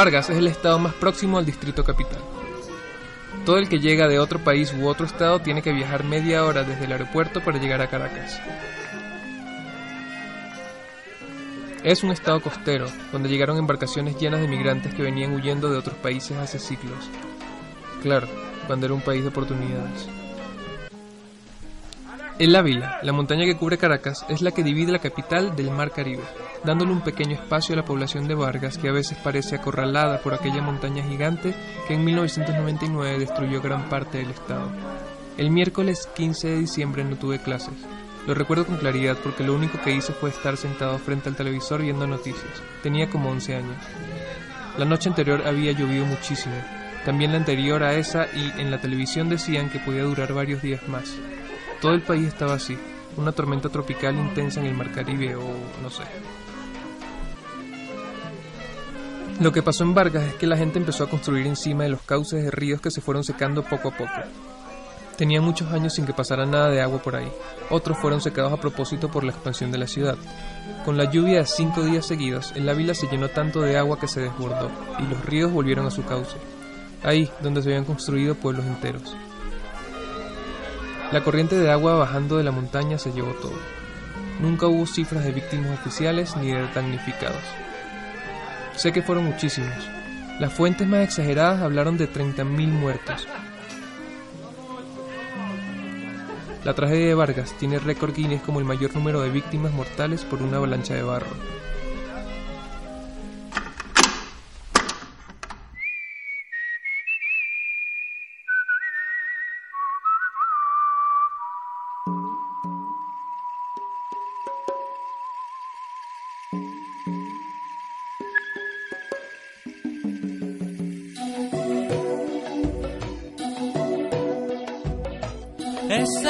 Vargas 0.00 0.30
es 0.30 0.38
el 0.38 0.46
estado 0.46 0.78
más 0.78 0.94
próximo 0.94 1.36
al 1.36 1.44
distrito 1.44 1.84
capital. 1.84 2.22
Todo 3.44 3.58
el 3.58 3.68
que 3.68 3.80
llega 3.80 4.08
de 4.08 4.18
otro 4.18 4.38
país 4.38 4.72
u 4.72 4.88
otro 4.88 5.04
estado 5.04 5.40
tiene 5.40 5.60
que 5.60 5.74
viajar 5.74 6.04
media 6.04 6.46
hora 6.46 6.64
desde 6.64 6.86
el 6.86 6.92
aeropuerto 6.92 7.44
para 7.44 7.58
llegar 7.58 7.82
a 7.82 7.90
Caracas. 7.90 8.40
Es 11.84 12.02
un 12.02 12.12
estado 12.12 12.40
costero, 12.40 12.86
donde 13.12 13.28
llegaron 13.28 13.58
embarcaciones 13.58 14.16
llenas 14.16 14.40
de 14.40 14.48
migrantes 14.48 14.94
que 14.94 15.02
venían 15.02 15.34
huyendo 15.34 15.68
de 15.68 15.76
otros 15.76 15.96
países 15.96 16.34
hace 16.38 16.58
siglos. 16.58 17.10
Claro, 18.02 18.26
cuando 18.66 18.86
era 18.86 18.94
un 18.94 19.02
país 19.02 19.20
de 19.22 19.28
oportunidades. 19.28 20.08
El 22.38 22.56
Ávila, 22.56 23.00
la 23.02 23.12
montaña 23.12 23.44
que 23.44 23.58
cubre 23.58 23.76
Caracas, 23.76 24.24
es 24.30 24.40
la 24.40 24.52
que 24.52 24.62
divide 24.62 24.92
la 24.92 24.98
capital 25.00 25.54
del 25.56 25.70
Mar 25.70 25.90
Caribe, 25.90 26.22
dándole 26.64 26.92
un 26.92 27.00
pequeño 27.00 27.34
espacio 27.34 27.74
a 27.74 27.76
la 27.76 27.84
población 27.84 28.28
de 28.28 28.34
Vargas 28.34 28.78
que 28.78 28.88
a 28.88 28.92
veces 28.92 29.18
parece 29.22 29.56
acorralada 29.56 30.20
por 30.20 30.34
aquella 30.34 30.62
montaña 30.62 31.02
gigante 31.02 31.54
que 31.86 31.94
en 31.94 32.04
1999 32.04 33.18
destruyó 33.18 33.60
gran 33.60 33.88
parte 33.88 34.18
del 34.18 34.30
estado. 34.30 34.70
El 35.36 35.50
miércoles 35.50 36.08
15 36.14 36.48
de 36.48 36.58
diciembre 36.58 37.04
no 37.04 37.16
tuve 37.16 37.38
clases. 37.38 37.74
Lo 38.26 38.34
recuerdo 38.34 38.66
con 38.66 38.76
claridad 38.76 39.16
porque 39.22 39.44
lo 39.44 39.54
único 39.54 39.80
que 39.80 39.94
hice 39.94 40.12
fue 40.12 40.30
estar 40.30 40.56
sentado 40.56 40.98
frente 40.98 41.28
al 41.28 41.36
televisor 41.36 41.80
viendo 41.80 42.06
noticias. 42.06 42.62
Tenía 42.82 43.08
como 43.08 43.30
11 43.30 43.56
años. 43.56 43.76
La 44.76 44.84
noche 44.84 45.08
anterior 45.08 45.42
había 45.46 45.72
llovido 45.72 46.04
muchísimo, 46.04 46.54
también 47.04 47.32
la 47.32 47.38
anterior 47.38 47.82
a 47.82 47.94
esa 47.94 48.26
y 48.34 48.52
en 48.60 48.70
la 48.70 48.80
televisión 48.80 49.28
decían 49.28 49.70
que 49.70 49.78
podía 49.78 50.02
durar 50.02 50.34
varios 50.34 50.62
días 50.62 50.86
más. 50.88 51.16
Todo 51.80 51.92
el 51.94 52.02
país 52.02 52.28
estaba 52.28 52.54
así, 52.54 52.76
una 53.16 53.32
tormenta 53.32 53.70
tropical 53.70 54.14
intensa 54.16 54.60
en 54.60 54.66
el 54.66 54.74
Mar 54.74 54.92
Caribe 54.92 55.34
o 55.34 55.44
no 55.82 55.88
sé. 55.90 56.04
Lo 59.40 59.52
que 59.52 59.62
pasó 59.62 59.84
en 59.84 59.94
Vargas 59.94 60.24
es 60.24 60.34
que 60.34 60.46
la 60.46 60.58
gente 60.58 60.78
empezó 60.78 61.02
a 61.02 61.08
construir 61.08 61.46
encima 61.46 61.84
de 61.84 61.88
los 61.88 62.02
cauces 62.02 62.44
de 62.44 62.50
ríos 62.50 62.82
que 62.82 62.90
se 62.90 63.00
fueron 63.00 63.24
secando 63.24 63.62
poco 63.62 63.88
a 63.88 63.96
poco. 63.96 64.12
Tenían 65.16 65.42
muchos 65.42 65.72
años 65.72 65.94
sin 65.94 66.04
que 66.04 66.12
pasara 66.12 66.44
nada 66.44 66.68
de 66.68 66.82
agua 66.82 67.00
por 67.02 67.16
ahí. 67.16 67.32
Otros 67.70 67.96
fueron 67.96 68.20
secados 68.20 68.52
a 68.52 68.60
propósito 68.60 69.10
por 69.10 69.24
la 69.24 69.32
expansión 69.32 69.72
de 69.72 69.78
la 69.78 69.86
ciudad. 69.86 70.18
Con 70.84 70.98
la 70.98 71.10
lluvia 71.10 71.38
de 71.38 71.46
cinco 71.46 71.82
días 71.82 72.04
seguidos, 72.04 72.52
el 72.54 72.68
Ávila 72.68 72.92
se 72.92 73.06
llenó 73.06 73.30
tanto 73.30 73.62
de 73.62 73.78
agua 73.78 73.98
que 73.98 74.08
se 74.08 74.20
desbordó 74.20 74.70
y 74.98 75.04
los 75.04 75.24
ríos 75.24 75.50
volvieron 75.50 75.86
a 75.86 75.90
su 75.90 76.04
cauce. 76.04 76.36
Ahí, 77.02 77.30
donde 77.40 77.62
se 77.62 77.70
habían 77.70 77.86
construido 77.86 78.34
pueblos 78.34 78.66
enteros. 78.66 79.16
La 81.12 81.24
corriente 81.24 81.56
de 81.56 81.70
agua 81.70 81.94
bajando 81.94 82.36
de 82.36 82.44
la 82.44 82.52
montaña 82.52 82.98
se 82.98 83.12
llevó 83.12 83.32
todo. 83.40 83.58
Nunca 84.38 84.66
hubo 84.66 84.86
cifras 84.86 85.24
de 85.24 85.32
víctimas 85.32 85.80
oficiales 85.80 86.36
ni 86.36 86.52
de 86.52 86.68
damnificados. 86.74 87.69
Sé 88.80 88.92
que 88.92 89.02
fueron 89.02 89.26
muchísimos. 89.26 89.76
Las 90.38 90.54
fuentes 90.54 90.88
más 90.88 91.04
exageradas 91.04 91.60
hablaron 91.60 91.98
de 91.98 92.10
30.000 92.10 92.68
muertos. 92.68 93.28
La 96.64 96.72
tragedia 96.72 97.08
de 97.08 97.14
Vargas 97.14 97.52
tiene 97.58 97.78
récord 97.78 98.14
Guinness 98.14 98.40
como 98.40 98.58
el 98.58 98.64
mayor 98.64 98.94
número 98.94 99.20
de 99.20 99.28
víctimas 99.28 99.74
mortales 99.74 100.24
por 100.24 100.40
una 100.40 100.56
avalancha 100.56 100.94
de 100.94 101.02
barro. 101.02 101.28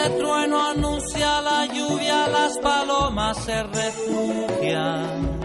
Ese 0.00 0.10
trueno 0.12 0.64
anuncia 0.64 1.42
la 1.42 1.66
lluvia, 1.66 2.26
las 2.28 2.56
palomas 2.58 3.36
se 3.44 3.62
refugian. 3.64 5.40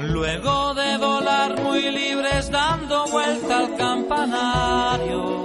Luego 0.00 0.72
de 0.72 0.96
volar 0.96 1.60
muy 1.62 1.82
libres 1.90 2.50
dando 2.50 3.04
vuelta 3.08 3.58
al 3.58 3.76
campanario. 3.76 5.44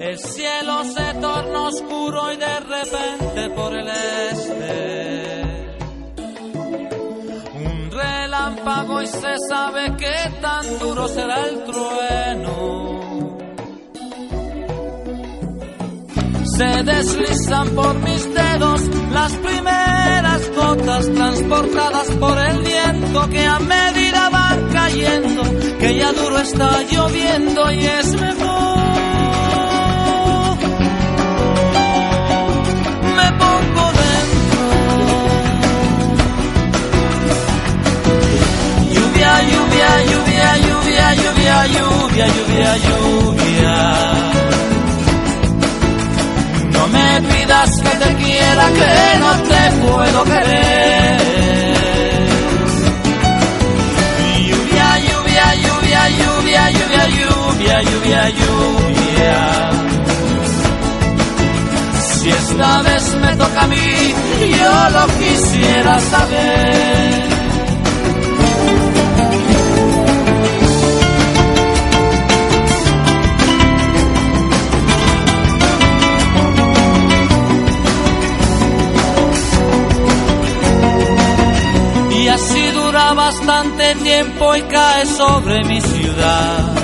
El 0.00 0.18
cielo 0.18 0.84
se 0.84 1.14
torna 1.20 1.62
oscuro 1.68 2.32
y 2.32 2.36
de 2.38 2.60
repente 2.60 3.50
por 3.50 3.74
el 3.76 3.88
este. 4.32 5.42
Un 7.54 7.90
relámpago 7.90 9.02
y 9.02 9.06
se 9.08 9.34
sabe 9.46 9.94
que 9.98 10.40
tan 10.40 10.78
duro 10.78 11.06
será 11.06 11.48
el 11.48 11.64
trueno. 11.64 12.93
Se 16.56 16.82
deslizan 16.84 17.70
por 17.70 17.94
mis 17.98 18.32
dedos 18.32 18.80
las 19.12 19.32
primeras 19.32 20.50
gotas 20.54 21.12
transportadas 21.12 22.08
por 22.12 22.38
el 22.38 22.62
viento 22.62 23.28
que 23.28 23.44
a 23.44 23.58
medida 23.58 24.28
van 24.30 24.68
cayendo, 24.72 25.42
que 25.80 25.98
ya 25.98 26.12
duro 26.12 26.38
está 26.38 26.80
lloviendo 26.82 27.72
y 27.72 27.84
es 27.84 28.06
mejor. 28.20 28.78
Me 33.16 33.32
pongo 33.42 33.86
dentro. 34.00 34.62
Lluvia, 38.94 39.42
lluvia, 39.50 40.04
lluvia, 40.04 40.56
lluvia, 40.58 41.14
lluvia, 41.14 41.66
lluvia, 41.66 42.26
lluvia, 42.28 42.76
lluvia. 42.76 44.33
Pidas 47.22 47.70
que 47.82 47.90
te 47.90 48.14
quiera, 48.16 48.68
que 48.78 49.18
no 49.20 49.32
te 49.42 49.70
puedo 49.86 50.24
querer. 50.24 51.74
Lluvia, 54.48 54.98
lluvia, 55.06 55.54
lluvia, 55.64 56.08
lluvia, 56.18 56.70
lluvia, 56.70 57.06
lluvia, 57.08 57.82
lluvia, 57.82 58.28
lluvia. 58.30 59.70
Si 62.00 62.30
esta 62.30 62.82
vez 62.82 63.14
me 63.16 63.36
toca 63.36 63.62
a 63.62 63.66
mí, 63.66 64.14
yo 64.58 64.90
lo 64.90 65.06
quisiera 65.18 66.00
saber. 66.00 67.33
Bastante 83.14 83.94
tiempo 83.96 84.56
y 84.56 84.62
cae 84.62 85.06
sobre 85.06 85.64
mi 85.64 85.80
ciudad. 85.80 86.74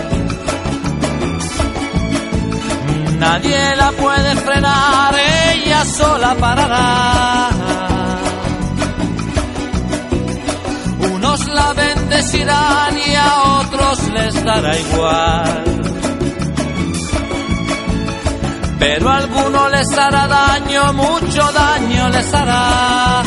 Nadie 3.18 3.76
la 3.76 3.92
puede 3.92 4.36
frenar, 4.36 5.14
ella 5.52 5.84
sola 5.84 6.34
parará. 6.36 7.48
Unos 11.12 11.46
la 11.48 11.72
bendecirán 11.74 12.98
y 12.98 13.14
a 13.14 13.42
otros 13.60 14.08
les 14.08 14.44
dará 14.44 14.78
igual. 14.78 15.64
Pero 18.78 19.10
a 19.10 19.16
alguno 19.16 19.68
les 19.68 19.98
hará 19.98 20.26
daño, 20.26 20.92
mucho 20.94 21.52
daño 21.52 22.08
les 22.08 22.34
hará 22.34 23.22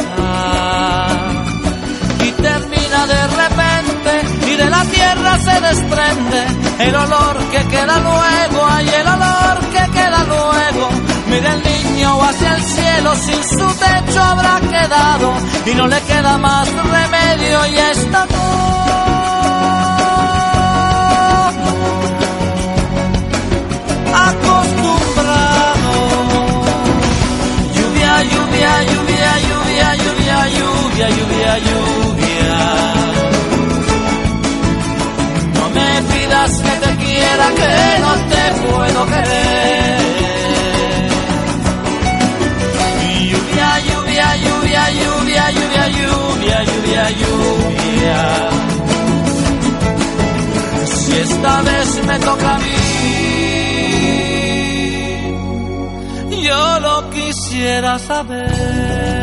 de 3.08 3.28
repente 3.28 4.22
y 4.48 4.56
de 4.56 4.70
la 4.70 4.84
tierra 4.86 5.40
se 5.40 5.62
desprende 5.62 6.48
el 6.80 6.96
olor 6.96 7.38
que 7.52 7.68
queda 7.68 8.00
luego, 8.00 8.68
hay 8.68 8.88
el 8.88 9.08
olor 9.08 9.60
que 9.72 9.92
queda 9.92 10.24
luego. 10.24 10.90
Mira 11.30 11.54
el 11.54 11.64
niño 11.64 12.24
hacia 12.24 12.56
el 12.56 12.64
cielo, 12.64 13.16
sin 13.16 13.44
su 13.44 13.68
techo 13.76 14.22
habrá 14.22 14.60
quedado 14.62 15.34
y 15.66 15.76
no 15.76 15.88
le 15.88 16.00
queda 16.02 16.38
más 16.38 16.68
remedio 16.68 17.68
y 17.68 17.78
está 17.78 18.26
acostumbrado. 24.30 25.94
Lluvia, 27.76 28.24
lluvia, 28.24 28.84
lluvia, 28.84 29.32
lluvia, 29.48 29.96
lluvia, 29.96 30.48
lluvia, 30.48 31.10
lluvia, 31.10 31.58
lluvia. 31.58 32.03
Que 36.52 36.76
te 36.86 36.96
quiera, 36.98 37.48
que 37.56 38.00
no 38.02 38.12
te 38.32 38.44
puedo 38.62 39.06
querer. 39.06 40.04
Lluvia, 43.32 43.70
lluvia, 43.88 44.28
lluvia, 44.44 44.84
lluvia, 45.00 45.46
lluvia, 45.52 45.86
lluvia, 45.88 46.58
lluvia, 46.70 47.04
lluvia. 47.22 48.22
Si 50.86 51.12
esta 51.18 51.62
vez 51.62 51.88
me 52.06 52.20
toca 52.20 52.56
a 52.56 52.60
mí, 52.60 52.76
yo 56.44 56.80
lo 56.82 57.10
quisiera 57.10 57.98
saber. 58.00 59.23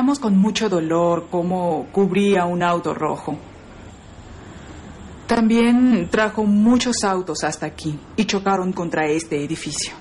Con 0.00 0.38
mucho 0.38 0.70
dolor 0.70 1.28
cómo 1.30 1.86
cubría 1.92 2.46
un 2.46 2.62
auto 2.62 2.94
rojo. 2.94 3.36
También 5.26 6.08
trajo 6.10 6.44
muchos 6.44 7.04
autos 7.04 7.44
hasta 7.44 7.66
aquí 7.66 7.98
y 8.16 8.24
chocaron 8.24 8.72
contra 8.72 9.06
este 9.06 9.44
edificio. 9.44 9.92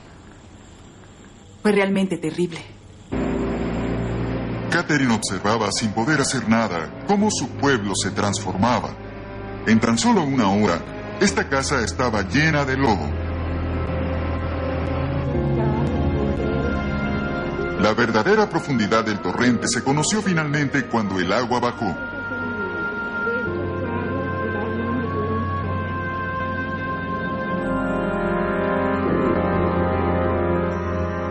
Fue 1.62 1.74
realmente 1.74 2.18
terrible. 2.18 2.60
Catherine 4.72 5.14
observaba 5.14 5.70
sin 5.74 5.92
poder 5.92 6.22
hacer 6.22 6.48
nada 6.48 7.04
cómo 7.06 7.30
su 7.30 7.50
pueblo 7.58 7.92
se 7.94 8.12
transformaba. 8.12 8.96
En 9.68 9.82
tan 9.82 9.98
solo 9.98 10.24
una 10.24 10.50
hora, 10.50 10.80
esta 11.20 11.50
casa 11.50 11.84
estaba 11.84 12.22
llena 12.22 12.64
de 12.64 12.78
lodo. 12.78 13.29
La 17.80 17.94
verdadera 17.94 18.50
profundidad 18.50 19.06
del 19.06 19.22
torrente 19.22 19.66
se 19.70 19.82
conoció 19.82 20.22
finalmente 20.22 20.88
cuando 20.88 21.18
el 21.18 21.32
agua 21.32 21.62
bajó. 21.62 21.96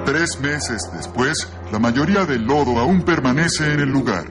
Tres 0.06 0.40
meses 0.40 0.90
después, 0.94 1.52
la 1.70 1.78
mayoría 1.78 2.24
del 2.24 2.44
lodo 2.46 2.78
aún 2.78 3.02
permanece 3.02 3.70
en 3.70 3.80
el 3.80 3.90
lugar. 3.90 4.24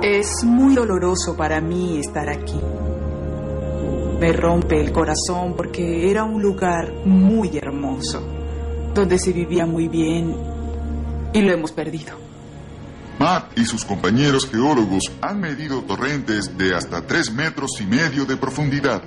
Es 0.00 0.44
muy 0.44 0.76
doloroso 0.76 1.36
para 1.36 1.60
mí 1.60 1.98
estar 1.98 2.28
aquí. 2.28 2.60
Me 4.20 4.32
rompe 4.32 4.80
el 4.80 4.92
corazón 4.92 5.54
porque 5.56 6.08
era 6.08 6.22
un 6.22 6.40
lugar 6.40 6.92
muy 7.04 7.58
hermoso 7.58 8.33
donde 8.94 9.18
se 9.18 9.32
vivía 9.32 9.66
muy 9.66 9.88
bien 9.88 10.34
y 11.32 11.42
lo 11.42 11.52
hemos 11.52 11.72
perdido. 11.72 12.16
Matt 13.18 13.58
y 13.58 13.64
sus 13.64 13.84
compañeros 13.84 14.48
geólogos 14.50 15.12
han 15.20 15.40
medido 15.40 15.82
torrentes 15.82 16.56
de 16.56 16.74
hasta 16.74 17.06
tres 17.06 17.32
metros 17.32 17.70
y 17.80 17.84
medio 17.84 18.24
de 18.24 18.36
profundidad. 18.36 19.02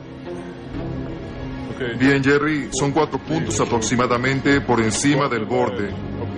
Bien, 2.00 2.24
Jerry, 2.24 2.70
son 2.72 2.92
cuatro 2.92 3.20
puntos 3.20 3.60
aproximadamente 3.60 4.62
por 4.62 4.82
encima 4.82 5.30
del 5.30 5.46
borde. 5.46 5.94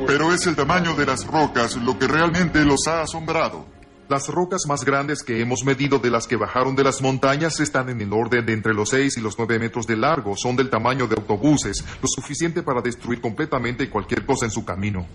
Pero 0.06 0.34
es 0.34 0.46
el 0.48 0.56
tamaño 0.56 0.96
de 0.96 1.06
las 1.06 1.26
rocas 1.26 1.78
lo 1.78 1.98
que 1.98 2.08
realmente 2.08 2.64
los 2.66 2.88
ha 2.88 3.04
asombrado. 3.04 3.79
Las 4.10 4.28
rocas 4.28 4.62
más 4.68 4.84
grandes 4.84 5.22
que 5.22 5.40
hemos 5.40 5.64
medido 5.64 6.00
de 6.00 6.10
las 6.10 6.26
que 6.26 6.36
bajaron 6.36 6.76
de 6.76 6.84
las 6.84 7.00
montañas 7.00 7.60
están 7.60 7.90
en 7.90 8.02
el 8.02 8.12
orden 8.12 8.44
de 8.44 8.54
entre 8.54 8.74
los 8.74 8.90
6 8.90 9.18
y 9.18 9.22
los 9.22 9.38
9 9.38 9.60
metros 9.60 9.86
de 9.86 9.96
largo. 9.96 10.36
Son 10.36 10.56
del 10.56 10.72
tamaño 10.72 11.08
de 11.08 11.14
autobuses, 11.16 11.86
lo 12.02 12.08
suficiente 12.08 12.64
para 12.64 12.82
destruir 12.82 13.22
completamente 13.22 13.88
cualquier 13.88 14.26
cosa 14.26 14.46
en 14.46 14.52
su 14.52 14.66
camino. 14.66 15.06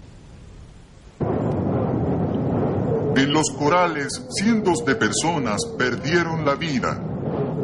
En 3.16 3.32
los 3.32 3.50
corales, 3.58 4.22
cientos 4.30 4.84
de 4.84 4.94
personas 4.94 5.62
perdieron 5.76 6.44
la 6.44 6.54
vida. 6.54 6.96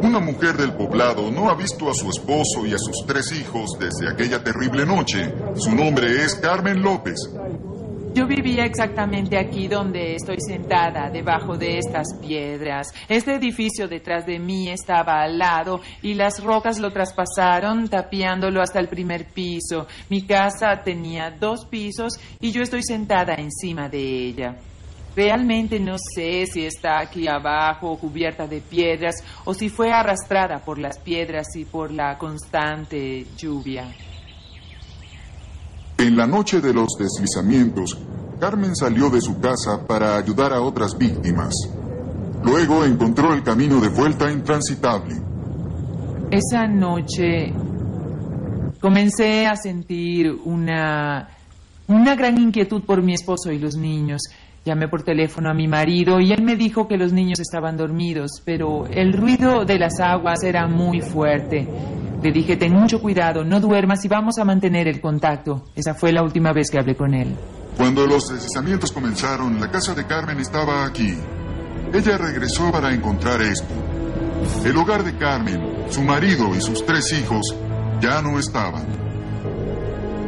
Una 0.02 0.18
mujer 0.18 0.56
del 0.56 0.72
poblado 0.72 1.30
no 1.30 1.48
ha 1.48 1.54
visto 1.54 1.88
a 1.88 1.94
su 1.94 2.10
esposo 2.10 2.66
y 2.66 2.74
a 2.74 2.78
sus 2.78 3.06
tres 3.06 3.30
hijos 3.30 3.78
desde 3.78 4.10
aquella 4.10 4.42
terrible 4.42 4.84
noche. 4.84 5.32
Su 5.54 5.76
nombre 5.76 6.24
es 6.24 6.34
Carmen 6.34 6.82
López. 6.82 7.20
Yo 8.12 8.26
vivía 8.26 8.64
exactamente 8.64 9.38
aquí 9.38 9.68
donde 9.68 10.16
estoy 10.16 10.38
sentada, 10.40 11.08
debajo 11.10 11.56
de 11.56 11.78
estas 11.78 12.08
piedras. 12.20 12.88
Este 13.08 13.36
edificio 13.36 13.86
detrás 13.86 14.26
de 14.26 14.40
mí 14.40 14.68
estaba 14.68 15.22
al 15.22 15.38
lado 15.38 15.80
y 16.02 16.14
las 16.14 16.42
rocas 16.42 16.80
lo 16.80 16.90
traspasaron, 16.90 17.88
tapiándolo 17.88 18.60
hasta 18.60 18.80
el 18.80 18.88
primer 18.88 19.26
piso. 19.26 19.86
Mi 20.08 20.22
casa 20.22 20.82
tenía 20.82 21.30
dos 21.30 21.66
pisos 21.66 22.14
y 22.40 22.50
yo 22.50 22.62
estoy 22.62 22.82
sentada 22.82 23.34
encima 23.34 23.88
de 23.88 24.00
ella. 24.00 24.56
Realmente 25.14 25.78
no 25.78 25.94
sé 25.96 26.46
si 26.46 26.66
está 26.66 26.98
aquí 26.98 27.28
abajo 27.28 27.96
cubierta 27.96 28.48
de 28.48 28.60
piedras 28.60 29.22
o 29.44 29.54
si 29.54 29.68
fue 29.68 29.92
arrastrada 29.92 30.58
por 30.58 30.80
las 30.80 30.98
piedras 30.98 31.46
y 31.54 31.64
por 31.64 31.92
la 31.92 32.18
constante 32.18 33.24
lluvia. 33.36 33.86
En 36.00 36.16
la 36.16 36.26
noche 36.26 36.62
de 36.62 36.72
los 36.72 36.96
deslizamientos, 36.98 37.98
Carmen 38.40 38.74
salió 38.74 39.10
de 39.10 39.20
su 39.20 39.38
casa 39.38 39.86
para 39.86 40.16
ayudar 40.16 40.50
a 40.54 40.62
otras 40.62 40.96
víctimas. 40.96 41.54
Luego 42.42 42.86
encontró 42.86 43.34
el 43.34 43.42
camino 43.42 43.78
de 43.82 43.88
vuelta 43.90 44.32
intransitable. 44.32 45.16
Esa 46.30 46.66
noche 46.66 47.52
comencé 48.80 49.46
a 49.46 49.56
sentir 49.56 50.32
una, 50.42 51.28
una 51.86 52.14
gran 52.14 52.38
inquietud 52.38 52.82
por 52.82 53.02
mi 53.02 53.12
esposo 53.12 53.52
y 53.52 53.58
los 53.58 53.76
niños. 53.76 54.22
Llamé 54.70 54.86
por 54.86 55.02
teléfono 55.02 55.50
a 55.50 55.52
mi 55.52 55.66
marido 55.66 56.20
y 56.20 56.30
él 56.30 56.42
me 56.42 56.54
dijo 56.54 56.86
que 56.86 56.96
los 56.96 57.12
niños 57.12 57.40
estaban 57.40 57.76
dormidos, 57.76 58.40
pero 58.44 58.86
el 58.86 59.12
ruido 59.12 59.64
de 59.64 59.80
las 59.80 59.98
aguas 59.98 60.44
era 60.44 60.68
muy 60.68 61.00
fuerte. 61.00 61.66
Le 62.22 62.30
dije, 62.30 62.56
ten 62.56 62.72
mucho 62.72 63.00
cuidado, 63.00 63.42
no 63.42 63.58
duermas 63.58 64.04
y 64.04 64.08
vamos 64.08 64.38
a 64.38 64.44
mantener 64.44 64.86
el 64.86 65.00
contacto. 65.00 65.64
Esa 65.74 65.94
fue 65.94 66.12
la 66.12 66.22
última 66.22 66.52
vez 66.52 66.70
que 66.70 66.78
hablé 66.78 66.94
con 66.94 67.14
él. 67.14 67.34
Cuando 67.76 68.06
los 68.06 68.28
deslizamientos 68.28 68.92
comenzaron, 68.92 69.58
la 69.58 69.72
casa 69.72 69.92
de 69.92 70.06
Carmen 70.06 70.38
estaba 70.38 70.86
aquí. 70.86 71.16
Ella 71.92 72.16
regresó 72.16 72.70
para 72.70 72.94
encontrar 72.94 73.42
esto. 73.42 73.74
El 74.64 74.76
hogar 74.76 75.02
de 75.02 75.16
Carmen, 75.16 75.60
su 75.88 76.02
marido 76.02 76.54
y 76.54 76.60
sus 76.60 76.86
tres 76.86 77.12
hijos 77.12 77.56
ya 78.00 78.22
no 78.22 78.38
estaban. 78.38 78.86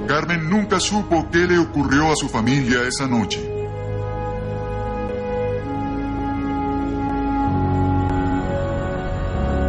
Carmen 0.08 0.50
nunca 0.50 0.80
supo 0.80 1.28
qué 1.30 1.46
le 1.46 1.58
ocurrió 1.58 2.10
a 2.10 2.16
su 2.16 2.28
familia 2.28 2.80
esa 2.88 3.06
noche. 3.06 3.51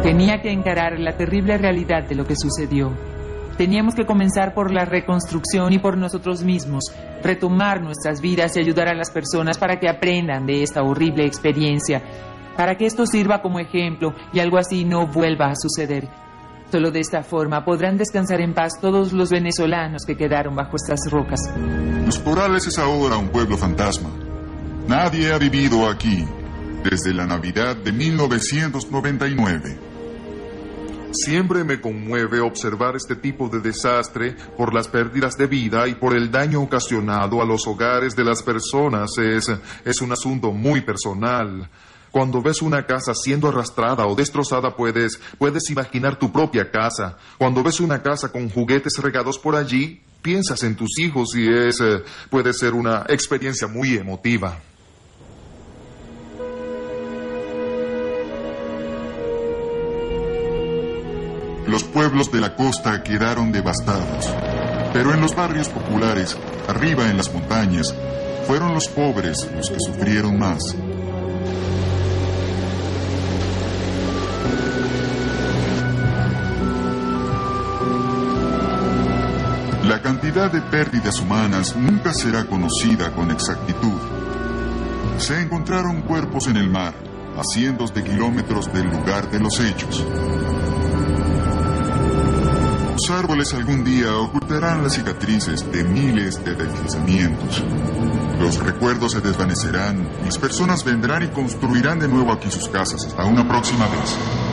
Tenía 0.04 0.40
que 0.42 0.52
encarar 0.52 1.00
la 1.00 1.16
terrible 1.16 1.56
realidad 1.56 2.06
de 2.06 2.14
lo 2.14 2.26
que 2.26 2.36
sucedió. 2.36 2.92
Teníamos 3.56 3.94
que 3.94 4.04
comenzar 4.04 4.52
por 4.52 4.70
la 4.70 4.84
reconstrucción 4.84 5.72
y 5.72 5.78
por 5.78 5.96
nosotros 5.96 6.44
mismos, 6.44 6.84
retomar 7.22 7.80
nuestras 7.80 8.20
vidas 8.20 8.54
y 8.54 8.60
ayudar 8.60 8.88
a 8.88 8.94
las 8.94 9.10
personas 9.10 9.56
para 9.56 9.80
que 9.80 9.88
aprendan 9.88 10.44
de 10.44 10.62
esta 10.62 10.82
horrible 10.82 11.24
experiencia, 11.24 12.02
para 12.54 12.76
que 12.76 12.84
esto 12.84 13.06
sirva 13.06 13.40
como 13.40 13.60
ejemplo 13.60 14.12
y 14.34 14.40
algo 14.40 14.58
así 14.58 14.84
no 14.84 15.06
vuelva 15.06 15.46
a 15.46 15.56
suceder. 15.56 16.06
Solo 16.70 16.90
de 16.90 17.00
esta 17.00 17.22
forma 17.22 17.64
podrán 17.64 17.96
descansar 17.96 18.42
en 18.42 18.52
paz 18.52 18.78
todos 18.78 19.14
los 19.14 19.30
venezolanos 19.30 20.04
que 20.04 20.18
quedaron 20.18 20.54
bajo 20.54 20.76
estas 20.76 21.10
rocas. 21.10 21.40
Los 22.04 22.18
Corales 22.18 22.66
es 22.66 22.78
ahora 22.78 23.16
un 23.16 23.30
pueblo 23.30 23.56
fantasma. 23.56 24.10
Nadie 24.86 25.32
ha 25.32 25.38
vivido 25.38 25.88
aquí 25.88 26.26
desde 26.84 27.14
la 27.14 27.24
Navidad 27.24 27.74
de 27.74 27.90
1999. 27.90 29.93
Siempre 31.14 31.62
me 31.62 31.80
conmueve 31.80 32.40
observar 32.40 32.96
este 32.96 33.14
tipo 33.14 33.48
de 33.48 33.60
desastre 33.60 34.36
por 34.56 34.74
las 34.74 34.88
pérdidas 34.88 35.36
de 35.36 35.46
vida 35.46 35.86
y 35.86 35.94
por 35.94 36.16
el 36.16 36.28
daño 36.28 36.60
ocasionado 36.60 37.40
a 37.40 37.44
los 37.44 37.68
hogares 37.68 38.16
de 38.16 38.24
las 38.24 38.42
personas. 38.42 39.16
Es, 39.18 39.48
es 39.84 40.00
un 40.00 40.10
asunto 40.10 40.50
muy 40.50 40.80
personal. 40.80 41.70
Cuando 42.10 42.42
ves 42.42 42.62
una 42.62 42.84
casa 42.84 43.14
siendo 43.14 43.48
arrastrada 43.48 44.06
o 44.06 44.16
destrozada 44.16 44.74
puedes, 44.74 45.20
puedes 45.38 45.70
imaginar 45.70 46.18
tu 46.18 46.32
propia 46.32 46.68
casa. 46.68 47.16
Cuando 47.38 47.62
ves 47.62 47.78
una 47.78 48.02
casa 48.02 48.32
con 48.32 48.50
juguetes 48.50 48.98
regados 48.98 49.38
por 49.38 49.54
allí, 49.54 50.02
piensas 50.20 50.64
en 50.64 50.74
tus 50.74 50.98
hijos 50.98 51.36
y 51.36 51.46
es, 51.48 51.80
eh, 51.80 52.02
puede 52.28 52.52
ser 52.52 52.74
una 52.74 53.04
experiencia 53.08 53.68
muy 53.68 53.96
emotiva. 53.96 54.58
Los 61.66 61.82
pueblos 61.82 62.30
de 62.30 62.40
la 62.40 62.54
costa 62.54 63.02
quedaron 63.02 63.50
devastados, 63.50 64.30
pero 64.92 65.14
en 65.14 65.20
los 65.20 65.34
barrios 65.34 65.68
populares, 65.68 66.36
arriba 66.68 67.08
en 67.08 67.16
las 67.16 67.32
montañas, 67.32 67.94
fueron 68.46 68.74
los 68.74 68.88
pobres 68.88 69.48
los 69.54 69.70
que 69.70 69.80
sufrieron 69.80 70.38
más. 70.38 70.76
La 79.84 80.00
cantidad 80.02 80.50
de 80.50 80.60
pérdidas 80.60 81.18
humanas 81.20 81.76
nunca 81.76 82.12
será 82.12 82.44
conocida 82.44 83.10
con 83.12 83.30
exactitud. 83.30 83.98
Se 85.18 85.40
encontraron 85.40 86.02
cuerpos 86.02 86.46
en 86.46 86.56
el 86.56 86.68
mar, 86.68 86.94
a 87.38 87.42
cientos 87.42 87.92
de 87.94 88.02
kilómetros 88.02 88.72
del 88.72 88.86
lugar 88.88 89.30
de 89.30 89.40
los 89.40 89.60
hechos. 89.60 90.04
Los 92.94 93.10
árboles 93.10 93.52
algún 93.54 93.82
día 93.82 94.16
ocultarán 94.16 94.84
las 94.84 94.94
cicatrices 94.94 95.68
de 95.72 95.82
miles 95.82 96.44
de 96.44 96.54
deslizamientos. 96.54 97.60
Los 98.38 98.60
recuerdos 98.60 99.10
se 99.10 99.20
desvanecerán 99.20 100.08
las 100.24 100.38
personas 100.38 100.84
vendrán 100.84 101.24
y 101.24 101.28
construirán 101.28 101.98
de 101.98 102.06
nuevo 102.06 102.32
aquí 102.32 102.48
sus 102.52 102.68
casas. 102.68 103.04
Hasta 103.04 103.24
una 103.24 103.48
próxima 103.48 103.88
vez. 103.88 104.43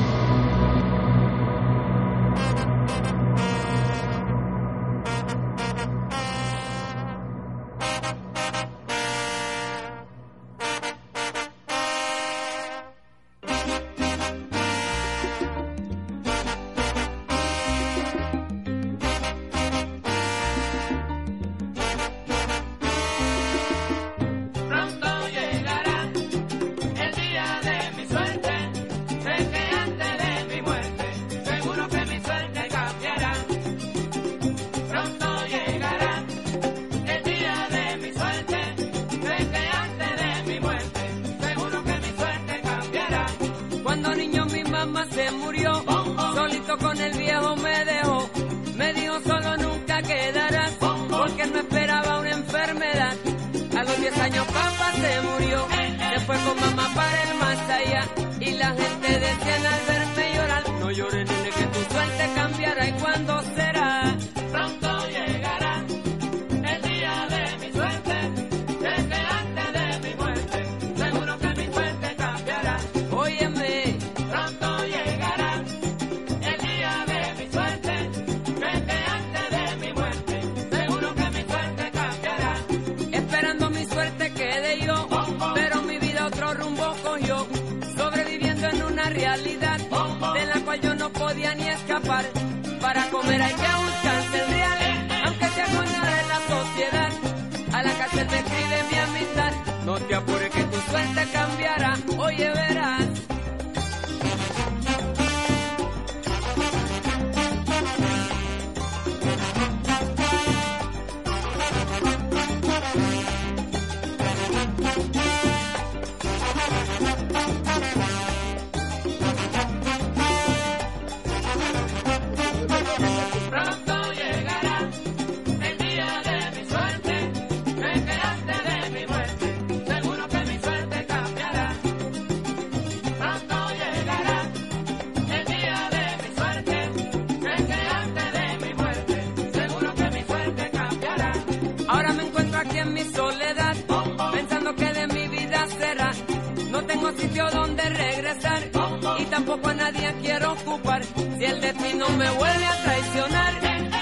a 149.53 149.73
nadie 149.73 150.15
quiero 150.21 150.53
ocupar. 150.53 151.03
Si 151.03 151.43
el 151.43 151.59
destino 151.59 152.09
me 152.09 152.29
vuelve 152.31 152.65
a 152.65 152.83
traicionar, 152.83 153.53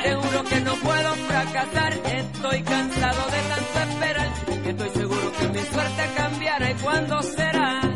seguro 0.04 0.44
que 0.44 0.60
no 0.62 0.76
puedo 0.76 1.14
fracasar. 1.28 1.94
Estoy 1.94 2.62
cansado 2.64 3.22
de 3.32 3.42
tanto 3.52 3.80
esperar, 3.90 4.34
estoy 4.66 4.90
seguro 4.90 5.32
que 5.40 5.48
mi 5.48 5.60
suerte 5.60 6.10
cambiará 6.16 6.72
y 6.72 6.74
cuándo 6.76 7.22
será. 7.24 7.89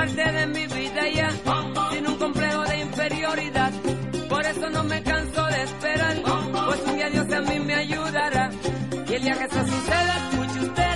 parte 0.00 0.32
de 0.32 0.46
mi 0.46 0.66
vida 0.66 1.02
ya, 1.14 1.30
sin 1.90 2.06
un 2.06 2.16
complejo 2.16 2.62
de 2.62 2.80
inferioridad. 2.80 3.70
Por 4.30 4.42
eso 4.46 4.70
no 4.70 4.82
me 4.84 5.02
canso 5.02 5.44
de 5.44 5.62
esperar, 5.62 6.16
pues 6.66 6.80
un 6.86 6.96
día 6.96 7.10
Dios 7.10 7.30
a 7.30 7.40
mí 7.42 7.60
me 7.60 7.74
ayudará. 7.74 8.50
Y 9.08 9.14
el 9.14 9.22
día 9.22 9.34
que 9.38 9.44
eso 9.44 9.66
suceda, 9.66 10.12
escuche 10.22 10.60
usted, 10.68 10.94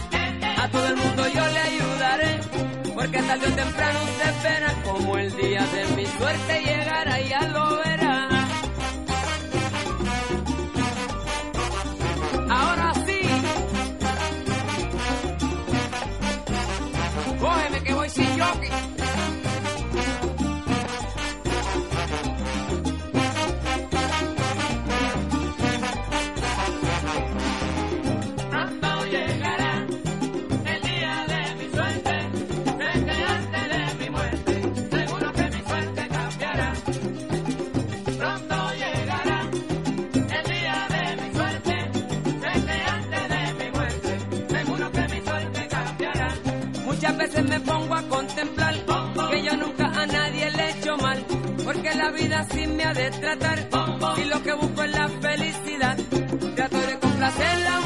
a 0.62 0.68
todo 0.70 0.86
el 0.86 0.96
mundo 0.96 1.22
yo 1.36 1.44
le 1.54 1.60
ayudaré, 1.70 2.40
porque 2.94 3.22
tarde 3.28 3.46
o 3.46 3.54
temprano 3.62 3.98
usted 4.10 4.32
verá 4.42 4.72
como 4.84 5.18
el 5.18 5.36
día 5.36 5.62
de 5.74 5.96
mi 5.96 6.06
suerte 6.06 6.62
llegará 6.64 7.20
y 7.20 7.28
ya 7.28 7.42
lo 7.42 7.76
verá. 7.76 8.03
me 47.48 47.60
pongo 47.60 47.94
a 47.94 48.02
contemplar 48.02 48.74
que 49.30 49.42
yo 49.42 49.56
nunca 49.56 49.86
a 49.86 50.06
nadie 50.06 50.50
le 50.50 50.62
he 50.62 50.70
hecho 50.70 50.96
mal, 50.96 51.24
porque 51.64 51.94
la 51.94 52.10
vida 52.10 52.40
así 52.40 52.66
me 52.66 52.84
ha 52.84 52.92
de 52.92 53.10
tratar 53.10 53.68
y 54.16 54.24
lo 54.24 54.42
que 54.42 54.52
busco 54.54 54.82
es 54.82 54.90
la 54.92 55.08
felicidad. 55.08 55.96
Trato 56.54 56.78
de 56.78 56.98
complacerla 56.98 57.80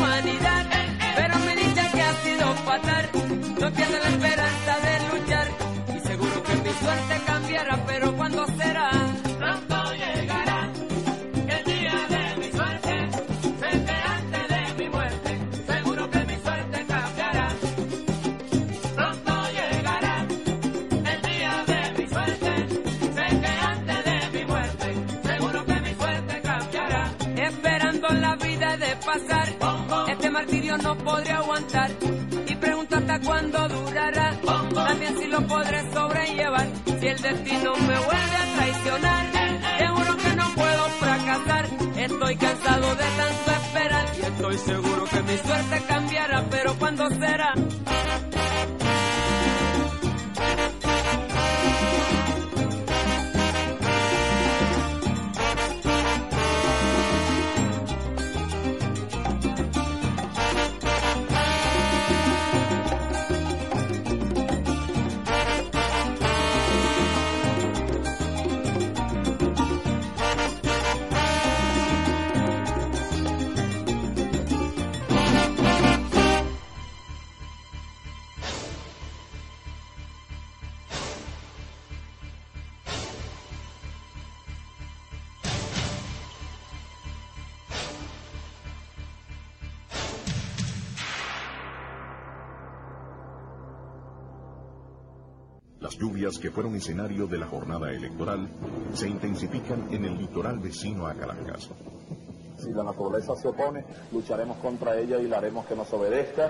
no 30.82 30.96
podré 30.98 31.32
aguantar 31.32 31.90
y 32.46 32.54
pregunto 32.56 32.96
hasta 32.96 33.20
cuándo 33.20 33.68
durará. 33.68 34.38
También 34.74 35.18
si 35.18 35.26
lo 35.26 35.46
podré 35.46 35.92
sobrellevar, 35.92 36.68
si 37.00 37.06
el 37.06 37.22
destino 37.22 37.72
me 37.76 37.98
vuelve 37.98 38.36
a 38.36 38.54
traicionar. 38.56 39.26
Seguro 39.78 40.16
que 40.16 40.36
no 40.36 40.48
puedo 40.54 40.84
fracasar, 41.00 41.68
estoy 41.96 42.36
cansado 42.36 42.94
de 42.94 43.04
tanto 43.04 43.50
esperar 43.62 44.06
y 44.16 44.20
estoy 44.22 44.58
seguro 44.58 45.04
que 45.04 45.22
mi 45.22 45.38
suerte 45.38 45.82
cambiará, 45.88 46.44
pero 46.50 46.74
¿cuándo 46.78 47.08
será? 47.10 47.54
Que 96.40 96.50
fueron 96.52 96.76
escenario 96.76 97.26
de 97.26 97.38
la 97.38 97.46
jornada 97.46 97.90
electoral 97.90 98.48
se 98.92 99.08
intensifican 99.08 99.88
en 99.90 100.04
el 100.04 100.18
litoral 100.18 100.60
vecino 100.60 101.06
a 101.06 101.14
Caracas. 101.14 101.68
Si 102.56 102.72
la 102.72 102.84
naturaleza 102.84 103.34
se 103.34 103.48
opone, 103.48 103.84
lucharemos 104.12 104.56
contra 104.58 104.96
ella 104.96 105.18
y 105.18 105.26
la 105.26 105.38
haremos 105.38 105.66
que 105.66 105.74
nos 105.74 105.92
obedezca. 105.92 106.48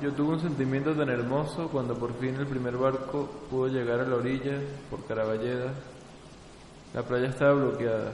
Yo 0.00 0.12
tuve 0.12 0.34
un 0.34 0.40
sentimiento 0.40 0.94
tan 0.94 1.08
hermoso 1.08 1.68
cuando 1.68 1.94
por 1.98 2.14
fin 2.18 2.34
el 2.36 2.46
primer 2.46 2.76
barco 2.76 3.28
pudo 3.50 3.68
llegar 3.68 4.00
a 4.00 4.06
la 4.06 4.16
orilla 4.16 4.60
por 4.90 5.04
Caraballeda. 5.06 5.72
La 6.94 7.02
playa 7.02 7.28
estaba 7.28 7.54
bloqueada. 7.54 8.12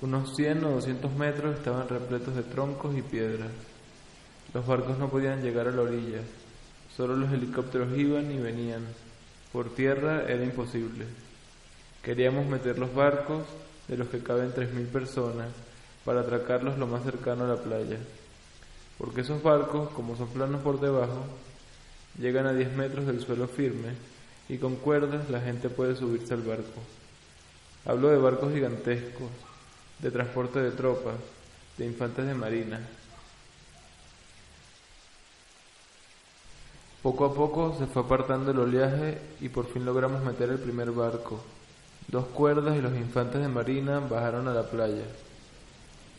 Unos 0.00 0.34
100 0.34 0.64
o 0.64 0.70
200 0.72 1.12
metros 1.14 1.56
estaban 1.56 1.88
repletos 1.88 2.34
de 2.34 2.42
troncos 2.42 2.96
y 2.96 3.02
piedras. 3.02 3.50
Los 4.54 4.66
barcos 4.66 4.98
no 4.98 5.08
podían 5.08 5.42
llegar 5.42 5.68
a 5.68 5.72
la 5.72 5.82
orilla. 5.82 6.20
Solo 6.96 7.16
los 7.16 7.32
helicópteros 7.32 7.96
iban 7.96 8.30
y 8.30 8.38
venían. 8.38 8.82
Por 9.52 9.74
tierra 9.74 10.24
era 10.28 10.42
imposible. 10.42 11.04
Queríamos 12.02 12.46
meter 12.46 12.78
los 12.78 12.94
barcos, 12.94 13.44
de 13.88 13.96
los 13.96 14.08
que 14.08 14.22
caben 14.22 14.52
3.000 14.54 14.86
personas, 14.86 15.48
para 16.04 16.20
atracarlos 16.20 16.78
lo 16.78 16.86
más 16.86 17.04
cercano 17.04 17.44
a 17.44 17.48
la 17.48 17.62
playa. 17.62 17.98
Porque 18.96 19.20
esos 19.20 19.42
barcos, 19.42 19.90
como 19.90 20.16
son 20.16 20.28
planos 20.28 20.62
por 20.62 20.80
debajo, 20.80 21.26
llegan 22.18 22.46
a 22.46 22.54
10 22.54 22.72
metros 22.74 23.06
del 23.06 23.20
suelo 23.20 23.46
firme 23.46 23.90
y 24.48 24.58
con 24.58 24.76
cuerdas 24.76 25.28
la 25.28 25.40
gente 25.40 25.68
puede 25.68 25.96
subirse 25.96 26.32
al 26.32 26.42
barco. 26.42 26.80
Hablo 27.84 28.08
de 28.08 28.18
barcos 28.18 28.52
gigantescos, 28.52 29.28
de 29.98 30.10
transporte 30.10 30.60
de 30.60 30.70
tropas, 30.70 31.16
de 31.76 31.86
infantes 31.86 32.26
de 32.26 32.34
marina. 32.34 32.80
Poco 37.06 37.24
a 37.26 37.32
poco 37.32 37.76
se 37.78 37.86
fue 37.86 38.02
apartando 38.02 38.50
el 38.50 38.58
oleaje 38.58 39.18
y 39.40 39.48
por 39.48 39.66
fin 39.66 39.84
logramos 39.84 40.24
meter 40.24 40.50
el 40.50 40.58
primer 40.58 40.90
barco. 40.90 41.40
Dos 42.08 42.24
cuerdas 42.26 42.76
y 42.76 42.80
los 42.80 42.96
infantes 42.96 43.40
de 43.40 43.46
marina 43.46 44.00
bajaron 44.00 44.48
a 44.48 44.52
la 44.52 44.64
playa. 44.64 45.04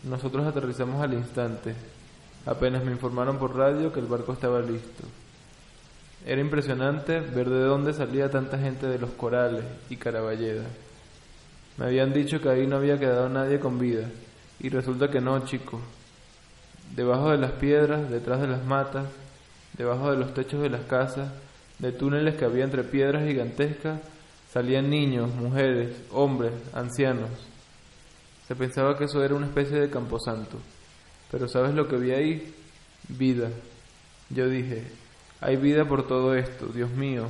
Nosotros 0.03 0.47
aterrizamos 0.47 1.03
al 1.03 1.13
instante. 1.13 1.75
Apenas 2.45 2.85
me 2.85 2.93
informaron 2.93 3.37
por 3.37 3.57
radio 3.57 3.91
que 3.91 3.99
el 3.99 4.05
barco 4.05 4.31
estaba 4.31 4.61
listo. 4.61 5.03
Era 6.25 6.39
impresionante 6.39 7.19
ver 7.19 7.49
de 7.49 7.63
dónde 7.65 7.91
salía 7.91 8.31
tanta 8.31 8.57
gente 8.57 8.87
de 8.87 8.97
los 8.97 9.09
corales 9.09 9.65
y 9.89 9.97
Caraballeda. 9.97 10.67
Me 11.75 11.87
habían 11.87 12.13
dicho 12.13 12.39
que 12.39 12.47
ahí 12.47 12.65
no 12.65 12.77
había 12.77 12.97
quedado 12.97 13.27
nadie 13.27 13.59
con 13.59 13.77
vida, 13.77 14.07
y 14.61 14.69
resulta 14.69 15.11
que 15.11 15.19
no, 15.19 15.37
chicos. 15.43 15.81
Debajo 16.95 17.31
de 17.31 17.39
las 17.39 17.51
piedras, 17.51 18.09
detrás 18.09 18.39
de 18.39 18.47
las 18.47 18.63
matas, 18.63 19.03
debajo 19.77 20.11
de 20.11 20.17
los 20.17 20.33
techos 20.33 20.61
de 20.61 20.69
las 20.69 20.85
casas, 20.85 21.31
de 21.79 21.91
túneles 21.91 22.35
que 22.35 22.45
había 22.45 22.63
entre 22.63 22.83
piedras 22.83 23.27
gigantescas, 23.27 23.99
salían 24.51 24.89
niños, 24.89 25.33
mujeres, 25.35 25.95
hombres, 26.11 26.53
ancianos. 26.73 27.29
Se 28.47 28.55
pensaba 28.55 28.97
que 28.97 29.05
eso 29.05 29.23
era 29.23 29.35
una 29.35 29.47
especie 29.47 29.79
de 29.79 29.89
camposanto. 29.89 30.57
Pero 31.29 31.47
¿sabes 31.47 31.75
lo 31.75 31.87
que 31.87 31.97
vi 31.97 32.11
ahí? 32.11 32.55
Vida. 33.09 33.49
Yo 34.29 34.49
dije, 34.49 34.83
hay 35.39 35.55
vida 35.57 35.85
por 35.85 36.07
todo 36.07 36.33
esto, 36.33 36.67
Dios 36.67 36.89
mío, 36.91 37.27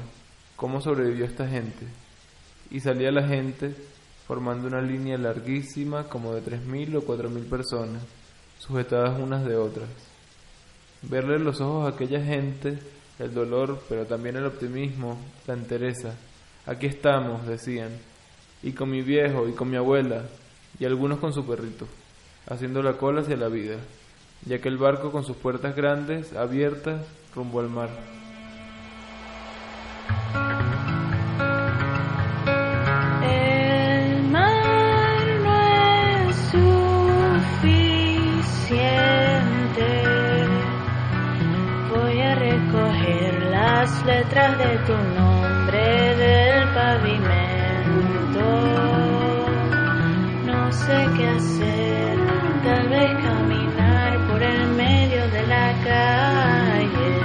¿cómo 0.56 0.82
sobrevivió 0.82 1.26
esta 1.26 1.48
gente? 1.48 1.86
Y 2.72 2.80
salía 2.80 3.12
la 3.12 3.28
gente 3.28 3.76
formando 4.28 4.68
una 4.68 4.82
línea 4.82 5.18
larguísima 5.18 6.06
como 6.06 6.34
de 6.34 6.44
3.000 6.44 6.98
o 6.98 7.02
4.000 7.02 7.50
personas, 7.50 8.04
sujetadas 8.60 9.20
unas 9.20 9.46
de 9.46 9.56
otras. 9.56 9.88
Verle 11.04 11.40
los 11.40 11.62
ojos 11.62 11.86
a 11.86 11.96
aquella 11.96 12.24
gente, 12.24 12.80
el 13.20 13.34
dolor, 13.34 13.82
pero 13.88 14.06
también 14.06 14.36
el 14.36 14.46
optimismo, 14.46 15.18
la 15.46 15.54
entereza. 15.54 16.16
Aquí 16.66 16.88
estamos, 16.88 17.46
decían, 17.48 17.90
y 18.64 18.74
con 18.74 18.90
mi 18.90 19.02
viejo 19.02 19.48
y 19.48 19.54
con 19.54 19.70
mi 19.70 19.78
abuela, 19.78 20.24
y 20.80 20.86
algunos 20.86 21.20
con 21.20 21.34
su 21.34 21.46
perrito, 21.46 21.88
haciendo 22.48 22.82
la 22.82 22.94
cola 22.94 23.22
hacia 23.22 23.38
la 23.38 23.48
vida, 23.48 23.78
ya 24.46 24.60
que 24.60 24.70
el 24.70 24.78
barco 24.78 25.12
con 25.12 25.24
sus 25.24 25.38
puertas 25.38 25.76
grandes, 25.76 26.34
abiertas, 26.34 27.06
rumbo 27.34 27.60
al 27.60 27.70
mar. 27.70 27.90
Letras 44.28 44.58
de 44.58 44.78
tu 44.86 44.94
nombre 45.20 46.16
del 46.16 46.68
pavimento. 46.74 48.46
No 50.46 50.72
sé 50.72 51.08
qué 51.18 51.28
hacer, 51.28 52.18
tal 52.64 52.90
vez 52.90 53.12
caminar 53.24 54.28
por 54.28 54.42
el 54.42 54.68
medio 54.72 55.30
de 55.30 55.48
la 55.48 55.74
calle. 55.84 57.18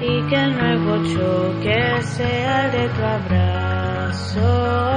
y 0.00 0.22
que 0.28 0.36
el 0.36 0.56
nuevo 0.56 0.96
choque 1.12 2.02
sea 2.02 2.66
el 2.66 2.72
de 2.72 2.88
tu 2.88 3.04
abrazo. 3.04 4.87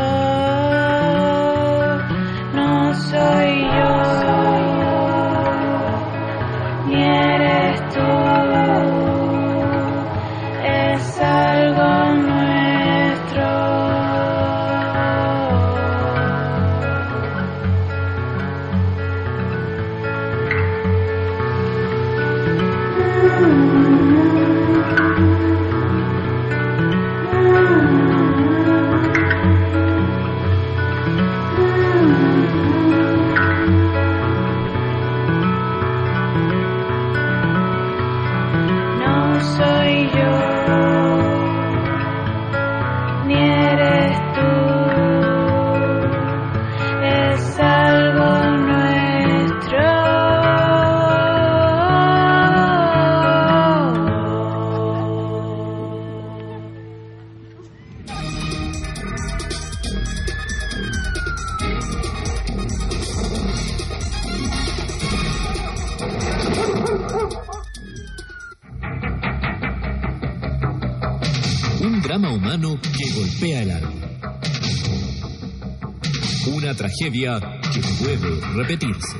Tragedia 76.92 77.40
que 77.74 77.80
puede 78.04 78.42
repetirse. 78.54 79.18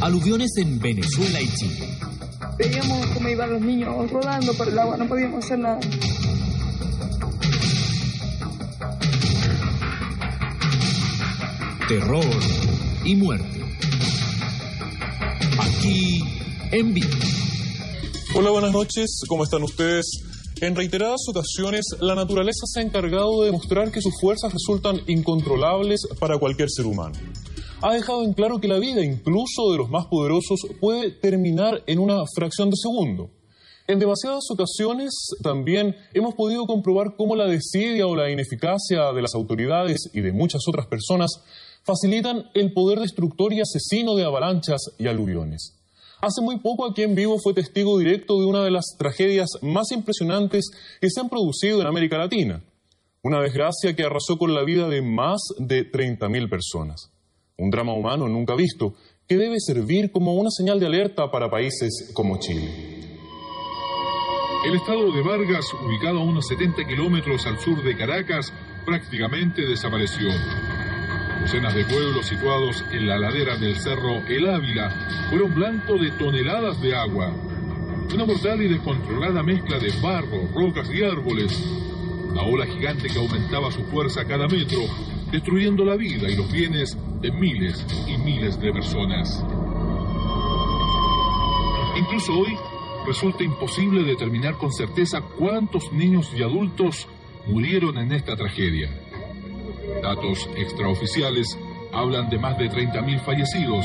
Aluviones 0.00 0.50
en 0.58 0.78
Venezuela 0.78 1.40
y 1.40 1.48
Chile. 1.48 1.88
Veíamos 2.56 3.06
cómo 3.08 3.28
iban 3.28 3.50
los 3.52 3.60
niños 3.60 4.10
rodando 4.10 4.54
por 4.54 4.68
el 4.68 4.78
agua, 4.78 4.96
no 4.96 5.06
podíamos 5.06 5.44
hacer 5.44 5.58
nada. 5.58 5.80
Terror 11.88 12.24
y 13.04 13.16
muerte. 13.16 13.64
Aquí 15.58 16.22
en 16.70 16.94
vivo. 16.94 17.08
Hola, 18.34 18.50
buenas 18.50 18.72
noches, 18.72 19.22
¿cómo 19.26 19.42
están 19.42 19.62
ustedes? 19.64 20.19
En 20.62 20.76
reiteradas 20.76 21.22
ocasiones, 21.26 21.86
la 22.00 22.14
naturaleza 22.14 22.66
se 22.66 22.80
ha 22.80 22.82
encargado 22.82 23.40
de 23.40 23.46
demostrar 23.46 23.90
que 23.90 24.02
sus 24.02 24.12
fuerzas 24.20 24.52
resultan 24.52 25.00
incontrolables 25.06 26.02
para 26.18 26.36
cualquier 26.38 26.68
ser 26.68 26.84
humano. 26.84 27.14
Ha 27.80 27.94
dejado 27.94 28.24
en 28.24 28.34
claro 28.34 28.60
que 28.60 28.68
la 28.68 28.78
vida, 28.78 29.02
incluso 29.02 29.72
de 29.72 29.78
los 29.78 29.88
más 29.88 30.04
poderosos, 30.08 30.60
puede 30.78 31.12
terminar 31.12 31.82
en 31.86 31.98
una 31.98 32.24
fracción 32.34 32.68
de 32.68 32.76
segundo. 32.76 33.30
En 33.86 33.98
demasiadas 33.98 34.44
ocasiones 34.50 35.14
también 35.42 35.96
hemos 36.12 36.34
podido 36.34 36.66
comprobar 36.66 37.16
cómo 37.16 37.36
la 37.36 37.46
desidia 37.46 38.06
o 38.06 38.14
la 38.14 38.30
ineficacia 38.30 39.12
de 39.14 39.22
las 39.22 39.34
autoridades 39.34 40.10
y 40.12 40.20
de 40.20 40.32
muchas 40.32 40.60
otras 40.68 40.86
personas 40.86 41.40
facilitan 41.84 42.50
el 42.52 42.74
poder 42.74 43.00
destructor 43.00 43.54
y 43.54 43.62
asesino 43.62 44.14
de 44.14 44.24
avalanchas 44.24 44.90
y 44.98 45.06
aluviones. 45.06 45.79
Hace 46.22 46.42
muy 46.42 46.58
poco 46.58 46.86
aquí 46.86 47.02
en 47.02 47.14
vivo 47.14 47.38
fue 47.38 47.54
testigo 47.54 47.98
directo 47.98 48.38
de 48.38 48.46
una 48.46 48.62
de 48.62 48.70
las 48.70 48.94
tragedias 48.98 49.48
más 49.62 49.90
impresionantes 49.90 50.70
que 51.00 51.08
se 51.08 51.20
han 51.20 51.30
producido 51.30 51.80
en 51.80 51.86
América 51.86 52.18
Latina. 52.18 52.62
Una 53.22 53.40
desgracia 53.40 53.96
que 53.96 54.04
arrasó 54.04 54.36
con 54.36 54.54
la 54.54 54.62
vida 54.62 54.88
de 54.88 55.00
más 55.00 55.40
de 55.58 55.90
30.000 55.90 56.50
personas. 56.50 57.10
Un 57.56 57.70
drama 57.70 57.94
humano 57.94 58.28
nunca 58.28 58.54
visto 58.54 58.94
que 59.26 59.36
debe 59.36 59.56
servir 59.60 60.10
como 60.12 60.34
una 60.34 60.50
señal 60.50 60.78
de 60.78 60.86
alerta 60.86 61.30
para 61.30 61.50
países 61.50 62.10
como 62.12 62.38
Chile. 62.38 62.68
El 64.66 64.74
estado 64.74 65.10
de 65.12 65.22
Vargas, 65.22 65.64
ubicado 65.86 66.18
a 66.18 66.24
unos 66.24 66.46
70 66.48 66.86
kilómetros 66.86 67.46
al 67.46 67.58
sur 67.60 67.82
de 67.82 67.96
Caracas, 67.96 68.52
prácticamente 68.84 69.62
desapareció. 69.62 70.28
Docenas 71.40 71.74
de 71.74 71.84
pueblos 71.86 72.26
situados 72.26 72.84
en 72.92 73.08
la 73.08 73.18
ladera 73.18 73.56
del 73.56 73.74
cerro 73.76 74.18
El 74.28 74.46
Ávila 74.48 74.90
fueron 75.30 75.54
blanco 75.54 75.96
de 75.96 76.10
toneladas 76.12 76.80
de 76.82 76.94
agua. 76.94 77.32
Una 78.14 78.26
mortal 78.26 78.60
y 78.60 78.68
descontrolada 78.68 79.42
mezcla 79.42 79.78
de 79.78 79.90
barro, 80.02 80.48
rocas 80.54 80.90
y 80.92 81.02
árboles. 81.02 81.58
La 82.34 82.42
ola 82.42 82.66
gigante 82.66 83.08
que 83.08 83.18
aumentaba 83.18 83.72
su 83.72 83.82
fuerza 83.84 84.26
cada 84.26 84.46
metro, 84.48 84.80
destruyendo 85.32 85.82
la 85.84 85.96
vida 85.96 86.28
y 86.28 86.36
los 86.36 86.52
bienes 86.52 86.96
de 87.22 87.32
miles 87.32 87.86
y 88.06 88.18
miles 88.18 88.60
de 88.60 88.72
personas. 88.72 89.42
Incluso 91.96 92.38
hoy 92.38 92.54
resulta 93.06 93.42
imposible 93.42 94.04
determinar 94.04 94.58
con 94.58 94.72
certeza 94.72 95.22
cuántos 95.38 95.90
niños 95.90 96.30
y 96.36 96.42
adultos 96.42 97.08
murieron 97.46 97.96
en 97.96 98.12
esta 98.12 98.36
tragedia. 98.36 98.90
Datos 100.02 100.48
extraoficiales 100.56 101.58
hablan 101.92 102.30
de 102.30 102.38
más 102.38 102.56
de 102.58 102.70
30.000 102.70 103.20
fallecidos. 103.20 103.84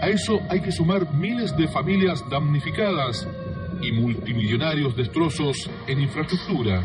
A 0.00 0.08
eso 0.08 0.40
hay 0.48 0.60
que 0.60 0.70
sumar 0.70 1.12
miles 1.14 1.56
de 1.56 1.66
familias 1.68 2.28
damnificadas 2.28 3.26
y 3.80 3.92
multimillonarios 3.92 4.94
destrozos 4.94 5.70
en 5.86 6.00
infraestructura. 6.00 6.82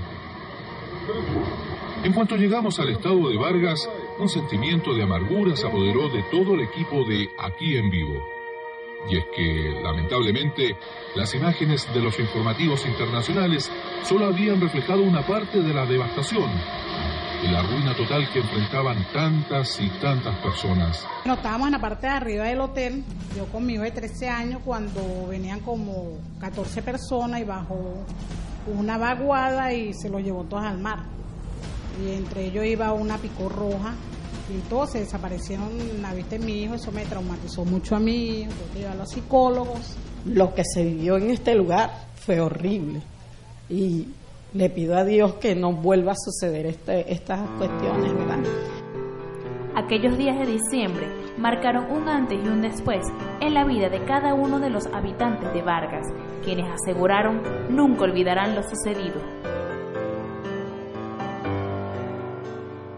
En 2.04 2.14
cuanto 2.14 2.36
llegamos 2.36 2.80
al 2.80 2.90
estado 2.90 3.30
de 3.30 3.38
Vargas, 3.38 3.88
un 4.18 4.30
sentimiento 4.30 4.94
de 4.94 5.04
amargura 5.04 5.56
se 5.56 5.68
apoderó 5.68 6.10
de 6.10 6.24
todo 6.32 6.56
el 6.56 6.62
equipo 6.62 7.04
de 7.04 7.30
Aquí 7.38 7.78
en 7.78 7.90
Vivo. 7.92 8.24
Y 9.10 9.18
es 9.18 9.26
que, 9.36 9.82
lamentablemente, 9.84 10.76
las 11.16 11.34
imágenes 11.36 11.92
de 11.94 12.02
los 12.02 12.20
informativos 12.20 12.86
internacionales 12.86 13.72
solo 14.04 14.26
habían 14.26 14.62
reflejado 14.62 15.02
una 15.02 15.26
parte 15.26 15.60
de 15.62 15.74
la 15.74 15.86
devastación 15.86 16.50
y 17.44 17.48
la 17.48 17.62
ruina 17.64 17.96
total 17.96 18.30
que 18.32 18.40
enfrentaban 18.40 19.06
tantas 19.14 19.80
y 19.80 19.90
tantas 20.00 20.36
personas. 20.40 21.06
Bueno, 21.24 21.36
estábamos 21.36 21.68
en 21.68 21.72
la 21.74 21.80
parte 21.82 22.08
de 22.08 22.14
arriba 22.14 22.44
del 22.46 22.62
hotel, 22.62 23.04
yo 23.36 23.46
con 23.46 23.66
mi 23.66 23.74
hijo 23.74 23.84
de 23.84 23.92
13 23.92 24.30
años, 24.30 24.62
cuando 24.64 25.28
venían 25.28 25.60
como 25.62 26.20
14 26.40 26.82
personas 26.84 27.42
y 27.42 27.44
bajó 27.44 28.06
una 28.68 28.98
vaguada 28.98 29.74
y 29.74 29.94
se 29.94 30.10
lo 30.10 30.20
llevó 30.20 30.44
todas 30.44 30.66
al 30.66 30.78
mar. 30.78 31.00
Y 32.04 32.12
entre 32.12 32.46
ellos 32.46 32.66
iba 32.66 32.94
una 32.94 33.18
picó 33.18 33.50
roja 33.50 33.94
y 34.50 34.60
todos 34.70 34.92
se 34.92 35.00
desaparecieron 35.00 35.70
la 36.02 36.14
vista 36.14 36.38
de 36.38 36.46
mi 36.46 36.64
hijo, 36.64 36.76
eso 36.76 36.92
me 36.92 37.06
traumatizó 37.06 37.66
mucho 37.66 37.96
a 37.96 38.00
mí, 38.00 38.48
tuve 38.48 38.74
que 38.74 38.80
llevar 38.80 38.94
a 38.94 39.00
los 39.00 39.10
psicólogos. 39.10 39.96
Lo 40.26 40.54
que 40.54 40.64
se 40.64 40.84
vivió 40.84 41.18
en 41.18 41.32
este 41.32 41.56
lugar 41.56 41.92
fue 42.16 42.40
horrible 42.40 43.02
y 43.70 44.08
le 44.54 44.70
pido 44.70 44.98
a 44.98 45.06
Dios 45.06 45.36
que 45.36 45.56
no 45.56 45.72
vuelva 45.72 46.12
a 46.12 46.16
suceder 46.16 46.66
este, 46.66 47.12
estas 47.12 47.40
cuestiones, 47.58 48.14
¿verdad? 48.14 48.40
Aquellos 49.76 50.18
días 50.18 50.38
de 50.38 50.46
diciembre 50.46 51.08
marcaron 51.38 51.90
un 51.90 52.10
antes 52.10 52.38
y 52.44 52.48
un 52.48 52.62
después 52.62 53.06
en 53.40 53.54
la 53.54 53.64
vida 53.64 53.90
de 53.90 54.04
cada 54.04 54.34
uno 54.34 54.60
de 54.60 54.70
los 54.70 54.86
habitantes 54.88 55.54
de 55.54 55.62
Vargas, 55.62 56.06
quienes 56.44 56.66
aseguraron 56.70 57.42
nunca 57.70 58.04
olvidarán 58.04 58.54
lo 58.54 58.64
sucedido. 58.64 59.22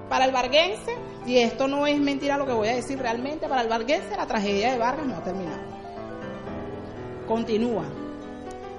Para 0.10 0.26
el 0.26 0.32
varguense, 0.32 0.96
y 1.26 1.38
esto 1.38 1.68
no 1.68 1.86
es 1.86 2.00
mentira 2.00 2.38
lo 2.38 2.48
que 2.48 2.54
voy 2.54 2.70
a 2.70 2.76
decir 2.76 2.98
realmente, 2.98 3.48
para 3.48 3.62
el 3.62 3.70
varguense 3.70 4.18
la 4.18 4.26
tragedia 4.26 4.72
de 4.72 4.80
Vargas 4.80 5.06
no 5.06 5.16
ha 5.18 5.24
terminado. 5.24 5.62
Continúa. 7.28 7.86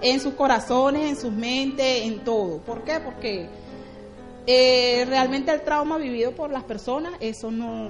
En 0.07 0.21
sus 0.21 0.35
corazones, 0.35 1.09
en 1.09 1.17
sus 1.17 1.33
mentes, 1.33 2.03
en 2.03 2.23
todo. 2.25 2.59
¿Por 2.59 2.85
qué? 2.85 3.01
Porque 3.01 3.49
eh, 4.47 5.07
realmente 5.09 5.51
el 5.51 5.63
trauma 5.63 5.97
vivido 5.97 6.33
por 6.33 6.51
las 6.51 6.63
personas, 6.65 7.15
eso 7.21 7.51
no, 7.51 7.89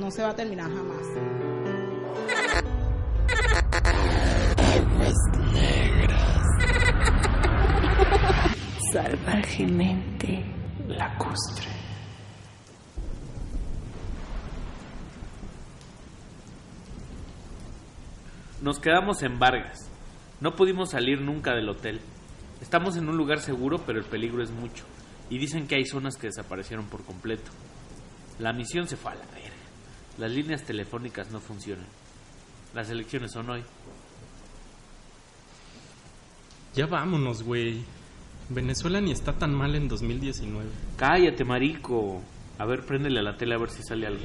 no 0.00 0.10
se 0.10 0.22
va 0.22 0.30
a 0.30 0.34
terminar 0.34 0.70
jamás. 0.70 1.06
Aguas 4.56 5.14
negras. 5.52 6.42
Salvajemente 8.90 10.46
lacustre. 10.88 11.66
Nos 18.62 18.78
quedamos 18.78 19.22
en 19.22 19.38
Vargas. 19.38 19.91
No 20.42 20.56
pudimos 20.56 20.90
salir 20.90 21.20
nunca 21.20 21.54
del 21.54 21.68
hotel. 21.68 22.00
Estamos 22.60 22.96
en 22.96 23.08
un 23.08 23.16
lugar 23.16 23.38
seguro, 23.38 23.78
pero 23.86 24.00
el 24.00 24.04
peligro 24.04 24.42
es 24.42 24.50
mucho. 24.50 24.84
Y 25.30 25.38
dicen 25.38 25.68
que 25.68 25.76
hay 25.76 25.84
zonas 25.84 26.16
que 26.16 26.26
desaparecieron 26.26 26.86
por 26.86 27.04
completo. 27.04 27.52
La 28.40 28.52
misión 28.52 28.88
se 28.88 28.96
fue 28.96 29.12
a 29.12 29.14
la 29.14 29.26
verga. 29.26 29.52
Las 30.18 30.32
líneas 30.32 30.64
telefónicas 30.64 31.30
no 31.30 31.38
funcionan. 31.38 31.86
Las 32.74 32.90
elecciones 32.90 33.30
son 33.30 33.50
hoy. 33.50 33.62
Ya 36.74 36.86
vámonos, 36.86 37.44
güey. 37.44 37.84
Venezuela 38.48 39.00
ni 39.00 39.12
está 39.12 39.34
tan 39.34 39.54
mal 39.54 39.76
en 39.76 39.86
2019. 39.86 40.68
Cállate, 40.96 41.44
marico. 41.44 42.20
A 42.58 42.66
ver, 42.66 42.84
préndele 42.84 43.20
a 43.20 43.22
la 43.22 43.36
tele 43.36 43.54
a 43.54 43.58
ver 43.58 43.70
si 43.70 43.84
sale 43.84 44.08
algo. 44.08 44.24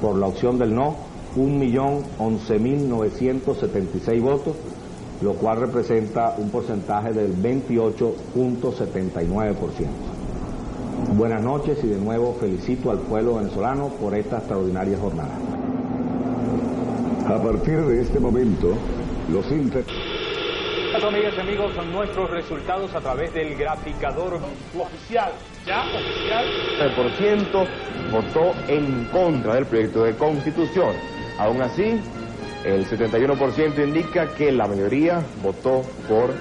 Por 0.01 0.17
la 0.17 0.27
opción 0.27 0.59
del 0.59 0.75
no, 0.75 0.97
1.011.976 1.35 4.21
votos, 4.21 4.55
lo 5.21 5.33
cual 5.35 5.61
representa 5.61 6.35
un 6.37 6.49
porcentaje 6.49 7.13
del 7.13 7.41
28.79%. 7.41 10.16
Buenas 11.13 11.43
noches 11.43 11.77
y 11.83 11.87
de 11.87 11.97
nuevo 11.97 12.35
felicito 12.39 12.89
al 12.89 12.97
pueblo 12.99 13.35
venezolano 13.35 13.89
por 13.89 14.15
esta 14.15 14.37
extraordinaria 14.37 14.97
jornada. 14.97 15.29
A 17.27 17.41
partir 17.41 17.77
de 17.85 18.01
este 18.01 18.19
momento, 18.19 18.73
los 19.31 19.49
inter... 19.51 19.85
Amigas 20.95 21.35
y 21.37 21.41
amigos, 21.41 21.73
son 21.75 21.91
nuestros 21.91 22.31
resultados 22.31 22.93
a 22.95 22.99
través 22.99 23.31
del 23.33 23.55
graficador 23.55 24.39
oficial. 24.77 25.31
¿Ya? 25.65 25.81
¿Oficial? 25.81 26.45
El 26.81 26.91
por 26.95 27.11
ciento 27.11 27.65
votó 28.11 28.53
en 28.67 29.05
contra 29.11 29.55
del 29.55 29.65
proyecto 29.67 30.03
de 30.03 30.15
constitución. 30.15 30.95
Aún 31.37 31.61
así, 31.61 32.01
el 32.65 32.85
71% 32.87 33.87
indica 33.87 34.33
que 34.33 34.51
la 34.51 34.67
mayoría 34.67 35.21
votó 35.43 35.83
por 36.09 36.33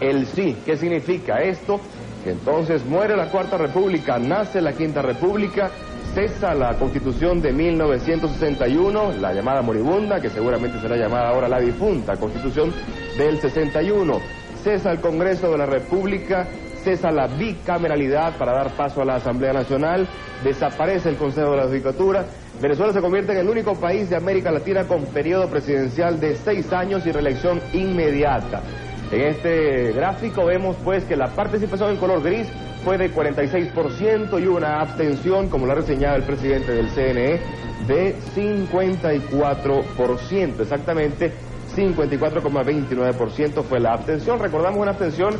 el 0.00 0.26
sí. 0.26 0.56
¿Qué 0.64 0.76
significa 0.76 1.42
esto? 1.42 1.80
Entonces 2.24 2.84
muere 2.84 3.16
la 3.16 3.30
Cuarta 3.30 3.56
República, 3.56 4.18
nace 4.18 4.60
la 4.60 4.72
Quinta 4.72 5.02
República, 5.02 5.70
cesa 6.14 6.54
la 6.54 6.74
Constitución 6.74 7.40
de 7.40 7.52
1961, 7.52 9.12
la 9.20 9.32
llamada 9.32 9.62
moribunda, 9.62 10.20
que 10.20 10.28
seguramente 10.28 10.80
será 10.80 10.96
llamada 10.96 11.28
ahora 11.28 11.48
la 11.48 11.60
difunta 11.60 12.16
Constitución 12.16 12.72
del 13.16 13.40
61, 13.40 14.20
cesa 14.62 14.92
el 14.92 15.00
Congreso 15.00 15.50
de 15.50 15.58
la 15.58 15.66
República, 15.66 16.46
cesa 16.82 17.10
la 17.10 17.26
bicameralidad 17.26 18.36
para 18.36 18.52
dar 18.52 18.76
paso 18.76 19.02
a 19.02 19.04
la 19.04 19.16
Asamblea 19.16 19.52
Nacional, 19.52 20.06
desaparece 20.44 21.10
el 21.10 21.16
Consejo 21.16 21.52
de 21.52 21.56
la 21.56 21.68
Judicatura, 21.68 22.26
Venezuela 22.60 22.92
se 22.92 23.00
convierte 23.00 23.32
en 23.32 23.38
el 23.38 23.48
único 23.48 23.74
país 23.74 24.10
de 24.10 24.16
América 24.16 24.50
Latina 24.50 24.84
con 24.84 25.06
periodo 25.06 25.48
presidencial 25.48 26.20
de 26.20 26.36
seis 26.36 26.70
años 26.72 27.06
y 27.06 27.12
reelección 27.12 27.60
inmediata. 27.72 28.62
En 29.10 29.22
este 29.22 29.92
gráfico 29.92 30.44
vemos 30.44 30.76
pues 30.84 31.04
que 31.04 31.16
la 31.16 31.28
participación 31.28 31.90
en 31.90 31.96
color 31.96 32.22
gris 32.22 32.46
fue 32.84 32.96
de 32.96 33.12
46% 33.12 34.40
y 34.40 34.46
una 34.46 34.80
abstención, 34.80 35.48
como 35.48 35.66
lo 35.66 35.72
ha 35.72 35.74
reseñado 35.74 36.14
el 36.16 36.22
presidente 36.22 36.70
del 36.72 36.88
CNE, 36.90 37.40
de 37.88 38.14
54%, 38.36 40.60
exactamente 40.60 41.32
54,29% 41.76 43.64
fue 43.64 43.80
la 43.80 43.94
abstención. 43.94 44.38
Recordamos 44.38 44.80
una 44.80 44.92
abstención 44.92 45.34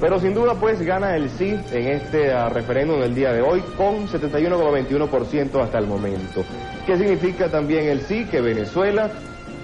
Pero 0.00 0.18
sin 0.20 0.34
duda 0.34 0.54
pues 0.60 0.82
gana 0.82 1.16
el 1.16 1.30
sí 1.30 1.58
en 1.72 1.88
este 1.88 2.34
uh, 2.34 2.50
referéndum 2.50 3.00
del 3.00 3.14
día 3.14 3.32
de 3.32 3.40
hoy 3.40 3.62
con 3.78 4.06
71,21% 4.08 5.62
hasta 5.62 5.78
el 5.78 5.86
momento. 5.86 6.44
¿Qué 6.84 6.98
significa 6.98 7.50
también 7.50 7.86
el 7.86 8.02
sí? 8.02 8.26
Que 8.26 8.42
Venezuela 8.42 9.10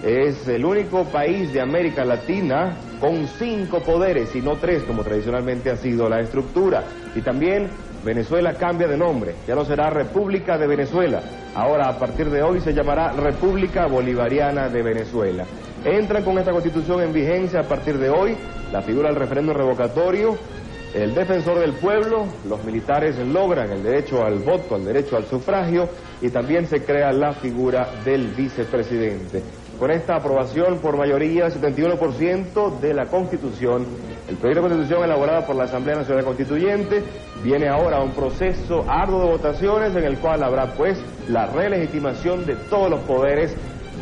es 0.03 0.49
el 0.49 0.65
único 0.65 1.05
país 1.05 1.53
de 1.53 1.61
América 1.61 2.03
Latina 2.05 2.79
con 2.99 3.27
cinco 3.27 3.83
poderes 3.83 4.35
y 4.35 4.41
no 4.41 4.57
tres 4.57 4.85
como 4.85 5.05
tradicionalmente 5.05 5.69
ha 5.71 5.77
sido 5.77 6.09
la 6.09 6.21
estructura. 6.21 6.83
Y 7.15 7.21
también 7.21 7.69
Venezuela 8.05 8.55
cambia 8.55 8.89
de 8.89 8.97
nombre, 8.97 9.37
ya 9.47 9.55
no 9.55 9.65
será 9.65 9.89
República 9.89 10.59
de 10.59 10.67
Venezuela, 10.67 11.23
ahora 11.55 11.89
a 11.89 11.99
partir 11.99 12.31
de 12.31 12.43
hoy 12.43 12.61
se 12.61 12.75
llamará 12.75 13.13
República 13.13 13.87
Bolivariana 13.87 14.69
de 14.69 14.83
Venezuela. 14.83 15.45
Entra 15.85 16.23
con 16.23 16.37
esta 16.39 16.53
constitución 16.53 17.03
en 17.03 17.13
vigencia 17.13 17.61
a 17.61 17.69
partir 17.69 17.99
de 17.99 18.11
hoy 18.11 18.37
la 18.73 18.83
figura 18.83 19.09
del 19.09 19.19
referendo 19.19 19.53
revocatorio, 19.53 20.37
el 20.95 21.15
defensor 21.15 21.59
del 21.59 21.75
pueblo, 21.75 22.27
los 22.49 22.63
militares 22.65 23.17
logran 23.19 23.71
el 23.71 23.83
derecho 23.83 24.25
al 24.25 24.41
voto, 24.41 24.75
al 24.75 24.85
derecho 24.85 25.17
al 25.17 25.27
sufragio 25.27 25.89
y 26.21 26.29
también 26.29 26.67
se 26.67 26.85
crea 26.85 27.13
la 27.13 27.33
figura 27.35 27.89
del 28.05 28.29
vicepresidente. 28.29 29.43
Con 29.83 29.91
esta 29.91 30.15
aprobación 30.15 30.79
por 30.79 30.97
mayoría, 30.97 31.49
71% 31.49 32.79
de 32.79 32.95
la 32.95 33.07
Constitución, 33.07 33.85
el 34.29 34.37
proyecto 34.37 34.63
de 34.63 34.69
Constitución 34.69 35.03
elaborado 35.03 35.45
por 35.45 35.57
la 35.57 35.65
Asamblea 35.65 35.97
Nacional 35.97 36.25
Constituyente 36.25 37.03
viene 37.43 37.67
ahora 37.67 37.97
a 37.97 38.05
un 38.05 38.13
proceso 38.13 38.85
arduo 38.89 39.25
de 39.25 39.31
votaciones 39.33 39.97
en 39.97 40.05
el 40.05 40.19
cual 40.19 40.45
habrá 40.45 40.67
pues 40.75 41.03
la 41.29 41.47
relegitimación 41.47 42.47
de 42.47 42.55
todos 42.71 42.91
los 42.91 43.01
poderes 43.01 43.57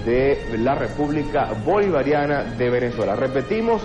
de 0.05 0.59
la 0.59 0.75
República 0.75 1.49
Bolivariana 1.65 2.42
de 2.59 2.68
Venezuela. 2.68 3.17
Repetimos, 3.17 3.81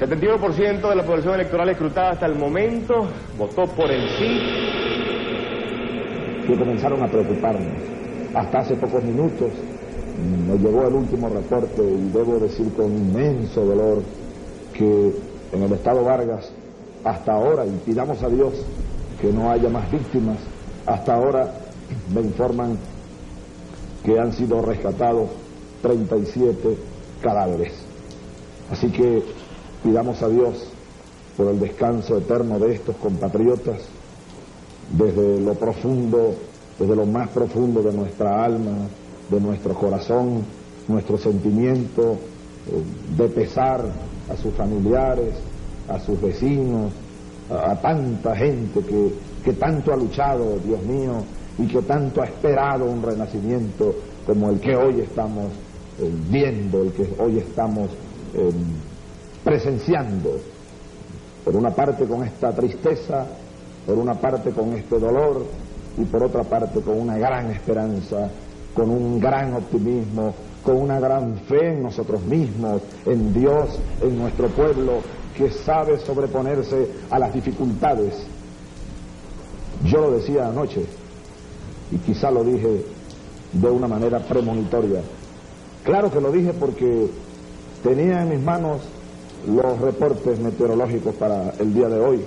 71% 0.00 0.88
de 0.88 0.96
la 0.96 1.04
población 1.04 1.34
electoral 1.34 1.68
escrutada 1.68 2.10
hasta 2.10 2.26
el 2.26 2.34
momento 2.34 3.06
votó 3.38 3.64
por 3.68 3.92
el 3.92 4.08
sí. 4.18 4.40
Que 6.48 6.58
comenzaron 6.58 7.00
a 7.00 7.06
preocuparnos. 7.06 7.80
Hasta 8.34 8.58
hace 8.58 8.74
pocos 8.74 9.04
minutos 9.04 9.52
nos 10.46 10.60
llegó 10.60 10.86
el 10.86 10.94
último 10.94 11.28
reporte 11.28 11.82
y 11.82 12.10
debo 12.12 12.38
decir 12.38 12.72
con 12.74 12.86
inmenso 12.86 13.64
dolor 13.64 14.02
que 14.72 15.14
en 15.52 15.62
el 15.62 15.72
estado 15.72 16.04
Vargas, 16.04 16.50
hasta 17.04 17.32
ahora, 17.32 17.66
y 17.66 17.70
pidamos 17.84 18.22
a 18.22 18.28
Dios 18.28 18.54
que 19.20 19.32
no 19.32 19.50
haya 19.50 19.68
más 19.68 19.90
víctimas, 19.90 20.38
hasta 20.86 21.14
ahora 21.14 21.52
me 22.14 22.20
informan 22.20 22.78
que 24.04 24.18
han 24.18 24.32
sido 24.32 24.62
rescatados 24.62 25.28
37 25.82 26.76
cadáveres. 27.22 27.72
Así 28.70 28.90
que 28.90 29.22
pidamos 29.82 30.22
a 30.22 30.28
Dios 30.28 30.68
por 31.36 31.48
el 31.48 31.60
descanso 31.60 32.18
eterno 32.18 32.58
de 32.58 32.74
estos 32.74 32.96
compatriotas, 32.96 33.82
desde 34.96 35.40
lo 35.40 35.54
profundo, 35.54 36.34
desde 36.78 36.96
lo 36.96 37.06
más 37.06 37.28
profundo 37.30 37.82
de 37.82 37.92
nuestra 37.92 38.44
alma, 38.44 38.88
de 39.30 39.40
nuestro 39.40 39.74
corazón, 39.74 40.44
nuestro 40.88 41.18
sentimiento 41.18 42.18
eh, 42.68 42.82
de 43.16 43.28
pesar 43.28 43.84
a 44.30 44.36
sus 44.36 44.52
familiares, 44.54 45.34
a 45.88 45.98
sus 46.00 46.20
vecinos, 46.20 46.92
a, 47.50 47.74
tanta 47.80 48.36
gente 48.36 48.80
que, 48.80 49.12
que 49.44 49.52
tanto 49.54 49.92
ha 49.92 49.96
luchado, 49.96 50.58
Dios 50.64 50.82
mío, 50.82 51.22
y 51.58 51.66
que 51.66 51.82
tanto 51.82 52.22
ha 52.22 52.26
esperado 52.26 52.84
un 52.86 53.02
renacimiento 53.02 53.94
como 54.26 54.50
el 54.50 54.60
que 54.60 54.76
hoy 54.76 55.00
estamos 55.00 55.46
eh, 55.98 56.10
viendo, 56.30 56.82
el 56.82 56.92
que 56.92 57.08
hoy 57.18 57.38
estamos 57.38 57.90
eh, 58.34 58.50
presenciando. 59.44 60.38
Por 61.44 61.56
una 61.56 61.70
parte 61.70 62.04
con 62.04 62.22
esta 62.24 62.52
tristeza, 62.52 63.26
por 63.86 63.98
una 63.98 64.14
parte 64.14 64.50
con 64.50 64.72
este 64.74 64.98
dolor 64.98 65.44
y 65.98 66.04
por 66.04 66.22
otra 66.22 66.44
parte 66.44 66.80
con 66.80 67.00
una 67.00 67.18
gran 67.18 67.50
esperanza, 67.50 68.30
con 68.74 68.90
un 68.90 69.20
gran 69.20 69.54
optimismo, 69.54 70.34
con 70.64 70.76
una 70.76 71.00
gran 71.00 71.36
fe 71.48 71.72
en 71.72 71.82
nosotros 71.82 72.22
mismos, 72.22 72.82
en 73.06 73.32
Dios, 73.32 73.78
en 74.02 74.18
nuestro 74.18 74.48
pueblo, 74.48 75.00
que 75.36 75.50
sabe 75.50 75.98
sobreponerse 75.98 76.88
a 77.10 77.18
las 77.18 77.32
dificultades. 77.32 78.26
Yo 79.84 80.00
lo 80.00 80.10
decía 80.12 80.48
anoche, 80.48 80.84
y 81.90 81.96
quizá 81.98 82.30
lo 82.30 82.44
dije 82.44 82.84
de 83.52 83.70
una 83.70 83.88
manera 83.88 84.20
premonitoria. 84.20 85.00
Claro 85.84 86.10
que 86.10 86.20
lo 86.20 86.30
dije 86.30 86.52
porque 86.52 87.08
tenía 87.82 88.22
en 88.22 88.28
mis 88.28 88.40
manos 88.40 88.82
los 89.48 89.80
reportes 89.80 90.38
meteorológicos 90.38 91.14
para 91.14 91.50
el 91.58 91.72
día 91.72 91.88
de 91.88 91.98
hoy 91.98 92.20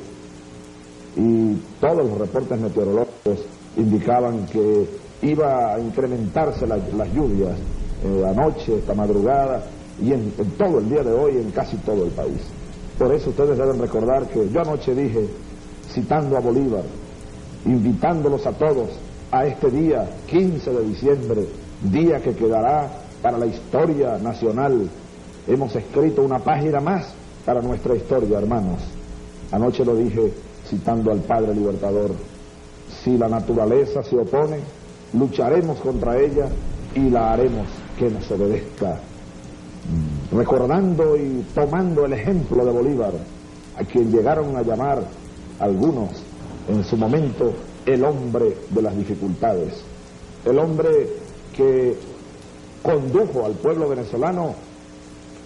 y 1.16 1.56
todos 1.80 2.10
los 2.10 2.18
reportes 2.18 2.60
meteorológicos 2.60 3.40
indicaban 3.78 4.48
que 4.48 4.88
iba 5.24 5.74
a 5.74 5.80
incrementarse 5.80 6.68
la, 6.68 6.78
las 6.78 7.14
lluvias 7.14 7.58
eh, 8.04 8.26
anoche, 8.28 8.78
esta 8.78 8.94
madrugada 8.94 9.64
y 10.02 10.12
en 10.12 10.32
todo 10.58 10.80
el 10.80 10.90
día 10.90 11.04
de 11.04 11.14
hoy 11.14 11.38
en 11.38 11.52
casi 11.52 11.78
todo 11.78 12.04
el 12.04 12.12
país. 12.12 12.42
Por 12.98 13.14
eso 13.14 13.30
ustedes 13.30 13.58
deben 13.58 13.80
recordar 13.80 14.28
que 14.28 14.50
yo 14.50 14.62
anoche 14.62 14.94
dije, 14.94 15.28
citando 15.92 16.38
a 16.38 16.40
Bolívar, 16.40 16.84
invitándolos 17.66 18.46
a 18.46 18.52
todos 18.52 18.90
a 19.32 19.46
este 19.46 19.72
día 19.72 20.08
15 20.28 20.72
de 20.72 20.84
diciembre, 20.84 21.48
día 21.82 22.22
que 22.22 22.34
quedará 22.34 22.90
para 23.22 23.38
la 23.38 23.46
historia 23.46 24.18
nacional. 24.18 24.90
Hemos 25.48 25.76
escrito 25.76 26.22
una 26.22 26.40
página 26.40 26.80
más 26.80 27.14
para 27.46 27.62
nuestra 27.62 27.96
historia, 27.96 28.38
hermanos. 28.38 28.82
Anoche 29.52 29.86
lo 29.86 29.96
dije 29.96 30.34
citando 30.68 31.12
al 31.12 31.20
Padre 31.20 31.54
Libertador, 31.54 32.12
Si 33.04 33.18
la 33.18 33.28
naturaleza 33.28 34.04
se 34.04 34.16
opone, 34.16 34.60
lucharemos 35.14 35.80
contra 35.80 36.20
ella 36.20 36.48
y 36.96 37.10
la 37.10 37.34
haremos 37.34 37.68
que 37.98 38.10
nos 38.10 38.30
obedezca. 38.32 39.00
Mm, 39.90 40.38
Recordando 40.38 41.18
y 41.18 41.46
tomando 41.54 42.06
el 42.06 42.14
ejemplo 42.14 42.66
de 42.66 42.72
Bolívar, 42.72 43.14
a 43.78 43.84
quien 43.84 44.12
llegaron 44.12 44.56
a 44.56 44.62
llamar 44.62 45.04
algunos 45.60 46.10
en 46.68 46.84
su 46.84 46.98
momento 46.98 47.54
el 47.86 48.04
hombre 48.04 48.56
de 48.70 48.82
las 48.82 48.96
dificultades, 48.96 49.74
el 50.46 50.58
hombre 50.58 51.10
que 51.56 51.96
condujo 52.82 53.46
al 53.46 53.54
pueblo 53.54 53.90
venezolano 53.90 54.54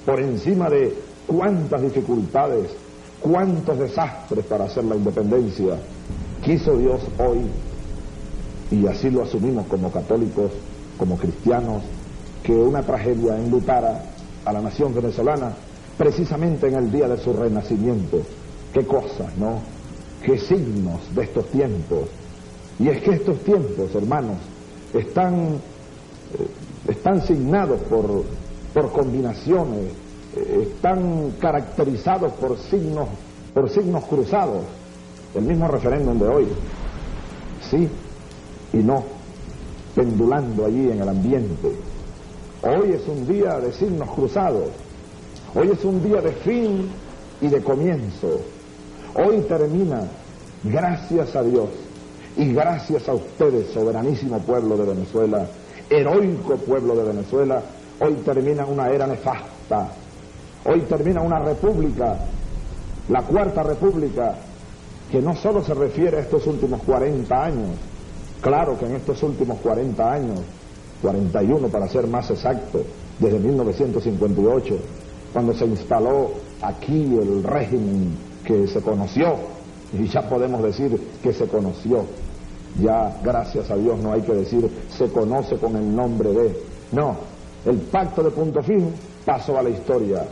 por 0.05 0.19
encima 0.19 0.69
de 0.69 0.93
cuántas 1.25 1.81
dificultades, 1.81 2.71
cuántos 3.19 3.77
desastres 3.77 4.45
para 4.45 4.65
hacer 4.65 4.83
la 4.85 4.95
independencia. 4.95 5.77
Quiso 6.43 6.77
Dios 6.77 7.01
hoy, 7.19 7.39
y 8.71 8.85
así 8.87 9.09
lo 9.09 9.23
asumimos 9.23 9.65
como 9.67 9.91
católicos, 9.91 10.51
como 10.97 11.17
cristianos, 11.17 11.83
que 12.43 12.53
una 12.53 12.83
tragedia 12.83 13.37
enlutara 13.37 14.03
a 14.45 14.53
la 14.53 14.61
nación 14.61 14.93
venezolana 14.93 15.53
precisamente 15.97 16.67
en 16.67 16.75
el 16.75 16.91
día 16.91 17.07
de 17.07 17.17
su 17.17 17.33
renacimiento. 17.33 18.21
Qué 18.73 18.85
cosas, 18.85 19.35
¿no? 19.37 19.59
Qué 20.23 20.37
signos 20.37 20.99
de 21.15 21.23
estos 21.23 21.45
tiempos. 21.47 22.09
Y 22.79 22.89
es 22.89 23.01
que 23.01 23.11
estos 23.11 23.39
tiempos, 23.39 23.95
hermanos, 23.95 24.37
están, 24.93 25.55
eh, 26.37 26.47
están 26.89 27.25
signados 27.25 27.79
por, 27.81 28.23
por 28.73 28.91
combinaciones, 28.91 29.91
eh, 30.35 30.69
están 30.69 31.31
caracterizados 31.39 32.33
por 32.33 32.57
signos, 32.57 33.07
por 33.53 33.69
signos 33.69 34.03
cruzados. 34.05 34.63
El 35.33 35.43
mismo 35.43 35.67
referéndum 35.67 36.19
de 36.19 36.27
hoy, 36.27 36.47
sí 37.69 37.89
y 38.77 38.83
no, 38.83 39.03
pendulando 39.95 40.65
allí 40.65 40.91
en 40.91 41.01
el 41.01 41.09
ambiente. 41.09 41.71
Hoy 42.61 42.91
es 42.91 43.07
un 43.07 43.27
día 43.27 43.59
de 43.59 43.71
signos 43.73 44.09
cruzados, 44.11 44.69
hoy 45.55 45.71
es 45.71 45.83
un 45.83 46.03
día 46.03 46.21
de 46.21 46.31
fin 46.31 46.89
y 47.41 47.47
de 47.47 47.61
comienzo. 47.61 48.41
Hoy 49.15 49.41
termina, 49.47 50.01
gracias 50.63 51.35
a 51.35 51.43
Dios 51.43 51.69
y 52.35 52.53
gracias 52.53 53.07
a 53.09 53.13
ustedes, 53.13 53.71
soberanísimo 53.73 54.39
pueblo 54.39 54.77
de 54.77 54.85
Venezuela, 54.85 55.47
heroico 55.89 56.55
pueblo 56.57 56.95
de 56.95 57.03
Venezuela, 57.03 57.61
hoy 57.99 58.13
termina 58.25 58.65
una 58.65 58.89
era 58.89 59.07
nefasta. 59.07 59.89
Hoy 60.65 60.81
termina 60.81 61.21
una 61.21 61.39
república, 61.39 62.17
la 63.07 63.21
cuarta 63.21 63.63
república, 63.63 64.35
que 65.09 65.21
no 65.21 65.35
solo 65.35 65.63
se 65.63 65.73
refiere 65.73 66.17
a 66.17 66.21
estos 66.21 66.45
últimos 66.45 66.81
40 66.83 67.43
años, 67.43 67.69
claro 68.47 68.79
que 68.79 68.85
en 68.85 68.95
estos 68.95 69.21
últimos 69.23 69.59
40 69.59 70.13
años, 70.13 70.39
41 71.01 71.67
para 71.67 71.89
ser 71.89 72.07
más 72.07 72.29
exacto, 72.31 72.81
desde 73.19 73.39
1958, 73.39 74.77
cuando 75.33 75.53
se 75.53 75.65
instaló 75.65 76.31
aquí 76.61 77.17
el 77.17 77.43
régimen 77.43 78.15
que 78.45 78.65
se 78.67 78.79
conoció, 78.81 79.35
y 79.91 80.07
ya 80.07 80.29
podemos 80.29 80.63
decir 80.63 80.97
que 81.21 81.33
se 81.33 81.45
conoció, 81.47 82.05
ya 82.81 83.19
gracias 83.21 83.69
a 83.69 83.75
Dios 83.75 83.99
no 83.99 84.13
hay 84.13 84.21
que 84.21 84.33
decir 84.33 84.69
se 84.97 85.07
conoce 85.07 85.57
con 85.57 85.75
el 85.75 85.93
nombre 85.93 86.31
de, 86.31 86.57
no, 86.93 87.17
el 87.65 87.77
pacto 87.77 88.23
de 88.23 88.31
punto 88.31 88.63
fijo 88.63 88.91
pasó 89.25 89.57
a 89.57 89.63
la 89.63 89.71
historia, 89.71 90.23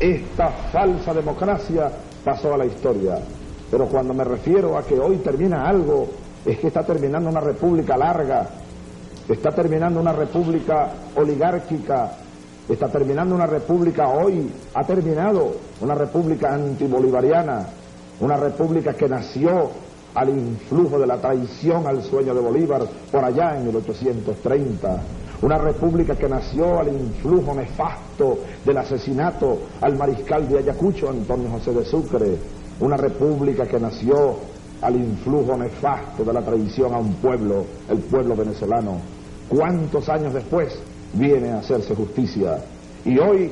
esta 0.00 0.48
falsa 0.72 1.12
democracia 1.12 1.90
pasó 2.24 2.54
a 2.54 2.56
la 2.56 2.64
historia, 2.64 3.18
pero 3.70 3.86
cuando 3.86 4.14
me 4.14 4.24
refiero 4.24 4.78
a 4.78 4.82
que 4.82 4.98
hoy 4.98 5.16
termina 5.16 5.68
algo, 5.68 6.08
es 6.48 6.58
que 6.58 6.68
está 6.68 6.82
terminando 6.82 7.28
una 7.28 7.40
república 7.40 7.96
larga, 7.98 8.48
está 9.28 9.50
terminando 9.50 10.00
una 10.00 10.12
república 10.12 10.90
oligárquica, 11.14 12.12
está 12.66 12.88
terminando 12.88 13.34
una 13.34 13.46
república 13.46 14.08
hoy, 14.08 14.50
ha 14.72 14.84
terminado 14.84 15.56
una 15.82 15.94
república 15.94 16.54
antibolivariana, 16.54 17.66
una 18.20 18.38
república 18.38 18.94
que 18.94 19.10
nació 19.10 19.70
al 20.14 20.30
influjo 20.30 20.98
de 20.98 21.06
la 21.06 21.18
traición 21.18 21.86
al 21.86 22.02
sueño 22.02 22.34
de 22.34 22.40
Bolívar 22.40 22.82
por 23.12 23.24
allá 23.24 23.58
en 23.58 23.66
1830, 23.66 25.02
una 25.42 25.58
república 25.58 26.16
que 26.16 26.30
nació 26.30 26.80
al 26.80 26.88
influjo 26.88 27.54
nefasto 27.54 28.38
del 28.64 28.78
asesinato 28.78 29.58
al 29.82 29.98
mariscal 29.98 30.48
de 30.48 30.60
Ayacucho, 30.60 31.10
Antonio 31.10 31.50
José 31.50 31.74
de 31.74 31.84
Sucre, 31.84 32.38
una 32.80 32.96
república 32.96 33.66
que 33.66 33.78
nació 33.78 34.56
al 34.80 34.96
influjo 34.96 35.56
nefasto 35.56 36.24
de 36.24 36.32
la 36.32 36.42
traición 36.42 36.94
a 36.94 36.98
un 36.98 37.14
pueblo, 37.14 37.64
el 37.88 37.98
pueblo 37.98 38.36
venezolano. 38.36 39.00
¿Cuántos 39.48 40.08
años 40.08 40.34
después 40.34 40.78
viene 41.14 41.50
a 41.50 41.58
hacerse 41.58 41.94
justicia? 41.94 42.58
Y 43.04 43.18
hoy, 43.18 43.50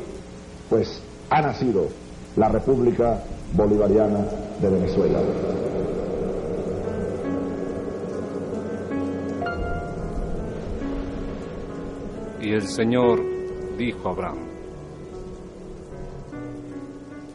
pues, 0.69 1.01
ha 1.31 1.41
nacido 1.41 1.89
la 2.37 2.49
República 2.49 3.23
Bolivariana 3.55 4.25
de 4.61 4.69
Venezuela. 4.69 5.19
Y 12.41 12.53
el 12.53 12.69
Señor 12.69 13.21
dijo 13.77 14.09
a 14.09 14.13
Abraham, 14.13 14.39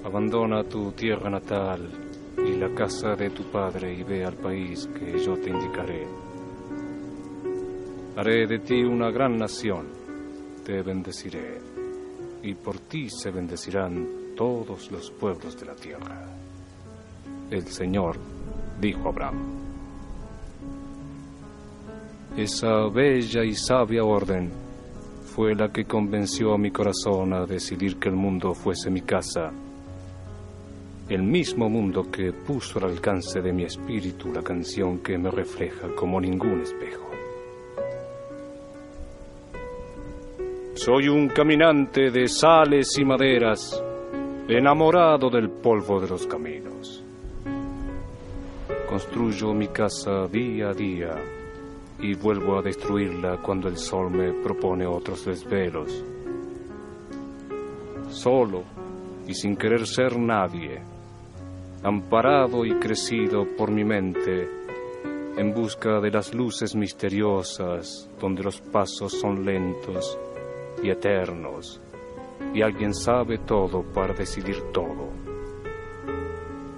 abandona 0.06 0.64
tu 0.64 0.92
tierra 0.94 1.30
natal 1.30 2.01
y 2.46 2.54
la 2.58 2.70
casa 2.74 3.16
de 3.16 3.30
tu 3.30 3.44
padre 3.52 3.94
y 3.94 4.04
ve 4.04 4.26
al 4.26 4.36
país 4.36 4.88
que 4.88 5.20
yo 5.20 5.38
te 5.38 5.50
indicaré. 5.50 6.08
Haré 8.18 8.48
de 8.48 8.60
ti 8.60 8.84
una 8.84 9.10
gran 9.12 9.38
nación, 9.38 9.88
te 10.66 10.82
bendeciré, 10.82 11.60
y 12.44 12.54
por 12.56 12.80
ti 12.80 13.10
se 13.10 13.32
bendecirán 13.32 14.36
todos 14.36 14.92
los 14.92 15.12
pueblos 15.12 15.60
de 15.60 15.66
la 15.66 15.76
tierra. 15.76 16.26
El 17.50 17.68
Señor 17.68 18.18
dijo 18.80 19.08
a 19.08 19.10
Abraham, 19.10 19.62
esa 22.38 22.88
bella 22.88 23.44
y 23.44 23.54
sabia 23.54 24.04
orden 24.06 24.50
fue 25.36 25.54
la 25.54 25.70
que 25.70 25.84
convenció 25.84 26.54
a 26.54 26.58
mi 26.58 26.72
corazón 26.72 27.34
a 27.34 27.46
decidir 27.46 27.98
que 27.98 28.08
el 28.08 28.16
mundo 28.16 28.54
fuese 28.54 28.90
mi 28.90 29.02
casa 29.02 29.52
el 31.14 31.24
mismo 31.24 31.70
mundo 31.70 32.10
que 32.10 32.32
puso 32.32 32.80
al 32.80 32.92
alcance 32.92 33.42
de 33.42 33.52
mi 33.52 33.64
espíritu 33.64 34.32
la 34.32 34.42
canción 34.42 35.00
que 35.00 35.18
me 35.18 35.30
refleja 35.30 35.94
como 35.94 36.22
ningún 36.22 36.62
espejo. 36.62 37.10
Soy 40.74 41.10
un 41.10 41.28
caminante 41.28 42.12
de 42.12 42.28
sales 42.30 42.98
y 42.98 43.04
maderas, 43.04 43.84
enamorado 44.48 45.30
del 45.30 45.50
polvo 45.50 46.00
de 46.00 46.08
los 46.08 46.26
caminos. 46.26 47.04
Construyo 48.88 49.54
mi 49.54 49.68
casa 49.68 50.28
día 50.28 50.70
a 50.70 50.74
día 50.74 51.16
y 52.00 52.16
vuelvo 52.16 52.58
a 52.58 52.62
destruirla 52.62 53.38
cuando 53.42 53.68
el 53.68 53.76
sol 53.76 54.12
me 54.12 54.32
propone 54.42 54.86
otros 54.86 55.26
desvelos. 55.26 56.04
Solo 58.10 58.64
y 59.28 59.34
sin 59.34 59.56
querer 59.56 59.86
ser 59.86 60.18
nadie, 60.18 60.82
amparado 61.84 62.64
y 62.66 62.76
crecido 62.76 63.46
por 63.58 63.72
mi 63.72 63.84
mente, 63.84 64.48
en 65.38 65.54
busca 65.54 66.00
de 66.00 66.12
las 66.12 66.34
luces 66.34 66.76
misteriosas 66.76 68.10
donde 68.20 68.44
los 68.44 68.62
pasos 68.62 69.20
son 69.20 69.44
lentos 69.44 70.18
y 70.84 70.90
eternos, 70.90 71.82
y 72.54 72.62
alguien 72.62 72.94
sabe 72.94 73.40
todo 73.40 73.82
para 73.82 74.14
decidir 74.14 74.62
todo. 74.72 75.10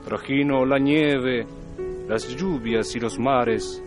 Trajino 0.06 0.66
la 0.66 0.80
nieve, 0.80 1.46
las 2.08 2.28
lluvias 2.36 2.96
y 2.96 3.00
los 3.00 3.20
mares, 3.20 3.84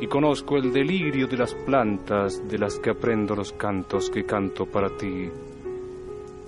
y 0.00 0.06
conozco 0.06 0.56
el 0.56 0.72
delirio 0.72 1.26
de 1.26 1.36
las 1.36 1.54
plantas 1.54 2.46
de 2.48 2.58
las 2.58 2.78
que 2.78 2.90
aprendo 2.90 3.34
los 3.34 3.52
cantos 3.52 4.08
que 4.10 4.24
canto 4.24 4.66
para 4.66 4.88
ti 4.96 5.30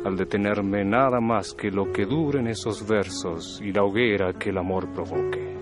al 0.05 0.17
detenerme 0.17 0.85
nada 0.85 1.21
más 1.21 1.55
que 1.55 1.71
lo 1.71 1.93
que 1.93 2.05
duren 2.05 2.47
esos 2.47 2.87
versos 2.87 3.61
y 3.63 3.73
la 3.73 3.83
hoguera 3.83 4.33
que 4.33 4.51
el 4.51 4.59
amor 4.59 4.89
provoque. 4.93 5.57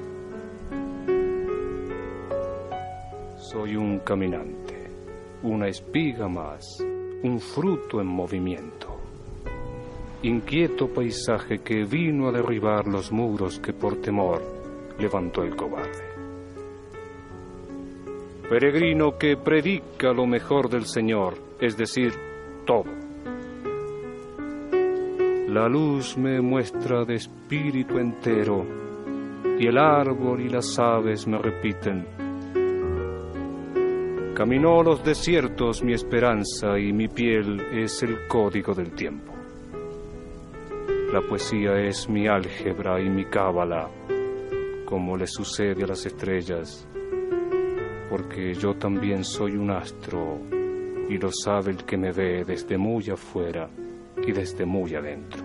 Soy 3.39 3.77
un 3.77 4.01
caminante, 4.01 4.91
una 5.43 5.69
espiga 5.69 6.29
más, 6.29 6.79
un 7.23 7.41
fruto 7.41 8.01
en 8.01 8.07
movimiento. 8.07 8.89
Inquieto 10.23 10.89
paisaje 10.89 11.59
que 11.59 11.85
vino 11.85 12.29
a 12.29 12.33
derribar 12.33 12.87
los 12.87 13.13
muros 13.13 13.61
que 13.61 13.73
por 13.73 14.01
temor 14.01 14.43
levantó 14.99 15.43
el 15.43 15.55
cobarde. 15.55 16.05
Peregrino 18.49 19.17
que 19.19 19.37
predica 19.37 20.13
lo 20.13 20.27
mejor 20.27 20.69
del 20.69 20.87
Señor, 20.87 21.35
es 21.61 21.77
decir, 21.77 22.13
todo 22.65 23.06
la 25.49 25.69
luz 25.69 26.17
me 26.17 26.41
muestra 26.41 27.05
de 27.05 27.15
espíritu 27.15 27.99
entero 27.99 28.67
y 29.59 29.69
el 29.69 29.79
árbol 29.79 30.41
y 30.41 30.49
las 30.49 30.77
aves 30.77 31.27
me 31.29 31.39
repiten. 31.39 32.05
Caminó 34.35 34.83
los 34.83 35.05
desiertos 35.05 35.85
mi 35.85 35.93
esperanza 35.93 36.79
y 36.79 36.93
mi 36.93 37.07
piel 37.07 37.61
es 37.73 38.03
el 38.03 38.27
código 38.27 38.75
del 38.75 38.91
tiempo. 38.91 39.33
La 41.13 41.21
poesía 41.21 41.79
es 41.79 42.09
mi 42.09 42.27
álgebra 42.27 43.01
y 43.01 43.09
mi 43.09 43.25
cábala, 43.27 43.89
como 44.85 45.17
le 45.17 45.29
sucede 45.29 45.85
a 45.85 45.87
las 45.87 46.05
estrellas, 46.05 46.87
porque 48.11 48.53
yo 48.53 48.75
también 48.75 49.23
soy 49.23 49.53
un 49.53 49.71
astro 49.71 50.41
y 51.09 51.17
lo 51.19 51.31
sabe 51.31 51.71
el 51.71 51.85
que 51.85 51.97
me 51.97 52.11
ve 52.11 52.45
desde 52.45 52.77
muy 52.77 53.09
afuera 53.11 53.71
y 54.25 54.33
desde 54.33 54.65
muy 54.65 54.95
adentro. 54.95 55.43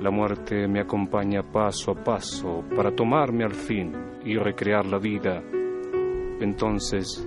La 0.00 0.10
muerte 0.10 0.66
me 0.66 0.80
acompaña 0.80 1.42
paso 1.42 1.92
a 1.92 1.94
paso 1.94 2.64
para 2.74 2.90
tomarme 2.90 3.44
al 3.44 3.54
fin 3.54 3.92
y 4.24 4.36
recrear 4.36 4.84
la 4.86 4.98
vida. 4.98 5.40
Entonces 6.40 7.24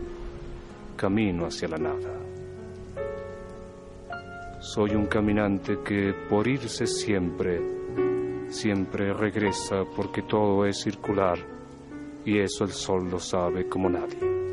camino 0.98 1.46
hacia 1.46 1.70
la 1.70 1.78
nada. 1.78 2.20
Soy 4.60 4.96
un 4.96 5.06
caminante 5.06 5.78
que 5.86 6.14
por 6.30 6.48
irse 6.48 6.86
siempre, 6.86 7.62
siempre 8.50 9.14
regresa 9.14 9.84
porque 9.96 10.24
todo 10.24 10.66
es 10.66 10.82
circular 10.82 11.38
y 12.26 12.40
eso 12.40 12.66
el 12.66 12.72
sol 12.72 13.10
lo 13.10 13.20
sabe 13.20 13.70
como 13.70 13.90
nadie. 13.90 14.45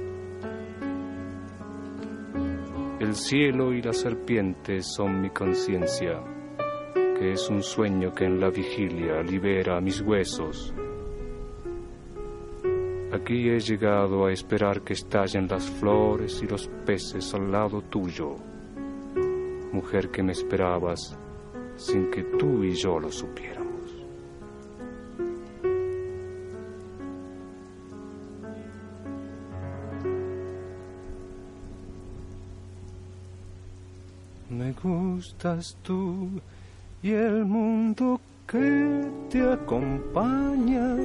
El 3.02 3.16
cielo 3.16 3.72
y 3.72 3.82
la 3.82 3.92
serpiente 3.92 4.80
son 4.80 5.20
mi 5.20 5.30
conciencia 5.30 6.22
que 7.18 7.32
es 7.32 7.50
un 7.50 7.60
sueño 7.60 8.12
que 8.12 8.26
en 8.26 8.38
la 8.38 8.48
vigilia 8.48 9.20
libera 9.22 9.80
mis 9.80 10.00
huesos. 10.02 10.72
Aquí 13.12 13.50
he 13.50 13.58
llegado 13.58 14.26
a 14.26 14.32
esperar 14.32 14.82
que 14.82 14.92
estallen 14.92 15.48
las 15.48 15.68
flores 15.68 16.44
y 16.44 16.46
los 16.46 16.68
peces 16.86 17.34
al 17.34 17.50
lado 17.50 17.82
tuyo, 17.82 18.36
mujer 19.72 20.10
que 20.10 20.22
me 20.22 20.30
esperabas 20.30 21.18
sin 21.74 22.08
que 22.08 22.22
tú 22.22 22.62
y 22.62 22.76
yo 22.76 23.00
lo 23.00 23.10
supiéramos. 23.10 23.61
Gustas 34.80 35.76
tú 35.82 36.28
y 37.02 37.10
el 37.10 37.44
mundo 37.44 38.20
que 38.46 39.10
te 39.30 39.42
acompaña, 39.42 40.96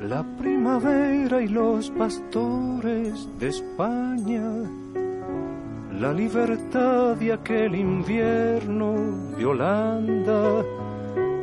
la 0.00 0.22
primavera 0.38 1.42
y 1.42 1.48
los 1.48 1.90
pastores 1.90 3.28
de 3.38 3.48
España, 3.48 4.42
la 5.98 6.12
libertad 6.12 7.20
y 7.20 7.30
aquel 7.30 7.74
invierno 7.74 8.94
de 9.36 9.44
Holanda, 9.44 10.64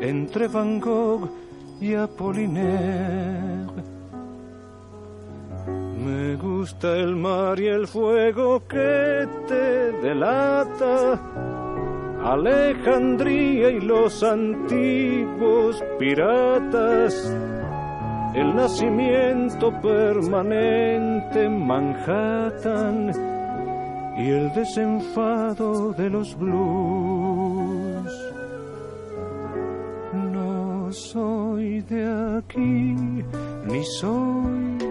entre 0.01 0.47
Van 0.47 0.79
Gogh 0.79 1.29
y 1.79 1.93
Apollinaire. 1.93 3.80
Me 6.05 6.35
gusta 6.35 6.97
el 6.97 7.15
mar 7.15 7.59
y 7.59 7.67
el 7.67 7.87
fuego 7.87 8.67
que 8.67 9.27
te 9.47 9.91
delata 10.01 11.19
Alejandría 12.23 13.69
y 13.71 13.79
los 13.79 14.21
antiguos 14.21 15.83
piratas, 15.97 17.35
el 18.35 18.55
nacimiento 18.55 19.71
permanente 19.81 21.45
en 21.45 21.65
Manhattan 21.65 23.11
y 24.19 24.29
el 24.29 24.53
desenfado 24.53 25.93
de 25.93 26.09
los 26.11 26.37
blues. 26.37 28.13
No 30.13 30.91
soy 30.91 31.81
de 31.81 32.37
aquí, 32.37 32.95
ni 33.65 33.83
soy 33.99 34.90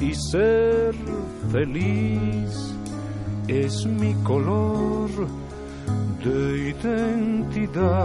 y 0.00 0.14
ser 0.14 0.94
feliz 1.52 2.74
es 3.48 3.86
mi 3.86 4.14
color 4.24 5.10
de 6.24 6.68
identidad. 6.70 8.04